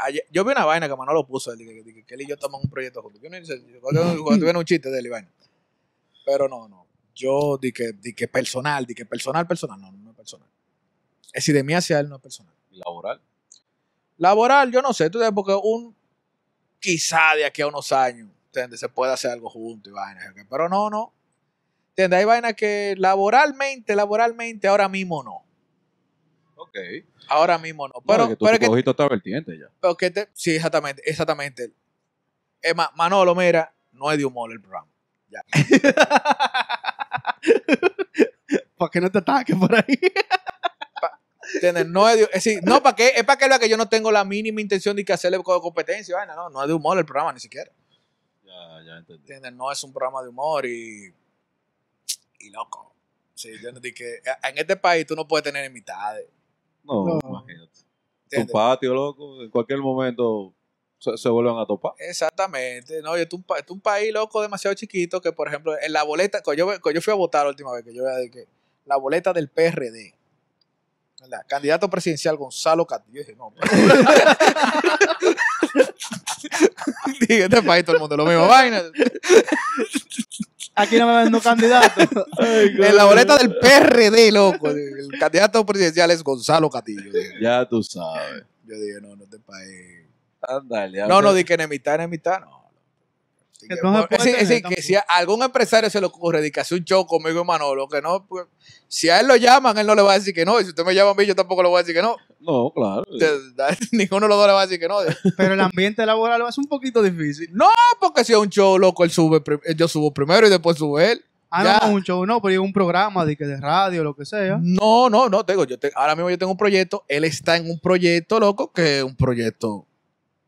ayer- 0.05 0.27
yo 0.31 0.45
vi 0.45 0.53
una 0.53 0.65
vaina 0.65 0.89
que 0.89 0.97
Manolo 0.97 1.27
puso, 1.27 1.53
él, 1.53 1.59
que, 1.59 1.85
que, 1.95 2.05
que 2.05 2.15
él 2.15 2.23
y 2.23 2.27
yo 2.27 2.35
estamos 2.35 2.61
en 2.61 2.67
un 2.67 2.71
proyecto 2.71 3.03
juntos. 3.03 3.21
Yo 3.23 3.31
no 3.31 3.37
tuvieron 4.39 4.57
un 4.57 4.65
chiste 4.65 4.91
de 4.91 4.99
él 4.99 5.07
y 5.07 5.09
vaina. 5.09 5.29
Pero 6.25 6.49
no, 6.49 6.69
no. 6.69 6.87
Yo 7.15 7.57
di 7.57 7.73
que, 7.73 7.93
di 7.93 8.13
que 8.13 8.29
personal, 8.29 8.85
di 8.85 8.95
que 8.95 9.07
personal, 9.07 9.47
personal, 9.47 9.81
no, 9.81 9.91
no 9.93 10.11
es 10.11 10.17
personal. 10.17 10.49
Es 11.29 11.33
decir, 11.45 11.55
de 11.55 11.63
mí 11.63 11.73
hacia 11.75 11.99
él 12.01 12.09
no 12.09 12.17
es 12.17 12.23
personal. 12.23 12.55
Laboral. 12.71 13.21
Laboral, 14.19 14.71
yo 14.73 14.83
no 14.83 14.93
sé, 14.93 15.09
tú 15.11 15.19
sabes, 15.19 15.33
porque 15.35 15.55
un 15.55 15.95
quizá 16.81 17.35
de 17.37 17.45
aquí 17.45 17.63
a 17.63 17.67
unos 17.69 17.91
años, 17.93 18.29
¿entiendes? 18.47 18.81
Se 18.81 18.89
puede 18.89 19.13
hacer 19.13 19.31
algo 19.31 19.49
juntos 19.51 19.91
y 19.91 19.95
vainas, 19.95 20.25
pero 20.49 20.69
no, 20.69 20.91
no. 20.91 21.13
¿Entiendes? 21.91 22.19
Hay 22.19 22.25
vainas 22.27 22.55
que 22.55 22.95
laboralmente, 22.99 23.97
laboralmente, 23.97 24.69
ahora 24.69 24.89
mismo 24.89 25.23
no. 25.23 25.46
Ok. 26.57 26.77
Ahora 27.29 27.59
mismo 27.59 27.87
no. 27.87 27.95
Pero, 27.95 28.05
Pero, 28.07 28.29
que 28.29 28.37
tú 28.37 28.45
pero 28.47 28.59
que, 28.59 28.91
otra 28.91 29.09
vertiente 29.09 29.59
ya. 29.59 29.67
pero 29.81 29.97
que 29.97 30.11
te- 30.11 30.29
sí, 30.33 30.57
exactamente, 30.57 31.03
exactamente. 31.09 31.73
Más, 32.75 32.89
Manolo, 32.97 33.35
mira, 33.35 33.73
no 33.93 34.11
es 34.11 34.19
de 34.19 34.25
humor 34.25 34.51
el 34.51 34.61
programa. 34.61 34.89
Para 38.77 38.91
que 38.91 39.01
no 39.01 39.11
te 39.11 39.19
ataque 39.19 39.55
por 39.55 39.75
ahí. 39.75 39.99
¿Entiendes? 41.55 41.87
No 41.87 42.09
es 42.09 42.17
de, 42.17 42.23
es 42.25 42.31
decir, 42.45 42.61
no, 42.65 42.83
¿para 42.83 42.97
qué? 42.97 43.13
Es 43.17 43.25
para 43.25 43.39
que 43.39 43.49
vea 43.49 43.59
que 43.59 43.69
yo 43.69 43.77
no 43.77 43.89
tengo 43.89 44.11
la 44.11 44.25
mínima 44.25 44.61
intención 44.61 44.97
de 44.97 45.05
que 45.05 45.13
hacerle 45.13 45.41
co- 45.43 45.61
competencia, 45.63 46.17
vaina, 46.17 46.35
no, 46.35 46.51
no 46.51 46.61
es 46.63 46.69
de 46.69 46.75
humor 46.75 46.99
el 46.99 47.05
programa, 47.07 47.33
ni 47.33 47.41
siquiera. 47.41 47.71
Ya, 48.45 48.83
ya 48.85 48.97
entendí. 48.99 49.21
¿entiendes? 49.23 49.53
No 49.53 49.71
es 49.71 49.83
un 49.85 49.93
programa 49.93 50.23
de 50.23 50.29
humor 50.29 50.67
y, 50.67 51.15
y 52.41 52.51
loco. 52.51 52.95
Sí, 53.35 53.53
yo 53.63 53.71
no 53.71 53.81
que 53.81 54.21
en 54.43 54.59
este 54.59 54.77
país 54.77 55.07
tú 55.07 55.15
no 55.15 55.27
puedes 55.29 55.45
tener 55.45 55.71
mitades. 55.71 56.27
No, 56.87 57.05
No. 57.05 57.19
imagínate. 57.23 57.73
Tu 58.29 58.47
patio, 58.53 58.93
loco, 58.95 59.43
en 59.43 59.51
cualquier 59.51 59.79
momento 59.81 60.53
se, 60.99 61.17
se 61.17 61.29
vuelven 61.29 61.57
a 61.59 61.67
topar. 61.67 61.93
Exactamente. 61.99 63.01
No, 63.03 63.15
es 63.15 63.29
un, 63.33 63.45
es 63.57 63.71
un 63.71 63.81
país 63.81 64.13
loco 64.13 64.43
demasiado 64.43 64.75
chiquito 64.75 65.21
que, 65.21 65.33
por 65.33 65.49
ejemplo, 65.49 65.75
en 65.81 65.93
la 65.93 66.03
boleta, 66.03 66.43
cuando 66.43 66.59
yo, 66.59 66.67
cuando 66.81 66.99
yo 66.99 67.03
fui 67.03 67.13
a 67.13 67.17
votar 67.17 67.45
la 67.45 67.51
última 67.51 67.73
vez, 67.73 67.85
que 67.85 67.95
yo 67.95 68.05
veía 68.05 68.19
de 68.19 68.31
que 68.31 68.47
la 68.85 68.97
boleta 68.97 69.33
del 69.33 69.49
PRD, 69.49 70.15
¿verdad? 71.21 71.43
Candidato 71.49 71.89
presidencial 71.89 72.37
Gonzalo 72.37 72.85
Castillo. 72.87 73.21
Dije, 73.21 73.35
no. 73.37 73.53
Dije, 77.21 77.45
este 77.45 77.63
país 77.63 77.85
todo 77.85 77.97
el 77.97 78.01
mundo 78.01 78.17
lo 78.17 78.27
mismo. 78.27 78.47
Vaina. 78.47 78.83
Aquí 80.77 80.99
no 80.99 81.07
me 81.07 81.23
ven 81.25 81.33
no 81.33 81.41
candidatos. 81.41 82.07
En 82.39 82.97
la 82.97 83.05
boleta 83.05 83.37
del 83.39 83.57
PRD, 83.59 84.31
loco. 84.31 84.69
El 84.71 85.09
candidato 85.19 85.65
presidencial 85.65 86.11
es 86.11 86.23
Gonzalo 86.23 86.69
Castillo. 86.71 87.11
Ya 87.41 87.67
tú 87.67 87.83
sabes. 87.83 88.45
Yo 88.67 88.75
dije, 88.75 89.01
no, 89.01 89.17
no, 89.17 89.25
este 89.25 89.39
país. 89.39 90.05
Ándale. 90.43 91.07
No, 91.09 91.23
no, 91.23 91.33
di 91.35 91.45
que 91.45 91.55
enemistad, 91.55 91.95
enemistad, 91.97 92.41
no. 92.41 92.67
Que- 93.59 93.69
Que 93.69 93.77
no 93.83 94.01
es 94.01 94.09
decir, 94.11 94.35
es 94.35 94.49
tener 94.49 94.63
decir, 94.63 94.77
que 94.77 94.83
si 94.83 94.95
a 94.95 95.01
algún 95.01 95.43
empresario 95.43 95.89
se 95.89 95.99
le 95.99 96.07
ocurre 96.07 96.43
de 96.43 96.53
que 96.53 96.61
hace 96.61 96.75
un 96.75 96.85
show 96.85 97.07
conmigo 97.07 97.41
y 97.41 97.45
Manolo, 97.45 97.89
que 97.89 98.03
no, 98.03 98.27
pues, 98.27 98.47
si 98.87 99.09
a 99.09 99.19
él 99.21 99.27
lo 99.27 99.35
llaman, 99.37 99.79
él 99.79 99.87
no 99.87 99.95
le 99.95 100.03
va 100.03 100.13
a 100.13 100.19
decir 100.19 100.35
que 100.35 100.45
no. 100.45 100.61
Y 100.61 100.65
si 100.65 100.69
usted 100.71 100.85
me 100.85 100.95
llama 100.95 101.13
a 101.13 101.15
mí, 101.15 101.25
yo 101.25 101.35
tampoco 101.35 101.63
le 101.63 101.69
voy 101.71 101.79
a 101.79 101.83
decir 101.83 101.95
que 101.95 102.03
no. 102.03 102.17
No, 102.41 102.71
claro. 102.75 103.05
Ninguno 103.93 104.27
de 104.27 104.29
los 104.29 104.39
dos 104.39 104.47
le 104.47 104.53
va 104.53 104.61
a 104.63 104.67
decir 104.67 104.79
que 104.81 104.89
no. 104.89 104.99
Pero 105.37 105.55
el 105.55 105.61
ambiente 105.61 106.05
laboral 106.07 106.43
va 106.43 106.49
a 106.49 106.53
ser 106.53 106.63
un 106.63 106.69
poquito 106.69 107.03
difícil. 107.03 107.49
No, 107.53 107.69
porque 108.01 108.25
si 108.25 108.33
es 108.33 108.39
un 108.39 108.49
show, 108.49 108.79
loco, 108.79 109.05
él 109.05 109.11
sube, 109.11 109.41
prim- 109.41 109.61
yo 109.77 109.89
subo 109.89 110.13
primero 110.13 110.47
y 110.47 110.51
después 110.51 110.77
sube 110.79 111.13
él. 111.13 111.25
Ah, 111.51 111.65
Ya. 111.65 111.79
no, 111.81 111.89
no, 111.89 111.95
un 111.95 112.03
show, 112.03 112.27
no, 112.27 112.43
pero 112.43 112.53
es 112.55 112.59
un 112.59 112.73
programa 112.73 113.25
de, 113.25 113.37
que 113.37 113.45
de 113.47 113.57
radio, 113.61 114.03
lo 114.05 114.15
que 114.15 114.25
sea. 114.25 114.59
No, 114.61 115.09
no, 115.09 115.29
no, 115.29 115.45
tengo, 115.45 115.65
yo 115.65 115.79
te- 115.79 115.93
ahora 115.95 116.15
mismo 116.15 116.29
yo 116.31 116.37
tengo 116.39 116.53
un 116.53 116.59
proyecto, 116.59 117.05
él 117.09 117.25
está 117.25 117.57
en 117.57 117.71
un 117.71 117.79
proyecto, 117.79 118.39
loco, 118.41 118.73
que 118.73 118.99
es 118.99 119.05
un 119.05 119.17
proyecto 119.17 119.87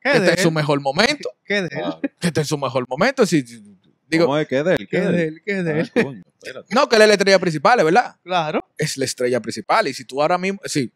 ¿Qué 0.00 0.10
que 0.10 0.18
está 0.18 0.30
en 0.32 0.38
su 0.38 0.48
él? 0.48 0.54
mejor 0.54 0.80
momento. 0.80 1.30
¿Qué 1.44 1.62
de 1.62 1.68
él? 1.72 2.10
Que 2.18 2.26
está 2.28 2.40
en 2.42 2.46
su 2.46 2.58
mejor 2.58 2.84
momento. 2.88 3.24
Si, 3.26 3.42
digo, 4.08 4.26
¿Cómo 4.26 4.38
es 4.38 4.46
que 4.48 4.58
es 4.58 4.64
de 4.64 4.74
él? 4.74 4.88
¿Qué 4.90 5.00
de 5.00 5.24
él? 5.28 5.42
¿Qué 5.44 5.62
de 5.62 5.80
él? 5.80 5.92
Ah, 5.94 6.02
coño, 6.02 6.22
espérate. 6.40 6.74
no, 6.74 6.88
que 6.88 6.96
él 6.96 7.02
es 7.02 7.08
la 7.08 7.14
estrella 7.14 7.38
principal, 7.38 7.78
es 7.78 7.84
verdad. 7.84 8.16
Claro. 8.24 8.64
es 8.76 8.96
la 8.96 9.04
estrella 9.04 9.40
principal. 9.40 9.86
Y 9.88 9.94
si 9.94 10.04
tú 10.04 10.20
ahora 10.20 10.36
mismo, 10.38 10.60
sí, 10.64 10.90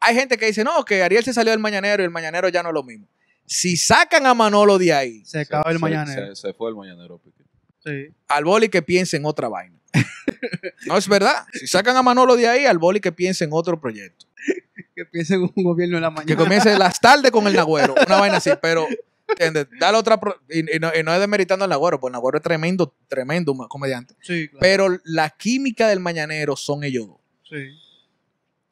hay 0.00 0.14
gente 0.14 0.36
que 0.38 0.46
dice, 0.46 0.64
no, 0.64 0.84
que 0.84 1.02
Ariel 1.02 1.22
se 1.24 1.32
salió 1.32 1.50
del 1.52 1.60
mañanero 1.60 2.02
y 2.02 2.06
el 2.06 2.10
mañanero 2.10 2.48
ya 2.48 2.62
no 2.62 2.70
es 2.70 2.74
lo 2.74 2.82
mismo. 2.82 3.06
Si 3.46 3.76
sacan 3.76 4.26
a 4.26 4.34
Manolo 4.34 4.78
de 4.78 4.92
ahí, 4.92 5.24
Se 5.24 5.40
acaba 5.40 5.70
el 5.70 5.76
Se- 5.76 5.80
mañanero. 5.80 6.34
Se, 6.36 6.48
se 6.48 6.54
fue 6.54 6.70
el 6.70 6.76
mañanero, 6.76 7.18
Piqué. 7.18 7.44
Sí. 7.84 8.14
al 8.28 8.44
boli 8.44 8.68
que 8.68 8.82
piense 8.82 9.16
en 9.16 9.24
otra 9.24 9.48
vaina. 9.48 9.76
no 10.86 10.96
es 10.96 11.08
verdad. 11.08 11.44
Si 11.52 11.66
sacan 11.66 11.96
a 11.96 12.02
Manolo 12.02 12.36
de 12.36 12.46
ahí, 12.48 12.64
al 12.66 12.78
boli 12.78 13.00
que 13.00 13.10
piense 13.12 13.44
en 13.44 13.50
otro 13.52 13.80
proyecto. 13.80 14.26
Que 14.94 15.04
piense 15.06 15.34
en 15.34 15.42
un 15.42 15.64
gobierno 15.64 15.96
en 15.96 16.02
la 16.02 16.08
Que 16.10 16.14
mañana. 16.14 16.36
comience 16.36 16.76
las 16.78 17.00
tardes 17.00 17.30
con 17.30 17.46
el 17.46 17.54
Nagüero. 17.54 17.94
Una 18.06 18.18
vaina 18.20 18.36
así, 18.36 18.50
pero. 18.60 18.86
¿entiendes? 19.28 19.68
Dale 19.78 19.96
otra. 19.96 20.18
pro- 20.20 20.38
y, 20.50 20.76
y 20.76 20.78
no, 20.78 20.90
y 20.94 21.02
no 21.02 21.14
es 21.14 21.20
demeritando 21.20 21.64
al 21.64 21.70
Nagüero, 21.70 21.98
porque 22.00 22.10
el 22.10 22.12
Nagüero 22.14 22.36
es 22.38 22.42
tremendo, 22.42 22.94
tremendo 23.08 23.54
comediante. 23.68 24.14
Sí, 24.20 24.48
claro. 24.48 24.58
Pero 24.60 24.98
la 25.04 25.30
química 25.30 25.88
del 25.88 26.00
mañanero 26.00 26.54
son 26.56 26.84
ellos 26.84 27.06
dos. 27.06 27.16
Sí. 27.48 27.56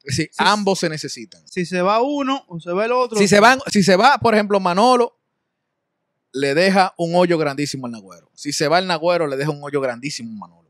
Sí, 0.09 0.29
ambos 0.39 0.79
se 0.81 0.89
necesitan. 0.89 1.47
Si 1.49 1.65
se 1.67 1.83
va 1.83 2.01
uno 2.03 2.45
o 2.49 2.59
se 2.61 2.73
va 2.73 2.85
el 2.87 2.93
otro. 2.93 3.19
Si 3.19 3.29
se, 3.29 3.41
van, 3.41 3.61
si 3.71 3.83
se 3.83 3.95
va, 3.97 4.19
por 4.19 4.35
ejemplo, 4.35 4.59
Manolo, 4.61 5.19
le 6.33 6.55
deja 6.55 6.95
un 6.99 7.15
hoyo 7.15 7.37
grandísimo 7.39 7.87
al 7.87 7.93
Nagüero. 7.93 8.31
Si 8.35 8.53
se 8.53 8.69
va 8.69 8.79
el 8.79 8.87
Nagüero, 8.87 9.27
le 9.27 9.37
deja 9.37 9.51
un 9.51 9.63
hoyo 9.63 9.81
grandísimo 9.81 10.31
a 10.33 10.49
Manolo. 10.49 10.69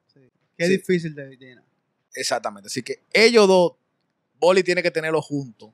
Qué 0.56 0.66
Sí. 0.66 0.70
difícil 0.76 1.14
de 1.14 1.36
llenar. 1.36 1.64
Exactamente. 2.14 2.66
Así 2.66 2.82
que 2.82 3.04
ellos 3.12 3.46
dos, 3.46 3.72
Boli 4.40 4.62
tiene 4.64 4.82
que 4.82 4.90
tenerlos 4.90 5.24
juntos. 5.24 5.70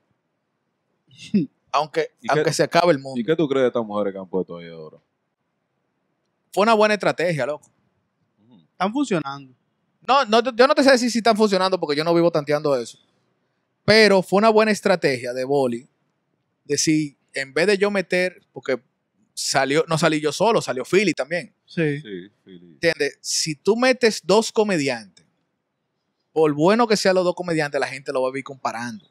aunque 1.72 2.10
¿Y 2.20 2.28
qué- 2.28 2.34
aunque 2.34 2.52
se 2.52 2.62
acabe 2.62 2.92
el 2.92 2.98
mundo. 2.98 3.18
¿Y 3.20 3.24
qué 3.24 3.34
tú 3.34 3.48
crees 3.48 3.64
de 3.64 3.68
estas 3.68 3.84
mujeres 3.84 4.12
que 4.12 4.18
han 4.18 4.28
puesto 4.28 4.58
ahí 4.58 4.68
ahora? 4.68 4.98
Fue 6.52 6.62
una 6.62 6.74
buena 6.74 6.94
estrategia, 6.94 7.46
loco. 7.46 7.68
Están 8.72 8.92
funcionando. 8.92 9.54
No, 10.06 10.24
no, 10.26 10.42
yo 10.54 10.66
no 10.66 10.74
te 10.74 10.82
sé 10.84 10.90
decir 10.92 11.10
si 11.10 11.18
están 11.18 11.36
funcionando 11.36 11.80
porque 11.80 11.96
yo 11.96 12.04
no 12.04 12.12
vivo 12.14 12.30
tanteando 12.30 12.76
eso. 12.76 12.98
Pero 13.84 14.22
fue 14.22 14.38
una 14.38 14.48
buena 14.48 14.72
estrategia 14.72 15.32
de 15.32 15.44
Boli. 15.44 15.88
Decir, 16.64 17.16
en 17.34 17.52
vez 17.52 17.66
de 17.66 17.78
yo 17.78 17.90
meter, 17.90 18.40
porque 18.52 18.80
salió, 19.34 19.84
no 19.88 19.98
salí 19.98 20.20
yo 20.20 20.32
solo, 20.32 20.62
salió 20.62 20.84
Philly 20.84 21.12
también. 21.12 21.52
Sí. 21.66 22.00
Sí, 22.00 22.30
Philly. 22.44 22.72
¿Entiendes? 22.74 23.18
Si 23.20 23.54
tú 23.54 23.76
metes 23.76 24.22
dos 24.24 24.52
comediantes, 24.52 25.24
por 26.32 26.52
bueno 26.52 26.86
que 26.86 26.96
sean 26.96 27.14
los 27.14 27.24
dos 27.24 27.34
comediantes, 27.34 27.80
la 27.80 27.86
gente 27.86 28.12
lo 28.12 28.22
va 28.22 28.30
a 28.34 28.38
ir 28.38 28.44
comparando. 28.44 29.06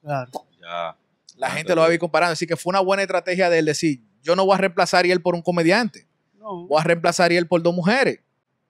Claro. 0.00 0.30
Ya. 0.60 0.96
La 1.36 1.50
gente 1.50 1.74
lo 1.74 1.80
va 1.82 1.88
a 1.88 1.92
ir 1.92 1.98
comparando. 1.98 2.32
Así 2.32 2.46
que 2.46 2.56
fue 2.56 2.70
una 2.70 2.80
buena 2.80 3.02
estrategia 3.02 3.50
de 3.50 3.58
él 3.58 3.66
decir, 3.66 4.00
yo 4.22 4.36
no 4.36 4.46
voy 4.46 4.54
a 4.54 4.58
reemplazar 4.58 5.04
a 5.04 5.08
él 5.08 5.20
por 5.20 5.34
un 5.34 5.42
comediante. 5.42 6.06
No. 6.38 6.66
Voy 6.66 6.80
a 6.80 6.84
reemplazar 6.84 7.30
a 7.30 7.34
él 7.34 7.46
por 7.46 7.62
dos 7.62 7.74
mujeres. 7.74 8.20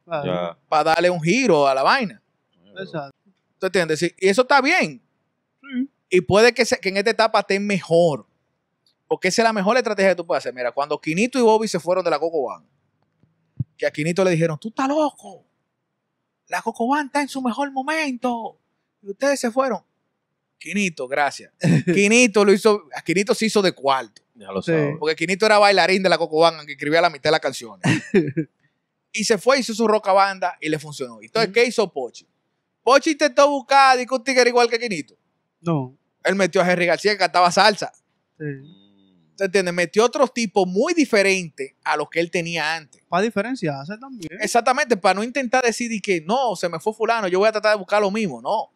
Claro. 0.05 0.25
Ya. 0.25 0.59
Para 0.69 0.85
darle 0.95 1.11
un 1.11 1.21
giro 1.23 1.67
a 1.67 1.75
la 1.75 1.83
vaina. 1.83 2.21
Exacto. 2.77 3.17
¿Tú 3.59 3.67
entiendes? 3.67 4.01
Sí, 4.01 4.13
Y 4.19 4.29
eso 4.29 4.43
está 4.43 4.61
bien. 4.61 5.01
Y 6.13 6.21
puede 6.21 6.53
que, 6.53 6.65
se- 6.67 6.79
que 6.79 6.91
en 6.91 6.99
esta 6.99 7.11
etapa 7.11 7.41
esté 7.41 7.59
mejor. 7.59 8.27
Porque 9.09 9.29
esa 9.29 9.41
es 9.43 9.45
la 9.45 9.53
mejor 9.55 9.77
estrategia 9.79 10.11
que 10.11 10.17
tú 10.17 10.27
puedes 10.27 10.43
hacer. 10.43 10.53
Mira, 10.55 10.71
cuando 10.73 11.01
Quinito 11.01 11.39
y 11.39 11.43
Bobby 11.43 11.67
se 11.69 11.81
fueron 11.81 12.05
de 12.05 12.11
la 12.11 12.19
Coco 12.19 12.45
Van, 12.45 12.67
que 13.79 13.87
a 13.87 13.91
Quinito 13.91 14.23
le 14.23 14.31
dijeron, 14.33 14.59
tú 14.59 14.69
estás 14.69 14.89
loco. 14.89 15.45
La 16.49 16.61
Coco 16.61 16.87
Van 16.89 17.07
está 17.07 17.23
en 17.23 17.29
su 17.29 17.41
mejor 17.41 17.73
momento. 17.73 18.59
Y 19.03 19.11
ustedes 19.11 19.41
se 19.41 19.51
fueron. 19.51 19.83
Quinito, 20.59 21.09
gracias. 21.09 21.53
Quinito 21.87 22.45
lo 22.45 22.53
hizo, 22.53 22.83
a 22.95 23.03
Quinito 23.03 23.35
se 23.35 23.47
hizo 23.47 23.63
de 23.63 23.73
cuarto. 23.73 24.21
Ya 24.35 24.53
lo 24.53 24.61
Sí. 24.63 24.73
sabes. 24.73 24.97
Porque 24.99 25.17
Quinito 25.17 25.47
era 25.47 25.59
bailarín 25.59 26.03
de 26.03 26.09
la 26.11 26.19
Coco 26.19 26.39
Van, 26.41 26.65
que 26.67 26.73
escribía 26.73 27.01
la 27.01 27.11
mitad 27.11 27.25
de 27.25 27.33
las 27.33 27.41
canciones. 27.41 27.83
y 29.13 29.25
se 29.25 29.39
fue, 29.39 29.59
hizo 29.61 29.75
su 29.75 29.89
roca 29.89 30.13
banda 30.13 30.57
y 30.61 30.69
le 30.69 30.79
funcionó. 30.79 31.21
Entonces, 31.23 31.53
¿qué 31.53 31.65
hizo 31.65 31.91
Pochi? 31.93 32.27
Pochi 32.83 33.11
intentó 33.13 33.49
buscar 33.51 33.97
disco 33.99 34.17
un 34.17 34.25
tigre 34.25 34.49
igual 34.51 34.69
que 34.69 34.79
Quinito. 34.79 35.15
No. 35.61 35.97
Él 36.25 36.35
metió 36.35 36.61
a 36.61 36.65
Jerry 36.65 36.87
García 36.87 37.13
que 37.13 37.19
cantaba 37.19 37.51
salsa. 37.51 37.93
Sí. 38.39 38.45
¿Te 39.37 39.47
entiendes? 39.47 39.75
Metió 39.75 40.05
otros 40.05 40.33
tipos 40.33 40.67
muy 40.67 40.95
diferentes 40.95 41.75
a 41.85 41.97
los 41.97 42.09
que 42.09 42.21
él 42.21 42.31
tenía 42.31 42.77
antes. 42.77 43.03
Para 43.09 43.23
diferenciarse 43.23 43.97
también. 43.99 44.39
Exactamente, 44.41 44.97
para 44.97 45.15
no 45.15 45.25
intentar 45.25 45.65
decir 45.65 45.91
y 45.91 46.01
que 46.01 46.21
no, 46.21 46.55
se 46.55 46.69
me 46.69 46.79
fue 46.79 46.93
fulano, 46.93 47.29
yo 47.29 47.39
voy 47.39 47.49
a 47.49 47.53
tratar 47.53 47.73
de 47.73 47.79
buscar 47.79 48.01
lo 48.01 48.11
mismo. 48.11 48.41
No. 48.43 48.71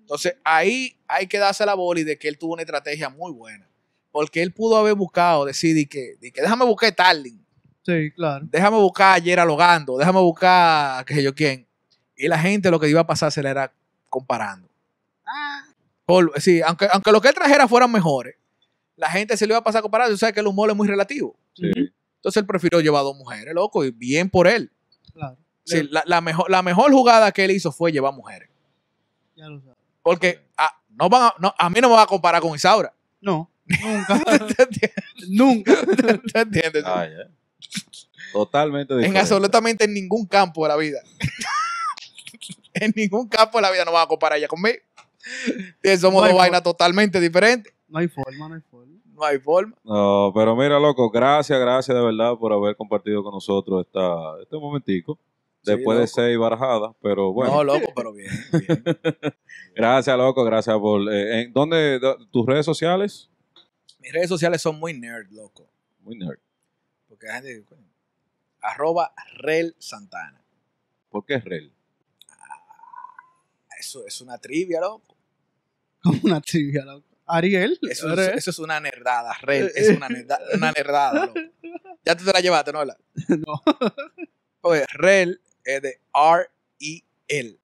Entonces, 0.00 0.36
ahí 0.44 0.98
hay 1.06 1.26
que 1.26 1.38
darse 1.38 1.64
la 1.64 1.74
bola 1.74 2.00
y 2.00 2.04
de 2.04 2.18
que 2.18 2.28
él 2.28 2.38
tuvo 2.38 2.54
una 2.54 2.62
estrategia 2.62 3.08
muy 3.08 3.32
buena. 3.32 3.68
Porque 4.10 4.42
él 4.42 4.52
pudo 4.52 4.76
haber 4.76 4.94
buscado, 4.94 5.44
decir 5.44 5.76
y 5.76 5.86
que, 5.86 6.16
y 6.20 6.32
que 6.32 6.40
déjame 6.40 6.64
buscar 6.64 6.92
Starling. 6.92 7.44
Sí, 7.84 8.10
claro. 8.14 8.46
déjame 8.50 8.76
buscar 8.76 9.14
ayer 9.14 9.40
alogando, 9.40 9.96
déjame 9.96 10.20
buscar 10.20 11.04
qué 11.06 11.14
sé 11.14 11.22
yo 11.22 11.34
quién. 11.34 11.66
Y 12.16 12.28
la 12.28 12.38
gente 12.38 12.70
lo 12.70 12.80
que 12.80 12.88
iba 12.88 13.00
a 13.00 13.06
pasar 13.06 13.30
se 13.30 13.42
le 13.42 13.48
era 13.48 13.72
comparando. 14.10 14.68
Sí, 16.36 16.62
aunque, 16.62 16.88
aunque 16.90 17.12
lo 17.12 17.20
que 17.20 17.28
él 17.28 17.34
trajera 17.34 17.68
fueran 17.68 17.92
mejores, 17.92 18.36
la 18.96 19.10
gente 19.10 19.36
se 19.36 19.46
le 19.46 19.52
iba 19.52 19.58
a 19.58 19.64
pasar 19.64 19.82
comparado. 19.82 20.10
Tú 20.10 20.18
sabes 20.18 20.34
que 20.34 20.40
el 20.40 20.46
humor 20.46 20.70
es 20.70 20.76
muy 20.76 20.88
relativo. 20.88 21.36
Sí. 21.54 21.70
Entonces 22.16 22.40
él 22.40 22.46
prefirió 22.46 22.80
llevar 22.80 23.02
dos 23.02 23.16
mujeres, 23.16 23.54
loco, 23.54 23.84
y 23.84 23.90
bien 23.90 24.28
por 24.28 24.48
él. 24.48 24.72
Claro. 25.12 25.36
Sí, 25.64 25.86
la, 25.90 26.02
la 26.06 26.20
mejor, 26.20 26.50
la 26.50 26.62
mejor 26.62 26.90
jugada 26.92 27.30
que 27.30 27.44
él 27.44 27.50
hizo 27.50 27.70
fue 27.70 27.92
llevar 27.92 28.14
mujeres. 28.14 28.48
Ya 29.36 29.48
lo 29.48 29.60
sabes. 29.60 29.76
Porque 30.02 30.40
ah, 30.56 30.80
no 30.88 31.08
van 31.08 31.24
a, 31.24 31.34
no, 31.38 31.54
a 31.56 31.70
mí 31.70 31.80
no 31.80 31.88
me 31.88 31.94
va 31.94 32.02
a 32.02 32.06
comparar 32.06 32.40
con 32.40 32.54
Isaura. 32.54 32.92
No, 33.20 33.50
nunca. 33.66 34.22
Nunca. 35.28 35.74
¿Te 36.32 36.40
entiendes? 36.40 36.82
Ah. 36.86 37.06
Totalmente 38.32 38.94
en 38.94 38.98
diferente. 39.00 39.20
absolutamente 39.20 39.84
en 39.84 39.94
ningún 39.94 40.26
campo 40.26 40.62
de 40.64 40.68
la 40.68 40.76
vida. 40.76 41.00
en 42.74 42.92
ningún 42.96 43.28
campo 43.28 43.58
de 43.58 43.62
la 43.62 43.70
vida 43.70 43.84
no 43.84 43.92
van 43.92 44.04
a 44.04 44.06
comparar 44.06 44.38
ella 44.38 44.48
conmigo. 44.48 44.78
Somos 46.00 46.22
No 46.22 46.28
dos 46.28 46.36
vainas 46.36 46.62
totalmente 46.62 47.20
diferentes. 47.20 47.72
No 47.88 47.98
hay 47.98 48.08
forma, 48.08 48.48
no 48.48 48.54
hay 48.54 48.60
forma. 48.60 48.94
No 49.14 49.24
hay 49.24 49.38
forma. 49.38 49.76
No, 49.82 50.32
pero 50.34 50.54
mira, 50.54 50.78
loco, 50.78 51.10
gracias, 51.10 51.58
gracias 51.58 51.96
de 51.96 52.04
verdad 52.04 52.36
por 52.38 52.52
haber 52.52 52.76
compartido 52.76 53.22
con 53.22 53.32
nosotros 53.32 53.84
esta, 53.86 54.40
este 54.40 54.56
momentico. 54.56 55.18
Sí, 55.62 55.72
Después 55.72 55.98
de 55.98 56.06
seis 56.06 56.38
barajadas, 56.38 56.94
pero 57.02 57.32
bueno. 57.32 57.52
No, 57.52 57.64
loco, 57.64 57.92
pero 57.94 58.12
bien. 58.12 58.30
bien. 58.52 58.84
Gracias, 59.74 60.16
loco, 60.16 60.44
gracias 60.44 60.76
por... 60.78 61.12
eh, 61.12 61.42
¿en 61.42 61.52
¿Dónde? 61.52 62.00
¿Tus 62.30 62.46
redes 62.46 62.64
sociales? 62.64 63.28
Mis 64.00 64.12
redes 64.12 64.28
sociales 64.28 64.62
son 64.62 64.78
muy 64.78 64.98
nerd, 64.98 65.30
loco. 65.30 65.68
Muy 66.00 66.16
nerd. 66.16 66.38
Porque 67.08 67.26
la 67.26 67.34
gente, 67.34 67.64
coño, 67.64 67.88
arroba 68.60 69.12
Rel 69.36 69.74
Santana. 69.78 70.42
¿Por 71.10 71.24
qué 71.24 71.34
es 71.34 71.44
Rel? 71.44 71.72
Eso 73.78 74.04
es 74.06 74.20
una 74.20 74.38
trivia, 74.38 74.80
loco. 74.80 75.07
Como 76.08 76.20
una 76.24 76.40
trivia, 76.40 76.84
loco. 76.84 77.04
Ariel. 77.26 77.78
Eso, 77.82 78.10
es, 78.12 78.18
¿eres? 78.18 78.36
eso 78.38 78.50
es 78.50 78.58
una 78.58 78.80
nerdada. 78.80 79.34
Rel 79.42 79.70
es 79.74 79.88
una, 79.90 80.08
nerda- 80.08 80.40
una 80.54 80.72
nerdada, 80.72 81.26
loco. 81.26 81.40
Ya 82.04 82.16
tú 82.16 82.24
te 82.24 82.32
la 82.32 82.40
llevaste, 82.40 82.72
¿no? 82.72 82.84
La- 82.84 82.96
No. 83.28 83.62
Pues 84.60 84.86
Rel 84.94 85.40
es 85.64 85.82
de 85.82 86.00
R-E-L. 86.14 87.58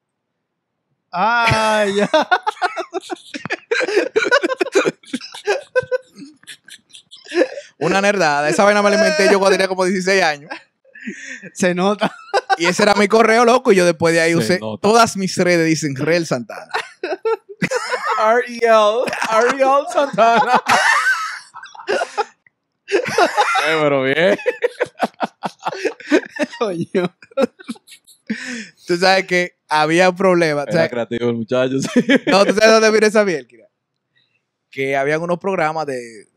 Ah, 1.11 1.85
ya. 1.95 2.09
Una 7.79 8.01
nerdada. 8.01 8.49
Esa 8.49 8.65
vaina 8.65 8.83
me 8.83 8.91
la 8.91 8.97
inventé 8.97 9.25
yo 9.31 9.39
cuando 9.39 9.57
tenía 9.57 9.69
como 9.69 9.85
16 9.85 10.23
años. 10.23 10.51
Se 11.53 11.75
nota. 11.75 12.15
Y 12.59 12.67
ese 12.67 12.83
era 12.85 12.95
mi 12.95 13.09
correo, 13.09 13.45
loco. 13.45 13.73
Y 13.73 13.77
yo 13.77 13.85
después 13.85 14.15
de 14.15 14.21
ahí 14.21 14.31
Se 14.33 14.37
usé. 14.39 14.59
nota. 14.61 14.81
Todas 14.81 15.17
mis 15.17 15.37
redes 15.37 15.67
dicen 15.67 15.97
Rel 15.97 16.27
Santana. 16.27 16.71
R-E-L. 18.19 19.05
R-E-L 19.31 19.85
Santana. 19.93 20.61
Eh, 23.67 23.79
pero 23.81 24.03
bien. 24.03 24.37
Coño. 26.59 27.17
Tú 28.87 28.97
sabes 28.97 29.27
que 29.27 29.57
había 29.69 30.11
un 30.11 30.17
problema. 30.17 30.65
Era 30.69 30.89
creativo 30.89 31.31
el 31.31 31.37
muchacho, 31.37 31.79
sí. 31.81 32.01
No, 32.27 32.45
tú 32.45 32.53
sabes 32.55 32.71
dónde 32.71 32.91
viene 32.91 33.07
esa 33.07 33.25
miel, 33.25 33.47
Kira? 33.47 33.67
Que 34.71 34.97
habían 34.97 35.23
unos 35.23 35.39
programas 35.39 35.87
de 35.87 36.29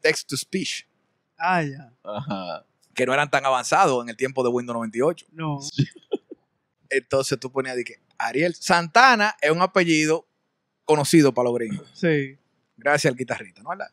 text 0.00 0.28
to 0.28 0.36
speech 0.36 0.84
Ah, 1.38 1.62
ya. 1.62 1.92
Ajá. 2.04 2.64
que 2.94 3.06
no 3.06 3.14
eran 3.14 3.30
tan 3.30 3.44
avanzados 3.46 4.02
en 4.02 4.10
el 4.10 4.16
tiempo 4.16 4.42
de 4.42 4.50
Windows 4.50 4.74
98. 4.76 5.26
No. 5.32 5.58
Entonces 6.90 7.38
tú 7.40 7.50
ponías 7.50 7.76
de 7.76 7.84
que 7.84 7.94
Ariel 8.18 8.54
Santana 8.54 9.34
es 9.40 9.50
un 9.50 9.62
apellido 9.62 10.26
conocido 10.90 11.32
para 11.32 11.48
los 11.48 11.54
gringos. 11.58 11.90
Sí. 11.94 12.36
Gracias 12.76 13.10
al 13.12 13.16
guitarrista, 13.16 13.62
¿no? 13.62 13.70
¿Verdad? 13.70 13.86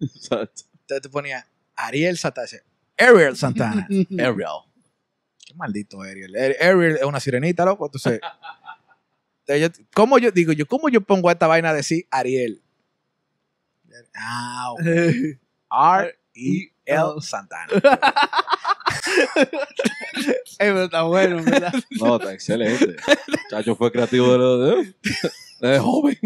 Exacto. 0.00 0.62
Entonces 0.80 1.02
tú 1.02 1.10
ponías 1.10 1.44
Ariel 1.76 2.16
Santana. 2.18 2.46
Ariel 2.98 3.36
Santana. 3.36 3.86
Ariel. 3.90 4.46
Qué 5.46 5.54
maldito 5.54 6.02
Ariel. 6.02 6.34
Ar- 6.36 6.56
Ariel 6.68 6.96
es 6.96 7.02
una 7.04 7.20
sirenita, 7.20 7.64
loco. 7.64 7.86
Entonces, 7.86 8.20
entonces 9.46 9.86
¿cómo 9.94 10.18
yo 10.18 10.30
digo 10.30 10.52
yo? 10.52 10.66
¿Cómo 10.66 10.88
yo 10.88 11.00
pongo 11.00 11.28
a 11.28 11.32
esta 11.32 11.46
vaina 11.46 11.70
a 11.70 11.74
decir 11.74 12.06
Ariel? 12.10 12.62
Ah, 14.14 14.72
ok. 14.72 14.80
R-E-L 15.70 17.20
Santana. 17.20 17.72
Eh, 17.76 17.80
pero 20.58 20.84
está 20.84 21.02
bueno, 21.02 21.42
¿verdad? 21.42 21.72
No, 22.00 22.16
está 22.16 22.32
excelente. 22.32 22.84
El 22.84 22.96
muchacho 23.44 23.76
fue 23.76 23.90
creativo 23.92 24.58
de, 24.58 24.76
de, 24.76 24.94
de 25.70 25.78
joven. 25.78 26.18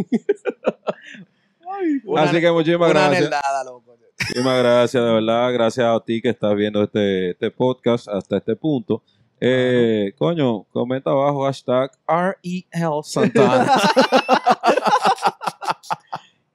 Una- 2.04 2.22
Así 2.22 2.40
que 2.40 2.50
muchísimas 2.50 2.90
una 2.90 3.08
gracias. 3.08 3.30
loco. 3.64 3.96
Muchísimas 4.20 4.58
gracias, 4.58 5.04
de 5.04 5.12
verdad. 5.12 5.52
Gracias 5.52 5.86
a 5.86 6.00
ti 6.04 6.20
que 6.20 6.30
estás 6.30 6.54
viendo 6.56 6.82
este, 6.82 7.30
este 7.30 7.50
podcast 7.50 8.08
hasta 8.08 8.36
este 8.38 8.56
punto. 8.56 9.02
Eh, 9.40 10.12
coño, 10.18 10.64
comenta 10.72 11.10
abajo 11.10 11.44
hashtag 11.44 11.92
REL 12.08 13.04
Santana. 13.04 13.72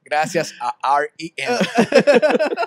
Gracias 0.04 0.54
a 0.62 0.76
R-E-L. 1.00 1.58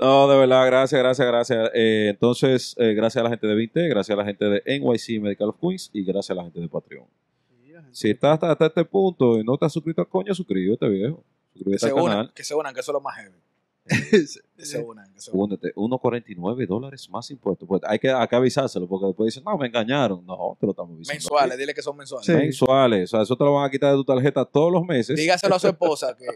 No, 0.00 0.28
de 0.28 0.38
verdad, 0.38 0.64
gracias, 0.66 1.00
gracias, 1.00 1.26
gracias. 1.26 1.70
Eh, 1.74 2.06
entonces, 2.10 2.76
eh, 2.78 2.94
gracias 2.94 3.20
a 3.20 3.24
la 3.24 3.30
gente 3.30 3.48
de 3.48 3.54
20, 3.56 3.88
gracias 3.88 4.14
a 4.16 4.20
la 4.20 4.24
gente 4.24 4.44
de 4.44 4.62
NYC 4.78 5.20
Medical 5.20 5.48
of 5.48 5.56
Queens 5.60 5.90
y 5.92 6.04
gracias 6.04 6.30
a 6.30 6.34
la 6.34 6.44
gente 6.44 6.60
de 6.60 6.68
Patreon. 6.68 7.04
Si 7.92 8.10
estás 8.10 8.34
hasta, 8.34 8.52
hasta 8.52 8.66
este 8.66 8.84
punto 8.84 9.38
y 9.38 9.44
no 9.44 9.56
te 9.56 9.66
has 9.66 9.72
suscrito 9.72 10.00
al 10.02 10.08
coño, 10.08 10.34
suscríbete, 10.34 10.88
viejo. 10.88 11.22
Que 11.52 11.58
Suscríbete 11.58 11.78
se 11.80 11.86
al 11.86 11.92
unan, 11.94 12.04
canal. 12.06 12.32
que 12.34 12.44
se 12.44 12.54
unan, 12.54 12.74
que 12.74 12.80
eso 12.80 12.90
es 12.92 12.94
lo 12.94 13.00
más 13.00 13.16
heavy. 13.16 13.34
Que 14.58 14.64
se 14.66 14.78
unan, 14.80 15.12
que 15.14 15.20
se 15.20 15.30
unan. 15.30 15.42
Únete, 15.58 15.74
1.49 15.74 16.66
dólares 16.66 17.08
más 17.10 17.30
impuestos. 17.30 17.66
Pues 17.66 17.80
hay 17.86 17.98
que, 17.98 18.10
hay 18.10 18.28
que 18.28 18.36
avisárselo 18.36 18.86
porque 18.86 19.06
después 19.06 19.26
dicen, 19.34 19.44
no, 19.44 19.56
me 19.56 19.66
engañaron. 19.68 20.24
No, 20.26 20.56
te 20.60 20.66
lo 20.66 20.72
estamos 20.72 20.94
avisando. 20.94 21.14
Mensuales, 21.14 21.52
aquí. 21.52 21.60
dile 21.60 21.74
que 21.74 21.82
son 21.82 21.96
mensuales. 21.96 22.26
Sí. 22.26 22.32
Mensuales. 22.32 23.04
O 23.04 23.16
sea, 23.16 23.22
eso 23.22 23.36
te 23.36 23.44
lo 23.44 23.54
van 23.54 23.64
a 23.66 23.70
quitar 23.70 23.90
de 23.92 23.96
tu 23.96 24.04
tarjeta 24.04 24.44
todos 24.44 24.70
los 24.72 24.84
meses. 24.84 25.16
Dígaselo 25.16 25.54
a 25.54 25.58
su 25.58 25.68
esposa 25.68 26.14
que, 26.16 26.26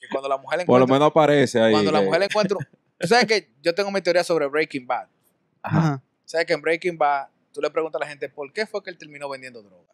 que 0.00 0.06
cuando 0.10 0.28
la 0.28 0.36
mujer 0.38 0.64
Por 0.66 0.78
lo 0.80 0.84
encuentra, 0.84 0.94
menos 0.96 1.10
aparece 1.10 1.60
ahí. 1.60 1.72
cuando 1.72 1.92
la 1.92 2.00
que- 2.00 2.06
mujer 2.06 2.22
encuentra, 2.24 2.58
tú 2.98 3.06
sabes 3.06 3.26
que 3.26 3.50
yo 3.62 3.74
tengo 3.74 3.90
mi 3.92 4.00
teoría 4.02 4.24
sobre 4.24 4.46
Breaking 4.46 4.86
Bad. 4.86 5.06
Ajá. 5.62 6.02
Sabes 6.24 6.46
que 6.46 6.54
en 6.54 6.60
Breaking 6.60 6.98
Bad 6.98 7.28
tú 7.52 7.60
le 7.60 7.70
preguntas 7.70 8.00
a 8.00 8.04
la 8.04 8.08
gente 8.10 8.28
por 8.28 8.52
qué 8.52 8.66
fue 8.66 8.82
que 8.82 8.90
él 8.90 8.98
terminó 8.98 9.28
vendiendo 9.28 9.62
droga. 9.62 9.84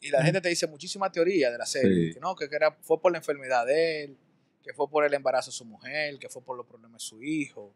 Y 0.00 0.10
la 0.10 0.22
gente 0.22 0.40
te 0.40 0.48
dice 0.48 0.66
muchísimas 0.66 1.10
teorías 1.10 1.50
de 1.50 1.58
la 1.58 1.66
serie. 1.66 2.08
Sí. 2.08 2.14
Que 2.14 2.20
no, 2.20 2.34
que 2.36 2.48
era, 2.50 2.72
fue 2.82 3.00
por 3.00 3.12
la 3.12 3.18
enfermedad 3.18 3.66
de 3.66 4.04
él, 4.04 4.16
que 4.62 4.72
fue 4.72 4.88
por 4.88 5.04
el 5.04 5.12
embarazo 5.12 5.50
de 5.50 5.56
su 5.56 5.64
mujer, 5.64 6.18
que 6.18 6.28
fue 6.28 6.42
por 6.42 6.56
los 6.56 6.66
problemas 6.66 7.02
de 7.02 7.08
su 7.08 7.22
hijo, 7.22 7.72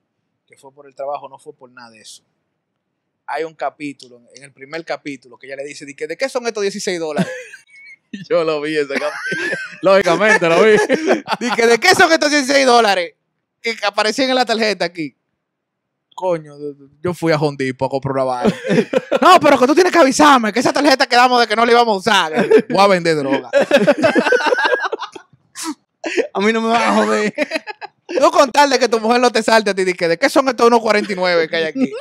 que 0.46 0.56
fue 0.56 0.72
por 0.72 0.86
el 0.86 0.94
trabajo, 0.94 1.28
no 1.28 1.38
fue 1.38 1.54
por 1.54 1.70
nada 1.70 1.90
de 1.90 2.00
eso. 2.00 2.22
Hay 3.26 3.44
un 3.44 3.54
capítulo, 3.54 4.20
en 4.34 4.42
el 4.42 4.52
primer 4.52 4.84
capítulo, 4.84 5.38
que 5.38 5.46
ella 5.46 5.56
le 5.56 5.64
dice, 5.64 5.86
¿de 5.86 6.16
qué 6.16 6.28
son 6.28 6.46
estos 6.46 6.62
16 6.62 7.00
dólares? 7.00 7.32
Yo 8.28 8.44
lo 8.44 8.60
vi 8.60 8.76
ese 8.76 8.88
capítulo. 8.88 9.56
Lógicamente 9.82 10.48
lo 10.48 10.62
vi. 10.62 10.76
Dije, 11.40 11.66
¿de 11.66 11.78
qué 11.78 11.94
son 11.94 12.12
estos 12.12 12.30
16 12.30 12.66
dólares? 12.66 13.14
Que 13.60 13.74
aparecían 13.84 14.28
en 14.28 14.34
la 14.34 14.44
tarjeta 14.44 14.84
aquí. 14.84 15.16
Coño, 16.14 16.55
yo 17.02 17.14
fui 17.14 17.32
a 17.32 17.36
Home 17.36 17.56
Depot 17.59 17.86
a 17.86 17.90
comprar 17.90 18.12
una 18.14 18.24
vaina. 18.24 18.55
no, 19.22 19.40
pero 19.40 19.59
que 19.59 19.66
tú 19.66 19.74
tienes 19.74 19.93
que 19.93 19.98
avisarme 19.98 20.52
que 20.52 20.60
esa 20.60 20.72
tarjeta 20.72 21.06
quedamos 21.06 21.40
de 21.40 21.47
que 21.47 21.56
no 21.56 21.64
la 21.64 21.72
íbamos 21.72 21.94
a 21.94 21.98
usar. 21.98 22.48
Voy 22.68 22.80
a 22.80 22.86
vender 22.86 23.16
droga. 23.16 23.51
A 26.34 26.40
mí 26.40 26.52
no 26.52 26.60
me 26.60 26.68
va 26.68 26.89
a 26.89 26.94
joder. 26.94 27.32
Tú 28.06 28.30
contarle 28.30 28.78
que 28.78 28.89
tu 28.89 29.01
mujer 29.01 29.20
no 29.20 29.30
te 29.30 29.43
salte 29.43 29.70
a 29.70 29.74
ti. 29.74 29.84
Dije, 29.84 30.09
¿de 30.09 30.18
qué 30.18 30.28
son 30.28 30.48
estos 30.48 30.68
1.49 30.70 31.48
que 31.48 31.56
hay 31.56 31.64
aquí? 31.64 31.93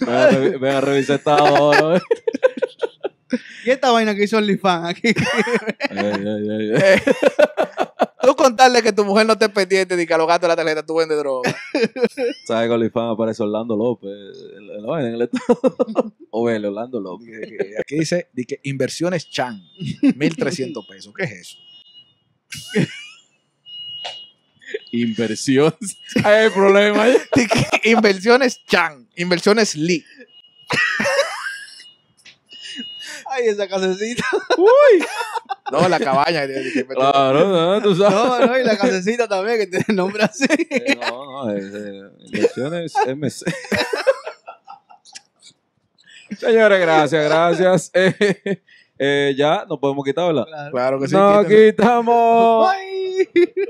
Ven 0.00 0.74
a, 0.74 0.80
revisar 0.80 1.16
esta 1.16 1.36
hora. 1.36 2.02
¿Y 3.64 3.70
esta 3.70 3.90
vaina 3.92 4.14
que 4.14 4.24
hizo 4.24 4.36
OnlyFans 4.36 4.88
aquí? 4.90 5.08
Ey, 5.08 5.14
ey, 5.90 6.50
ey, 6.50 6.72
ey. 6.74 7.00
Tú 8.20 8.34
contarle 8.34 8.82
que 8.82 8.92
tu 8.92 9.04
mujer 9.04 9.26
no 9.26 9.36
te 9.36 9.48
pendiente 9.48 9.94
de 9.94 10.06
que 10.06 10.14
a 10.14 10.18
los 10.18 10.26
gatos 10.26 10.42
de 10.42 10.48
la 10.48 10.56
tarjeta 10.56 10.84
tú 10.84 10.96
vendes 10.96 11.18
droga. 11.18 11.54
¿Sabes 12.46 12.68
que 12.68 12.74
OnlyFans 12.74 13.12
aparece 13.12 13.42
Orlando 13.42 13.76
López 13.76 14.10
en, 14.56 15.06
en 15.06 15.14
el 15.14 15.22
estado? 15.22 16.14
o 16.30 16.50
el 16.50 16.64
Orlando 16.64 17.00
López. 17.00 17.28
Aquí 17.78 17.98
dice, 17.98 18.28
dije, 18.32 18.60
inversiones 18.62 19.28
Chan, 19.28 19.60
1.300 20.02 20.86
pesos. 20.86 21.12
¿Qué 21.16 21.24
es 21.24 21.32
eso? 21.32 21.58
Inversión. 24.92 25.74
Hay 26.24 26.46
el 26.46 26.52
problema. 26.52 27.06
Dije, 27.06 27.66
inversiones 27.84 28.64
Chan, 28.66 29.08
inversiones 29.16 29.74
Lee. 29.74 30.04
Ay, 33.28 33.46
esa 33.48 33.68
casecita. 33.68 34.24
No, 35.72 35.88
la 35.88 35.98
cabaña. 35.98 36.46
Dije, 36.46 36.86
Claro, 36.86 37.48
no, 37.48 37.82
tú 37.82 37.94
sabes. 37.96 38.14
No, 38.14 38.46
no, 38.46 38.58
y 38.58 38.64
la 38.64 38.76
casecita 38.78 39.26
también, 39.26 39.58
que 39.58 39.66
tiene 39.66 39.84
nombre 39.88 40.22
así. 40.22 40.44
Eh, 40.48 40.96
No, 41.00 41.44
no, 41.46 41.50
es, 41.56 41.64
eh, 41.74 42.02
inversiones 42.26 42.94
MC. 43.06 43.44
Señores, 46.38 46.80
gracias, 46.80 47.24
gracias. 47.24 47.90
Eh, 47.94 48.62
Eh, 48.98 49.34
ya, 49.36 49.66
nos 49.68 49.78
podemos 49.78 50.02
quitar, 50.06 50.26
¿verdad? 50.26 50.46
Claro. 50.46 50.70
Claro 50.72 51.00
que 51.00 51.08
sí. 51.08 51.14
Nos 51.14 51.44
quitamos. 51.46 52.70
Bye. 52.70 53.52